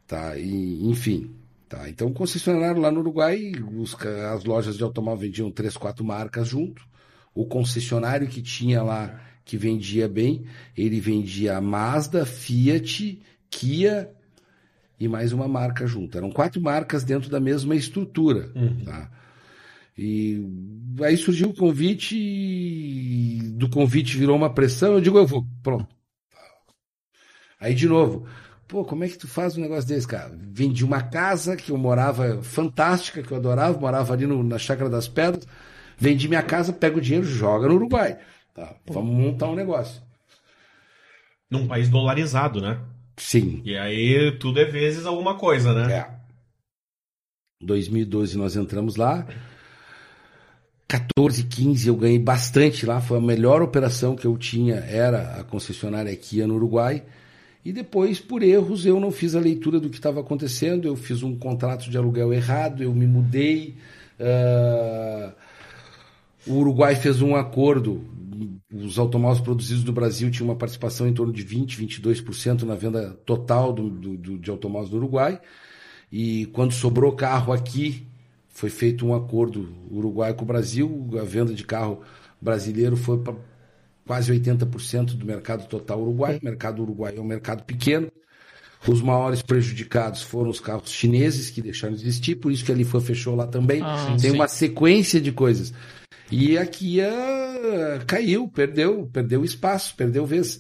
Tá, 0.07 0.37
e, 0.37 0.89
enfim. 0.89 1.29
Tá, 1.69 1.87
então 1.87 2.07
o 2.07 2.13
concessionário 2.13 2.81
lá 2.81 2.89
no 2.89 2.99
Uruguai, 3.01 3.51
os 3.77 3.95
as 4.33 4.43
lojas 4.43 4.75
de 4.75 4.83
automóvel 4.83 5.27
vendiam 5.27 5.51
três, 5.51 5.77
quatro 5.77 6.03
marcas 6.03 6.47
junto. 6.47 6.81
O 7.31 7.45
concessionário 7.45 8.27
que 8.27 8.41
tinha 8.41 8.81
lá, 8.81 9.21
que 9.45 9.55
vendia 9.55 10.09
bem, 10.09 10.45
ele 10.75 10.99
vendia 10.99 11.61
Mazda, 11.61 12.25
Fiat, 12.25 13.21
Kia, 13.51 14.11
e 14.99 15.07
mais 15.07 15.31
uma 15.31 15.47
marca 15.47 15.85
junto. 15.85 16.17
Eram 16.17 16.31
quatro 16.31 16.59
marcas 16.59 17.03
dentro 17.03 17.29
da 17.29 17.39
mesma 17.39 17.75
estrutura. 17.75 18.51
Tá? 18.83 19.11
E 19.95 20.43
aí 21.03 21.15
surgiu 21.17 21.49
o 21.49 21.55
convite, 21.55 22.15
e 22.17 23.41
do 23.53 23.69
convite 23.69 24.17
virou 24.17 24.35
uma 24.35 24.51
pressão, 24.51 24.93
eu 24.93 25.01
digo, 25.01 25.19
eu 25.19 25.27
vou, 25.27 25.45
pronto. 25.61 25.95
Aí 27.59 27.75
de 27.75 27.87
novo, 27.87 28.25
pô, 28.69 28.85
como 28.85 29.03
é 29.03 29.09
que 29.09 29.17
tu 29.17 29.27
faz 29.27 29.57
um 29.57 29.61
negócio 29.61 29.89
desse, 29.89 30.07
cara? 30.07 30.31
Vendi 30.33 30.85
uma 30.85 31.01
casa 31.01 31.57
que 31.57 31.71
eu 31.71 31.77
morava, 31.77 32.41
fantástica, 32.43 33.23
que 33.23 33.31
eu 33.31 33.37
adorava, 33.37 33.77
morava 33.77 34.13
ali 34.13 34.27
no- 34.27 34.43
na 34.43 34.59
Chácara 34.59 34.89
das 34.89 35.07
Pedras, 35.07 35.45
vendi 35.97 36.29
minha 36.29 36.43
casa, 36.43 36.71
pego 36.71 36.99
o 36.99 37.01
dinheiro, 37.01 37.25
joga 37.25 37.67
no 37.67 37.75
Uruguai. 37.75 38.19
Tá, 38.53 38.75
vamos 38.87 39.11
montar 39.11 39.47
um 39.47 39.55
negócio. 39.55 40.01
Num 41.49 41.67
país 41.67 41.89
dolarizado, 41.89 42.61
né? 42.61 42.79
Sim. 43.17 43.61
E 43.65 43.75
aí 43.75 44.37
tudo 44.39 44.59
é 44.59 44.65
vezes 44.65 45.05
alguma 45.05 45.35
coisa, 45.35 45.73
né? 45.73 45.91
É. 45.93 46.19
2012 47.61 48.37
nós 48.37 48.55
entramos 48.55 48.95
lá. 48.95 49.25
14, 50.87 51.43
15 51.43 51.87
eu 51.87 51.95
ganhei 51.95 52.19
bastante 52.19 52.85
lá. 52.85 53.01
Foi 53.01 53.17
a 53.17 53.21
melhor 53.21 53.61
operação 53.61 54.15
que 54.15 54.25
eu 54.25 54.37
tinha, 54.37 54.75
era 54.75 55.39
a 55.39 55.43
concessionária 55.43 56.15
Kia 56.15 56.47
no 56.47 56.55
Uruguai. 56.55 57.03
E 57.69 57.71
depois, 57.71 58.19
por 58.19 58.41
erros, 58.41 58.83
eu 58.83 58.99
não 58.99 59.11
fiz 59.11 59.35
a 59.35 59.39
leitura 59.39 59.79
do 59.79 59.91
que 59.91 59.97
estava 59.97 60.19
acontecendo. 60.21 60.87
Eu 60.87 60.95
fiz 60.95 61.21
um 61.21 61.35
contrato 61.37 61.87
de 61.87 61.95
aluguel 61.99 62.33
errado, 62.33 62.81
eu 62.81 62.91
me 62.95 63.05
mudei. 63.05 63.75
ah, 64.19 65.33
o 66.47 66.53
Uruguai 66.55 66.95
fez 66.95 67.21
um 67.21 67.35
acordo. 67.35 68.03
Os 68.73 68.97
automóveis 68.97 69.39
produzidos 69.39 69.83
no 69.83 69.91
Brasil 69.93 70.31
tinham 70.31 70.49
uma 70.49 70.55
participação 70.55 71.07
em 71.07 71.13
torno 71.13 71.31
de 71.31 71.43
20, 71.43 71.77
22% 71.77 72.63
na 72.63 72.73
venda 72.73 73.15
total 73.23 73.71
do, 73.71 73.87
do- 73.87 74.17
do- 74.17 74.39
de 74.39 74.49
automóveis 74.49 74.89
no 74.89 74.97
Uruguai. 74.97 75.39
E 76.11 76.47
quando 76.47 76.71
sobrou 76.71 77.11
carro 77.11 77.53
aqui, 77.53 78.07
foi 78.49 78.71
feito 78.71 79.05
um 79.05 79.13
acordo 79.13 79.69
Uruguai 79.91 80.33
com 80.33 80.41
o 80.43 80.47
Brasil. 80.47 81.07
A 81.21 81.23
venda 81.23 81.53
de 81.53 81.63
carro 81.63 82.01
brasileiro 82.41 82.97
foi 82.97 83.21
quase 84.09 84.33
80% 84.33 85.15
do 85.15 85.23
mercado 85.23 85.67
total 85.67 86.01
uruguaio. 86.01 86.39
O 86.41 86.43
mercado 86.43 86.81
uruguaio 86.81 87.19
é 87.19 87.21
um 87.21 87.23
mercado 87.23 87.61
pequeno. 87.63 88.11
Os 88.87 89.03
maiores 89.03 89.43
prejudicados 89.43 90.23
foram 90.23 90.49
os 90.49 90.59
carros 90.59 90.89
chineses, 90.91 91.51
que 91.51 91.61
deixaram 91.61 91.93
de 91.93 92.01
existir, 92.01 92.35
por 92.37 92.51
isso 92.51 92.65
que 92.65 92.71
a 92.71 92.75
Lifa 92.75 92.99
fechou 92.99 93.35
lá 93.35 93.45
também. 93.45 93.83
Ah, 93.83 94.07
Tem 94.19 94.31
sim. 94.31 94.35
uma 94.35 94.47
sequência 94.47 95.21
de 95.21 95.31
coisas. 95.31 95.71
E 96.31 96.57
a 96.57 96.65
Kia 96.65 97.07
caiu, 98.07 98.47
perdeu, 98.47 99.07
perdeu 99.13 99.45
espaço, 99.45 99.93
perdeu 99.95 100.25
vez. 100.25 100.59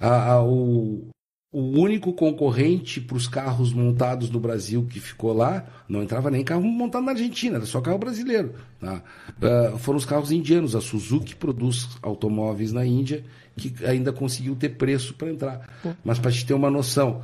A- 0.00 0.32
a- 0.32 0.42
o, 0.44 1.10
o 1.52 1.62
único 1.80 2.12
concorrente 2.12 3.00
para 3.00 3.16
os 3.16 3.26
carros 3.26 3.72
montados 3.72 4.30
no 4.30 4.38
Brasil 4.38 4.86
que 4.88 5.00
ficou 5.00 5.32
lá, 5.32 5.66
não 5.88 6.00
entrava 6.02 6.30
nem 6.30 6.44
carro 6.44 6.62
montado 6.62 7.04
na 7.04 7.10
Argentina, 7.12 7.56
era 7.56 7.66
só 7.66 7.80
carro 7.80 7.98
brasileiro. 7.98 8.54
tá? 8.78 9.02
Ah, 9.42 9.76
foram 9.78 9.98
os 9.98 10.04
carros 10.04 10.30
indianos. 10.30 10.76
A 10.76 10.80
Suzuki 10.80 11.34
produz 11.34 11.88
automóveis 12.02 12.72
na 12.72 12.86
Índia 12.86 13.24
que 13.56 13.74
ainda 13.84 14.12
conseguiu 14.12 14.54
ter 14.54 14.70
preço 14.70 15.12
para 15.14 15.28
entrar. 15.30 15.96
Mas 16.04 16.18
para 16.20 16.30
te 16.30 16.46
ter 16.46 16.54
uma 16.54 16.70
noção, 16.70 17.22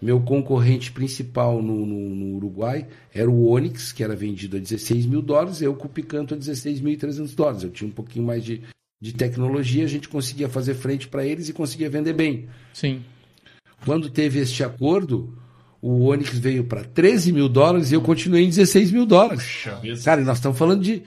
meu 0.00 0.20
concorrente 0.20 0.90
principal 0.90 1.62
no, 1.62 1.84
no- 1.84 2.14
no 2.14 2.36
Uruguai 2.36 2.86
era 3.14 3.30
o 3.30 3.46
Onix, 3.46 3.92
que 3.92 4.02
era 4.02 4.16
vendido 4.16 4.56
a 4.56 4.60
16 4.60 5.04
mil 5.04 5.20
dólares, 5.20 5.60
eu 5.60 5.74
com 5.74 5.86
o 5.86 5.90
Picanto 5.90 6.32
a 6.32 6.36
16.300 6.38 7.34
dólares. 7.34 7.62
Eu 7.62 7.70
tinha 7.70 7.88
um 7.88 7.92
pouquinho 7.92 8.24
mais 8.24 8.42
de, 8.42 8.62
de 9.00 9.12
tecnologia, 9.12 9.84
a 9.84 9.88
gente 9.88 10.08
conseguia 10.08 10.48
fazer 10.48 10.74
frente 10.74 11.06
para 11.08 11.26
eles 11.26 11.48
e 11.50 11.52
conseguia 11.52 11.90
vender 11.90 12.14
bem. 12.14 12.46
sim. 12.72 13.02
Quando 13.86 14.10
teve 14.10 14.40
este 14.40 14.62
acordo, 14.62 15.32
o 15.80 16.06
Onix 16.06 16.36
veio 16.36 16.64
para 16.64 16.84
13 16.84 17.32
mil 17.32 17.48
dólares 17.48 17.90
e 17.90 17.94
eu 17.94 18.02
continuei 18.02 18.44
em 18.44 18.48
16 18.48 18.90
mil 18.92 19.06
dólares. 19.06 19.42
Puxa. 19.42 19.80
Cara, 20.04 20.20
e 20.20 20.24
nós 20.24 20.36
estamos 20.38 20.58
falando 20.58 20.82
de 20.82 21.02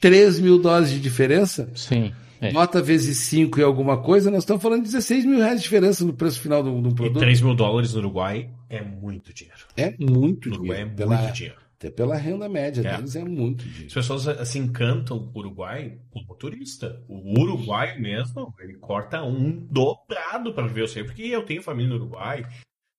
3 0.00 0.40
mil 0.40 0.58
dólares 0.58 0.90
de 0.90 0.98
diferença. 0.98 1.70
Sim. 1.74 2.12
É. 2.40 2.52
Nota 2.52 2.82
vezes 2.82 3.18
5 3.18 3.60
e 3.60 3.62
alguma 3.62 3.98
coisa, 3.98 4.30
nós 4.30 4.40
estamos 4.42 4.62
falando 4.62 4.80
de 4.80 4.86
16 4.88 5.24
mil 5.24 5.38
reais 5.38 5.58
de 5.58 5.62
diferença 5.62 6.04
no 6.04 6.12
preço 6.12 6.40
final 6.40 6.62
do, 6.62 6.80
do 6.80 6.90
E 6.90 6.94
produto. 6.94 7.20
3 7.20 7.40
mil 7.40 7.54
dólares 7.54 7.94
no 7.94 8.00
Uruguai 8.00 8.50
é 8.68 8.82
muito 8.82 9.32
dinheiro. 9.32 9.60
É 9.76 9.94
muito 9.98 10.48
No 10.48 10.56
Uruguai 10.56 10.80
é 10.80 10.84
dinheiro. 10.84 10.86
muito 10.88 10.96
Pela, 10.96 11.30
dinheiro. 11.32 11.56
Até 11.86 11.90
pela 11.90 12.16
renda 12.16 12.48
média 12.48 12.80
É. 12.86 12.96
deles 12.96 13.14
é 13.16 13.24
muito 13.24 13.64
dinheiro. 13.64 13.86
As 13.86 13.92
pessoas 13.94 14.48
se 14.48 14.58
encantam 14.58 15.18
com 15.26 15.38
o 15.38 15.42
Uruguai 15.42 16.00
como 16.10 16.34
turista. 16.36 17.02
O 17.08 17.40
Uruguai 17.40 17.98
mesmo, 17.98 18.54
ele 18.58 18.74
corta 18.78 19.22
um 19.22 19.50
dobrado 19.70 20.54
para 20.54 20.66
ver 20.66 20.82
eu 20.82 20.88
sei, 20.88 21.04
porque 21.04 21.22
eu 21.22 21.44
tenho 21.44 21.62
família 21.62 21.90
no 21.90 21.96
Uruguai, 21.96 22.46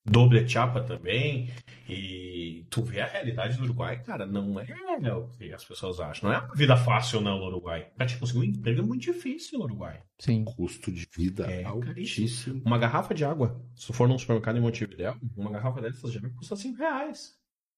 doble 0.08 0.48
chapa 0.48 0.82
também, 0.84 1.50
e 1.90 2.66
tu 2.70 2.84
vê 2.84 3.02
a 3.02 3.08
realidade 3.08 3.58
do 3.58 3.64
Uruguai, 3.64 4.02
cara, 4.04 4.26
não 4.26 4.60
é 4.60 5.14
o 5.14 5.28
que 5.30 5.52
as 5.52 5.66
pessoas 5.66 6.00
acham. 6.00 6.30
Não 6.30 6.36
é 6.36 6.40
uma 6.42 6.54
vida 6.56 6.78
fácil 6.78 7.22
não 7.22 7.40
no 7.40 7.46
Uruguai. 7.46 7.88
Pra 7.96 8.06
te 8.06 8.18
conseguir 8.18 8.40
um 8.40 8.44
emprego 8.44 8.82
é 8.82 8.86
muito 8.86 9.02
difícil 9.02 9.58
no 9.60 9.66
Uruguai. 9.66 10.02
Sim. 10.20 10.46
Custo 10.46 10.92
de 10.92 11.08
vida 11.16 11.46
É 11.46 11.64
altíssimo. 11.64 12.62
Uma 12.66 12.78
garrafa 12.78 13.14
de 13.16 13.26
água, 13.26 13.60
se 13.76 13.88
tu 13.88 13.94
for 13.94 14.08
num 14.08 14.18
supermercado 14.18 14.58
em 14.58 14.62
Montevideo, 14.62 15.16
uma 15.36 15.50
garrafa 15.52 15.82
dessas 15.82 16.12
já 16.12 16.22
custa 16.38 16.56
5 16.56 16.78
reais. 16.78 17.34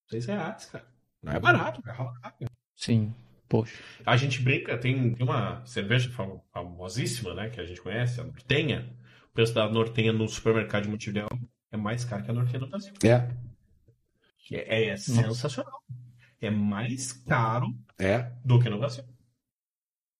6 0.09 0.25
reais, 0.25 0.65
cara. 0.65 0.96
Não 1.23 1.33
é 1.33 1.39
barato, 1.39 1.81
garrafa 1.81 2.19
d'água. 2.21 2.47
Sim. 2.75 3.13
Poxa. 3.49 3.81
A 4.05 4.17
gente 4.17 4.41
brinca, 4.41 4.77
tem, 4.77 5.13
tem 5.13 5.25
uma 5.25 5.65
cerveja 5.65 6.09
fam- 6.11 6.41
famosíssima, 6.51 7.33
né, 7.33 7.49
que 7.49 7.61
a 7.61 7.65
gente 7.65 7.81
conhece, 7.81 8.19
a 8.19 8.23
Nortenha. 8.25 8.93
O 9.29 9.33
preço 9.33 9.53
da 9.53 9.69
Nortenha 9.69 10.11
no 10.11 10.27
supermercado 10.27 10.83
de 10.83 10.89
Montevideo 10.89 11.27
é 11.71 11.77
mais 11.77 12.03
caro 12.03 12.23
que 12.23 12.31
a 12.31 12.33
Nortenha 12.33 12.59
no 12.59 12.67
Brasil. 12.67 12.93
É, 13.03 13.29
É, 14.51 14.89
é 14.89 14.97
sensacional. 14.97 15.81
É 16.41 16.49
mais 16.49 17.13
caro 17.13 17.67
é. 17.97 18.31
do 18.43 18.59
que 18.59 18.69
no 18.69 18.79
Brasil. 18.79 19.03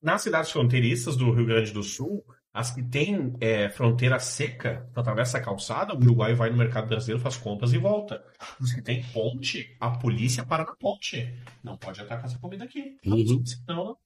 Nas 0.01 0.21
cidades 0.21 0.51
fronteiriças 0.51 1.15
do 1.17 1.31
Rio 1.31 1.45
Grande 1.45 1.71
do 1.71 1.83
Sul, 1.83 2.23
As 2.53 2.71
que 2.71 2.81
tem 2.81 3.35
é, 3.39 3.69
fronteira 3.69 4.17
seca, 4.19 4.89
tu 4.93 4.99
atravessa 4.99 5.37
a 5.37 5.41
calçada, 5.41 5.93
o 5.93 5.97
Uruguai 5.97 6.33
vai 6.33 6.49
no 6.49 6.57
mercado 6.57 6.87
brasileiro, 6.87 7.21
faz 7.21 7.37
compras 7.37 7.71
e 7.71 7.77
volta. 7.77 8.23
Os 8.59 8.73
que 8.73 8.81
tem 8.81 9.03
ponte, 9.13 9.75
a 9.79 9.91
polícia 9.91 10.43
para 10.43 10.63
na 10.65 10.75
ponte. 10.75 11.31
Não 11.63 11.77
pode 11.77 12.01
atacar 12.01 12.25
essa 12.25 12.39
comida 12.39 12.63
aqui. 12.63 12.97
Uhum. 13.05 13.45
Senão, 13.45 13.97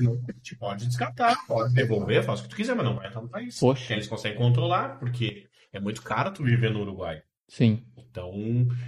não. 0.00 0.20
Te 0.42 0.56
pode 0.56 0.86
descartar, 0.86 1.36
pode 1.46 1.74
devolver, 1.74 2.24
faz 2.24 2.40
o 2.40 2.42
que 2.44 2.48
tu 2.48 2.56
quiser, 2.56 2.74
mas 2.74 2.84
não 2.84 2.96
vai 2.96 3.06
entrar 3.06 3.20
no 3.22 3.28
país. 3.28 3.58
Poxa. 3.58 3.92
Eles 3.92 4.08
conseguem 4.08 4.38
controlar, 4.38 4.98
porque 4.98 5.46
é 5.72 5.78
muito 5.78 6.02
caro 6.02 6.32
tu 6.32 6.42
viver 6.42 6.72
no 6.72 6.80
Uruguai. 6.80 7.22
Sim, 7.46 7.84
Então, 7.96 8.32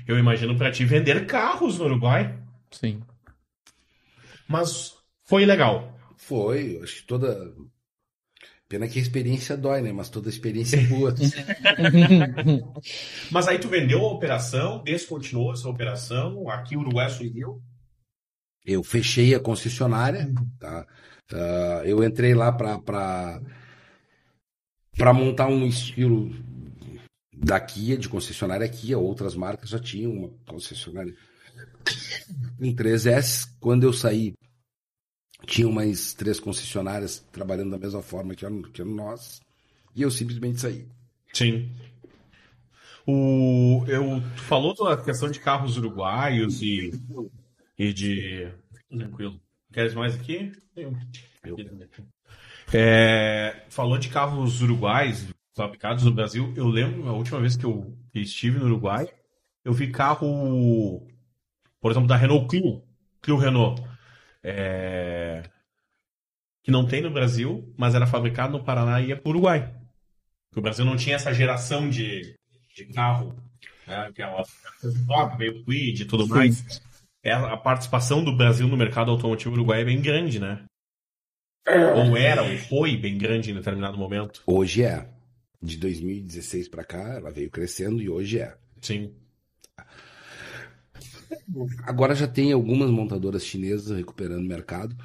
eu 0.07 0.19
imagino 0.19 0.57
pra 0.57 0.71
ti 0.73 0.85
vender 0.85 1.27
carros 1.27 1.79
no 1.79 1.85
Uruguai. 1.85 2.37
sim. 2.71 3.01
Mas 4.49 4.97
foi 5.25 5.47
legal. 5.47 5.97
Foi, 6.17 6.79
acho 6.83 6.97
que 6.97 7.07
toda. 7.07 7.55
Pena 8.73 8.89
que 8.89 8.99
a 8.99 9.03
experiência 9.03 9.55
dói, 9.55 9.83
né? 9.83 9.93
Mas 9.93 10.09
toda 10.09 10.31
experiência 10.31 10.79
é 10.79 10.85
boa. 10.85 11.15
Mas 13.31 13.47
aí 13.47 13.59
tu 13.59 13.69
vendeu 13.69 14.01
a 14.01 14.11
operação, 14.11 14.83
descontinuou 14.83 15.53
essa 15.53 15.69
operação, 15.69 16.49
aqui 16.49 16.75
o 16.75 16.81
Uruguai 16.81 17.05
assumiu. 17.05 17.63
Eu 18.65 18.83
fechei 18.83 19.35
a 19.35 19.41
concessionária, 19.41 20.33
tá? 20.59 20.87
Ah, 21.31 21.83
eu 21.85 22.03
entrei 22.03 22.33
lá 22.33 22.51
para 22.51 23.43
para 24.97 25.13
montar 25.13 25.49
um 25.49 25.67
estilo 25.67 26.35
da 27.31 27.61
Kia, 27.61 27.99
de 27.99 28.09
concessionária 28.09 28.67
Kia, 28.67 28.97
outras 28.97 29.37
marcas 29.37 29.69
já 29.69 29.79
tinham 29.79 30.13
uma 30.13 30.31
concessionária 30.49 31.15
em 32.59 32.75
3S. 32.75 33.51
Quando 33.61 33.85
eu 33.85 33.93
saí, 33.93 34.33
tinham 35.47 35.73
mais 35.73 36.13
três 36.15 36.39
concessionárias 36.41 37.25
trabalhando 37.33 37.71
da 37.71 37.79
mesma 37.79 38.03
forma 38.03 38.35
que 38.35 38.45
eram, 38.45 38.63
que 38.63 38.81
eram 38.81 38.93
nós, 38.93 39.41
e 39.95 40.03
eu 40.03 40.11
simplesmente 40.11 40.61
saí. 40.61 40.87
Sim. 41.33 41.69
O, 43.07 43.85
eu, 43.89 44.23
tu 44.37 44.43
falou 44.43 44.75
da 44.75 44.97
questão 44.97 45.31
de 45.31 45.41
carros 45.41 45.77
uruguaios 45.77 46.63
e, 46.63 46.93
e 47.79 47.93
de. 47.93 48.49
Tranquilo. 48.89 49.41
Queres 49.73 49.95
mais 49.95 50.15
aqui? 50.15 50.53
Eu. 50.77 50.95
É, 52.73 53.65
falou 53.69 53.99
de 53.99 54.09
carros 54.09 54.63
uruguais 54.63 55.27
fabricados 55.55 56.05
no 56.05 56.13
Brasil. 56.13 56.53
Eu 56.57 56.67
lembro, 56.69 57.09
a 57.09 57.13
última 57.13 57.41
vez 57.41 57.57
que 57.57 57.65
eu 57.65 57.97
estive 58.15 58.59
no 58.59 58.67
Uruguai, 58.67 59.09
eu 59.65 59.73
vi 59.73 59.91
carro, 59.91 61.07
por 61.81 61.91
exemplo, 61.91 62.09
da 62.09 62.17
Renault 62.17 62.49
Clio, 62.49 62.83
Clio 63.21 63.37
Renault, 63.37 63.83
é, 64.45 65.43
que 66.63 66.71
não 66.71 66.87
tem 66.87 67.03
no 67.03 67.11
Brasil, 67.11 67.73
mas 67.77 67.95
era 67.95 68.07
fabricado 68.07 68.57
no 68.57 68.65
Paraná 68.65 69.01
e 69.01 69.09
ia 69.09 69.17
para 69.17 69.29
o 69.29 69.31
Uruguai. 69.33 69.73
Porque 70.49 70.61
o 70.61 70.63
Brasil 70.63 70.85
não 70.85 70.97
tinha 70.97 71.17
essa 71.17 71.33
geração 71.33 71.89
de, 71.89 72.35
de 72.75 72.87
carro, 72.87 73.35
né, 73.87 74.11
que 74.15 74.23
é 74.23 74.27
uma 74.27 74.45
top, 75.07 75.37
veio 75.39 75.65
Quid 75.65 76.03
e 76.03 76.05
tudo 76.05 76.27
mais. 76.29 76.81
É, 77.25 77.33
a 77.33 77.57
participação 77.57 78.23
do 78.23 78.37
Brasil 78.37 78.67
no 78.67 78.77
mercado 78.77 79.11
automotivo 79.11 79.55
uruguaio 79.55 79.83
é 79.83 79.85
bem 79.85 80.01
grande, 80.03 80.41
né? 80.41 80.65
Ou 81.97 82.17
era, 82.17 82.43
ou 82.43 82.59
foi 82.59 82.97
bem 82.97 83.17
grande 83.17 83.51
em 83.51 83.55
determinado 83.55 83.97
momento. 83.97 84.43
Hoje 84.47 84.83
é. 84.83 85.09
De 85.63 85.77
2016 85.77 86.69
para 86.69 86.85
cá, 86.85 87.15
ela 87.15 87.31
veio 87.31 87.49
crescendo 87.49 88.03
e 88.03 88.11
hoje 88.11 88.41
é. 88.41 88.57
Sim. 88.81 89.15
Agora 91.85 92.15
já 92.15 92.27
tem 92.27 92.53
algumas 92.53 92.91
montadoras 92.91 93.45
chinesas 93.45 93.97
recuperando 93.97 94.45
o 94.45 94.49
mercado, 94.49 94.97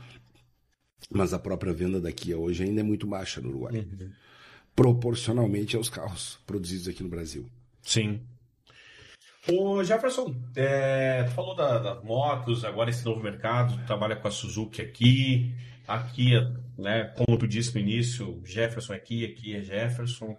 mas 1.09 1.33
a 1.33 1.39
própria 1.39 1.73
venda 1.73 1.99
daqui 1.99 2.33
hoje 2.33 2.63
ainda 2.63 2.81
é 2.81 2.83
muito 2.83 3.07
baixa 3.07 3.41
no 3.41 3.49
Uruguai, 3.49 3.87
proporcionalmente 4.75 5.75
aos 5.75 5.89
carros 5.89 6.39
produzidos 6.45 6.87
aqui 6.87 7.03
no 7.03 7.09
Brasil. 7.09 7.45
Sim. 7.81 8.21
Ô 9.49 9.81
Jefferson, 9.83 10.35
é, 10.55 11.23
tu 11.23 11.31
falou 11.31 11.55
da- 11.55 11.79
das 11.79 12.03
motos, 12.03 12.65
agora 12.65 12.89
esse 12.89 13.05
novo 13.05 13.23
mercado, 13.23 13.77
tu 13.77 13.85
trabalha 13.85 14.15
com 14.15 14.27
a 14.27 14.31
Suzuki 14.31 14.81
aqui, 14.81 15.55
aqui, 15.87 16.31
né, 16.77 17.05
como 17.15 17.37
tu 17.37 17.47
disse 17.47 17.73
no 17.73 17.79
início, 17.79 18.41
Jefferson 18.45 18.93
é 18.93 18.97
aqui, 18.97 19.23
aqui 19.23 19.55
é 19.55 19.61
Jefferson. 19.61 20.37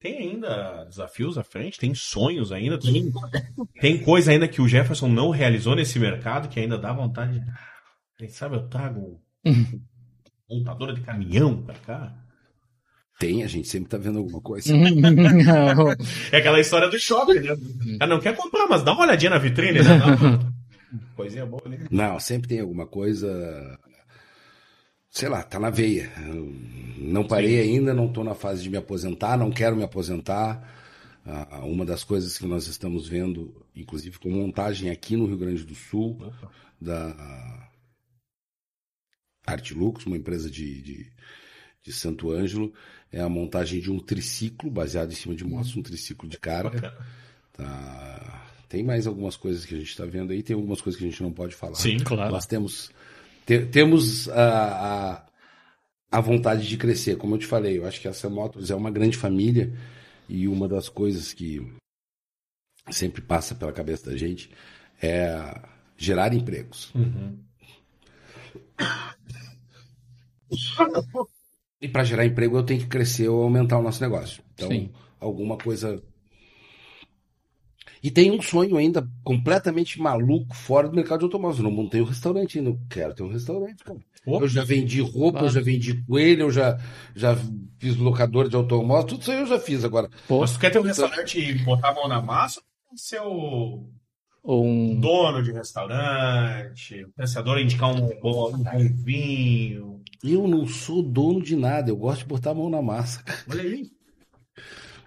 Tem 0.00 0.16
ainda 0.18 0.84
desafios 0.84 1.36
à 1.36 1.44
frente? 1.44 1.78
Tem 1.78 1.94
sonhos 1.94 2.52
ainda? 2.52 2.78
Tem, 2.78 3.12
tem 3.80 4.02
coisa 4.02 4.30
ainda 4.32 4.48
que 4.48 4.62
o 4.62 4.66
Jefferson 4.68 5.08
não 5.08 5.28
realizou 5.30 5.76
nesse 5.76 5.98
mercado 5.98 6.48
que 6.48 6.58
ainda 6.58 6.78
dá 6.78 6.92
vontade 6.92 7.38
de. 7.38 7.46
Quem 8.16 8.28
sabe 8.28 8.56
eu 8.56 8.66
trago 8.68 9.20
montadora 10.48 10.94
de 10.94 11.02
caminhão 11.02 11.62
pra 11.62 11.74
cá? 11.74 12.14
Tem, 13.18 13.42
a 13.42 13.46
gente 13.46 13.68
sempre 13.68 13.90
tá 13.90 13.98
vendo 13.98 14.18
alguma 14.18 14.40
coisa. 14.40 14.72
É 16.32 16.38
aquela 16.38 16.58
história 16.58 16.88
do 16.88 16.98
shopping, 16.98 17.40
né? 17.40 17.54
Ah, 18.00 18.06
não 18.06 18.18
quer 18.20 18.34
comprar, 18.34 18.66
mas 18.66 18.82
dá 18.82 18.92
uma 18.92 19.02
olhadinha 19.02 19.30
na 19.30 19.38
vitrine, 19.38 19.80
né? 19.82 19.90
Uma- 20.16 20.60
Coisinha 21.14 21.44
boa 21.46 21.62
ali. 21.66 21.78
Não, 21.90 22.18
sempre 22.18 22.48
tem 22.48 22.60
alguma 22.60 22.86
coisa. 22.86 23.78
Sei 25.10 25.28
lá, 25.28 25.42
tá 25.42 25.58
na 25.58 25.70
veia. 25.70 26.10
Eu 26.26 26.54
Não 26.98 27.26
parei 27.26 27.60
ainda, 27.60 27.92
não 27.92 28.12
tô 28.12 28.22
na 28.22 28.34
fase 28.34 28.62
de 28.62 28.70
me 28.70 28.76
aposentar, 28.76 29.36
não 29.36 29.50
quero 29.50 29.76
me 29.76 29.82
aposentar. 29.82 30.76
Ah, 31.26 31.64
Uma 31.64 31.84
das 31.84 32.04
coisas 32.04 32.38
que 32.38 32.46
nós 32.46 32.66
estamos 32.68 33.08
vendo, 33.08 33.66
inclusive 33.74 34.18
com 34.18 34.30
montagem 34.30 34.90
aqui 34.90 35.16
no 35.16 35.26
Rio 35.26 35.38
Grande 35.38 35.64
do 35.64 35.74
Sul, 35.74 36.16
da 36.80 37.68
Artilux, 39.46 40.06
uma 40.06 40.16
empresa 40.16 40.48
de, 40.50 40.80
de, 40.80 41.12
de 41.82 41.92
Santo 41.92 42.30
Ângelo, 42.30 42.72
é 43.12 43.20
a 43.20 43.28
montagem 43.28 43.80
de 43.80 43.90
um 43.90 43.98
triciclo 43.98 44.70
baseado 44.70 45.10
em 45.10 45.16
cima 45.16 45.34
de 45.34 45.44
motos, 45.44 45.76
um 45.76 45.82
triciclo 45.82 46.28
de 46.28 46.38
carga. 46.38 46.96
Tá. 47.52 48.46
Tem 48.68 48.84
mais 48.84 49.06
algumas 49.06 49.36
coisas 49.36 49.66
que 49.66 49.74
a 49.74 49.78
gente 49.78 49.90
está 49.90 50.06
vendo 50.06 50.32
aí, 50.32 50.42
tem 50.42 50.54
algumas 50.54 50.80
coisas 50.80 50.96
que 50.98 51.04
a 51.04 51.10
gente 51.10 51.22
não 51.22 51.32
pode 51.32 51.54
falar. 51.56 51.74
Sim, 51.74 51.98
claro. 51.98 52.30
Nós 52.30 52.46
temos, 52.46 52.92
te- 53.46 53.66
temos 53.66 54.28
a, 54.28 55.14
a, 55.14 55.26
a 56.10 56.20
vontade 56.20 56.66
de 56.68 56.76
crescer. 56.76 57.16
Como 57.16 57.34
eu 57.34 57.38
te 57.38 57.46
falei, 57.46 57.78
eu 57.78 57.86
acho 57.86 58.00
que 58.00 58.08
essa 58.08 58.28
Motors 58.28 58.70
é 58.70 58.74
uma 58.74 58.90
grande 58.90 59.16
família 59.16 59.72
e 60.28 60.46
uma 60.48 60.68
das 60.68 60.88
coisas 60.88 61.32
que 61.32 61.66
sempre 62.90 63.20
passa 63.22 63.54
pela 63.54 63.72
cabeça 63.72 64.10
da 64.10 64.16
gente 64.16 64.50
é 65.02 65.60
gerar 65.96 66.32
empregos. 66.34 66.92
E 71.80 71.88
para 71.88 72.04
gerar 72.04 72.26
emprego 72.26 72.56
eu 72.58 72.62
tenho 72.64 72.80
que 72.80 72.86
crescer 72.86 73.28
ou 73.28 73.42
aumentar 73.42 73.78
o 73.78 73.82
nosso 73.82 74.02
negócio. 74.02 74.42
Então, 74.54 74.68
Sim. 74.68 74.90
alguma 75.18 75.56
coisa. 75.56 76.02
E 78.02 78.10
tem 78.10 78.30
um 78.30 78.40
sonho 78.40 78.76
ainda 78.76 79.06
completamente 79.22 80.00
maluco 80.00 80.54
fora 80.54 80.88
do 80.88 80.96
mercado 80.96 81.18
de 81.20 81.24
automóveis. 81.26 81.58
Eu 81.58 81.64
não 81.64 81.70
montei 81.70 82.00
um 82.00 82.04
restaurante 82.04 82.58
ainda. 82.58 82.70
Eu 82.70 82.78
quero 82.88 83.14
ter 83.14 83.22
um 83.22 83.28
restaurante, 83.32 83.84
cara. 83.84 83.98
Opa. 84.26 84.44
Eu 84.44 84.48
já 84.48 84.64
vendi 84.64 85.00
roupa, 85.00 85.32
Claro. 85.40 85.46
eu 85.46 85.50
já 85.50 85.60
vendi 85.60 86.02
coelho, 86.04 86.42
eu 86.42 86.50
já, 86.50 86.78
já 87.14 87.36
fiz 87.78 87.96
locador 87.96 88.48
de 88.48 88.56
automóvel, 88.56 89.06
tudo 89.06 89.20
isso 89.22 89.30
aí 89.30 89.40
eu 89.40 89.46
já 89.46 89.58
fiz 89.58 89.84
agora. 89.84 90.08
Pô, 90.28 90.40
Mas 90.40 90.52
tu 90.52 90.58
quer 90.58 90.70
ter 90.70 90.78
um 90.78 90.82
restaurante 90.82 91.38
e 91.40 91.54
botar 91.64 91.90
a 91.90 91.94
mão 91.94 92.08
na 92.08 92.20
massa? 92.22 92.60
ou 92.90 92.96
Ser 92.96 93.20
o 93.20 93.86
um. 94.44 94.98
dono 95.00 95.42
de 95.42 95.52
restaurante, 95.52 97.04
o 97.04 97.10
pensador 97.12 97.58
indicar 97.58 97.90
um 97.94 98.08
bom 98.20 98.52
um 98.54 98.94
vinho. 98.94 100.00
Eu 100.22 100.46
não 100.46 100.66
sou 100.66 101.02
dono 101.02 101.42
de 101.42 101.56
nada, 101.56 101.90
eu 101.90 101.96
gosto 101.96 102.20
de 102.20 102.26
botar 102.26 102.50
a 102.50 102.54
mão 102.54 102.68
na 102.68 102.82
massa. 102.82 103.22
Olha 103.50 103.62
aí. 103.62 103.90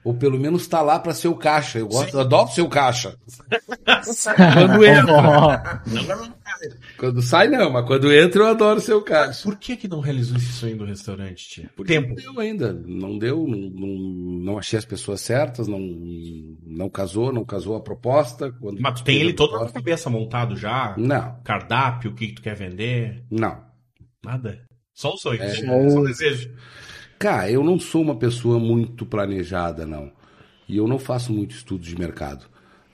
Ou 0.06 0.14
pelo 0.14 0.38
menos 0.38 0.68
tá 0.68 0.82
lá 0.82 1.00
para 1.00 1.14
ser 1.14 1.30
o 1.30 1.36
caixa. 1.36 1.80
Eu 1.80 1.88
gosto, 1.88 2.14
eu 2.14 2.20
adoro 2.20 2.50
ser 2.50 2.62
o 2.62 2.68
caixa. 2.70 3.16
Quando 4.36 4.84
entra. 4.86 5.84
Quando 6.98 7.22
sai, 7.22 7.48
não, 7.48 7.72
mas 7.72 7.86
quando 7.86 8.12
entra, 8.14 8.42
eu 8.42 8.48
adoro 8.48 8.80
ser 8.80 8.94
o 8.94 9.02
caixa. 9.02 9.44
Por 9.44 9.56
que 9.58 9.76
que 9.78 9.88
não 9.88 10.00
realizou 10.00 10.38
esse 10.38 10.52
sonho 10.54 10.78
do 10.78 10.86
restaurante, 10.86 11.48
tia? 11.50 11.70
Por 11.76 11.84
Não 11.84 11.88
tempo. 11.88 12.16
deu 12.16 12.40
ainda, 12.40 12.74
não 12.74 13.18
deu, 13.18 13.48
não, 13.48 13.58
não, 13.70 13.88
não 14.44 14.58
achei 14.58 14.78
as 14.78 14.86
pessoas 14.86 15.22
certas, 15.22 15.68
não, 15.68 15.80
não 16.66 16.90
casou, 16.90 17.32
não 17.32 17.46
casou 17.46 17.76
a 17.76 17.82
proposta. 17.82 18.52
Quando 18.52 18.82
Mas 18.82 19.00
tu 19.00 19.04
tem 19.06 19.18
a 19.18 19.22
ele 19.22 19.34
todo 19.34 19.52
na 19.52 19.58
proposta- 19.60 19.80
cabeça 19.80 20.10
montado 20.10 20.56
já? 20.56 20.96
Não, 20.98 21.40
Cardápio, 21.44 22.12
o 22.12 22.14
que 22.16 22.28
que 22.28 22.34
tu 22.36 22.42
quer 22.42 22.56
vender? 22.56 23.24
não. 23.32 23.72
Nada. 24.26 24.64
Só 24.94 25.14
o 25.14 25.18
sonho. 25.18 25.42
É. 25.42 25.50
Só 25.50 25.66
o 26.00 26.06
desejo. 26.08 26.50
Cara, 27.24 27.50
eu 27.50 27.64
não 27.64 27.80
sou 27.80 28.02
uma 28.02 28.18
pessoa 28.18 28.60
muito 28.60 29.06
planejada, 29.06 29.86
não. 29.86 30.12
E 30.68 30.76
eu 30.76 30.86
não 30.86 31.00
faço 31.00 31.32
muito 31.32 31.56
estudo 31.56 31.82
de 31.82 31.98
mercado. 31.98 32.48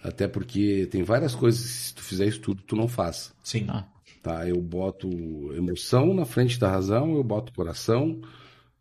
Até 0.03 0.27
porque 0.27 0.88
tem 0.91 1.01
várias 1.01 1.34
coisas 1.34 1.64
que 1.64 1.68
se 1.68 1.95
tu 1.95 2.03
fizer 2.03 2.27
estudo, 2.27 2.61
tu 2.61 2.76
não 2.76 2.88
faz. 2.88 3.34
Sim. 3.41 3.65
Ah. 3.68 3.88
Tá? 4.22 4.47
Eu 4.47 4.61
boto 4.61 5.10
emoção 5.56 6.14
na 6.14 6.26
frente 6.26 6.60
da 6.60 6.69
razão, 6.69 7.15
eu 7.15 7.23
boto 7.23 7.51
coração, 7.53 8.22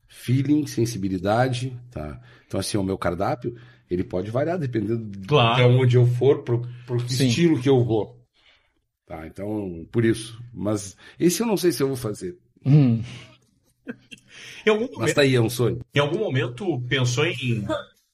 feeling, 0.07 0.67
sensibilidade, 0.67 1.75
tá? 1.91 2.21
Então, 2.47 2.61
assim, 2.61 2.77
o 2.77 2.83
meu 2.83 2.99
cardápio, 2.99 3.57
ele 3.91 4.05
pode 4.05 4.31
variar 4.31 4.59
dependendo 4.59 5.19
Claro. 5.27 5.57
de 5.57 5.63
onde 5.83 5.97
eu 5.97 6.05
for, 6.05 6.43
pro, 6.43 6.61
pro 6.85 7.01
Sim. 7.09 7.27
estilo 7.27 7.59
que 7.59 7.71
eu 7.71 7.83
vou. 7.83 8.23
Tá? 9.07 9.27
Então, 9.27 9.87
por 9.91 10.05
isso. 10.05 10.39
Mas 10.53 10.95
esse 11.19 11.43
eu 11.43 11.47
não 11.47 11.57
sei 11.57 11.73
se 11.73 11.83
eu 11.83 11.87
vou 11.87 11.97
fazer. 11.97 12.37
Hum, 12.67 13.03
Em 14.67 14.71
algum 14.71 14.85
Mas 14.87 14.93
momento, 14.99 15.15
tá 15.15 15.21
aí, 15.23 15.35
é 15.35 15.41
um 15.41 15.51
sonho. 15.51 15.81
em 15.95 15.99
algum 15.99 16.19
momento 16.19 16.81
pensou 16.89 17.25
em. 17.27 17.65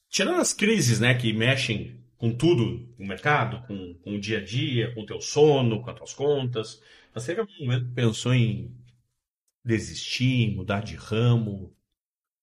Tirando 0.08 0.40
as 0.40 0.52
crises, 0.52 1.00
né, 1.00 1.14
que 1.14 1.32
mexem 1.32 1.98
com 2.16 2.32
tudo, 2.32 2.86
com 2.96 3.04
o 3.04 3.06
mercado, 3.08 3.66
com, 3.66 3.94
com 3.94 4.14
o 4.14 4.20
dia 4.20 4.38
a 4.38 4.44
dia, 4.44 4.94
com 4.94 5.02
o 5.02 5.06
teu 5.06 5.20
sono, 5.20 5.82
com 5.82 5.90
as 5.90 5.96
tuas 5.96 6.14
contas. 6.14 6.80
Mas 7.14 7.24
teve 7.26 7.40
algum 7.40 7.52
momento 7.60 7.86
que 7.86 7.94
pensou 7.94 8.32
em 8.32 8.70
desistir, 9.64 10.54
mudar 10.54 10.80
de 10.82 10.94
ramo? 10.94 11.72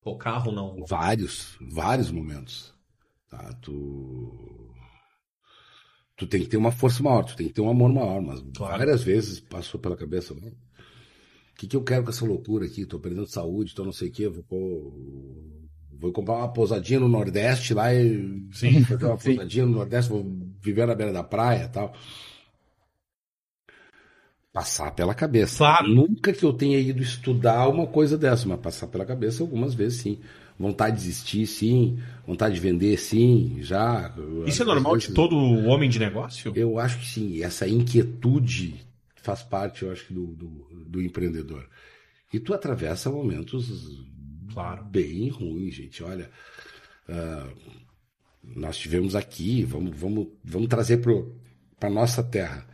O 0.03 0.17
carro 0.17 0.51
não. 0.51 0.83
Vários, 0.85 1.55
vários 1.61 2.11
momentos. 2.11 2.73
Tá? 3.29 3.53
Tu, 3.61 4.73
tu 6.17 6.27
tem 6.27 6.41
que 6.41 6.47
ter 6.49 6.57
uma 6.57 6.71
força 6.71 7.01
maior, 7.03 7.23
tu 7.23 7.35
tem 7.35 7.47
que 7.47 7.53
ter 7.53 7.61
um 7.61 7.69
amor 7.69 7.91
maior, 7.93 8.21
mas 8.21 8.41
Claro. 8.55 8.77
várias 8.79 9.03
vezes 9.03 9.39
passou 9.39 9.79
pela 9.79 9.95
cabeça, 9.95 10.33
né? 10.33 10.51
O 11.61 11.63
que, 11.63 11.67
que 11.67 11.75
eu 11.75 11.83
quero 11.83 12.03
com 12.03 12.09
essa 12.09 12.25
loucura 12.25 12.65
aqui? 12.65 12.87
Tô 12.87 12.97
perdendo 12.97 13.27
saúde, 13.27 13.75
tô 13.75 13.85
não 13.85 13.91
sei 13.91 14.09
o 14.09 14.11
quê, 14.11 14.27
vou, 14.27 14.91
vou 15.91 16.11
comprar 16.11 16.37
uma 16.37 16.51
pousadinha 16.51 16.99
no 16.99 17.07
Nordeste 17.07 17.75
lá 17.75 17.93
e 17.93 18.47
Sim. 18.51 18.81
fazer 18.83 19.05
uma 19.05 19.19
Sim. 19.19 19.35
pousadinha 19.35 19.67
no 19.67 19.73
Nordeste, 19.73 20.09
vou 20.09 20.25
viver 20.59 20.87
na 20.87 20.95
beira 20.95 21.13
da 21.13 21.23
praia 21.23 21.65
e 21.65 21.67
tal. 21.67 21.93
Passar 24.51 24.89
pela 24.95 25.13
cabeça. 25.13 25.59
Claro. 25.59 25.87
Nunca 25.87 26.33
que 26.33 26.43
eu 26.43 26.51
tenha 26.51 26.79
ido 26.79 27.03
estudar 27.03 27.67
uma 27.67 27.85
coisa 27.85 28.17
dessa, 28.17 28.47
mas 28.47 28.59
passar 28.59 28.87
pela 28.87 29.05
cabeça 29.05 29.43
algumas 29.43 29.75
vezes 29.75 30.01
sim. 30.01 30.19
Vontade 30.57 30.97
de 30.97 31.03
desistir, 31.03 31.45
sim. 31.45 31.99
Vontade 32.25 32.55
de 32.55 32.59
vender, 32.59 32.97
sim. 32.97 33.57
Já. 33.61 34.15
Isso 34.47 34.63
é 34.63 34.65
normal 34.65 34.97
de 34.97 35.13
todo 35.13 35.35
homem 35.37 35.87
de 35.87 35.99
negócio? 35.99 36.51
Eu 36.55 36.79
acho 36.79 36.97
que 36.97 37.05
sim. 37.05 37.43
Essa 37.43 37.67
inquietude 37.67 38.90
faz 39.21 39.43
parte, 39.43 39.83
eu 39.83 39.91
acho 39.91 40.13
do, 40.13 40.27
do, 40.27 40.47
do 40.87 41.01
empreendedor. 41.01 41.67
E 42.33 42.39
tu 42.39 42.53
atravessa 42.53 43.09
momentos 43.09 44.03
Claro. 44.53 44.83
bem 44.85 45.29
ruins, 45.29 45.75
gente. 45.75 46.03
Olha, 46.03 46.29
ah, 47.07 47.49
nós 48.43 48.77
tivemos 48.77 49.15
aqui, 49.15 49.63
vamos, 49.63 49.95
vamos, 49.97 50.27
vamos 50.43 50.67
trazer 50.67 50.97
para 50.97 51.89
a 51.89 51.91
nossa 51.91 52.23
terra. 52.23 52.65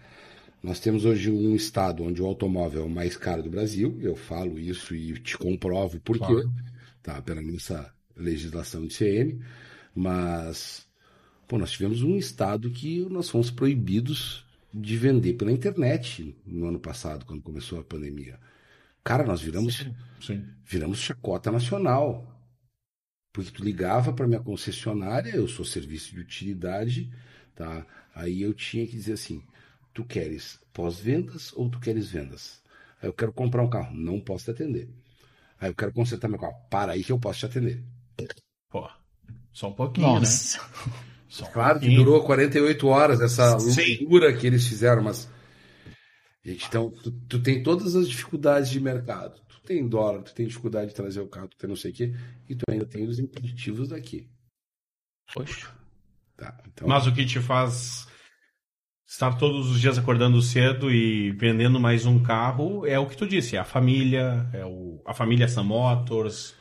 Nós 0.62 0.80
temos 0.80 1.06
hoje 1.06 1.30
um 1.32 1.56
estado 1.56 2.04
onde 2.04 2.22
o 2.22 2.26
automóvel 2.26 2.82
é 2.82 2.86
o 2.86 2.90
mais 2.90 3.16
caro 3.16 3.44
do 3.44 3.50
Brasil. 3.50 3.98
Eu 4.02 4.16
falo 4.16 4.58
isso 4.60 4.96
e 4.96 5.14
te 5.20 5.38
comprovo 5.38 6.00
por 6.00 6.18
quê. 6.18 6.26
Claro. 6.26 6.52
Tá, 7.02 7.22
pela 7.22 7.42
nossa 7.42 7.94
legislação 8.16 8.86
de 8.86 8.96
CM. 8.98 9.40
Mas, 9.96 10.86
pô, 11.48 11.58
nós 11.58 11.72
tivemos 11.72 12.02
um 12.04 12.18
estado 12.18 12.70
que 12.70 13.08
nós 13.10 13.30
fomos 13.30 13.50
proibidos 13.50 14.47
de 14.74 14.98
vender 14.98 15.34
pela 15.34 15.52
internet 15.52 16.36
no 16.46 16.68
ano 16.68 16.80
passado, 16.80 17.26
quando 17.26 17.42
começou 17.42 17.80
a 17.80 17.84
pandemia. 17.84 18.40
Cara, 19.04 19.24
nós 19.24 19.42
viramos 19.42 19.88
Sim. 20.20 20.46
viramos 20.66 21.00
chacota 21.00 21.52
nacional. 21.52 22.34
Porque 23.32 23.52
tu 23.52 23.64
ligava 23.64 24.12
para 24.12 24.28
minha 24.28 24.40
concessionária, 24.40 25.36
eu 25.36 25.48
sou 25.48 25.64
serviço 25.64 26.14
de 26.14 26.20
utilidade, 26.20 27.12
tá? 27.56 27.86
Aí 28.14 28.42
eu 28.42 28.54
tinha 28.54 28.86
que 28.88 28.94
dizer 28.94 29.14
assim: 29.14 29.44
tu 29.94 30.04
queres 30.04 30.60
pós-vendas 30.74 31.54
ou 31.54 31.70
tu 31.70 31.80
queres 31.80 32.10
vendas? 32.10 32.62
Aí 33.02 33.08
eu 33.08 33.14
quero 33.14 33.32
comprar 33.32 33.64
um 33.64 33.70
carro, 33.70 33.96
não 33.96 34.20
posso 34.20 34.46
te 34.46 34.52
atender. 34.52 34.90
Aí 35.60 35.70
eu 35.70 35.76
quero 35.76 35.94
consertar 35.94 36.28
meu 36.28 36.40
carro, 36.40 36.56
para 36.70 36.94
aí 36.94 37.04
que 37.04 37.12
eu 37.12 37.20
posso 37.20 37.40
te 37.40 37.46
atender. 37.46 37.84
Pô, 38.70 38.90
só 39.54 39.70
um 39.70 39.74
pouquinho, 39.74 40.14
né? 40.14 40.20
Nossa. 40.20 40.60
Um 40.62 41.17
Claro 41.52 41.80
que 41.80 41.94
durou 41.94 42.24
48 42.24 42.88
horas 42.88 43.22
essa 43.22 43.60
Sim. 43.60 43.98
loucura 44.00 44.34
que 44.34 44.48
eles 44.48 44.66
fizeram, 44.68 45.04
mas. 45.04 45.30
Gente, 46.44 46.66
então, 46.68 46.90
tu, 46.90 47.12
tu 47.12 47.42
tem 47.42 47.62
todas 47.62 47.96
as 47.96 48.08
dificuldades 48.08 48.70
de 48.70 48.80
mercado. 48.80 49.42
Tu 49.50 49.60
tem 49.62 49.88
dólar, 49.88 50.24
tu 50.24 50.34
tem 50.34 50.48
dificuldade 50.48 50.90
de 50.90 50.96
trazer 50.96 51.20
o 51.20 51.28
carro, 51.28 51.50
tu 51.50 51.58
tem 51.58 51.70
não 51.70 51.76
sei 51.76 51.92
o 51.92 51.94
quê, 51.94 52.14
e 52.48 52.56
tu 52.56 52.64
ainda 52.70 52.86
tem 52.86 53.06
os 53.06 53.20
impeditivos 53.20 53.90
daqui. 53.90 54.30
Poxa. 55.34 55.70
Tá? 56.38 56.58
Então, 56.68 56.88
Mas 56.88 57.06
o 57.06 57.14
que 57.14 57.26
te 57.26 57.40
faz 57.40 58.08
estar 59.06 59.38
todos 59.38 59.70
os 59.72 59.80
dias 59.80 59.98
acordando 59.98 60.42
cedo 60.42 60.92
e 60.92 61.32
vendendo 61.32 61.80
mais 61.80 62.06
um 62.06 62.22
carro 62.22 62.86
é 62.86 63.00
o 63.00 63.08
que 63.08 63.18
tu 63.18 63.26
disse, 63.26 63.56
é 63.56 63.60
a 63.60 63.66
família, 63.66 64.48
é 64.54 64.66
o, 64.66 65.02
a 65.06 65.14
família 65.14 65.48
Sam 65.48 65.64
Motors, 65.64 66.56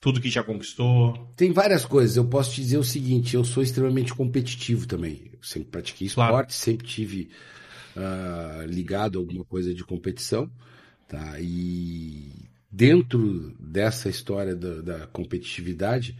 tudo 0.00 0.20
que 0.20 0.30
já 0.30 0.42
conquistou. 0.42 1.30
tem 1.36 1.52
várias 1.52 1.84
coisas. 1.84 2.16
Eu 2.16 2.24
posso 2.24 2.52
te 2.54 2.62
dizer 2.62 2.78
o 2.78 2.84
seguinte: 2.84 3.34
eu 3.34 3.44
sou 3.44 3.62
extremamente 3.62 4.14
competitivo 4.14 4.86
também. 4.86 5.30
Eu 5.32 5.38
sempre 5.42 5.68
pratiquei 5.70 6.06
esporte, 6.06 6.30
Claro. 6.30 6.46
sempre 6.52 6.86
tive 6.86 7.30
ah, 7.96 8.64
ligado 8.66 9.18
a 9.18 9.20
alguma 9.22 9.44
coisa 9.44 9.74
de 9.74 9.84
competição. 9.84 10.50
Tá? 11.06 11.38
E 11.40 12.48
dentro 12.70 13.54
dessa 13.60 14.08
história 14.08 14.54
da, 14.56 14.80
da 14.80 15.06
competitividade, 15.08 16.16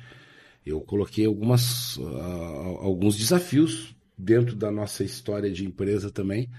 eu 0.66 0.80
coloquei 0.80 1.24
algumas, 1.26 1.98
ah, 1.98 2.64
alguns 2.82 3.16
desafios 3.16 3.94
dentro 4.18 4.54
da 4.54 4.70
nossa 4.70 5.02
história 5.02 5.50
de 5.50 5.64
empresa 5.64 6.10
também. 6.10 6.50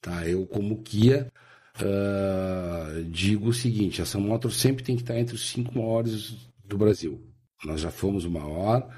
Tá? 0.00 0.26
Eu, 0.26 0.46
como 0.46 0.76
guia, 0.76 1.30
ah, 1.76 3.02
digo 3.10 3.48
o 3.48 3.52
seguinte: 3.52 4.00
a 4.00 4.06
Sam 4.06 4.20
Motors 4.20 4.56
sempre 4.56 4.82
tem 4.82 4.96
que 4.96 5.02
estar 5.02 5.18
entre 5.18 5.34
os 5.34 5.50
cinco 5.50 5.76
maiores 5.76 6.50
do 6.72 6.78
Brasil. 6.78 7.20
Nós 7.64 7.80
já 7.80 7.90
fomos 7.90 8.24
o 8.24 8.30
maior, 8.30 8.88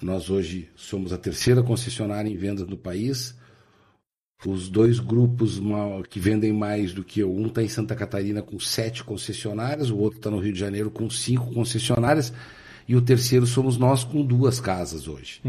nós 0.00 0.30
hoje 0.30 0.70
somos 0.74 1.12
a 1.12 1.18
terceira 1.18 1.62
concessionária 1.62 2.30
em 2.30 2.36
vendas 2.36 2.66
no 2.66 2.76
país. 2.76 3.36
Os 4.46 4.68
dois 4.68 5.00
grupos 5.00 5.60
que 6.08 6.20
vendem 6.20 6.52
mais 6.52 6.92
do 6.94 7.02
que 7.02 7.20
eu, 7.20 7.34
um 7.34 7.48
está 7.48 7.60
em 7.60 7.68
Santa 7.68 7.96
Catarina 7.96 8.40
com 8.40 8.58
sete 8.60 9.02
concessionárias, 9.02 9.90
o 9.90 9.98
outro 9.98 10.20
está 10.20 10.30
no 10.30 10.38
Rio 10.38 10.52
de 10.52 10.60
Janeiro 10.60 10.90
com 10.92 11.10
cinco 11.10 11.52
concessionárias, 11.52 12.32
e 12.86 12.94
o 12.94 13.02
terceiro 13.02 13.46
somos 13.46 13.76
nós 13.76 14.04
com 14.04 14.24
duas 14.24 14.60
casas 14.60 15.08
hoje. 15.08 15.42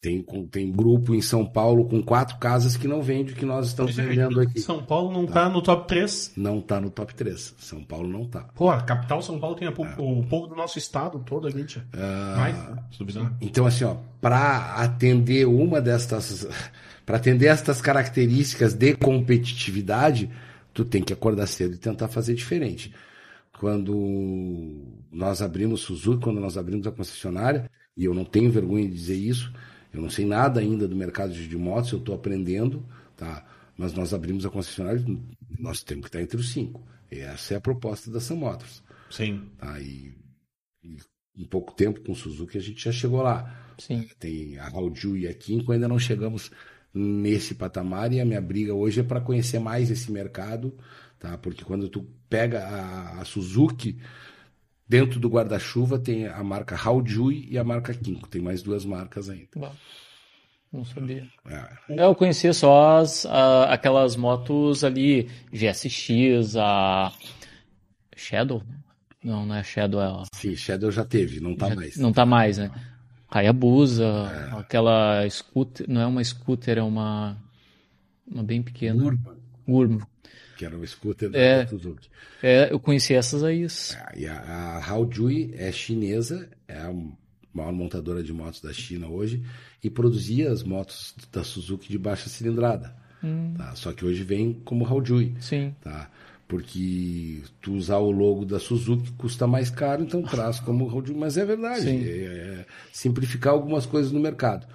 Tem, 0.00 0.24
tem 0.48 0.70
grupo 0.70 1.12
em 1.12 1.20
São 1.20 1.44
Paulo 1.44 1.84
com 1.88 2.00
quatro 2.00 2.36
casas 2.38 2.76
que 2.76 2.86
não 2.86 3.02
vende 3.02 3.32
o 3.32 3.36
que 3.36 3.44
nós 3.44 3.66
estamos 3.66 3.96
vendendo 3.96 4.40
aqui. 4.40 4.60
São 4.60 4.80
Paulo 4.80 5.10
não 5.12 5.26
tá 5.26 5.48
no 5.48 5.60
top 5.60 5.88
3. 5.88 6.34
Não 6.36 6.60
está 6.60 6.80
no 6.80 6.88
top 6.88 7.12
3. 7.16 7.56
São 7.58 7.82
Paulo 7.82 8.08
não 8.08 8.22
está. 8.22 8.42
Pô, 8.54 8.70
a 8.70 8.80
capital 8.80 9.20
São 9.20 9.40
Paulo 9.40 9.56
tem 9.56 9.66
a 9.66 9.72
po- 9.72 9.82
o 9.98 10.24
povo 10.24 10.46
do 10.46 10.54
nosso 10.54 10.78
estado 10.78 11.18
todo 11.26 11.48
ali, 11.48 11.64
tia. 11.64 11.84
Mais, 12.36 12.54
né? 12.56 12.76
Então, 13.40 13.66
assim, 13.66 13.82
ó, 13.82 13.96
para 14.20 14.74
atender 14.74 15.48
uma 15.48 15.80
destas, 15.80 16.46
para 17.04 17.16
atender 17.16 17.46
estas 17.46 17.80
características 17.80 18.74
de 18.74 18.94
competitividade, 18.94 20.30
tu 20.72 20.84
tem 20.84 21.02
que 21.02 21.12
acordar 21.12 21.48
cedo 21.48 21.74
e 21.74 21.78
tentar 21.78 22.06
fazer 22.06 22.34
diferente. 22.36 22.94
Quando 23.58 24.76
nós 25.10 25.42
abrimos 25.42 25.80
Suzuki, 25.80 26.22
quando 26.22 26.40
nós 26.40 26.56
abrimos 26.56 26.86
a 26.86 26.92
concessionária, 26.92 27.68
e 27.96 28.04
eu 28.04 28.14
não 28.14 28.24
tenho 28.24 28.48
vergonha 28.52 28.86
de 28.86 28.94
dizer 28.94 29.16
isso, 29.16 29.52
eu 29.92 30.02
não 30.02 30.10
sei 30.10 30.26
nada 30.26 30.60
ainda 30.60 30.86
do 30.86 30.96
mercado 30.96 31.32
de 31.32 31.56
motos, 31.56 31.92
eu 31.92 31.98
estou 31.98 32.14
aprendendo, 32.14 32.84
tá? 33.16 33.44
Mas 33.76 33.94
nós 33.94 34.12
abrimos 34.12 34.44
a 34.44 34.50
concessionária, 34.50 35.04
nós 35.58 35.82
temos 35.82 36.02
que 36.02 36.08
estar 36.08 36.20
entre 36.20 36.36
os 36.36 36.50
cinco. 36.50 36.86
Essa 37.10 37.54
é 37.54 37.56
a 37.56 37.60
proposta 37.60 38.10
da 38.10 38.20
Sam 38.20 38.36
Motors. 38.36 38.82
Sim. 39.10 39.48
Tá? 39.56 39.80
E, 39.80 40.14
e 40.82 40.96
em 41.36 41.44
pouco 41.44 41.72
tempo 41.72 42.00
com 42.00 42.12
o 42.12 42.16
Suzuki 42.16 42.58
a 42.58 42.60
gente 42.60 42.84
já 42.84 42.92
chegou 42.92 43.22
lá. 43.22 43.74
Sim. 43.78 44.08
Tem 44.18 44.58
a 44.58 44.68
Raiju 44.68 45.16
e 45.16 45.26
a 45.26 45.32
Kinko, 45.32 45.72
ainda 45.72 45.88
não 45.88 45.98
chegamos 45.98 46.50
nesse 46.92 47.54
patamar 47.54 48.12
e 48.12 48.20
a 48.20 48.24
minha 48.24 48.40
briga 48.40 48.74
hoje 48.74 49.00
é 49.00 49.04
para 49.04 49.20
conhecer 49.20 49.58
mais 49.58 49.90
esse 49.90 50.10
mercado, 50.10 50.76
tá? 51.18 51.38
Porque 51.38 51.64
quando 51.64 51.88
tu 51.88 52.06
pega 52.28 52.64
a, 52.66 53.20
a 53.20 53.24
Suzuki, 53.24 53.98
dentro 54.88 55.20
do 55.20 55.28
guarda-chuva 55.28 55.98
tem 55.98 56.26
a 56.26 56.42
marca 56.42 56.74
Haojui 56.76 57.46
e 57.50 57.58
a 57.58 57.64
marca 57.64 57.92
Kinko, 57.94 58.28
tem 58.28 58.40
mais 58.40 58.62
duas 58.62 58.84
marcas 58.84 59.28
ainda. 59.28 59.48
Bom, 59.54 59.72
Não 60.72 60.84
sabia. 60.84 61.26
É, 61.46 62.04
Eu 62.06 62.14
conhecia 62.14 62.52
só 62.52 62.98
as, 62.98 63.24
a- 63.26 63.72
aquelas 63.72 64.16
motos 64.16 64.84
ali, 64.84 65.28
GSX, 65.52 66.56
a 66.56 67.12
Shadow? 68.16 68.62
Não, 69.22 69.44
não 69.46 69.54
é 69.54 69.62
Shadow, 69.64 70.00
é 70.00 70.22
sim, 70.34 70.54
Shadow 70.54 70.90
já 70.90 71.04
teve, 71.04 71.40
não 71.40 71.56
tá 71.56 71.68
já- 71.70 71.74
mais. 71.74 71.96
Não 71.96 72.12
tá 72.12 72.24
mais, 72.26 72.58
né? 72.58 72.70
Hayabusa, 73.30 74.04
É. 74.54 74.58
aquela 74.60 75.28
scooter, 75.28 75.86
não 75.88 76.00
é 76.00 76.06
uma 76.06 76.22
scooter, 76.24 76.78
é 76.78 76.82
uma, 76.82 77.36
uma 78.26 78.42
bem 78.42 78.62
pequena. 78.62 79.02
Urban, 79.04 79.36
Urban. 79.66 80.06
Que 80.58 80.64
era 80.64 80.76
o 80.76 80.84
scooter 80.86 81.30
da 81.30 81.38
É. 81.38 81.66
Suzuki. 81.68 82.08
É, 82.42 82.72
eu 82.72 82.80
conheci 82.80 83.14
essas 83.14 83.44
aí. 83.44 83.64
E 84.16 84.26
a, 84.26 84.34
a 84.40 84.84
Haojui 84.90 85.54
é 85.56 85.70
chinesa, 85.70 86.48
é 86.66 86.76
a 86.78 86.92
maior 87.54 87.72
montadora 87.72 88.22
de 88.24 88.32
motos 88.32 88.60
da 88.60 88.72
China 88.72 89.06
hoje 89.06 89.40
e 89.82 89.88
produzia 89.88 90.50
as 90.50 90.64
motos 90.64 91.14
da 91.32 91.44
Suzuki 91.44 91.88
de 91.88 91.96
baixa 91.96 92.28
cilindrada. 92.28 92.92
tá? 93.56 93.74
Só 93.76 93.92
que 93.92 94.04
hoje 94.04 94.24
vem 94.24 94.52
como 94.64 94.84
Haojui, 94.84 95.36
Sim. 95.40 95.72
tá? 95.80 96.10
Porque 96.48 97.42
tu 97.60 97.74
usar 97.74 97.98
o 97.98 98.10
logo 98.10 98.44
da 98.44 98.58
Suzuki 98.58 99.12
custa 99.12 99.46
mais 99.46 99.70
caro, 99.70 100.02
então 100.02 100.22
traz 100.22 100.58
como 100.58 100.88
Haojui. 100.90 101.14
Mas 101.14 101.36
é 101.36 101.44
verdade, 101.44 101.82
Sim. 101.82 102.02
é, 102.04 102.08
é 102.10 102.66
simplificar 102.92 103.52
algumas 103.52 103.86
coisas 103.86 104.10
no 104.10 104.18
mercado. 104.18 104.66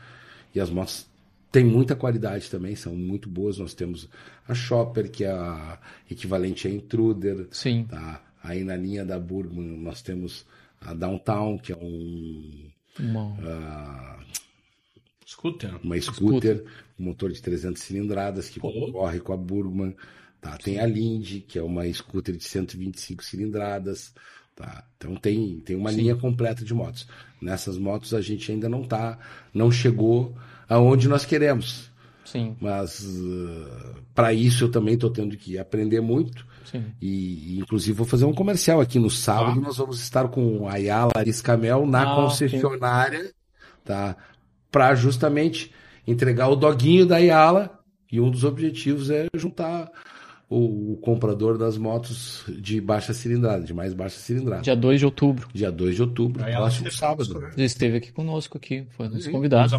E 0.56 0.60
as 0.62 0.70
motos 0.70 1.06
têm 1.54 1.64
muita 1.64 1.96
qualidade 1.96 2.50
também, 2.50 2.76
são 2.76 2.96
muito 2.96 3.30
boas. 3.30 3.60
Nós 3.60 3.76
temos 3.76 4.10
a 4.48 4.56
Chopper, 4.56 5.10
que 5.10 5.24
é 5.24 5.32
a 5.32 5.80
equivalente 6.10 6.68
à 6.68 6.72
Intruder, 6.72 7.48
Sim. 7.52 7.86
tá? 7.86 8.22
Aí 8.44 8.64
na 8.64 8.76
linha 8.76 9.06
da 9.06 9.20
Burgman 9.20 9.78
nós 9.78 10.02
temos 10.02 10.46
a 10.82 10.94
Downtown, 10.96 11.60
que 11.60 11.72
é 11.72 11.78
um. 11.78 12.72
Uma... 13.00 13.26
Uh, 13.26 14.26
scooter. 15.26 15.80
Uma 15.84 16.02
scooter, 16.02 16.66
um 17.00 17.06
motor 17.06 17.32
de 17.32 17.42
300 17.42 17.82
cilindradas 17.82 18.50
que 18.50 18.60
Pô. 18.60 18.92
corre 18.92 19.20
com 19.20 19.32
a 19.32 19.38
Burgman. 19.38 19.96
Tá? 20.42 20.58
Tem 20.58 20.80
a 20.80 20.88
Lindy, 20.88 21.40
que 21.40 21.58
é 21.60 21.64
uma 21.64 21.86
scooter 21.94 22.36
de 22.36 22.44
125 22.44 23.24
cilindradas. 23.24 24.14
Tá? 24.56 24.86
Então 24.98 25.16
tem, 25.16 25.60
tem 25.60 25.76
uma 25.76 25.92
Sim. 25.92 25.98
linha 25.98 26.16
completa 26.16 26.66
de 26.66 26.74
motos. 26.74 27.08
Nessas 27.40 27.78
motos 27.78 28.14
a 28.14 28.22
gente 28.22 28.52
ainda 28.52 28.68
não 28.68 28.84
tá, 28.84 29.20
não 29.54 29.72
chegou 29.72 30.36
aonde 30.68 31.08
nós 31.08 31.26
queremos. 31.26 31.92
Sim. 32.26 32.56
Mas 32.60 33.02
uh, 33.02 34.02
para 34.14 34.34
isso 34.34 34.64
eu 34.64 34.72
também 34.72 34.96
estou 34.96 35.10
tendo 35.10 35.38
que 35.38 35.58
aprender 35.58 36.02
muito. 36.02 36.46
Sim. 36.66 36.86
E, 37.02 37.56
e, 37.56 37.60
inclusive 37.60 37.96
vou 37.96 38.08
fazer 38.08 38.26
um 38.26 38.34
comercial 38.34 38.82
aqui 38.82 38.98
no 38.98 39.10
sábado. 39.10 39.60
Ah. 39.60 39.62
Nós 39.62 39.78
vamos 39.78 40.02
estar 40.02 40.28
com 40.30 40.68
a 40.68 40.74
Ayala 40.74 41.12
Ariscamel 41.16 41.86
na 41.86 42.12
ah, 42.12 42.16
concessionária, 42.16 43.26
sim. 43.26 43.32
tá? 43.84 44.18
Para 44.72 44.96
justamente 44.96 45.72
entregar 46.08 46.50
o 46.50 46.56
doguinho 46.56 47.06
da 47.06 47.18
Ayala. 47.18 47.80
E 48.12 48.20
um 48.20 48.30
dos 48.30 48.44
objetivos 48.44 49.10
é 49.10 49.28
juntar 49.36 49.92
o, 50.48 50.94
o, 50.94 50.98
comprador 50.98 51.58
das 51.58 51.80
motos 51.80 52.44
de 52.48 52.80
baixa 52.80 53.12
cilindrada, 53.12 53.64
de 53.64 53.74
mais 53.74 53.94
baixa 53.94 54.20
cilindrada. 54.20 54.62
Dia 54.62 54.76
2 54.76 55.00
de 55.00 55.06
outubro. 55.06 55.48
Dia 55.52 55.72
2 55.72 55.96
de 55.96 56.02
outubro, 56.04 56.44
próximo 56.44 56.92
sábado. 56.92 57.52
Já 57.58 57.64
esteve 57.64 57.98
aqui 57.98 58.12
conosco 58.12 58.58
aqui, 58.58 58.86
foi 58.92 59.10
nosso 59.10 59.32
convidado. 59.32 59.72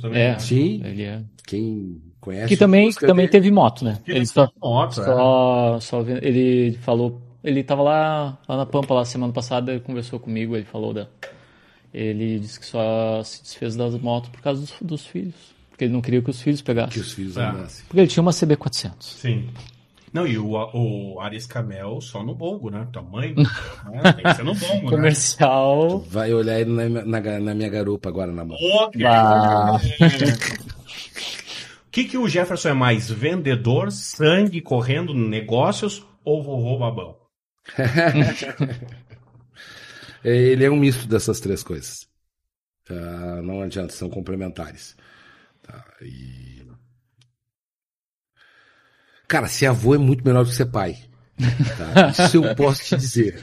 Também, 0.00 0.20
é, 0.20 0.32
né? 0.32 0.38
Sim. 0.38 0.82
Ele 0.84 1.02
é. 1.02 1.22
Quem 1.46 2.02
conhece. 2.20 2.48
Que 2.48 2.56
também, 2.56 2.92
também 2.92 3.26
teve 3.26 3.50
moto, 3.50 3.84
né? 3.84 3.98
Ele 4.06 4.26
só, 4.26 4.50
moto, 4.60 4.94
só, 4.94 5.76
é. 5.76 5.80
só 5.80 6.00
ele 6.02 6.76
falou, 6.82 7.20
ele 7.42 7.64
tava 7.64 7.82
lá, 7.82 8.38
lá 8.46 8.56
na 8.58 8.66
Pampa 8.66 8.92
lá 8.92 9.04
semana 9.04 9.32
passada, 9.32 9.72
ele 9.72 9.80
conversou 9.80 10.20
comigo, 10.20 10.54
ele 10.54 10.66
falou 10.66 10.92
da 10.92 11.08
ele 11.92 12.38
disse 12.38 12.60
que 12.60 12.66
só 12.66 13.22
se 13.24 13.42
desfez 13.42 13.74
das 13.74 13.98
motos 13.98 14.30
por 14.30 14.40
causa 14.40 14.60
dos, 14.60 14.74
dos 14.80 15.06
filhos, 15.06 15.34
porque 15.70 15.84
ele 15.84 15.92
não 15.92 16.00
queria 16.00 16.22
que 16.22 16.30
os 16.30 16.40
filhos 16.40 16.62
pegassem. 16.62 16.92
Que 16.92 17.00
os 17.00 17.12
filhos 17.12 17.36
é. 17.36 17.44
andassem. 17.44 17.84
Porque 17.86 18.00
ele 18.00 18.06
tinha 18.06 18.22
uma 18.22 18.30
CB400. 18.30 18.94
Sim. 19.00 19.48
Não, 20.12 20.26
e 20.26 20.36
o, 20.36 20.50
o 20.50 21.20
Ares 21.20 21.46
Camel 21.46 22.00
só 22.00 22.22
no 22.22 22.34
bongo, 22.34 22.68
né? 22.68 22.86
Tamanho. 22.92 23.36
né? 23.36 24.12
Tem 24.12 24.24
que 24.24 24.34
ser 24.34 24.44
no 24.44 24.54
bongo, 24.54 24.84
né? 24.84 24.90
Comercial. 24.90 26.00
Vai 26.00 26.32
olhar 26.32 26.60
ele 26.60 26.70
na, 26.70 27.04
na, 27.04 27.40
na, 27.40 27.54
minha 27.54 27.68
garupa 27.68 28.08
agora 28.08 28.32
na 28.32 28.44
mão. 28.44 28.56
Okay. 28.86 29.06
Ah. 29.06 29.76
O 29.76 29.78
que, 31.92 32.04
que 32.04 32.18
o 32.18 32.28
Jefferson 32.28 32.70
é 32.70 32.74
mais? 32.74 33.10
Vendedor, 33.10 33.92
sangue 33.92 34.60
correndo 34.60 35.14
negócios 35.14 36.04
ou 36.24 36.42
vovô 36.42 36.78
babão? 36.78 37.16
ele 40.24 40.64
é 40.64 40.70
um 40.70 40.76
misto 40.76 41.06
dessas 41.06 41.38
três 41.38 41.62
coisas. 41.62 42.08
Uh, 42.88 43.42
não 43.42 43.62
adianta, 43.62 43.92
são 43.92 44.10
complementares. 44.10 44.96
Tá? 45.62 45.84
E 46.02 46.59
Cara, 49.30 49.46
ser 49.46 49.66
avô 49.66 49.94
é 49.94 49.98
muito 49.98 50.24
melhor 50.24 50.42
do 50.42 50.50
que 50.50 50.56
ser 50.56 50.66
pai. 50.66 50.96
Tá? 51.78 52.08
Isso 52.10 52.38
eu 52.38 52.54
posso 52.56 52.82
te 52.82 52.96
dizer. 52.96 53.38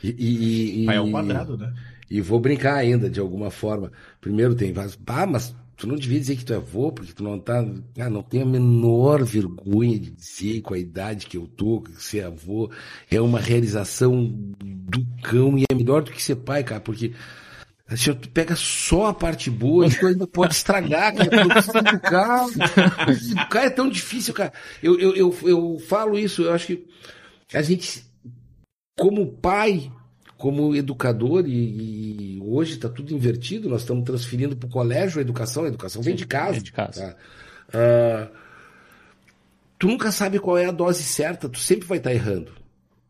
E, 0.00 0.82
e, 0.82 0.86
pai 0.86 0.94
é 0.94 1.00
o 1.00 1.10
quadrado, 1.10 1.58
né? 1.58 1.74
E 2.08 2.20
vou 2.20 2.38
brincar 2.38 2.76
ainda, 2.76 3.10
de 3.10 3.18
alguma 3.18 3.50
forma. 3.50 3.90
Primeiro 4.20 4.54
tem 4.54 4.72
vários. 4.72 4.96
Ah, 5.08 5.26
mas 5.26 5.52
tu 5.76 5.88
não 5.88 5.96
devia 5.96 6.20
dizer 6.20 6.36
que 6.36 6.44
tu 6.44 6.52
é 6.52 6.56
avô, 6.56 6.92
porque 6.92 7.12
tu 7.12 7.24
não 7.24 7.36
tá. 7.36 7.66
Ah, 7.98 8.08
não 8.08 8.22
tenho 8.22 8.44
a 8.44 8.48
menor 8.48 9.24
vergonha 9.24 9.98
de 9.98 10.12
dizer 10.12 10.60
com 10.60 10.72
a 10.72 10.78
idade 10.78 11.26
que 11.26 11.36
eu 11.36 11.48
tô, 11.48 11.80
que 11.80 12.00
ser 12.00 12.24
avô 12.24 12.70
é 13.10 13.20
uma 13.20 13.40
realização 13.40 14.24
do 14.24 15.04
cão 15.24 15.58
e 15.58 15.64
é 15.68 15.74
melhor 15.74 16.02
do 16.02 16.12
que 16.12 16.22
ser 16.22 16.36
pai, 16.36 16.62
cara, 16.62 16.80
porque 16.80 17.12
se 17.96 18.14
tu 18.14 18.28
pega 18.28 18.54
só 18.54 19.06
a 19.06 19.14
parte 19.14 19.50
boa, 19.50 19.86
a 19.86 20.06
ainda 20.06 20.26
pode 20.26 20.54
estragar, 20.54 21.14
cara. 21.14 21.40
Educar, 21.40 22.46
educar 23.08 23.64
é 23.64 23.70
tão 23.70 23.88
difícil, 23.88 24.34
cara. 24.34 24.52
Eu, 24.82 24.98
eu, 25.00 25.16
eu, 25.16 25.36
eu 25.42 25.78
falo 25.88 26.18
isso, 26.18 26.42
eu 26.42 26.52
acho 26.52 26.66
que 26.66 26.86
a 27.54 27.62
gente, 27.62 28.04
como 28.96 29.32
pai, 29.32 29.90
como 30.36 30.76
educador, 30.76 31.48
e, 31.48 32.36
e 32.36 32.40
hoje 32.42 32.74
está 32.74 32.90
tudo 32.90 33.14
invertido, 33.14 33.70
nós 33.70 33.80
estamos 33.80 34.04
transferindo 34.04 34.54
para 34.54 34.66
o 34.66 34.70
colégio 34.70 35.18
a 35.18 35.22
educação, 35.22 35.64
a 35.64 35.68
educação 35.68 36.02
vem 36.02 36.14
de 36.14 36.26
casa. 36.26 36.52
Vem 36.52 36.62
de 36.62 36.72
casa. 36.72 37.16
Tá? 37.70 38.28
Uh, 38.30 38.36
tu 39.78 39.88
nunca 39.88 40.12
sabe 40.12 40.38
qual 40.38 40.58
é 40.58 40.66
a 40.66 40.70
dose 40.70 41.02
certa, 41.02 41.48
tu 41.48 41.58
sempre 41.58 41.88
vai 41.88 41.98
estar 41.98 42.10
tá 42.10 42.14
errando. 42.14 42.52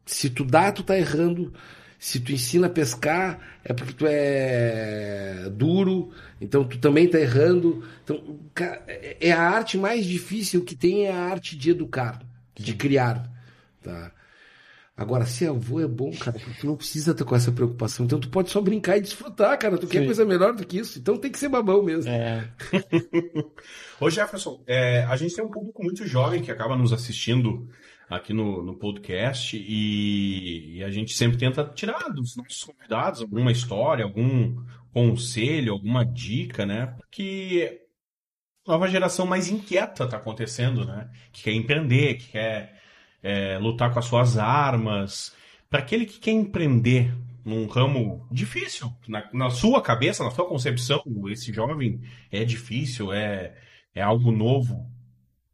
Se 0.06 0.30
tu 0.30 0.44
dá, 0.44 0.70
tu 0.70 0.82
tá 0.82 0.96
errando. 0.96 1.52
Se 1.98 2.20
tu 2.20 2.32
ensina 2.32 2.68
a 2.68 2.70
pescar, 2.70 3.40
é 3.64 3.72
porque 3.72 3.92
tu 3.92 4.06
é 4.06 5.50
duro, 5.50 6.10
então 6.40 6.62
tu 6.62 6.78
também 6.78 7.06
está 7.06 7.18
errando. 7.18 7.82
Então, 8.04 8.38
é 9.20 9.32
a 9.32 9.42
arte 9.42 9.76
mais 9.76 10.04
difícil 10.06 10.64
que 10.64 10.76
tem 10.76 11.06
é 11.06 11.12
a 11.12 11.24
arte 11.24 11.56
de 11.56 11.70
educar, 11.70 12.22
de 12.54 12.74
criar. 12.74 13.28
Tá? 13.82 14.12
Agora, 14.98 15.24
ser 15.26 15.48
avô 15.48 15.80
é 15.80 15.86
bom, 15.86 16.10
cara, 16.10 16.38
porque 16.38 16.60
tu 16.60 16.66
não 16.66 16.76
precisa 16.76 17.14
ter 17.14 17.22
com 17.22 17.36
essa 17.36 17.52
preocupação. 17.52 18.04
Então 18.04 18.18
tu 18.18 18.28
pode 18.28 18.50
só 18.50 18.60
brincar 18.60 18.96
e 18.96 19.00
desfrutar, 19.00 19.56
cara. 19.56 19.78
Tu 19.78 19.86
Sim. 19.86 19.92
quer 19.92 20.04
coisa 20.04 20.24
melhor 20.24 20.52
do 20.52 20.66
que 20.66 20.78
isso. 20.78 20.98
Então 20.98 21.16
tem 21.16 21.30
que 21.30 21.38
ser 21.38 21.48
babão 21.48 21.84
mesmo. 21.84 22.10
É. 22.10 22.48
Ô 24.00 24.10
Jefferson, 24.10 24.60
é, 24.66 25.04
a 25.04 25.14
gente 25.16 25.36
tem 25.36 25.44
um 25.44 25.50
público 25.50 25.84
muito 25.84 26.04
jovem 26.04 26.42
que 26.42 26.50
acaba 26.50 26.76
nos 26.76 26.92
assistindo 26.92 27.68
aqui 28.09 28.32
no, 28.32 28.62
no 28.62 28.74
podcast 28.74 29.56
e, 29.56 30.76
e, 30.76 30.85
a 30.85 30.90
gente 30.90 31.12
sempre 31.12 31.36
tenta 31.36 31.64
tirar 31.64 32.09
dos 32.09 32.36
nossos 32.36 32.64
convidados 32.64 33.20
alguma 33.20 33.52
história, 33.52 34.05
algum 34.05 34.56
conselho, 34.93 35.72
alguma 35.72 36.05
dica, 36.05 36.64
né? 36.64 36.86
Porque 36.86 37.82
nova 38.66 38.89
geração 38.89 39.26
mais 39.26 39.51
inquieta 39.51 40.05
está 40.05 40.16
acontecendo, 40.16 40.85
né? 40.86 41.10
Que 41.32 41.44
quer 41.44 41.52
empreender, 41.52 42.14
que 42.14 42.32
quer 42.32 42.80
é, 43.22 43.59
lutar 43.59 43.93
com 43.93 43.98
as 43.98 44.06
suas 44.06 44.39
armas. 44.39 45.35
Para 45.68 45.80
aquele 45.80 46.06
que 46.06 46.18
quer 46.18 46.32
empreender 46.32 47.14
num 47.44 47.66
ramo 47.66 48.26
difícil, 48.30 48.90
na, 49.06 49.28
na, 49.32 49.51
sua 49.51 49.82
cabeça, 49.82 50.24
na 50.24 50.30
sua 50.30 50.47
concepção, 50.47 51.02
esse 51.30 51.52
jovem 51.52 52.01
é 52.30 52.44
difícil, 52.44 53.12
é, 53.12 53.55
é 53.94 54.02
algo 54.02 54.30
novo. 54.30 54.74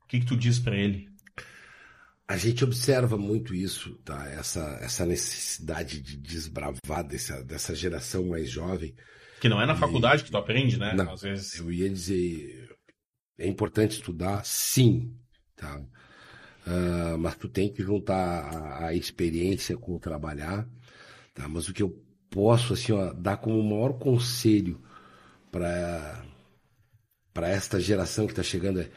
O 0.03 0.07
que, 0.07 0.21
que 0.21 0.27
tu 0.27 0.37
diz 0.37 0.59
para 0.59 0.77
ele? 0.77 1.14
A 2.35 2.37
gente 2.37 2.65
observa 2.65 3.17
muito 3.17 3.55
isso, 3.55 3.95
tá? 4.05 4.29
Essa, 4.29 4.79
essa 4.83 5.07
necessidade 5.07 6.01
de 6.01 6.17
desbravar 6.17 7.05
dessa, 7.07 7.45
dessa 7.45 7.77
geração 7.77 8.27
mais 8.27 8.51
jovem. 8.51 8.93
Que 9.41 9.49
não 9.49 9.63
é 9.63 9.67
na 9.67 9.75
e... 9.75 9.79
faculdade 9.79 10.25
que 10.25 10.33
tu 10.33 10.37
aprende, 10.37 10.77
né? 10.77 10.95
Não, 10.95 11.13
Às 11.13 11.23
vezes. 11.23 11.57
Eu 11.61 11.71
ia 11.71 11.89
dizer, 11.89 12.77
é 13.39 13.47
importante 13.47 13.93
estudar, 13.93 14.45
sim, 14.45 15.17
tá? 15.55 15.81
Uh, 16.67 17.17
mas 17.19 17.37
tu 17.37 17.49
tem 17.49 17.73
que 17.73 17.85
juntar 17.85 18.17
a, 18.17 18.87
a, 18.87 18.95
experiência 18.95 19.77
com 19.77 19.95
o 19.95 20.01
trabalhar, 20.01 20.67
tá? 21.35 21.47
Mas 21.47 21.69
o 21.69 21.73
que 21.73 21.85
eu 21.85 22.05
posso, 22.29 22.73
assim, 22.73 22.91
ó, 22.91 23.13
dar 23.13 23.37
como 23.37 23.63
maior 23.63 23.93
conselho 23.93 24.83
para 25.53 26.25
para 27.33 27.49
esta 27.49 27.81
geração 27.81 28.27
que 28.27 28.33
está 28.33 28.45
chegando 28.45 28.81
é 28.81 28.91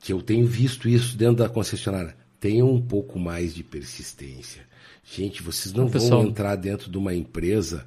que 0.00 0.12
eu 0.12 0.20
tenho 0.20 0.44
visto 0.44 0.88
isso 0.88 1.16
dentro 1.16 1.36
da 1.36 1.48
concessionária 1.48 2.23
tenham 2.44 2.70
um 2.70 2.82
pouco 2.82 3.18
mais 3.18 3.54
de 3.54 3.64
persistência. 3.64 4.66
Gente, 5.02 5.42
vocês 5.42 5.72
não 5.72 5.88
Pessoal... 5.88 6.20
vão 6.20 6.28
entrar 6.28 6.56
dentro 6.56 6.90
de 6.90 6.98
uma 6.98 7.14
empresa, 7.14 7.86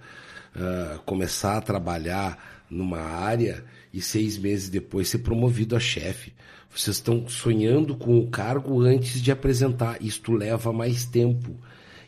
uh, 0.55 0.97
começar 1.03 1.57
a 1.57 1.61
trabalhar 1.61 2.63
numa 2.67 2.97
área 2.97 3.63
e 3.93 4.01
seis 4.01 4.35
meses 4.35 4.67
depois 4.67 5.09
ser 5.09 5.19
promovido 5.19 5.75
a 5.75 5.79
chefe. 5.79 6.33
Vocês 6.71 6.95
estão 6.95 7.29
sonhando 7.29 7.95
com 7.95 8.17
o 8.17 8.31
cargo 8.31 8.81
antes 8.81 9.21
de 9.21 9.31
apresentar. 9.31 10.01
Isto 10.01 10.31
leva 10.31 10.73
mais 10.73 11.05
tempo. 11.05 11.55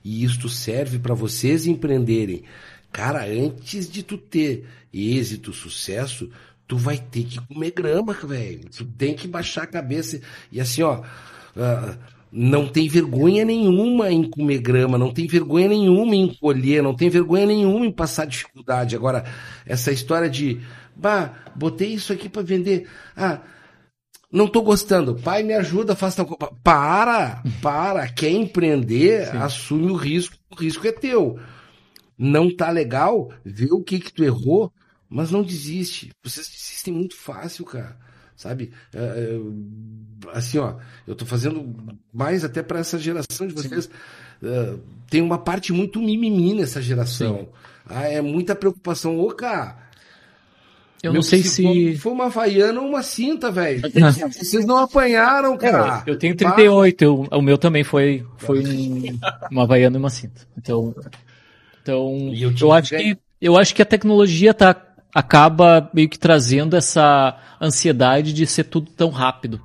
E 0.04 0.24
isto 0.24 0.50
serve 0.50 0.98
para 0.98 1.14
vocês 1.14 1.68
empreenderem. 1.68 2.42
Cara, 2.92 3.28
antes 3.28 3.88
de 3.88 4.02
tu 4.02 4.18
ter 4.18 4.66
êxito, 4.92 5.54
sucesso, 5.54 6.32
tu 6.68 6.78
vai 6.78 6.98
ter 6.98 7.26
que 7.26 7.40
comer 7.46 7.70
grama, 7.70 8.14
velho. 8.14 8.68
Tu 8.76 8.86
tem 8.86 9.14
que 9.14 9.28
baixar 9.28 9.66
a 9.66 9.68
cabeça. 9.68 10.20
E 10.52 10.60
assim, 10.60 10.82
ó. 10.82 11.04
Uh, 11.56 12.19
não 12.32 12.68
tem 12.68 12.88
vergonha 12.88 13.44
nenhuma 13.44 14.12
em 14.12 14.30
comer 14.30 14.60
grama, 14.60 14.98
não 14.98 15.12
tem 15.12 15.28
vergonha 15.28 15.68
nenhuma 15.68 16.16
em 16.16 16.34
colher, 16.36 16.84
não 16.84 16.96
tem 16.96 17.10
vergonha 17.10 17.46
nenhuma 17.46 17.86
em 17.86 17.92
passar 17.92 18.26
dificuldade. 18.26 18.96
Agora, 18.96 19.26
essa 19.66 19.92
história 19.92 20.30
de, 20.30 20.60
bah, 20.96 21.34
botei 21.56 21.94
isso 21.94 22.14
aqui 22.14 22.30
para 22.30 22.44
vender, 22.44 22.88
ah, 23.16 23.42
não 24.32 24.48
tô 24.48 24.62
gostando, 24.62 25.16
pai 25.16 25.42
me 25.42 25.54
ajuda, 25.54 25.96
faça 25.96 26.18
tal 26.18 26.28
coisa. 26.28 26.54
Para, 26.64 27.42
para, 27.62 28.08
quer 28.08 28.30
empreender, 28.30 29.32
Sim. 29.32 29.38
assume 29.38 29.92
o 29.92 29.96
risco, 29.96 30.36
o 30.52 30.56
risco 30.56 30.88
é 30.88 30.92
teu. 30.92 31.40
Não 32.16 32.56
tá 32.56 32.70
legal, 32.70 33.32
vê 33.44 33.72
o 33.72 33.82
que 33.82 34.00
que 34.00 34.14
tu 34.14 34.24
errou, 34.24 34.72
mas 35.10 35.32
não 35.32 35.42
desiste. 35.42 36.12
Vocês 36.24 36.48
desistem 36.48 36.94
muito 36.94 37.16
fácil, 37.16 37.66
cara. 37.66 37.98
Sabe? 38.40 38.72
É, 38.94 39.00
é, 39.00 39.40
assim, 40.32 40.58
ó, 40.60 40.76
eu 41.06 41.14
tô 41.14 41.26
fazendo 41.26 41.76
mais 42.12 42.46
até 42.46 42.64
para 42.64 42.80
essa 42.80 42.98
geração 42.98 43.46
de 43.46 43.54
vocês. 43.54 43.90
É, 44.42 44.76
tem 45.10 45.22
uma 45.22 45.38
parte 45.38 45.74
muito 45.74 46.00
mimimi 46.00 46.54
nessa 46.54 46.82
geração. 46.82 47.50
Ah, 47.86 48.08
é 48.08 48.22
muita 48.22 48.56
preocupação. 48.56 49.20
Ô, 49.20 49.34
cara. 49.34 49.78
Eu 51.04 51.12
não 51.12 51.22
sei 51.22 51.44
se. 51.44 51.98
For 51.98 52.14
uma 52.14 52.28
Havaiana 52.28 52.80
ou 52.80 52.88
uma 52.88 53.04
cinta, 53.04 53.52
velho. 53.52 53.82
Vocês 54.32 54.66
não 54.66 54.78
apanharam, 54.78 55.58
cara. 55.58 56.04
É, 56.08 56.10
eu 56.10 56.18
tenho 56.18 56.36
38, 56.36 57.02
eu, 57.02 57.28
o 57.30 57.42
meu 57.42 57.58
também 57.58 57.84
foi, 57.84 58.26
foi 58.38 58.66
um, 58.66 59.20
uma 59.52 59.64
Havaiana 59.64 59.98
e 59.98 60.00
uma 60.00 60.10
cinta. 60.10 60.48
Então, 60.58 60.96
então 61.82 62.32
eu 62.34 62.54
eu, 62.58 62.72
acho 62.72 62.96
que, 62.96 63.18
eu 63.42 63.58
acho 63.58 63.76
que 63.76 63.82
a 63.82 63.86
tecnologia 63.86 64.54
tá, 64.54 64.74
acaba 65.14 65.90
meio 65.94 66.10
que 66.10 66.20
trazendo 66.20 66.76
essa 66.76 67.38
ansiedade 67.62 68.34
de 68.34 68.46
ser 68.46 68.66
tudo 68.66 68.92
tão 68.92 69.10
rápido. 69.10 69.62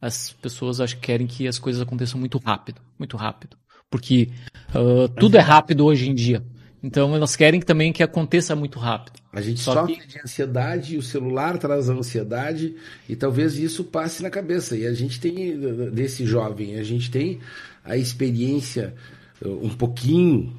As 0.00 0.32
pessoas 0.32 0.80
acho 0.80 0.96
que 0.96 1.02
querem 1.02 1.26
que 1.26 1.46
as 1.46 1.58
coisas 1.58 1.80
aconteçam 1.80 2.18
muito 2.18 2.38
rápido, 2.38 2.80
muito 2.98 3.16
rápido. 3.16 3.56
Porque 3.90 4.30
ah, 4.74 5.08
tudo 5.18 5.36
é 5.36 5.40
rápido 5.40 5.84
hoje 5.84 6.08
em 6.08 6.14
dia. 6.14 6.42
Então 6.82 7.14
elas 7.14 7.36
querem 7.36 7.60
também 7.60 7.92
que 7.92 8.02
aconteça 8.02 8.56
muito 8.56 8.78
rápido. 8.78 9.20
A 9.32 9.40
gente 9.40 9.60
Só 9.60 9.72
sofre 9.72 9.96
que- 9.96 10.08
de 10.08 10.18
ansiedade 10.18 10.96
o 10.96 11.02
celular 11.02 11.56
traz 11.56 11.88
a 11.88 11.92
ansiedade 11.92 12.74
e 13.08 13.14
talvez 13.14 13.56
isso 13.56 13.84
passe 13.84 14.22
na 14.22 14.28
cabeça. 14.28 14.76
E 14.76 14.84
a 14.86 14.92
gente 14.92 15.20
tem, 15.20 15.58
desse 15.92 16.26
jovem, 16.26 16.76
a 16.78 16.82
gente 16.82 17.10
tem 17.10 17.38
a 17.84 17.96
experiência 17.96 18.94
uh, 19.40 19.64
um 19.64 19.70
pouquinho. 19.70 20.56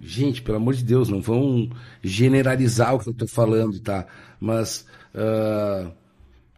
Gente, 0.00 0.42
pelo 0.42 0.58
amor 0.58 0.74
de 0.74 0.84
Deus, 0.84 1.08
não 1.08 1.20
vão 1.20 1.68
generalizar 2.02 2.94
o 2.94 3.00
que 3.00 3.08
eu 3.08 3.12
estou 3.12 3.28
falando, 3.28 3.80
tá? 3.80 4.06
Mas, 4.40 4.86
ah, 5.14 5.92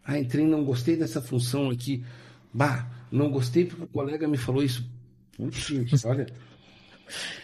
ah, 0.05 0.19
entrei, 0.19 0.47
não 0.47 0.65
gostei 0.65 0.97
dessa 0.97 1.23
função 1.23 1.71
aqui. 1.71 2.05
Bah, 2.53 2.91
não 3.11 3.31
gostei 3.31 3.65
porque 3.67 3.85
o 3.85 3.89
colega 3.89 4.29
me 4.29 4.37
falou 4.37 4.63
isso. 4.63 4.89
Gente, 5.51 5.95
olha. 6.07 6.27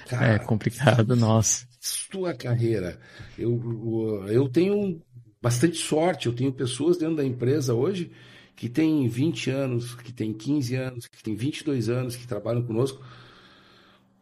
Cara, 0.09 0.35
É 0.35 0.39
complicado, 0.39 1.17
nossa. 1.17 1.67
sua 1.81 2.35
carreira. 2.35 2.99
Eu, 3.39 4.25
eu 4.29 4.49
tenho 4.49 5.01
bastante 5.41 5.77
sorte, 5.79 6.27
eu 6.27 6.35
tenho 6.35 6.53
pessoas 6.53 6.99
dentro 6.99 7.17
da 7.17 7.25
empresa 7.25 7.75
hoje 7.75 8.11
que 8.55 8.69
têm 8.69 9.07
20 9.09 9.51
anos, 9.51 9.95
que 9.95 10.13
têm 10.13 10.33
15 10.33 10.75
anos, 10.77 11.07
que 11.07 11.23
têm 11.23 11.35
22 11.37 11.89
anos, 11.89 12.17
que 12.17 12.27
trabalham 12.27 12.63
conosco. 12.65 13.05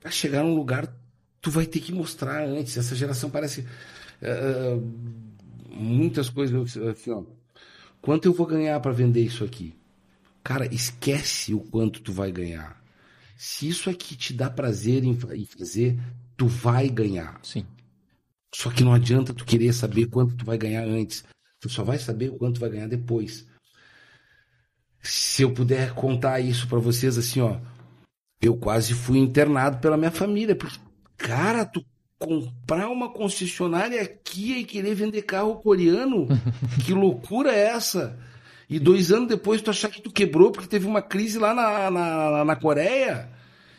Para 0.00 0.10
chegar 0.10 0.42
num 0.42 0.54
lugar, 0.54 0.92
tu 1.44 1.50
vai 1.50 1.66
ter 1.66 1.80
que 1.80 1.92
mostrar 1.92 2.42
antes. 2.48 2.76
Essa 2.78 2.96
geração 2.96 3.28
parece. 3.30 3.66
eh, 4.22 4.78
muitas 5.70 6.30
coisas. 6.30 6.76
Assim, 6.78 7.10
ó, 7.10 7.22
quanto 8.00 8.24
eu 8.26 8.32
vou 8.32 8.46
ganhar 8.46 8.80
para 8.80 8.92
vender 8.92 9.20
isso 9.22 9.44
aqui? 9.44 9.76
Cara, 10.42 10.66
esquece 10.74 11.52
o 11.54 11.60
quanto 11.60 12.00
tu 12.00 12.12
vai 12.12 12.32
ganhar. 12.32 12.82
Se 13.36 13.68
isso 13.68 13.90
aqui 13.90 14.16
te 14.16 14.32
dá 14.32 14.48
prazer 14.48 15.04
em 15.04 15.14
fa- 15.18 15.36
em 15.36 15.44
fazer, 15.44 15.98
tu 16.36 16.46
vai 16.46 16.88
ganhar. 16.88 17.38
Sim. 17.42 17.66
Só 18.54 18.70
que 18.70 18.82
não 18.84 18.94
adianta 18.94 19.34
tu 19.34 19.44
querer 19.44 19.72
saber 19.72 20.06
quanto 20.06 20.36
tu 20.36 20.44
vai 20.44 20.56
ganhar 20.56 20.84
antes. 20.84 21.24
Tu 21.60 21.68
só 21.68 21.82
vai 21.84 21.98
saber 21.98 22.30
o 22.30 22.36
quanto 22.36 22.54
tu 22.54 22.60
vai 22.60 22.70
ganhar 22.70 22.88
depois. 22.88 23.46
Se 25.02 25.42
eu 25.42 25.52
puder 25.52 25.92
contar 25.94 26.40
isso 26.40 26.66
pra 26.68 26.78
vocês 26.78 27.18
assim, 27.18 27.40
ó, 27.40 27.58
eu 28.40 28.56
quase 28.56 28.94
fui 28.94 29.18
internado 29.18 29.78
pela 29.78 29.96
minha 29.96 30.10
família, 30.10 30.54
porque 30.56 30.78
cara, 31.24 31.64
tu 31.64 31.82
comprar 32.18 32.88
uma 32.90 33.10
concessionária 33.10 34.00
aqui 34.02 34.58
e 34.58 34.64
querer 34.64 34.94
vender 34.94 35.22
carro 35.22 35.56
coreano, 35.56 36.28
que 36.84 36.92
loucura 36.92 37.50
é 37.50 37.68
essa? 37.68 38.18
E 38.68 38.78
dois 38.78 39.10
anos 39.10 39.28
depois 39.28 39.62
tu 39.62 39.70
achar 39.70 39.88
que 39.88 40.02
tu 40.02 40.10
quebrou 40.10 40.52
porque 40.52 40.68
teve 40.68 40.86
uma 40.86 41.00
crise 41.00 41.38
lá 41.38 41.54
na, 41.54 41.90
na, 41.90 42.44
na 42.44 42.56
Coreia 42.56 43.30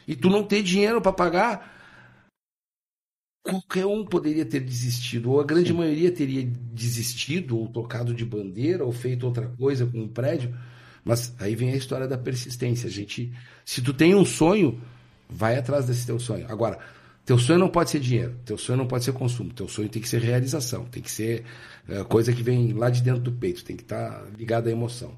e 0.08 0.16
tu 0.16 0.30
não 0.30 0.44
ter 0.44 0.64
dinheiro 0.64 1.02
pra 1.02 1.14
pagar 1.14 1.74
qualquer 3.44 3.86
um 3.86 4.04
poderia 4.04 4.46
ter 4.46 4.60
desistido, 4.60 5.32
ou 5.32 5.40
a 5.40 5.44
grande 5.44 5.72
maioria 5.72 6.12
teria 6.12 6.44
desistido, 6.74 7.58
ou 7.60 7.68
trocado 7.68 8.12
de 8.12 8.26
bandeira, 8.26 8.84
ou 8.84 8.92
feito 8.92 9.26
outra 9.26 9.48
coisa 9.50 9.86
com 9.86 10.04
o 10.04 10.10
prédio. 10.10 10.56
Mas 11.04 11.36
aí 11.40 11.56
vem 11.56 11.72
a 11.72 11.76
história 11.76 12.08
da 12.08 12.18
persistência. 12.18 12.88
A 12.88 12.92
gente, 12.92 13.32
se 13.64 13.84
tu 13.84 13.94
tem 13.94 14.16
um 14.16 14.26
sonho, 14.26 14.82
vai 15.30 15.58
atrás 15.58 15.86
desse 15.86 16.08
teu 16.08 16.20
sonho. 16.20 16.48
Agora, 16.50 16.80
teu 17.26 17.40
sonho 17.40 17.60
não 17.60 17.70
pode 17.70 17.90
ser 17.90 18.00
dinheiro, 18.00 18.40
teu 18.46 18.58
sonho 18.58 18.78
não 18.78 18.88
pode 18.88 19.04
ser 19.04 19.12
consumo, 19.12 19.52
teu 19.52 19.68
sonho 19.68 19.90
tem 19.90 20.02
que 20.02 20.08
ser 20.08 20.22
realização, 20.22 20.86
tem 20.86 21.02
que 21.02 21.10
ser 21.10 21.44
eh, 21.90 22.04
coisa 22.04 22.32
que 22.32 22.44
vem 22.44 22.72
lá 22.74 22.90
de 22.90 23.02
dentro 23.02 23.22
do 23.22 23.32
peito, 23.32 23.66
tem 23.66 23.76
que 23.76 23.82
estar 23.82 24.26
ligado 24.38 24.68
à 24.68 24.72
emoção. 24.72 25.18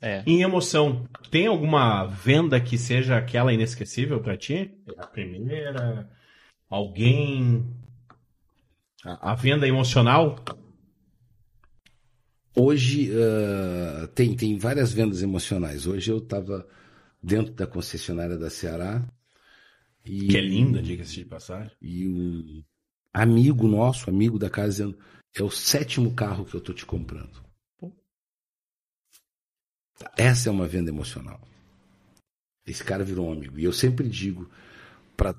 É. 0.00 0.22
Em 0.26 0.42
emoção, 0.42 1.06
tem 1.30 1.48
alguma 1.48 2.06
venda 2.06 2.60
que 2.60 2.78
seja 2.78 3.16
aquela 3.16 3.52
inesquecível 3.52 4.20
pra 4.20 4.36
ti? 4.36 4.70
A 4.96 5.06
primeira? 5.06 6.08
Alguém? 6.70 7.66
A, 9.04 9.32
a 9.32 9.34
venda 9.34 9.66
emocional? 9.66 10.36
Hoje 12.56 13.10
ah, 13.12 14.08
tem, 14.14 14.34
tem 14.34 14.56
várias 14.56 14.92
vendas 14.92 15.20
emocionais. 15.20 15.86
Hoje 15.86 16.10
eu 16.10 16.18
estava 16.18 16.66
dentro 17.22 17.52
da 17.52 17.66
concessionária 17.66 18.38
da 18.38 18.48
Ceará 18.48 19.04
e, 20.10 20.28
Que 20.28 20.36
é 20.36 20.40
linda, 20.40 20.82
diga-se 20.82 21.14
de 21.14 21.24
passagem. 21.24 21.70
e 21.80 22.08
um 22.08 22.64
amigo 23.14 23.68
nosso, 23.68 24.10
amigo 24.10 24.38
da 24.38 24.50
casa, 24.50 24.70
dizendo: 24.70 24.98
é 25.34 25.42
o 25.42 25.50
sétimo 25.50 26.14
carro 26.14 26.44
que 26.44 26.54
eu 26.54 26.60
tô 26.60 26.72
te 26.72 26.84
comprando. 26.84 27.48
Essa 30.16 30.48
é 30.48 30.52
uma 30.52 30.66
venda 30.66 30.90
emocional. 30.90 31.40
Esse 32.66 32.82
cara 32.82 33.04
virou 33.04 33.28
um 33.28 33.32
amigo. 33.32 33.58
E 33.58 33.64
eu 33.64 33.72
sempre 33.72 34.08
digo 34.08 34.50
para 35.16 35.34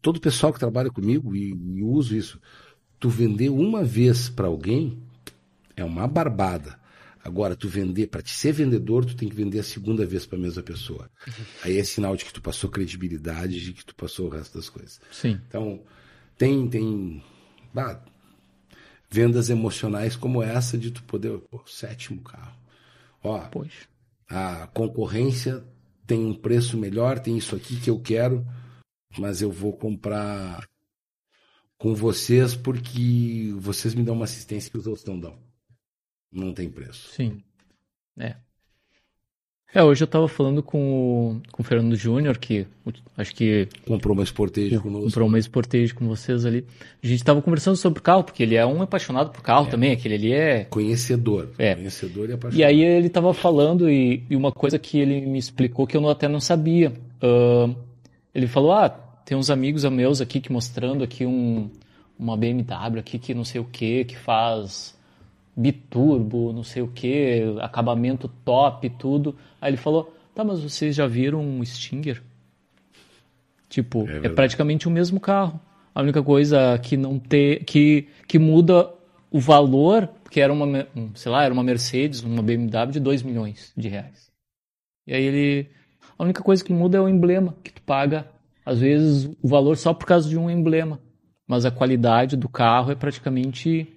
todo 0.00 0.16
o 0.16 0.20
pessoal 0.20 0.52
que 0.52 0.58
trabalha 0.58 0.90
comigo, 0.90 1.36
e, 1.36 1.50
e 1.50 1.82
uso 1.82 2.16
isso: 2.16 2.40
tu 2.98 3.08
vender 3.08 3.50
uma 3.50 3.84
vez 3.84 4.28
para 4.28 4.46
alguém 4.48 5.02
é 5.76 5.84
uma 5.84 6.08
barbada. 6.08 6.80
Agora, 7.26 7.56
tu 7.56 7.68
vender, 7.68 8.06
para 8.06 8.22
te 8.22 8.30
ser 8.30 8.52
vendedor, 8.52 9.04
tu 9.04 9.16
tem 9.16 9.28
que 9.28 9.34
vender 9.34 9.58
a 9.58 9.64
segunda 9.64 10.06
vez 10.06 10.24
para 10.24 10.38
a 10.38 10.40
mesma 10.40 10.62
pessoa. 10.62 11.10
Aí 11.64 11.76
é 11.76 11.82
sinal 11.82 12.16
de 12.16 12.24
que 12.24 12.32
tu 12.32 12.40
passou 12.40 12.70
credibilidade, 12.70 13.60
de 13.60 13.72
que 13.72 13.84
tu 13.84 13.96
passou 13.96 14.28
o 14.28 14.30
resto 14.30 14.56
das 14.56 14.68
coisas. 14.68 15.00
Sim. 15.10 15.40
Então, 15.48 15.82
tem, 16.38 16.68
tem 16.68 17.20
vendas 19.10 19.50
emocionais 19.50 20.14
como 20.14 20.40
essa 20.40 20.78
de 20.78 20.92
tu 20.92 21.02
poder, 21.02 21.36
pô, 21.50 21.60
sétimo 21.66 22.22
carro. 22.22 22.56
Ó, 23.24 23.40
Poxa. 23.48 23.88
a 24.28 24.68
concorrência 24.68 25.64
tem 26.06 26.24
um 26.24 26.32
preço 26.32 26.78
melhor, 26.78 27.18
tem 27.18 27.36
isso 27.36 27.56
aqui 27.56 27.80
que 27.80 27.90
eu 27.90 27.98
quero, 27.98 28.46
mas 29.18 29.42
eu 29.42 29.50
vou 29.50 29.72
comprar 29.72 30.64
com 31.76 31.92
vocês 31.92 32.54
porque 32.54 33.52
vocês 33.58 33.96
me 33.96 34.04
dão 34.04 34.14
uma 34.14 34.26
assistência 34.26 34.70
que 34.70 34.78
os 34.78 34.86
outros 34.86 35.04
não 35.04 35.18
dão. 35.18 35.45
Não 36.36 36.52
tem 36.52 36.68
preço. 36.68 37.08
Sim. 37.12 37.42
É. 38.18 38.34
É, 39.74 39.82
hoje 39.82 40.02
eu 40.04 40.06
tava 40.06 40.26
falando 40.26 40.62
com 40.62 40.78
o, 40.78 41.42
com 41.52 41.60
o 41.62 41.64
Fernando 41.64 41.94
Júnior, 41.96 42.38
que 42.38 42.66
acho 43.16 43.34
que 43.34 43.68
Comprou 43.86 44.14
uma 44.14 44.24
Sportage 44.24 44.78
conosco. 44.78 45.06
comprou 45.06 45.28
uma 45.28 45.38
Sportage 45.38 45.92
com 45.92 46.06
vocês 46.06 46.46
ali. 46.46 46.64
A 47.02 47.06
gente 47.06 47.22
tava 47.22 47.42
conversando 47.42 47.76
sobre 47.76 48.00
carro, 48.00 48.24
porque 48.24 48.42
ele 48.42 48.54
é 48.54 48.64
um 48.64 48.80
apaixonado 48.80 49.30
por 49.30 49.42
carro 49.42 49.66
também, 49.66 49.92
aquele 49.92 50.14
ali 50.14 50.32
é... 50.32 50.64
Conhecedor. 50.64 51.50
É. 51.58 51.74
Conhecedor 51.74 52.30
e 52.30 52.32
apaixonado. 52.32 52.58
E 52.60 52.64
aí 52.64 52.80
ele 52.80 53.10
tava 53.10 53.34
falando, 53.34 53.90
e, 53.90 54.22
e 54.30 54.36
uma 54.36 54.50
coisa 54.52 54.78
que 54.78 54.98
ele 54.98 55.20
me 55.26 55.38
explicou 55.38 55.86
que 55.86 55.96
eu 55.96 56.00
não- 56.00 56.08
até 56.08 56.26
não 56.28 56.40
sabia. 56.40 56.92
Ahn, 57.20 57.74
ele 58.34 58.46
falou, 58.46 58.72
ah, 58.72 58.88
tem 58.88 59.36
uns 59.36 59.50
amigos 59.50 59.84
meus 59.84 60.20
aqui 60.22 60.40
que 60.40 60.50
mostrando 60.52 61.02
aqui 61.04 61.26
um, 61.26 61.68
uma 62.18 62.36
BMW 62.36 62.98
aqui 63.00 63.18
que 63.18 63.34
não 63.34 63.44
sei 63.44 63.60
o 63.60 63.64
que, 63.64 64.04
que 64.04 64.16
faz 64.16 64.96
biturbo, 65.56 66.52
não 66.52 66.62
sei 66.62 66.82
o 66.82 66.88
que, 66.88 67.42
acabamento 67.60 68.28
top 68.44 68.90
tudo. 68.90 69.34
Aí 69.60 69.70
ele 69.70 69.76
falou, 69.78 70.14
tá, 70.34 70.44
mas 70.44 70.60
vocês 70.60 70.94
já 70.94 71.06
viram 71.06 71.40
um 71.40 71.64
Stinger? 71.64 72.22
Tipo, 73.68 74.02
é, 74.02 74.04
verdade. 74.04 74.34
praticamente 74.34 74.86
o 74.86 74.90
mesmo 74.90 75.18
carro. 75.18 75.58
A 75.94 76.02
única 76.02 76.22
coisa 76.22 76.78
que 76.78 76.96
não 76.96 77.18
ter, 77.18 77.64
que, 77.64 78.06
que 78.28 78.38
muda 78.38 78.92
o 79.30 79.40
valor, 79.40 80.08
que 80.30 80.40
era 80.40 80.52
uma, 80.52 80.86
um, 80.94 81.14
sei 81.14 81.32
lá, 81.32 81.42
era 81.42 81.54
uma 81.54 81.64
Mercedes, 81.64 82.22
uma 82.22 82.42
BMW 82.42 82.92
de 82.92 83.00
2 83.00 83.22
milhões 83.22 83.72
de 83.74 83.88
reais. 83.88 84.30
E 85.06 85.14
aí 85.14 85.24
ele, 85.24 85.70
a 86.18 86.22
única 86.22 86.42
coisa 86.42 86.62
que 86.62 86.72
muda 86.72 86.98
é 86.98 87.00
o 87.00 87.08
emblema, 87.08 87.56
que 87.64 87.72
tu 87.72 87.80
paga, 87.82 88.26
às 88.64 88.80
vezes, 88.80 89.30
o 89.42 89.48
valor 89.48 89.76
só 89.76 89.94
por 89.94 90.06
causa 90.06 90.28
de 90.28 90.36
um 90.36 90.50
emblema. 90.50 91.00
Mas 91.46 91.64
a 91.64 91.70
qualidade 91.70 92.36
do 92.36 92.48
carro 92.48 92.90
é 92.90 92.94
praticamente 92.94 93.95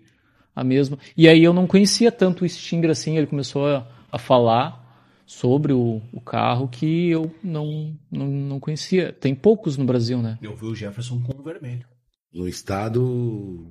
a 0.60 0.64
mesma. 0.64 0.98
E 1.16 1.28
aí 1.28 1.44
eu 1.44 1.54
não 1.54 1.66
conhecia 1.66 2.12
tanto 2.12 2.44
o 2.44 2.50
Stinger 2.50 2.90
assim, 2.90 3.18
ele 3.18 3.28
começou 3.28 3.68
a, 3.68 3.88
a 4.12 4.18
falar 4.18 4.80
sobre 5.26 5.72
o, 5.72 6.02
o 6.12 6.20
carro 6.20 6.68
que 6.68 7.10
eu 7.10 7.34
não, 7.44 7.96
não, 8.12 8.28
não 8.28 8.60
conhecia. 8.60 9.14
Tem 9.14 9.34
poucos 9.34 9.78
no 9.78 9.86
Brasil, 9.86 10.22
né? 10.22 10.38
Eu 10.42 10.56
vi 10.56 10.66
o 10.66 10.76
Jefferson 10.76 11.22
com 11.22 11.40
o 11.40 11.44
vermelho. 11.44 11.86
No 12.34 12.48
estado, 12.48 13.66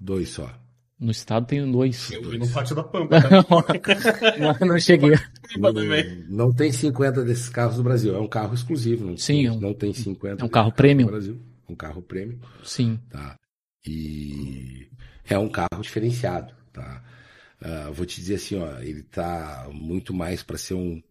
dois 0.00 0.30
só. 0.30 0.50
No 0.98 1.10
estado 1.10 1.46
tem 1.46 1.70
dois. 1.70 2.10
Eu 2.10 2.30
vi 2.30 2.38
no 2.38 2.48
pátio 2.48 2.74
da 2.74 2.82
Pampa. 2.82 3.16
Tá? 3.20 4.38
não, 4.38 4.68
não 4.68 4.78
cheguei. 4.78 5.14
Não, 5.58 5.72
não, 6.28 6.52
tem 6.52 6.72
50 6.72 7.24
desses 7.24 7.48
carros 7.48 7.76
no 7.76 7.84
Brasil. 7.84 8.14
É 8.14 8.18
um 8.18 8.28
carro 8.28 8.54
exclusivo. 8.54 9.04
Não, 9.04 9.16
Sim. 9.16 9.46
Não, 9.48 9.60
não 9.60 9.74
tem 9.74 9.92
50. 9.92 10.42
É 10.42 10.44
um 10.44 10.48
carro 10.48 10.72
premium. 10.72 11.06
No 11.06 11.12
Brasil. 11.12 11.40
Um 11.68 11.74
carro 11.74 12.02
premium. 12.02 12.38
Sim. 12.62 12.98
Tá. 13.10 13.36
E 13.86 14.88
é 15.28 15.38
um 15.38 15.48
carro 15.48 15.80
diferenciado. 15.80 16.52
Tá. 16.72 17.02
Uh, 17.60 17.92
vou 17.92 18.04
te 18.04 18.20
dizer 18.20 18.34
assim, 18.34 18.58
ó, 18.58 18.78
ele 18.80 19.02
tá 19.02 19.68
muito 19.72 20.12
mais 20.12 20.42
para 20.42 20.58
ser 20.58 20.74
um, 20.74 21.02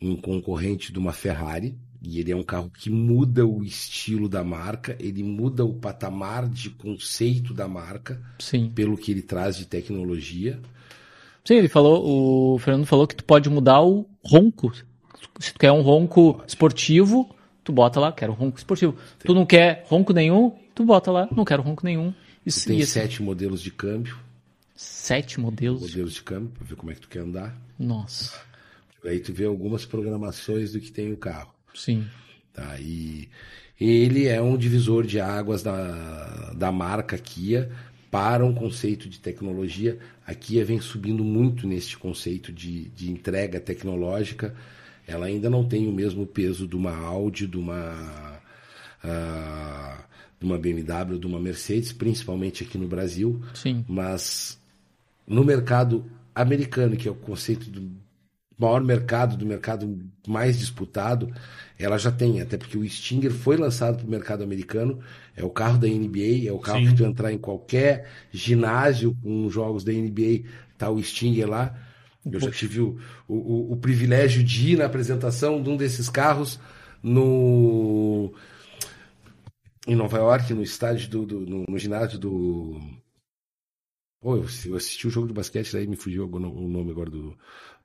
um 0.00 0.16
concorrente 0.16 0.92
de 0.92 0.98
uma 0.98 1.12
Ferrari. 1.12 1.78
E 2.02 2.20
ele 2.20 2.30
é 2.30 2.36
um 2.36 2.42
carro 2.42 2.70
que 2.70 2.88
muda 2.90 3.44
o 3.46 3.64
estilo 3.64 4.28
da 4.28 4.44
marca, 4.44 4.96
ele 5.00 5.24
muda 5.24 5.64
o 5.64 5.74
patamar 5.74 6.48
de 6.48 6.70
conceito 6.70 7.52
da 7.52 7.66
marca, 7.66 8.22
Sim. 8.38 8.70
pelo 8.72 8.96
que 8.96 9.10
ele 9.10 9.22
traz 9.22 9.56
de 9.56 9.66
tecnologia. 9.66 10.60
Sim, 11.44 11.54
ele 11.54 11.68
falou, 11.68 12.54
o 12.54 12.58
Fernando 12.58 12.86
falou 12.86 13.06
que 13.06 13.16
tu 13.16 13.24
pode 13.24 13.48
mudar 13.48 13.80
o 13.82 14.06
ronco. 14.24 14.72
Se 15.40 15.52
tu 15.52 15.58
quer 15.58 15.72
um 15.72 15.80
ronco 15.80 16.42
esportivo, 16.46 17.28
tu 17.64 17.72
bota 17.72 17.98
lá, 17.98 18.12
quero 18.12 18.32
ronco 18.32 18.58
esportivo. 18.58 18.92
Sim. 18.92 19.26
Tu 19.26 19.34
não 19.34 19.46
quer 19.46 19.84
ronco 19.88 20.12
nenhum, 20.12 20.54
tu 20.74 20.84
bota 20.84 21.10
lá, 21.10 21.28
não 21.34 21.44
quero 21.44 21.62
ronco 21.62 21.84
nenhum. 21.84 22.12
Isso, 22.46 22.66
tem 22.66 22.80
sete 22.86 23.20
modelos 23.22 23.60
de 23.60 23.72
câmbio. 23.72 24.16
Sete 24.74 25.40
modelos? 25.40 25.82
Modelos 25.82 26.14
de 26.14 26.22
câmbio, 26.22 26.50
para 26.50 26.64
ver 26.64 26.76
como 26.76 26.92
é 26.92 26.94
que 26.94 27.00
tu 27.00 27.08
quer 27.08 27.20
andar. 27.20 27.60
Nossa. 27.78 28.40
Aí 29.04 29.18
tu 29.18 29.32
vê 29.32 29.44
algumas 29.44 29.84
programações 29.84 30.72
do 30.72 30.80
que 30.80 30.92
tem 30.92 31.12
o 31.12 31.16
carro. 31.16 31.52
Sim. 31.74 32.06
Tá, 32.52 32.78
e 32.80 33.28
ele 33.80 34.26
é 34.26 34.40
um 34.40 34.56
divisor 34.56 35.04
de 35.04 35.20
águas 35.20 35.62
da, 35.62 36.52
da 36.54 36.72
marca 36.72 37.18
Kia 37.18 37.70
para 38.10 38.44
um 38.44 38.54
conceito 38.54 39.08
de 39.08 39.18
tecnologia. 39.18 39.98
A 40.26 40.34
Kia 40.34 40.64
vem 40.64 40.80
subindo 40.80 41.22
muito 41.22 41.66
neste 41.66 41.98
conceito 41.98 42.52
de, 42.52 42.84
de 42.90 43.10
entrega 43.10 43.60
tecnológica. 43.60 44.54
Ela 45.06 45.26
ainda 45.26 45.50
não 45.50 45.68
tem 45.68 45.86
o 45.86 45.92
mesmo 45.92 46.26
peso 46.26 46.66
de 46.66 46.74
uma 46.74 46.96
Audi, 46.96 47.46
de 47.46 47.58
uma, 47.58 48.40
uh, 49.04 50.04
de 50.38 50.46
uma 50.46 50.58
BMW, 50.58 51.18
de 51.18 51.26
uma 51.26 51.40
Mercedes, 51.40 51.92
principalmente 51.92 52.64
aqui 52.64 52.76
no 52.78 52.86
Brasil. 52.86 53.42
Sim. 53.54 53.84
Mas 53.88 54.58
no 55.26 55.44
mercado 55.44 56.04
americano, 56.34 56.96
que 56.96 57.08
é 57.08 57.10
o 57.10 57.14
conceito 57.14 57.70
do 57.70 57.90
maior 58.58 58.82
mercado, 58.82 59.36
do 59.36 59.44
mercado 59.44 59.98
mais 60.26 60.58
disputado, 60.58 61.30
ela 61.78 61.98
já 61.98 62.10
tem, 62.10 62.40
até 62.40 62.56
porque 62.56 62.78
o 62.78 62.88
Stinger 62.88 63.30
foi 63.30 63.56
lançado 63.56 63.98
para 63.98 64.06
o 64.06 64.10
mercado 64.10 64.42
americano, 64.42 64.98
é 65.36 65.44
o 65.44 65.50
carro 65.50 65.78
da 65.78 65.86
NBA, 65.86 66.48
é 66.48 66.52
o 66.52 66.58
carro 66.58 66.80
Sim. 66.80 66.86
que 66.86 66.94
tu 66.94 67.04
entrar 67.04 67.32
em 67.32 67.38
qualquer 67.38 68.08
ginásio 68.32 69.16
com 69.22 69.48
jogos 69.50 69.84
da 69.84 69.92
NBA, 69.92 70.44
tá 70.78 70.88
o 70.88 71.02
Stinger 71.02 71.48
lá. 71.48 71.74
Eu 72.30 72.40
já 72.40 72.50
tive 72.50 72.80
o, 72.80 72.98
o, 73.28 73.72
o, 73.72 73.76
privilégio 73.76 74.42
de 74.42 74.72
ir 74.72 74.78
na 74.78 74.86
apresentação 74.86 75.62
de 75.62 75.70
um 75.70 75.76
desses 75.76 76.08
carros 76.08 76.58
no 77.00 78.32
em 79.86 79.94
Nova 79.94 80.18
York, 80.18 80.52
no 80.52 80.62
estádio 80.62 81.08
do, 81.08 81.26
do 81.26 81.40
no, 81.40 81.64
no, 81.68 81.78
ginásio 81.78 82.18
do 82.18 82.80
Pô, 84.20 84.36
eu 84.36 84.76
assisti 84.76 85.06
o 85.06 85.10
jogo 85.10 85.28
de 85.28 85.34
basquete, 85.34 85.76
aí 85.76 85.86
me 85.86 85.94
fugiu 85.94 86.24
o 86.24 86.68
nome 86.68 86.90
agora 86.90 87.08
do, 87.08 87.36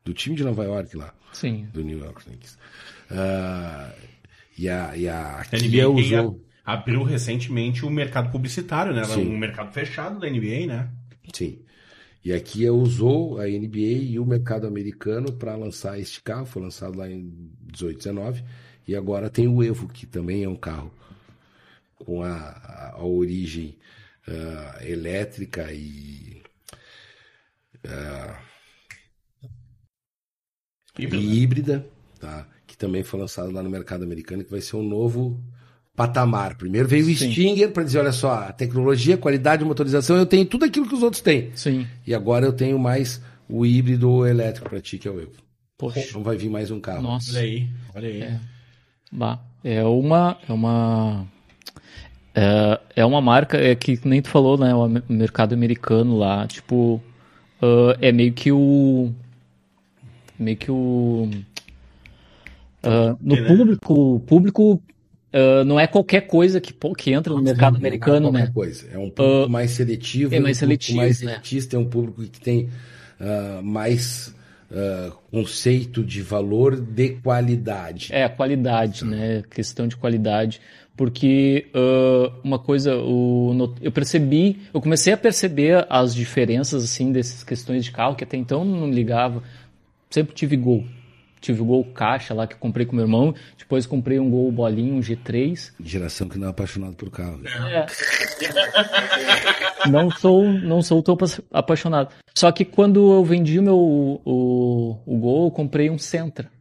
do 0.03 0.13
time 0.13 0.35
de 0.35 0.43
Nova 0.43 0.63
York 0.63 0.97
lá. 0.97 1.13
Sim. 1.33 1.67
Do 1.71 1.83
New 1.83 1.99
York 1.99 2.27
Yankees. 2.29 2.57
Uh, 3.11 3.93
e 4.57 4.67
a, 4.67 4.97
e 4.97 5.07
a 5.07 5.43
NBA 5.51 5.87
usou... 5.87 6.43
abriu 6.65 7.03
recentemente 7.03 7.85
o 7.85 7.89
mercado 7.89 8.31
publicitário, 8.31 8.93
né? 8.93 9.03
Sim. 9.03 9.27
Um 9.27 9.37
mercado 9.37 9.71
fechado 9.71 10.19
da 10.19 10.29
NBA, 10.29 10.67
né? 10.67 10.89
Sim. 11.33 11.59
E 12.23 12.31
a 12.33 12.39
Kia 12.39 12.73
usou 12.73 13.39
a 13.39 13.45
NBA 13.45 13.77
e 13.77 14.19
o 14.19 14.25
mercado 14.25 14.67
americano 14.67 15.31
para 15.33 15.55
lançar 15.55 15.99
este 15.99 16.21
carro. 16.21 16.45
Foi 16.45 16.61
lançado 16.61 16.97
lá 16.97 17.09
em 17.09 17.51
18, 17.71 17.97
19. 17.97 18.43
E 18.87 18.95
agora 18.95 19.29
tem 19.29 19.47
o 19.47 19.63
Evo, 19.63 19.87
que 19.87 20.05
também 20.05 20.43
é 20.43 20.49
um 20.49 20.55
carro 20.55 20.91
com 22.05 22.23
a, 22.23 22.93
a, 22.95 23.03
origem 23.03 23.77
uh, 24.27 24.83
elétrica 24.83 25.71
e. 25.71 26.41
Uh, 27.85 28.35
híbrida. 30.97 31.23
e 31.23 31.41
híbrida, 31.41 31.87
tá? 32.19 32.47
que 32.67 32.77
também 32.77 33.03
foi 33.03 33.19
lançado 33.19 33.51
lá 33.51 33.61
no 33.61 33.69
mercado 33.69 34.03
americano, 34.03 34.43
que 34.43 34.51
vai 34.51 34.61
ser 34.61 34.75
um 34.75 34.83
novo 34.83 35.43
patamar. 35.95 36.55
Primeiro 36.55 36.87
veio 36.87 37.05
Sim. 37.05 37.11
o 37.11 37.15
Stinger 37.15 37.71
para 37.71 37.83
dizer, 37.83 37.99
olha 37.99 38.11
só, 38.11 38.33
a 38.33 38.53
tecnologia, 38.53 39.17
qualidade, 39.17 39.65
motorização, 39.65 40.17
eu 40.17 40.25
tenho 40.25 40.45
tudo 40.45 40.65
aquilo 40.65 40.87
que 40.87 40.95
os 40.95 41.03
outros 41.03 41.21
têm. 41.21 41.51
Sim. 41.55 41.85
E 42.05 42.15
agora 42.15 42.45
eu 42.45 42.53
tenho 42.53 42.79
mais 42.79 43.21
o 43.47 43.65
híbrido 43.65 44.25
elétrico 44.25 44.69
para 44.69 44.79
ti, 44.79 44.97
que 44.97 45.07
é 45.07 45.11
o 45.11 45.19
Evo. 45.19 45.33
Poxa. 45.77 45.99
Então 45.99 46.23
vai 46.23 46.37
vir 46.37 46.49
mais 46.49 46.71
um 46.71 46.79
carro. 46.79 47.01
Nossa. 47.01 47.31
Olha 47.31 47.41
aí, 47.41 47.67
olha 47.93 48.07
aí. 48.07 48.21
É, 48.21 48.39
bah, 49.11 49.39
é 49.63 49.83
uma... 49.83 50.37
É 50.47 50.53
uma... 50.53 51.27
É, 52.33 52.79
é 52.97 53.05
uma 53.05 53.21
marca 53.21 53.57
é 53.57 53.75
que 53.75 53.99
nem 54.05 54.21
tu 54.21 54.29
falou, 54.29 54.57
né? 54.57 54.73
O 54.73 54.87
mercado 55.09 55.53
americano 55.53 56.17
lá, 56.17 56.47
tipo, 56.47 57.01
uh, 57.61 57.97
é 58.01 58.11
meio 58.11 58.31
que 58.31 58.51
o 58.51 59.11
meio 60.41 60.57
que 60.57 60.71
o. 60.71 61.29
Uh, 62.83 63.15
no 63.21 63.35
é, 63.35 63.47
público, 63.47 63.93
o 63.93 64.19
público 64.19 64.73
uh, 64.73 65.63
não 65.65 65.79
é 65.79 65.85
qualquer 65.85 66.21
coisa 66.21 66.59
que, 66.59 66.73
pô, 66.73 66.93
que 66.93 67.11
entra 67.11 67.33
no 67.33 67.41
mercado 67.41 67.77
americano, 67.77 68.29
é 68.29 68.31
né? 68.31 68.51
Coisa. 68.51 68.87
É 68.91 68.97
um 68.97 69.09
público 69.09 69.45
uh, 69.45 69.49
mais 69.49 69.71
seletivo, 69.71 70.33
é 70.33 70.39
mais 70.39 70.57
um 70.57 70.59
seletivo, 70.59 70.97
mais 70.97 71.21
né? 71.21 71.33
elitista, 71.33 71.75
é 71.75 71.79
um 71.79 71.85
público 71.85 72.23
que 72.23 72.41
tem 72.41 72.69
mais 73.61 74.33
conceito 75.29 76.01
de 76.01 76.21
valor 76.21 76.79
de 76.79 77.09
qualidade. 77.21 78.07
É, 78.09 78.23
a 78.23 78.29
qualidade, 78.29 79.03
né? 79.03 79.43
Questão 79.49 79.85
de 79.85 79.97
qualidade 79.97 80.61
porque 80.95 81.67
uh, 81.73 82.31
uma 82.43 82.59
coisa 82.59 82.95
o, 82.95 83.73
eu 83.81 83.91
percebi, 83.91 84.59
eu 84.73 84.81
comecei 84.81 85.13
a 85.13 85.17
perceber 85.17 85.85
as 85.89 86.13
diferenças 86.13 86.83
assim 86.83 87.11
dessas 87.11 87.43
questões 87.43 87.83
de 87.83 87.91
carro 87.91 88.15
que 88.15 88.23
até 88.23 88.37
então 88.37 88.63
não 88.63 88.89
ligava 88.89 89.41
sempre 90.11 90.35
tive 90.35 90.57
Gol. 90.57 90.85
Tive 91.39 91.61
o 91.61 91.65
Gol 91.65 91.85
Caixa 91.85 92.35
lá 92.35 92.45
que 92.45 92.55
comprei 92.55 92.85
com 92.85 92.95
meu 92.95 93.05
irmão. 93.05 93.33
Depois 93.57 93.87
comprei 93.87 94.19
um 94.19 94.29
Gol 94.29 94.51
Bolinho, 94.51 94.93
um 94.95 94.99
G3. 94.99 95.71
Geração 95.83 96.29
que 96.29 96.37
não 96.37 96.47
é 96.47 96.51
apaixonado 96.51 96.93
por 96.93 97.09
carro. 97.09 97.41
É. 97.47 97.87
não 99.89 100.11
sou, 100.11 100.43
não 100.43 100.83
sou 100.83 101.01
tão 101.01 101.17
apaixonado. 101.51 102.13
Só 102.37 102.51
que 102.51 102.63
quando 102.63 103.11
eu 103.11 103.25
vendi 103.25 103.57
o 103.57 103.63
meu 103.63 103.77
o, 103.77 104.99
o 105.03 105.17
Gol, 105.17 105.45
eu 105.45 105.51
comprei 105.51 105.89
um 105.89 105.97
Sentra, 105.97 106.51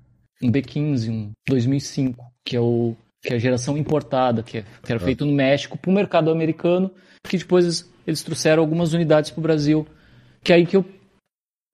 um 0.43 0.51
B15, 0.51 1.11
um 1.11 1.31
2005, 1.47 2.24
que 2.43 2.57
é 2.57 2.61
o 2.61 2.97
que 3.22 3.32
é 3.32 3.36
a 3.36 3.38
geração 3.38 3.76
importada, 3.76 4.42
que, 4.42 4.59
é, 4.59 4.64
que 4.82 4.92
era 4.92 5.01
feito 5.01 5.24
no 5.24 5.32
México 5.32 5.78
para 5.78 5.90
o 5.90 5.94
mercado 5.94 6.30
americano, 6.30 6.90
que 7.22 7.36
depois 7.36 7.90
eles 8.06 8.22
trouxeram 8.22 8.62
algumas 8.62 8.92
unidades 8.92 9.30
para 9.30 9.40
o 9.40 9.42
Brasil. 9.42 9.86
Que 10.42 10.52
aí 10.52 10.66
que 10.66 10.76
eu, 10.76 10.84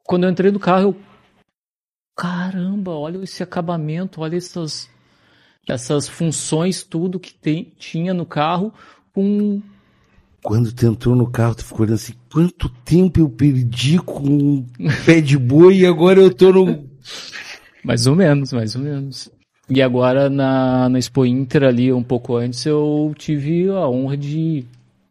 quando 0.05 0.25
eu 0.25 0.31
entrei 0.31 0.51
no 0.51 0.59
carro, 0.59 0.83
eu 0.83 0.97
caramba, 2.17 2.93
olha 2.93 3.23
esse 3.23 3.43
acabamento, 3.43 4.23
olha 4.23 4.37
essas, 4.37 4.89
essas 5.69 6.09
funções, 6.09 6.83
tudo 6.83 7.21
que 7.21 7.35
tem, 7.35 7.73
tinha 7.79 8.15
no 8.15 8.25
carro 8.25 8.73
com. 9.13 9.63
Quando 10.43 10.73
tu 10.73 10.87
entrou 10.87 11.15
no 11.15 11.31
carro, 11.31 11.55
tu 11.55 11.65
ficou 11.65 11.83
olhando 11.83 11.97
assim, 11.97 12.15
quanto 12.33 12.69
tempo 12.69 13.21
eu 13.21 13.29
perdi 13.29 13.99
com 13.99 14.27
um 14.29 14.67
pé 15.05 15.21
de 15.21 15.37
boi 15.37 15.79
e 15.79 15.87
agora 15.87 16.21
eu 16.21 16.33
tô 16.33 16.53
no. 16.53 16.89
mais 17.85 18.07
ou 18.07 18.17
menos, 18.17 18.53
mais 18.53 18.75
ou 18.75 18.83
menos. 18.83 19.31
E 19.69 19.83
agora 19.83 20.31
na, 20.31 20.89
na 20.89 20.99
Expo 20.99 21.27
Inter 21.27 21.65
ali, 21.65 21.93
um 21.93 22.03
pouco 22.03 22.37
antes, 22.37 22.65
eu 22.65 23.13
tive 23.19 23.69
a 23.69 23.89
honra 23.89 24.17
de. 24.17 24.65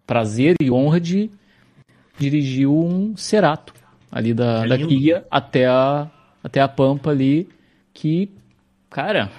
prazer 0.08 0.56
e 0.62 0.72
honra 0.72 1.00
de 1.00 1.30
dirigir 2.18 2.68
um 2.68 3.18
Cerato 3.18 3.74
ali 4.12 4.34
da, 4.34 4.64
é 4.64 4.68
da 4.70 4.78
Kia 4.78 5.26
até 5.30 5.66
a, 5.66 6.10
até 6.42 6.62
a 6.62 6.70
Pampa 6.70 7.10
ali, 7.10 7.50
que, 7.94 8.32
cara, 8.90 9.30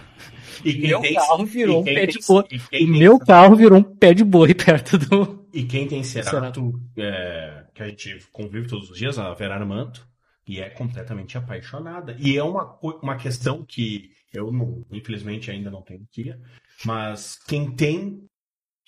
e 0.62 0.76
meu 0.78 1.00
tem, 1.00 1.14
carro 1.14 1.46
virou 1.46 1.80
um 1.80 1.84
pé 1.84 2.06
de 2.06 2.18
boi. 2.26 2.44
E 2.72 2.86
meu 2.86 3.18
carro 3.18 3.56
virou 3.56 3.78
um 3.78 3.82
pé 3.82 4.12
de 4.12 4.24
boi 4.24 4.54
perto 4.54 4.98
do. 4.98 5.46
E 5.52 5.64
quem 5.64 5.86
tem 5.86 6.02
Cerato, 6.02 6.78
é, 6.98 7.64
que 7.74 7.82
a 7.82 7.88
gente 7.88 8.18
convive 8.32 8.68
todos 8.68 8.90
os 8.90 8.98
dias, 8.98 9.18
a 9.18 9.32
Vera 9.32 9.54
Armanto, 9.54 10.06
e 10.46 10.60
é 10.60 10.68
completamente 10.68 11.38
apaixonada. 11.38 12.14
E 12.18 12.36
é 12.36 12.42
uma, 12.42 12.78
uma 13.02 13.16
questão 13.16 13.64
que 13.66 14.10
eu, 14.36 14.52
não, 14.52 14.84
infelizmente, 14.90 15.50
ainda 15.50 15.70
não 15.70 15.82
tenho 15.82 16.06
Kia, 16.10 16.38
mas 16.84 17.38
quem 17.46 17.70
tem, 17.70 18.24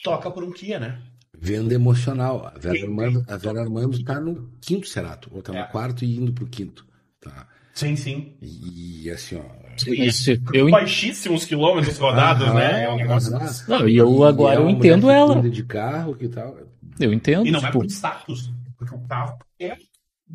toca 0.02 0.30
por 0.30 0.44
um 0.44 0.52
Kia, 0.52 0.78
né? 0.78 1.02
Venda 1.40 1.74
emocional. 1.74 2.46
A 2.46 2.58
Vera, 2.58 2.82
Armando, 2.82 3.24
a 3.28 3.36
Vera 3.36 3.60
Armando 3.60 3.96
está 3.96 4.20
no 4.20 4.52
quinto 4.60 4.88
Cerato, 4.88 5.30
ou 5.32 5.40
está 5.40 5.52
no 5.52 5.58
é. 5.58 5.64
quarto 5.64 6.04
e 6.04 6.16
indo 6.16 6.32
para 6.32 6.44
o 6.44 6.48
quinto. 6.48 6.86
Tá? 7.20 7.46
Sim, 7.74 7.94
sim. 7.94 8.34
E 8.42 9.08
assim, 9.10 9.36
ó. 9.36 9.44
Esse, 9.86 10.42
eu... 10.52 10.68
Baixíssimos 10.68 11.44
quilômetros 11.44 11.96
rodados, 11.98 12.52
né? 12.52 12.84
É 12.84 12.90
um 12.90 12.96
negócio. 12.96 13.30
Não, 13.68 13.88
e 13.88 13.96
eu 13.96 14.24
agora 14.24 14.56
e 14.56 14.58
é 14.58 14.64
eu 14.64 14.68
entendo 14.68 15.08
ela. 15.08 15.48
de 15.48 15.62
carro 15.62 16.16
que 16.16 16.28
tal. 16.28 16.58
Eu 16.98 17.12
entendo. 17.12 17.46
E 17.46 17.52
não 17.52 17.60
tipo... 17.60 17.72
vai 17.78 17.82
por 17.82 17.86
status. 17.86 18.50
Porque 18.76 18.94
o 18.94 19.00
carro 19.06 19.38
é 19.60 19.76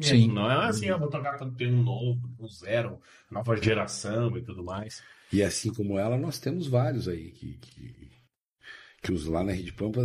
Sim. 0.02 0.32
Não 0.32 0.50
é 0.50 0.68
assim, 0.68 0.88
eu 0.88 1.00
vou 1.00 1.08
trocar 1.10 1.38
quando 1.38 1.56
tem 1.56 1.72
um 1.72 1.84
novo, 1.84 2.20
um 2.40 2.48
zero, 2.48 3.00
nova 3.30 3.56
geração 3.56 4.36
e 4.38 4.42
tudo 4.42 4.64
mais. 4.64 5.02
E 5.32 5.42
assim 5.44 5.74
como 5.74 5.98
ela, 5.98 6.18
nós 6.18 6.40
temos 6.40 6.68
vários 6.68 7.08
aí 7.08 7.32
que, 7.32 7.58
que, 7.60 8.12
que 9.02 9.12
os 9.12 9.26
lá 9.26 9.44
na 9.44 9.52
Rede 9.52 9.74
Pampa. 9.74 10.02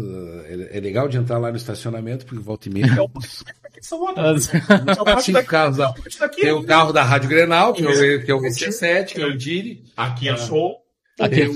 É, 0.46 0.78
é 0.78 0.80
legal 0.80 1.08
de 1.08 1.16
entrar 1.16 1.38
lá 1.38 1.50
no 1.50 1.56
estacionamento, 1.56 2.26
porque 2.26 2.42
volta 2.42 2.68
e 2.68 2.72
meia. 2.72 2.86
É 2.86 3.00
o... 3.00 3.10
Só 3.80 5.04
parte 5.04 5.22
Cinco 5.24 5.38
daqui, 5.38 5.48
carros 5.48 5.76
daqui, 5.76 6.40
Tem 6.42 6.52
o 6.52 6.64
carro 6.64 6.92
da 6.92 7.02
Rádio 7.02 7.28
Grenal, 7.28 7.72
que 7.72 7.82
é 7.84 7.88
o, 7.88 8.24
que 8.24 8.30
é 8.30 8.34
o 8.34 8.44
Esse- 8.44 8.66
GC7, 8.66 9.14
que 9.14 9.20
é 9.20 9.26
o 9.26 9.36
Diri. 9.36 9.84
Aqui 9.96 10.28
é 10.28 10.36
Soul. 10.36 10.76
Aqui 11.20 11.36
Tem 11.36 11.44
é 11.44 11.52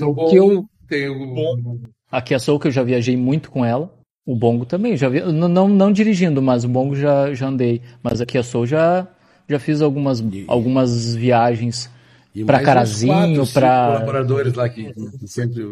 Tem 0.87 1.09
o. 1.09 1.33
Bom. 1.33 1.81
Aqui 2.09 2.33
a 2.33 2.39
Soul 2.39 2.59
que 2.59 2.67
eu 2.67 2.71
já 2.71 2.83
viajei 2.83 3.17
muito 3.17 3.51
com 3.51 3.65
ela. 3.65 3.93
O 4.25 4.35
Bongo 4.35 4.65
também, 4.65 4.95
já 4.95 5.09
vi, 5.09 5.19
não, 5.21 5.47
não, 5.49 5.67
não 5.67 5.91
dirigindo, 5.91 6.41
mas 6.41 6.63
o 6.63 6.69
Bongo 6.69 6.95
já, 6.95 7.33
já 7.33 7.47
andei. 7.47 7.81
Mas 8.01 8.21
aqui 8.21 8.37
a 8.37 8.43
Soul 8.43 8.65
já, 8.65 9.05
já 9.49 9.59
fiz 9.59 9.81
algumas, 9.81 10.19
E- 10.21 10.45
algumas 10.47 11.13
viagens. 11.15 11.89
Uns 12.35 12.45
Carazinho, 12.47 13.45
pra- 13.53 13.87
colaboradores 13.93 14.53
lá 14.55 14.67
que, 14.67 14.91
que 15.19 15.27
sempre, 15.27 15.63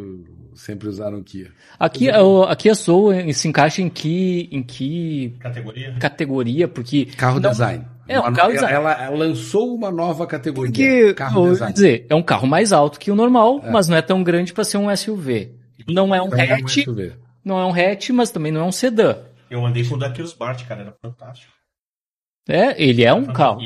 sempre 0.54 0.88
usaram 0.90 1.24
Kia. 1.24 1.48
Aqui, 1.80 2.08
a- 2.10 2.20
aqui 2.50 2.70
a 2.70 2.76
Soul 2.76 3.14
se 3.34 3.48
encaixa 3.48 3.82
em 3.82 3.90
que, 3.90 4.48
em 4.52 4.62
que 4.62 5.34
Categoria. 5.40 5.96
categoria? 6.00 6.68
Porque 6.68 7.06
Carro 7.18 7.40
Não- 7.40 7.50
design. 7.50 7.84
É, 8.08 8.20
o 8.20 8.22
Uma- 8.24 8.32
carro 8.34 8.52
ela, 8.52 8.54
design. 8.54 8.76
ela 8.76 9.10
lançou 9.10 9.74
uma 9.74 9.90
nova 9.90 10.28
categoria. 10.28 10.72
Porque, 10.72 11.14
carro 11.16 11.50
design. 11.50 11.74
dizer, 11.74 12.06
é 12.10 12.14
um 12.14 12.22
carro 12.22 12.46
mais 12.46 12.72
alto 12.74 13.00
que 13.00 13.10
o 13.10 13.16
normal, 13.16 13.60
mas 13.72 13.88
não 13.88 13.96
é 13.98 14.02
tão 14.02 14.22
grande 14.22 14.54
para 14.54 14.64
ser 14.66 14.78
um 14.78 14.90
SUV. 14.96 15.52
Não 15.88 16.14
é 16.14 16.22
um 16.22 16.26
Então, 16.28 16.38
não 16.38 16.44
é 16.44 16.52
hatch, 16.54 16.84
SUV. 16.84 17.14
Não 17.44 17.60
é 17.60 17.66
um 17.66 17.74
hatch, 17.74 18.10
mas 18.12 18.32
também 18.32 18.52
não 18.52 18.62
é 18.62 18.64
um 18.66 18.72
sedã. 18.72 19.18
Eu 19.50 19.66
andei 19.66 19.86
com 19.86 19.96
o 19.96 19.98
Daquils 19.98 20.34
Bart, 20.34 20.66
cara, 20.66 20.82
era 20.82 20.92
fantástico. 21.02 21.52
É, 22.50 22.82
ele 22.84 23.04
é 23.04 23.14
um 23.14 23.26
carro. 23.26 23.62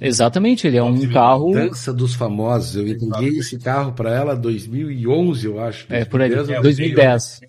Exatamente, 0.00 0.66
ele 0.66 0.78
é 0.78 0.82
um 0.82 0.88
Inclusive, 0.88 1.12
carro. 1.12 1.52
Dança 1.52 1.92
dos 1.92 2.14
Famosos. 2.14 2.74
Eu 2.76 2.88
entendi 2.88 3.38
esse 3.38 3.58
carro 3.58 3.92
para 3.92 4.10
ela 4.10 4.34
em 4.34 4.40
2011, 4.40 5.46
eu 5.46 5.60
acho. 5.60 5.86
É, 5.92 6.04
por 6.04 6.22
aí, 6.22 6.30
2010, 6.30 6.58
É, 6.58 6.62
2010. 6.62 7.40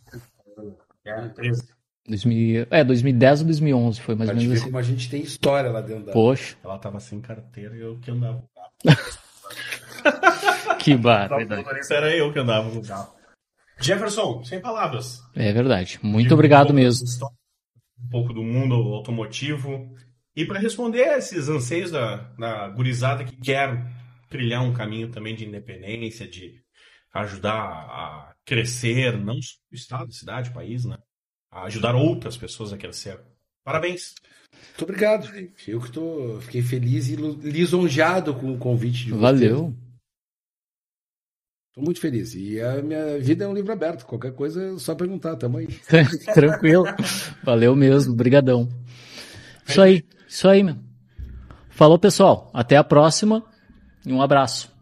É, 1.06 1.30
13. 1.30 1.64
2000, 2.10 2.68
é, 2.70 2.84
2010 2.84 3.40
ou 3.42 3.46
2011 3.48 4.02
foi 4.02 4.16
mais 4.16 4.30
ou 4.30 4.36
menos 4.36 4.50
ver 4.50 4.56
assim. 4.58 4.66
como 4.66 4.78
a 4.78 4.82
gente 4.82 5.10
tem 5.10 5.22
história 5.22 5.70
lá 5.72 5.82
dentro 5.82 6.06
da. 6.06 6.12
Poxa, 6.12 6.56
Ela 6.64 6.78
tava 6.78 7.00
sem 7.00 7.20
carteira 7.22 7.76
e 7.76 7.82
eu 7.82 7.98
que 8.00 8.12
andava 8.12 8.38
com 8.38 8.90
o 8.90 8.96
carro. 8.96 10.78
que 10.80 10.96
motorista 10.96 11.96
era 11.96 12.16
eu 12.16 12.32
que 12.32 12.40
andava 12.40 12.70
com 12.70 12.78
o 12.78 12.86
carro. 12.86 13.17
Jefferson, 13.80 14.44
sem 14.44 14.60
palavras. 14.60 15.22
É 15.36 15.52
verdade. 15.54 16.00
Muito 16.02 16.34
obrigado 16.34 16.74
mesmo. 16.74 17.06
Um 18.04 18.10
pouco 18.10 18.34
do 18.34 18.44
mundo 18.44 18.76
automotivo. 18.76 19.94
E 20.36 20.46
para 20.46 20.60
responder 20.60 21.04
a 21.04 21.18
esses 21.18 21.50
anseios 21.50 21.92
da, 21.92 22.18
da 22.38 22.70
gurizada 22.70 23.24
que 23.24 23.36
quer 23.38 23.84
trilhar 24.30 24.64
um 24.64 24.74
caminho 24.74 25.10
também 25.10 25.36
de 25.36 25.46
independência, 25.46 26.28
de 26.28 26.62
ajudar 27.14 27.56
a 27.56 28.36
crescer, 28.46 29.18
não 29.18 29.42
só 29.42 29.56
o 29.72 29.76
estado, 29.76 30.14
cidade, 30.14 30.52
país, 30.52 30.86
né? 30.86 30.98
A 31.52 31.64
ajudar 31.64 31.96
outras 31.96 32.38
pessoas 32.38 32.72
a 32.72 32.78
crescer. 32.78 33.20
Parabéns. 33.64 34.14
Muito 34.52 34.84
obrigado, 34.84 35.28
gente. 35.28 35.70
Eu 35.72 35.82
que 35.82 35.92
tô, 35.92 36.40
fiquei 36.42 36.62
feliz 36.62 37.10
e 37.10 37.16
lisonjeado 37.16 38.34
com 38.34 38.54
o 38.54 38.58
convite 38.58 39.06
de 39.06 39.12
vocês. 39.12 39.22
Valeu. 39.22 39.76
Tô 41.78 41.84
muito 41.84 42.00
feliz. 42.00 42.34
E 42.34 42.60
a 42.60 42.82
minha 42.82 43.20
vida 43.20 43.46
é 43.46 43.48
um 43.48 43.54
livro 43.54 43.72
aberto. 43.72 44.04
Qualquer 44.04 44.34
coisa 44.34 44.74
é 44.74 44.80
só 44.80 44.96
perguntar. 44.96 45.36
Tamo 45.36 45.60
aí. 45.60 45.68
Tranquilo. 46.34 46.86
Valeu 47.44 47.76
mesmo. 47.76 48.16
Brigadão. 48.16 48.68
Isso 49.64 49.80
aí. 49.80 50.04
Isso 50.28 50.48
aí, 50.48 50.64
meu. 50.64 50.76
Falou, 51.70 52.00
pessoal. 52.00 52.50
Até 52.52 52.78
a 52.78 52.84
próxima. 52.84 53.44
E 54.04 54.12
um 54.12 54.24
abraço. 54.24 54.76